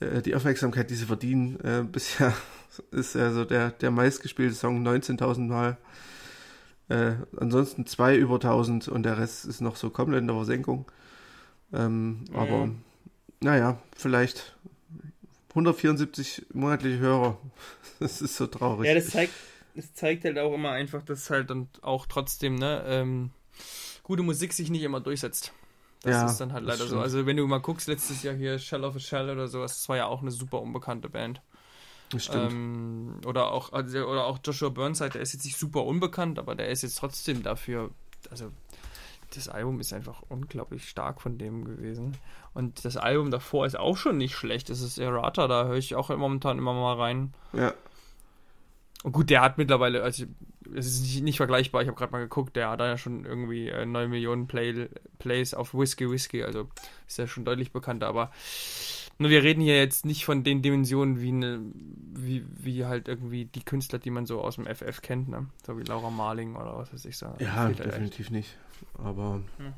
äh, 0.00 0.22
die 0.22 0.34
Aufmerksamkeit, 0.34 0.88
die 0.90 0.94
sie 0.94 1.04
verdienen. 1.06 1.60
Äh, 1.60 1.82
bisher 1.90 2.32
ist 2.90 3.16
also 3.16 3.44
der, 3.44 3.70
der 3.72 3.90
meistgespielte 3.90 4.54
Song 4.54 4.86
19.000 4.86 5.40
Mal. 5.48 5.76
Äh, 6.88 7.16
ansonsten 7.36 7.84
zwei 7.86 8.16
über 8.16 8.36
1000 8.36 8.88
und 8.88 9.02
der 9.02 9.18
Rest 9.18 9.44
ist 9.44 9.60
noch 9.60 9.76
so 9.76 9.90
komplett 9.90 10.20
in 10.22 10.26
der 10.26 10.36
Versenkung. 10.36 10.90
Ähm, 11.72 12.24
Ja. 12.32 12.38
Aber 12.40 12.70
naja, 13.40 13.78
vielleicht 13.96 14.56
174 15.50 16.46
monatliche 16.52 16.98
Hörer. 16.98 17.38
Das 18.00 18.22
ist 18.22 18.36
so 18.36 18.46
traurig. 18.46 18.86
Ja, 18.86 18.94
das 18.94 19.08
zeigt, 19.08 19.32
das 19.74 19.92
zeigt 19.92 20.22
halt 20.24 20.38
auch 20.38 20.54
immer 20.54 20.70
einfach, 20.70 21.02
dass 21.02 21.30
halt 21.30 21.50
und 21.50 21.82
auch 21.82 22.06
trotzdem, 22.06 22.54
ne, 22.54 22.84
ähm, 22.86 23.30
gute 24.04 24.22
Musik 24.22 24.52
sich 24.52 24.70
nicht 24.70 24.84
immer 24.84 25.00
durchsetzt. 25.00 25.52
Das 26.02 26.12
Ja, 26.12 26.26
ist 26.26 26.38
dann 26.38 26.52
halt 26.52 26.64
leider 26.64 26.86
so. 26.86 27.00
Also 27.00 27.26
wenn 27.26 27.36
du 27.36 27.44
mal 27.48 27.58
guckst, 27.58 27.88
letztes 27.88 28.22
Jahr 28.22 28.36
hier 28.36 28.60
Shell 28.60 28.84
of 28.84 28.94
a 28.94 29.00
Shell 29.00 29.30
oder 29.30 29.48
sowas, 29.48 29.74
das 29.74 29.88
war 29.88 29.96
ja 29.96 30.06
auch 30.06 30.22
eine 30.22 30.30
super 30.30 30.62
unbekannte 30.62 31.08
Band. 31.08 31.42
das 32.10 32.26
stimmt. 32.26 32.52
Ähm, 32.52 33.20
oder 33.26 33.50
auch 33.50 33.72
also, 33.72 33.98
oder 34.06 34.26
auch 34.26 34.38
Joshua 34.44 34.68
Burnside, 34.68 35.10
der 35.10 35.22
ist 35.22 35.32
jetzt 35.32 35.44
nicht 35.44 35.58
super 35.58 35.84
unbekannt, 35.84 36.38
aber 36.38 36.54
der 36.54 36.68
ist 36.68 36.82
jetzt 36.82 36.98
trotzdem 36.98 37.42
dafür, 37.42 37.90
also 38.30 38.52
das 39.34 39.48
Album 39.48 39.80
ist 39.80 39.92
einfach 39.92 40.22
unglaublich 40.28 40.88
stark 40.88 41.20
von 41.20 41.38
dem 41.38 41.64
gewesen. 41.64 42.16
Und 42.54 42.84
das 42.84 42.96
Album 42.96 43.30
davor 43.30 43.66
ist 43.66 43.78
auch 43.78 43.96
schon 43.96 44.16
nicht 44.16 44.34
schlecht. 44.34 44.70
Das 44.70 44.80
ist 44.80 44.98
Errata, 44.98 45.46
da 45.48 45.66
höre 45.66 45.76
ich 45.76 45.94
auch 45.94 46.08
momentan 46.16 46.58
immer 46.58 46.72
mal 46.74 46.94
rein. 46.94 47.34
ja, 47.52 47.74
Und 49.02 49.12
gut, 49.12 49.30
der 49.30 49.42
hat 49.42 49.58
mittlerweile, 49.58 50.02
also 50.02 50.24
es 50.74 50.86
ist 50.86 51.02
nicht, 51.02 51.22
nicht 51.22 51.36
vergleichbar, 51.36 51.82
ich 51.82 51.88
habe 51.88 51.96
gerade 51.96 52.12
mal 52.12 52.20
geguckt, 52.20 52.56
der 52.56 52.70
hat 52.70 52.80
da 52.80 52.86
ja 52.86 52.98
schon 52.98 53.24
irgendwie 53.24 53.68
äh, 53.68 53.86
9 53.86 54.10
Millionen 54.10 54.46
Play, 54.46 54.88
Plays 55.18 55.54
auf 55.54 55.74
Whiskey 55.74 56.10
Whiskey, 56.10 56.42
also 56.42 56.68
ist 57.06 57.18
ja 57.18 57.26
schon 57.26 57.44
deutlich 57.44 57.72
bekannter, 57.72 58.06
aber 58.06 58.30
nur 59.18 59.30
wir 59.30 59.42
reden 59.42 59.60
hier 59.60 59.76
jetzt 59.76 60.06
nicht 60.06 60.24
von 60.24 60.44
den 60.44 60.62
Dimensionen 60.62 61.20
wie, 61.20 61.32
ne, 61.32 61.60
wie, 62.14 62.44
wie 62.56 62.84
halt 62.84 63.08
irgendwie 63.08 63.46
die 63.46 63.64
Künstler, 63.64 63.98
die 63.98 64.10
man 64.10 64.26
so 64.26 64.40
aus 64.40 64.56
dem 64.56 64.66
FF 64.66 65.00
kennt, 65.02 65.28
ne? 65.28 65.46
So 65.66 65.76
wie 65.78 65.82
Laura 65.82 66.10
Marling 66.10 66.54
oder 66.54 66.76
was 66.76 66.92
weiß 66.92 67.04
ich 67.04 67.16
so. 67.16 67.26
ja 67.38 67.54
halt 67.54 67.78
definitiv 67.80 68.30
nicht. 68.30 68.56
Aber 68.94 69.40
Hm. 69.58 69.72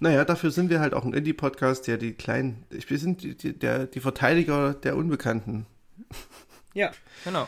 naja, 0.00 0.24
dafür 0.24 0.50
sind 0.50 0.70
wir 0.70 0.80
halt 0.80 0.94
auch 0.94 1.04
ein 1.04 1.12
Indie-Podcast, 1.14 1.86
der 1.86 1.96
die 1.98 2.12
kleinen, 2.12 2.64
wir 2.70 2.98
sind 2.98 3.22
die, 3.22 3.36
die, 3.36 3.58
der, 3.58 3.86
die 3.86 4.00
Verteidiger 4.00 4.74
der 4.74 4.96
Unbekannten. 4.96 5.66
Ja, 6.74 6.90
genau. 7.24 7.46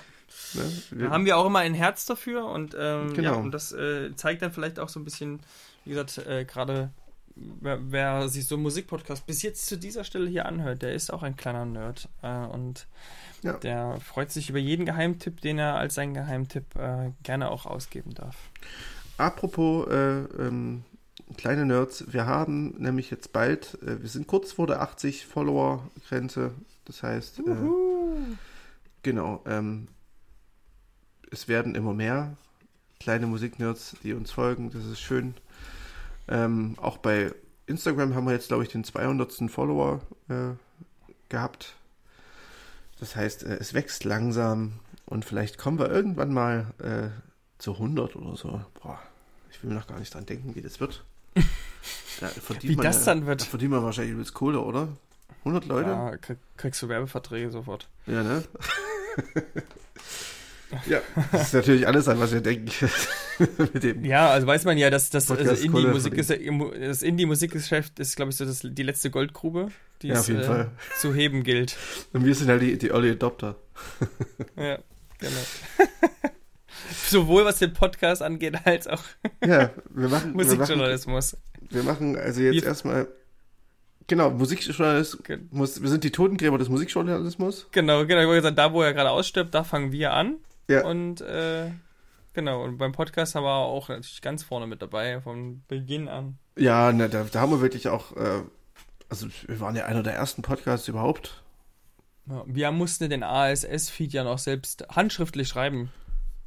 Ne? 0.53 0.63
Da 0.91 0.97
Wir, 0.99 1.11
haben 1.11 1.25
wir 1.25 1.39
auch 1.39 1.47
immer 1.47 1.61
ein 1.61 1.73
Herz 1.73 2.05
dafür 2.05 2.45
und, 2.45 2.77
ähm, 2.79 3.15
Genau. 3.15 3.33
ja, 3.33 3.39
und 3.39 3.53
das 3.53 3.73
äh, 3.73 4.15
zeigt 4.17 4.43
dann 4.43 4.53
vielleicht 4.53 4.79
auch 4.79 4.91
so 4.91 5.01
ein 5.01 5.05
bisschen, 5.05 5.41
wie 5.87 5.91
gesagt, 5.91 6.19
äh, 6.19 6.45
gerade 6.45 6.91
wer, 7.35 7.79
wer 7.91 8.29
sich 8.29 8.47
so 8.47 8.57
einen 8.57 8.63
Musikpodcast 8.65 9.27
bis 9.27 9.41
jetzt 9.41 9.67
zu 9.67 9.79
dieser 9.79 10.05
Stelle 10.05 10.29
hier 10.29 10.45
anhört, 10.45 10.83
der 10.83 10.93
ist 10.93 11.11
auch 11.11 11.23
ein 11.23 11.37
kleiner 11.37 11.65
Nerd 11.65 12.11
äh, 12.21 12.29
und 12.47 12.87
Ja. 13.43 13.55
der 13.55 13.99
freut 14.01 14.31
sich 14.31 14.51
über 14.51 14.59
jeden 14.59 14.85
Geheimtipp, 14.85 15.41
den 15.41 15.59
er 15.59 15.77
als 15.77 15.95
seinen 15.95 16.13
Geheimtipp 16.13 16.77
äh, 16.77 17.13
gerne 17.23 17.51
auch 17.51 17.65
ausgeben 17.65 18.13
darf. 18.13 18.37
Apropos 19.17 19.87
äh, 19.89 20.25
ähm, 20.39 20.85
kleine 21.37 21.67
Nerds, 21.67 22.13
wir 22.13 22.27
haben 22.27 22.75
nämlich 22.79 23.11
jetzt 23.11 23.33
bald, 23.33 23.79
äh, 23.83 24.01
wir 24.03 24.09
sind 24.09 24.27
kurz 24.27 24.53
vor 24.53 24.67
der 24.67 24.83
80 24.83 25.27
Follower-Grenze. 25.27 26.53
Das 26.85 27.03
heißt, 27.03 27.41
äh, 27.41 27.43
genau, 29.03 29.43
ähm, 29.47 29.89
es 31.31 31.49
werden 31.49 31.75
immer 31.75 31.95
mehr 31.95 32.37
kleine 33.01 33.27
Musiknerds, 33.27 33.97
die 34.03 34.13
uns 34.13 34.31
folgen. 34.31 34.71
Das 34.71 34.85
ist 34.85 35.01
schön. 35.01 35.35
Ähm, 36.29 36.75
auch 36.81 36.99
bei 36.99 37.33
Instagram 37.67 38.15
haben 38.15 38.27
wir 38.27 38.33
jetzt, 38.33 38.49
glaube 38.49 38.63
ich, 38.63 38.71
den 38.71 38.85
200. 38.85 39.51
Follower 39.51 40.01
äh, 40.29 40.55
gehabt. 41.29 41.75
Das 43.01 43.17
heißt, 43.17 43.45
äh, 43.45 43.57
es 43.57 43.75
wächst 43.75 44.05
langsam 44.05 44.75
und 45.07 45.25
vielleicht 45.25 45.59
kommen 45.59 45.79
wir 45.79 45.91
irgendwann 45.91 46.33
mal 46.33 46.67
äh, 46.79 47.09
zu 47.65 47.73
100 47.73 48.15
oder 48.17 48.37
so. 48.37 48.61
Boah, 48.83 49.01
ich 49.51 49.63
will 49.63 49.71
mir 49.71 49.77
noch 49.77 49.87
gar 49.87 49.99
nicht 49.99 50.13
dran 50.13 50.27
denken, 50.27 50.55
wie 50.55 50.61
das 50.61 50.81
wird. 50.81 51.03
Da 52.21 52.31
Wie 52.61 52.77
das 52.77 53.01
ja, 53.01 53.07
dann 53.07 53.23
Da 53.23 53.27
wird. 53.27 53.43
verdient 53.43 53.73
man 53.73 53.83
wahrscheinlich 53.83 54.13
übelst 54.13 54.35
Kohle, 54.35 54.61
oder? 54.61 54.87
100 55.41 55.67
Leute? 55.67 55.91
Ja, 55.91 56.17
krieg, 56.17 56.39
kriegst 56.57 56.81
du 56.81 56.89
Werbeverträge 56.89 57.51
sofort. 57.51 57.89
Ja, 58.07 58.23
ne? 58.23 58.45
ja, 60.87 61.01
das 61.33 61.49
ist 61.49 61.55
natürlich 61.55 61.89
alles 61.89 62.07
an, 62.07 62.21
was 62.21 62.33
wir 62.33 62.41
denken. 62.41 62.71
Ja, 64.05 64.31
also 64.31 64.47
weiß 64.47 64.65
man 64.65 64.79
ja, 64.79 64.91
dass 64.91 65.11
das 65.11 65.29
also 65.29 65.51
Indie-Musik 65.55 66.15
ist 66.15 66.31
das 66.31 67.03
Indie-Musikgeschäft 67.03 67.99
ist, 67.99 68.15
glaube 68.15 68.31
ich, 68.31 68.37
so 68.37 68.45
das, 68.45 68.61
die 68.63 68.83
letzte 68.85 69.11
Goldgrube, 69.11 69.73
die 70.03 70.09
Ja, 70.09 70.21
es 70.21 70.29
äh, 70.29 70.67
zu 71.01 71.13
heben 71.13 71.43
gilt. 71.43 71.77
Und 72.13 72.25
wir 72.25 72.35
sind 72.37 72.49
halt 72.49 72.63
die, 72.63 72.79
die 72.79 72.91
Early 72.91 73.11
Adopter. 73.11 73.57
Ja, 74.57 74.79
genau. 75.19 75.41
Sowohl 77.09 77.45
was 77.45 77.59
den 77.59 77.73
Podcast 77.73 78.23
angeht, 78.23 78.57
als 78.65 78.87
auch 78.87 79.03
Ja, 79.45 79.49
wir 79.49 79.49
machen, 79.69 79.75
wir 79.95 80.09
machen, 80.09 80.33
Musikjournalismus. 80.35 81.37
wir 81.71 81.83
machen 81.83 82.17
also 82.17 82.41
jetzt 82.41 82.55
Wir- 82.55 82.65
erstmal. 82.65 83.09
Genau, 84.07 84.31
Musikjournalismus. 84.31 85.81
Wir 85.83 85.89
sind 85.89 86.05
die 86.05 86.11
Totengräber 86.13 86.59
des 86.59 86.69
Musikjournalismus. 86.69 87.69
Genau, 87.73 88.05
genau. 88.07 88.21
Ich 88.21 88.27
wollte 88.27 88.43
sagen, 88.43 88.57
da 88.57 88.73
wo 88.73 88.83
er 88.83 88.93
gerade 88.93 89.11
ausstirbt, 89.11 89.55
da 89.55 89.65
fangen 89.65 89.93
wir 89.93 90.13
an. 90.13 90.37
Ja. 90.69 90.85
Und 90.85 91.23
äh, 91.23 91.71
genau, 92.35 92.63
und 92.65 92.77
beim 92.77 92.93
Podcast 92.93 93.35
haben 93.35 93.45
wir 93.45 93.55
auch 93.55 93.89
natürlich 93.89 94.21
ganz 94.21 94.43
vorne 94.43 94.67
mit 94.67 94.83
dabei, 94.83 95.21
von 95.23 95.63
Beginn 95.69 96.09
an. 96.09 96.37
Ja, 96.57 96.93
ne, 96.93 97.09
da, 97.09 97.25
da 97.31 97.41
haben 97.41 97.51
wir 97.53 97.63
wirklich 97.63 97.89
auch. 97.89 98.15
Äh, 98.17 98.43
also, 99.09 99.27
wir 99.47 99.61
waren 99.61 99.75
ja 99.77 99.87
einer 99.87 100.03
der 100.03 100.15
ersten 100.15 100.43
Podcasts 100.43 100.87
überhaupt. 100.89 101.43
Ja, 102.27 102.43
wir 102.47 102.71
mussten 102.73 103.09
den 103.09 103.23
ASS-Feed 103.23 104.13
ja 104.13 104.25
noch 104.25 104.39
selbst 104.39 104.87
handschriftlich 104.91 105.49
schreiben. 105.49 105.91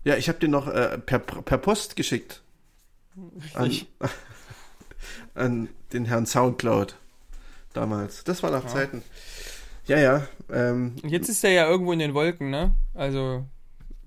Ja, 0.08 0.16
ich 0.16 0.30
habe 0.30 0.40
den 0.40 0.52
noch 0.52 0.68
äh, 0.68 0.98
per, 0.98 1.20
per 1.20 1.58
Post 1.58 1.98
geschickt. 1.98 2.42
An, 3.54 3.72
an 5.34 5.68
den 5.92 6.06
Herrn 6.06 6.26
Soundcloud 6.26 6.96
damals. 7.74 8.24
Das 8.24 8.42
war 8.42 8.52
nach 8.52 8.64
Ja. 8.64 8.70
Zeiten. 8.70 9.04
Ja, 9.86 10.00
ja. 10.00 10.28
Ähm, 10.50 10.96
jetzt 11.04 11.28
ist 11.28 11.44
er 11.44 11.52
ja 11.52 11.68
irgendwo 11.70 11.92
in 11.92 12.00
den 12.00 12.14
Wolken, 12.14 12.50
ne? 12.50 12.74
Also 12.94 13.46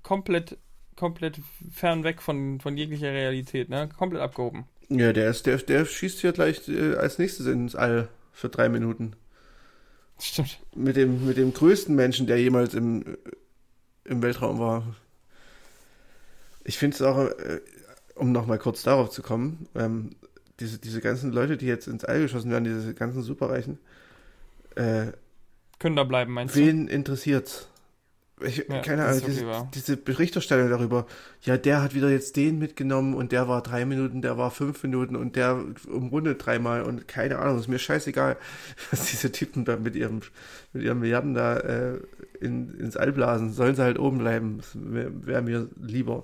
komplett, 0.01 0.57
komplett 0.95 1.39
fern 1.71 2.03
weg 2.03 2.21
von, 2.21 2.59
von 2.59 2.77
jeglicher 2.77 3.11
Realität, 3.11 3.69
ne? 3.69 3.87
Komplett 3.95 4.23
abgehoben. 4.23 4.65
ja, 4.89 5.13
der 5.13 5.29
ist, 5.29 5.45
der, 5.45 5.57
der 5.57 5.85
schießt 5.85 6.19
hier 6.21 6.31
gleich 6.33 6.67
äh, 6.67 6.95
als 6.95 7.19
nächstes 7.19 7.45
ins 7.45 7.75
All 7.75 8.09
für 8.33 8.49
drei 8.49 8.69
Minuten. 8.69 9.13
Stimmt. 10.19 10.59
Mit 10.75 10.95
dem, 10.95 11.27
mit 11.27 11.37
dem 11.37 11.53
größten 11.53 11.93
Menschen, 11.95 12.25
der 12.25 12.39
jemals 12.39 12.73
im, 12.73 13.17
im 14.03 14.21
Weltraum 14.23 14.57
war. 14.57 14.95
Ich 16.63 16.77
finde 16.77 16.95
es 16.95 17.01
auch, 17.01 17.17
äh, 17.19 17.61
um 18.15 18.31
nochmal 18.31 18.59
kurz 18.59 18.83
darauf 18.83 19.09
zu 19.09 19.21
kommen, 19.21 19.67
ähm, 19.75 20.11
diese, 20.59 20.77
diese 20.77 21.01
ganzen 21.01 21.31
Leute, 21.31 21.57
die 21.57 21.65
jetzt 21.65 21.87
ins 21.87 22.05
All 22.05 22.21
geschossen 22.21 22.51
werden, 22.51 22.65
diese 22.65 22.93
ganzen 22.93 23.23
Superreichen, 23.23 23.79
äh, 24.75 25.07
Können 25.79 25.95
da 25.95 26.03
bleiben, 26.03 26.33
meinst 26.33 26.55
du? 26.55 26.59
wen 26.59 26.87
interessiert's? 26.87 27.67
Ich, 28.43 28.65
Ja, 28.67 28.79
keine 28.81 29.05
Ahnung, 29.05 29.21
diese, 29.25 29.45
diese 29.73 29.97
Berichterstattung 29.97 30.69
darüber, 30.69 31.05
ja, 31.43 31.57
der 31.57 31.81
hat 31.81 31.93
wieder 31.93 32.09
jetzt 32.09 32.35
den 32.35 32.59
mitgenommen 32.59 33.13
und 33.13 33.31
der 33.31 33.47
war 33.47 33.61
drei 33.61 33.85
Minuten, 33.85 34.21
der 34.21 34.37
war 34.37 34.51
fünf 34.51 34.81
Minuten 34.83 35.15
und 35.15 35.35
der 35.35 35.63
umrundet 35.87 36.45
dreimal 36.45 36.83
und 36.83 37.07
keine 37.07 37.39
Ahnung, 37.39 37.59
ist 37.59 37.67
mir 37.67 37.79
scheißegal, 37.79 38.37
was 38.91 39.05
diese 39.11 39.31
Typen 39.31 39.65
da 39.65 39.77
mit 39.77 39.95
ihrem, 39.95 40.21
mit 40.73 40.83
ihren 40.83 40.99
Milliarden 40.99 41.33
da 41.33 41.57
äh, 41.57 41.99
in, 42.39 42.73
ins 42.79 42.97
All 42.97 43.11
blasen. 43.11 43.53
Sollen 43.53 43.75
sie 43.75 43.83
halt 43.83 43.99
oben 43.99 44.17
bleiben, 44.19 44.57
das 44.57 44.69
wäre 44.75 45.11
wär 45.25 45.41
mir 45.41 45.67
lieber. 45.81 46.23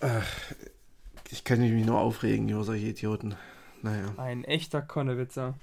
Ach, 0.00 0.26
ich 1.30 1.44
kann 1.44 1.60
mich 1.60 1.84
nur 1.86 1.98
aufregen 1.98 2.48
über 2.48 2.64
solche 2.64 2.86
Idioten. 2.86 3.34
Naja. 3.82 4.14
Ein 4.16 4.44
echter 4.44 4.82
Konnewitzer. 4.82 5.54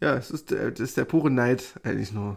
Ja, 0.00 0.16
es 0.16 0.30
ist, 0.30 0.50
der- 0.50 0.70
das 0.70 0.80
ist 0.80 0.96
der 0.96 1.04
pure 1.04 1.30
Neid 1.30 1.74
eigentlich 1.84 2.12
nur. 2.12 2.36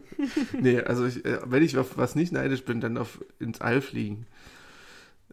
nee, 0.60 0.80
also 0.80 1.06
ich, 1.06 1.24
äh, 1.24 1.38
wenn 1.44 1.62
ich 1.62 1.76
auf 1.78 1.96
was 1.96 2.14
nicht 2.14 2.32
neidisch 2.32 2.64
bin, 2.64 2.80
dann 2.80 2.98
auf 2.98 3.24
ins 3.38 3.60
All 3.60 3.80
fliegen. 3.80 4.26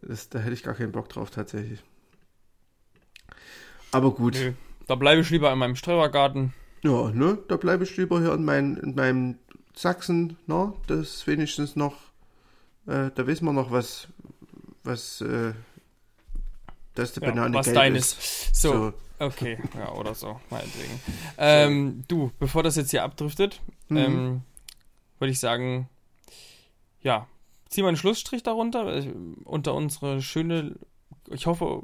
Das, 0.02 0.30
da 0.30 0.40
hätte 0.40 0.53
ich 0.53 0.64
gar 0.64 0.73
keinen 0.73 0.91
Bock 0.91 1.10
drauf 1.10 1.30
tatsächlich. 1.30 1.84
Aber 3.91 4.11
gut. 4.11 4.36
Nö. 4.36 4.53
Da 4.88 4.95
bleibe 4.95 5.22
ich 5.22 5.30
lieber 5.30 5.52
in 5.52 5.60
meinem 5.60 5.76
Streuergarten. 5.76 6.53
Ja, 6.84 7.11
ne? 7.11 7.38
Da 7.48 7.57
bleibe 7.57 7.84
ich 7.84 7.95
lieber 7.98 8.19
hier 8.19 8.34
in, 8.34 8.44
mein, 8.44 8.77
in 8.77 8.95
meinem 8.95 9.38
Sachsen, 9.76 10.38
ne? 10.48 10.73
Das 10.88 10.99
ist 10.99 11.27
wenigstens 11.27 11.76
noch, 11.76 11.95
äh, 12.88 13.11
da 13.14 13.27
wissen 13.27 13.45
wir 13.45 13.53
noch, 13.53 13.72
was, 13.72 14.07
was, 14.84 15.22
äh, 15.22 15.53
dass 16.99 17.13
der 17.13 17.23
Ja, 17.23 17.30
Banane 17.30 17.57
was 17.57 17.65
gelb 17.65 17.76
deines. 17.76 18.13
ist. 18.13 18.55
So, 18.55 18.93
okay, 19.19 19.57
ja, 19.77 19.91
oder 19.93 20.13
so, 20.15 20.39
meinetwegen. 20.49 20.99
Ähm, 21.38 22.03
du, 22.07 22.31
bevor 22.39 22.63
das 22.63 22.76
jetzt 22.76 22.91
hier 22.91 23.03
abdriftet, 23.03 23.61
Mhm. 23.89 23.97
ähm, 23.97 24.41
würde 25.17 25.31
ich 25.31 25.39
sagen, 25.39 25.89
ja, 27.01 27.27
zieh 27.69 27.81
mal 27.81 27.88
einen 27.89 27.97
Schlussstrich 27.97 28.43
darunter, 28.43 28.85
äh, 28.95 29.11
unter 29.45 29.73
unsere 29.73 30.21
schöne, 30.21 30.76
ich 31.31 31.45
hoffe, 31.47 31.81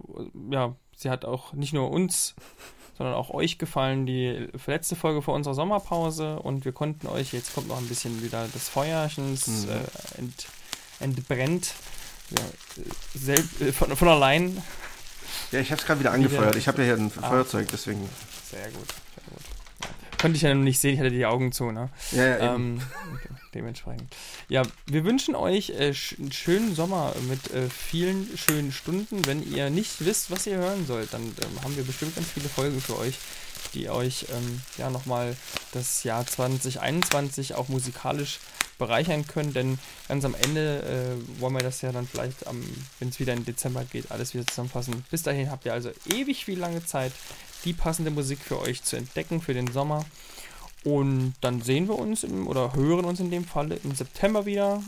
ja, 0.51 0.75
sie 0.95 1.09
hat 1.09 1.25
auch 1.25 1.53
nicht 1.53 1.73
nur 1.73 1.89
uns, 1.91 2.35
sondern 2.97 3.15
auch 3.15 3.29
euch 3.31 3.57
gefallen, 3.57 4.05
die 4.05 4.47
letzte 4.67 4.95
Folge 4.95 5.21
vor 5.21 5.33
unserer 5.33 5.53
Sommerpause 5.53 6.39
und 6.39 6.63
wir 6.63 6.71
konnten 6.71 7.07
euch, 7.07 7.33
jetzt 7.33 7.53
kommt 7.53 7.67
noch 7.67 7.77
ein 7.77 7.87
bisschen 7.87 8.23
wieder 8.23 8.47
des 8.47 8.69
Feuerchens, 8.69 9.65
Mhm. 9.65 9.69
äh, 9.71 10.19
ent, 10.19 10.47
entbrennt, 11.01 11.73
ja, 12.31 12.39
äh, 12.81 13.17
selb, 13.17 13.61
äh, 13.61 13.71
von, 13.73 13.95
von 13.95 14.07
allein. 14.07 14.61
Ja, 15.51 15.59
ich 15.59 15.72
habe 15.72 15.80
es 15.80 15.85
gerade 15.88 15.99
wieder 15.99 16.11
angefeuert. 16.11 16.55
Ich 16.55 16.67
habe 16.67 16.81
ja 16.84 16.95
hier 16.95 17.03
ein 17.03 17.11
Ah. 17.22 17.30
Feuerzeug, 17.30 17.67
deswegen. 17.72 18.09
Sehr 18.49 18.65
gut, 18.72 18.88
sehr 18.88 19.23
gut. 19.30 19.41
Ja. 19.84 19.89
Konnte 20.22 20.38
ich 20.38 20.41
ja 20.43 20.53
noch 20.53 20.63
nicht 20.63 20.80
sehen, 20.80 20.93
ich 20.95 20.99
hatte 20.99 21.11
die 21.11 21.26
Augen 21.26 21.51
zu, 21.51 21.72
ne? 21.72 21.89
Ja, 22.11 22.26
ja. 22.26 22.55
Ähm, 22.55 22.81
okay, 23.13 23.30
dementsprechend. 23.53 24.13
Ja, 24.49 24.63
wir 24.88 25.03
wünschen 25.03 25.35
euch 25.35 25.69
äh, 25.72 25.93
einen 26.17 26.31
schönen 26.31 26.73
Sommer 26.76 27.13
mit 27.30 27.51
äh, 27.53 27.69
vielen 27.69 28.27
schönen 28.38 28.72
Stunden. 28.72 29.26
Wenn 29.26 29.43
ihr 29.49 29.69
nicht 29.69 30.03
wisst, 30.05 30.31
was 30.31 30.47
ihr 30.47 30.57
hören 30.57 30.85
sollt, 30.88 31.13
dann 31.13 31.22
ähm, 31.23 31.63
haben 31.63 31.76
wir 31.77 31.84
bestimmt 31.84 32.15
ganz 32.15 32.27
viele 32.30 32.49
Folgen 32.49 32.81
für 32.81 32.97
euch, 32.97 33.15
die 33.76 33.89
euch 33.89 34.26
ähm, 34.31 34.61
ja 34.77 34.89
nochmal 34.89 35.35
das 35.73 36.03
Jahr 36.03 36.26
2021 36.26 37.53
auch 37.53 37.68
musikalisch 37.68 38.39
bereichern 38.77 39.27
können. 39.27 39.53
Denn 39.53 39.80
ganz 40.07 40.26
am 40.26 40.35
Ende 40.35 40.81
äh, 40.81 41.41
wollen 41.41 41.53
wir 41.53 41.64
das 41.64 41.81
ja 41.81 41.91
dann 41.91 42.07
vielleicht, 42.07 42.45
wenn 42.99 43.10
es 43.10 43.19
wieder 43.19 43.34
in 43.34 43.45
Dezember 43.45 43.84
geht, 43.85 44.11
alles 44.11 44.34
wieder 44.34 44.47
zusammenfassen. 44.47 45.06
Bis 45.11 45.23
dahin 45.23 45.52
habt 45.52 45.65
ihr 45.65 45.73
also 45.73 45.91
ewig 46.07 46.45
viel 46.45 46.60
lange 46.60 46.85
Zeit, 46.85 47.11
die 47.65 47.73
passende 47.73 48.11
Musik 48.11 48.39
für 48.39 48.60
euch 48.60 48.84
zu 48.84 48.95
entdecken 48.95 49.41
für 49.41 49.53
den 49.53 49.72
Sommer. 49.72 50.06
Und 50.84 51.34
dann 51.41 51.61
sehen 51.61 51.88
wir 51.88 51.97
uns 51.97 52.23
im, 52.23 52.47
oder 52.47 52.73
hören 52.73 53.06
uns 53.06 53.19
in 53.19 53.31
dem 53.31 53.43
Fall 53.43 53.72
im 53.72 53.95
September 53.95 54.45
wieder, 54.45 54.84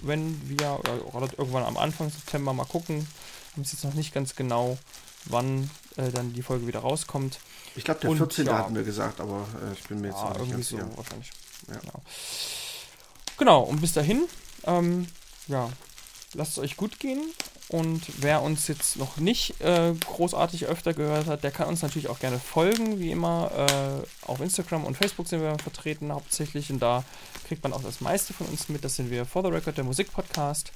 wenn 0.00 0.40
wir, 0.48 0.80
oder, 1.12 1.28
irgendwann 1.36 1.64
am 1.64 1.76
Anfang 1.76 2.10
September 2.10 2.52
mal 2.52 2.64
gucken. 2.64 3.08
Wir 3.54 3.64
wissen 3.64 3.76
jetzt 3.76 3.84
noch 3.84 3.94
nicht 3.94 4.14
ganz 4.14 4.36
genau, 4.36 4.78
wann 5.24 5.68
äh, 5.96 6.10
dann 6.10 6.32
die 6.32 6.42
Folge 6.42 6.68
wieder 6.68 6.80
rauskommt. 6.80 7.40
Ich 7.76 7.84
glaube, 7.84 8.00
der 8.00 8.10
und 8.10 8.16
14. 8.18 8.46
ja. 8.46 8.58
hatten 8.58 8.74
wir 8.74 8.82
gesagt, 8.82 9.20
aber 9.20 9.46
äh, 9.66 9.72
ich 9.72 9.82
bin 9.84 10.00
mir 10.00 10.08
jetzt 10.08 10.18
Ja, 10.18 10.24
noch 10.24 10.30
nicht 10.38 10.40
irgendwie 10.40 10.52
ganz 10.52 10.68
so 10.68 10.76
sicher. 10.76 10.88
wahrscheinlich. 10.96 11.30
Ja. 11.68 11.78
Genau. 11.80 12.02
genau, 13.38 13.60
und 13.62 13.80
bis 13.80 13.92
dahin, 13.92 14.24
ähm, 14.64 15.06
ja, 15.48 15.70
lasst 16.34 16.52
es 16.52 16.58
euch 16.58 16.76
gut 16.76 16.98
gehen 17.00 17.20
Und 17.68 18.02
wer 18.18 18.42
uns 18.42 18.68
jetzt 18.68 18.96
noch 18.96 19.16
nicht 19.16 19.60
äh, 19.62 19.94
großartig 19.94 20.66
öfter 20.66 20.92
gehört 20.92 21.26
hat, 21.26 21.42
der 21.42 21.50
kann 21.50 21.68
uns 21.68 21.80
natürlich 21.80 22.08
auch 22.08 22.18
gerne 22.18 22.38
folgen, 22.38 22.98
wie 23.00 23.10
immer. 23.10 23.50
Äh, 23.56 24.26
auf 24.28 24.40
Instagram 24.40 24.84
und 24.84 24.96
Facebook 24.96 25.26
sind 25.26 25.40
wir 25.40 25.56
vertreten 25.58 26.12
hauptsächlich 26.12 26.70
und 26.70 26.80
da 26.80 27.02
kriegt 27.48 27.62
man 27.62 27.72
auch 27.72 27.82
das 27.82 28.00
meiste 28.02 28.34
von 28.34 28.46
uns 28.48 28.68
mit. 28.68 28.84
Das 28.84 28.96
sind 28.96 29.10
wir 29.10 29.24
For 29.24 29.42
the 29.42 29.48
Record, 29.48 29.78
der 29.78 29.84
Musikpodcast. 29.84 30.70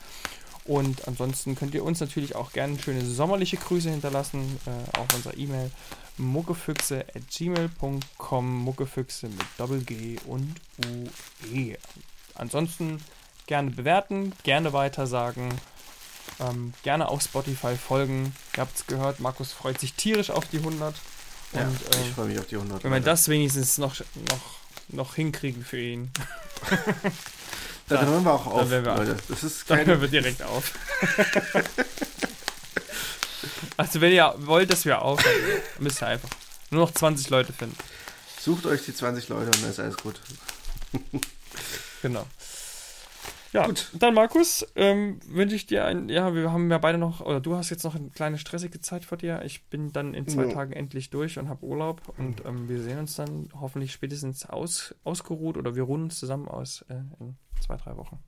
Und 0.65 1.07
ansonsten 1.07 1.55
könnt 1.55 1.75
ihr 1.75 1.85
uns 1.85 2.01
natürlich 2.01 2.35
auch 2.35 2.53
gerne 2.53 2.79
schöne 2.79 3.05
sommerliche 3.05 3.57
Grüße 3.57 3.91
hinterlassen 3.91 4.59
äh, 4.67 4.99
auf 4.99 5.07
unserer 5.15 5.37
E-Mail 5.37 5.71
muckefüchse 6.19 7.05
at 7.15 7.23
gmail.com 7.31 8.65
muckefüchse 8.65 9.29
mit 9.29 9.47
Doppel 9.59 9.83
G 9.83 10.19
und 10.27 10.55
UE. 10.85 11.77
Ansonsten 12.35 13.01
gerne 13.47 13.71
bewerten, 13.71 14.33
gerne 14.43 14.73
weitersagen, 14.73 15.49
ähm, 16.41 16.75
gerne 16.83 17.09
auf 17.09 17.23
Spotify 17.23 17.77
folgen. 17.77 18.35
Ihr 18.57 18.61
habt 18.61 18.77
es 18.77 18.87
gehört, 18.87 19.21
Markus 19.21 19.53
freut 19.53 19.81
sich 19.81 19.95
tierisch 19.95 20.31
auf 20.31 20.47
die 20.47 20.59
100. 20.59 20.95
Und, 21.53 21.61
ja, 21.61 21.69
ich 21.93 22.09
äh, 22.09 22.13
freue 22.13 22.27
mich 22.27 22.39
auf 22.39 22.47
die 22.47 22.57
100. 22.57 22.85
Wenn 22.85 22.93
wir 22.93 23.01
das 23.01 23.29
wenigstens 23.29 23.79
noch, 23.79 23.95
noch, 24.31 24.59
noch 24.89 25.15
hinkriegen 25.15 25.65
für 25.65 25.81
ihn. 25.81 26.11
dann, 27.89 28.01
dann 28.01 28.07
hören 28.07 28.25
wir 28.25 28.33
auch 28.33 28.47
auf, 28.47 28.71
wir 28.71 28.81
Leute. 28.81 29.17
Das 29.29 29.45
ist 29.45 29.67
keine... 29.67 29.81
Dann 29.81 29.91
hören 29.93 30.01
wir 30.03 30.09
direkt 30.09 30.43
auf. 30.43 30.73
also 33.77 34.01
wenn 34.01 34.13
ihr 34.13 34.35
wollt, 34.39 34.71
dass 34.71 34.85
wir 34.85 35.03
aufhören, 35.03 35.35
müsst 35.79 36.03
ihr 36.03 36.07
einfach 36.07 36.29
nur 36.71 36.83
noch 36.83 36.93
20 36.93 37.31
Leute 37.31 37.53
finden. 37.53 37.77
Sucht 38.41 38.67
euch 38.67 38.85
die 38.85 38.95
20 38.95 39.29
Leute 39.29 39.47
und 39.47 39.63
dann 39.63 39.71
ist 39.71 39.81
alles 39.81 39.97
gut. 39.97 40.21
genau. 42.03 42.27
Ja, 43.53 43.67
Gut. 43.67 43.89
dann 43.95 44.13
Markus, 44.13 44.67
ähm, 44.75 45.19
wünsche 45.27 45.57
ich 45.57 45.65
dir 45.65 45.87
ein, 45.87 46.11
ja, 46.11 46.35
wir 46.35 46.53
haben 46.53 46.71
ja 46.71 46.77
beide 46.77 46.99
noch, 46.99 47.23
oder 47.23 47.41
du 47.41 47.57
hast 47.57 47.71
jetzt 47.71 47.85
noch 47.85 47.95
eine 47.95 48.11
kleine 48.11 48.37
stressige 48.37 48.81
Zeit 48.81 49.07
vor 49.07 49.17
dir. 49.17 49.41
Ich 49.45 49.65
bin 49.69 49.93
dann 49.93 50.13
in 50.13 50.29
zwei 50.29 50.45
ja. 50.45 50.53
Tagen 50.53 50.75
endlich 50.75 51.09
durch 51.09 51.39
und 51.39 51.49
habe 51.49 51.65
Urlaub 51.65 52.03
und 52.19 52.45
ähm, 52.45 52.69
wir 52.69 52.83
sehen 52.83 52.99
uns 52.99 53.17
dann 53.17 53.49
hoffentlich 53.59 53.93
spätestens 53.93 54.45
aus, 54.45 54.95
ausgeruht 55.05 55.57
oder 55.57 55.75
wir 55.75 55.85
ruhen 55.85 56.03
uns 56.03 56.19
zusammen 56.19 56.49
aus 56.49 56.85
äh, 56.91 56.97
in 57.19 57.37
zwei, 57.61 57.77
drei 57.77 57.97
Wochen. 57.97 58.19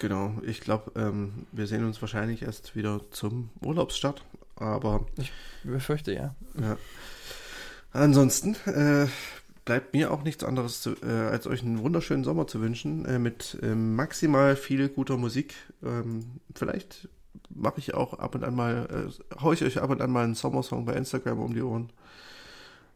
Genau, 0.00 0.32
ich 0.42 0.62
glaube, 0.62 0.92
ähm, 0.98 1.46
wir 1.52 1.66
sehen 1.66 1.84
uns 1.84 2.00
wahrscheinlich 2.00 2.40
erst 2.40 2.74
wieder 2.74 3.02
zum 3.10 3.50
Urlaubsstart, 3.62 4.24
aber. 4.56 5.06
Ich 5.18 5.30
befürchte 5.62 6.14
ja. 6.14 6.34
ja. 6.58 6.78
Ansonsten 7.92 8.54
äh, 8.64 9.06
bleibt 9.66 9.92
mir 9.92 10.10
auch 10.10 10.22
nichts 10.22 10.42
anderes, 10.42 10.80
zu, 10.80 10.96
äh, 11.02 11.06
als 11.06 11.46
euch 11.46 11.62
einen 11.62 11.82
wunderschönen 11.82 12.24
Sommer 12.24 12.46
zu 12.46 12.62
wünschen, 12.62 13.04
äh, 13.04 13.18
mit 13.18 13.58
äh, 13.60 13.74
maximal 13.74 14.56
viel 14.56 14.88
guter 14.88 15.18
Musik. 15.18 15.54
Ähm, 15.84 16.40
vielleicht 16.54 17.10
mache 17.50 17.78
ich 17.80 17.92
auch 17.92 18.14
ab 18.14 18.34
und 18.34 18.42
an 18.42 18.54
mal, 18.54 18.88
äh, 18.90 19.38
haue 19.42 19.52
ich 19.52 19.62
euch 19.62 19.82
ab 19.82 19.90
und 19.90 20.00
an 20.00 20.10
mal 20.10 20.24
einen 20.24 20.34
Sommersong 20.34 20.86
bei 20.86 20.94
Instagram 20.94 21.40
um 21.40 21.52
die 21.52 21.62
Ohren. 21.62 21.92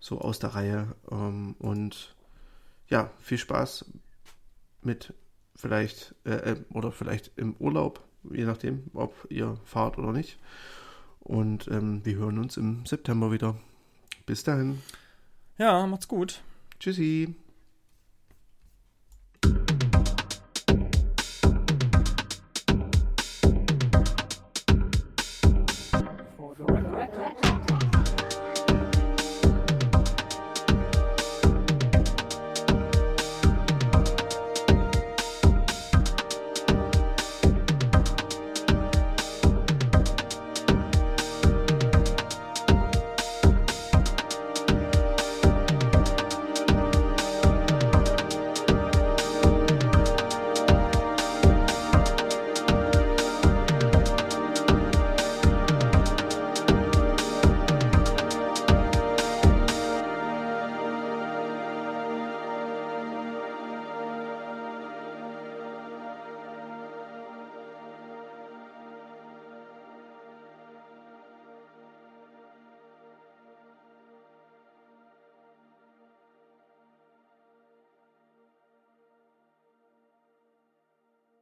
So 0.01 0.23
aus 0.23 0.39
der 0.39 0.55
Reihe. 0.55 0.97
Ähm, 1.11 1.55
und 1.59 2.15
ja, 2.89 3.11
viel 3.21 3.39
Spaß 3.39 3.85
mit 4.81 5.13
vielleicht, 5.55 6.15
äh, 6.25 6.53
äh, 6.53 6.57
oder 6.73 6.93
vielleicht 6.93 7.33
im 7.37 7.55
Urlaub, 7.59 8.05
je 8.31 8.45
nachdem, 8.45 8.85
ob 8.95 9.27
ihr 9.31 9.59
fahrt 9.65 9.99
oder 9.99 10.13
nicht. 10.13 10.39
Und 11.21 11.69
ähm, 11.69 12.05
wir 12.05 12.17
hören 12.17 12.39
uns 12.39 12.57
im 12.57 12.85
September 12.87 13.33
wieder. 13.33 13.57
Bis 14.27 14.45
dahin. 14.45 14.83
Ja, 15.59 15.87
macht's 15.87 16.09
gut. 16.09 16.43
Tschüssi. 16.81 17.35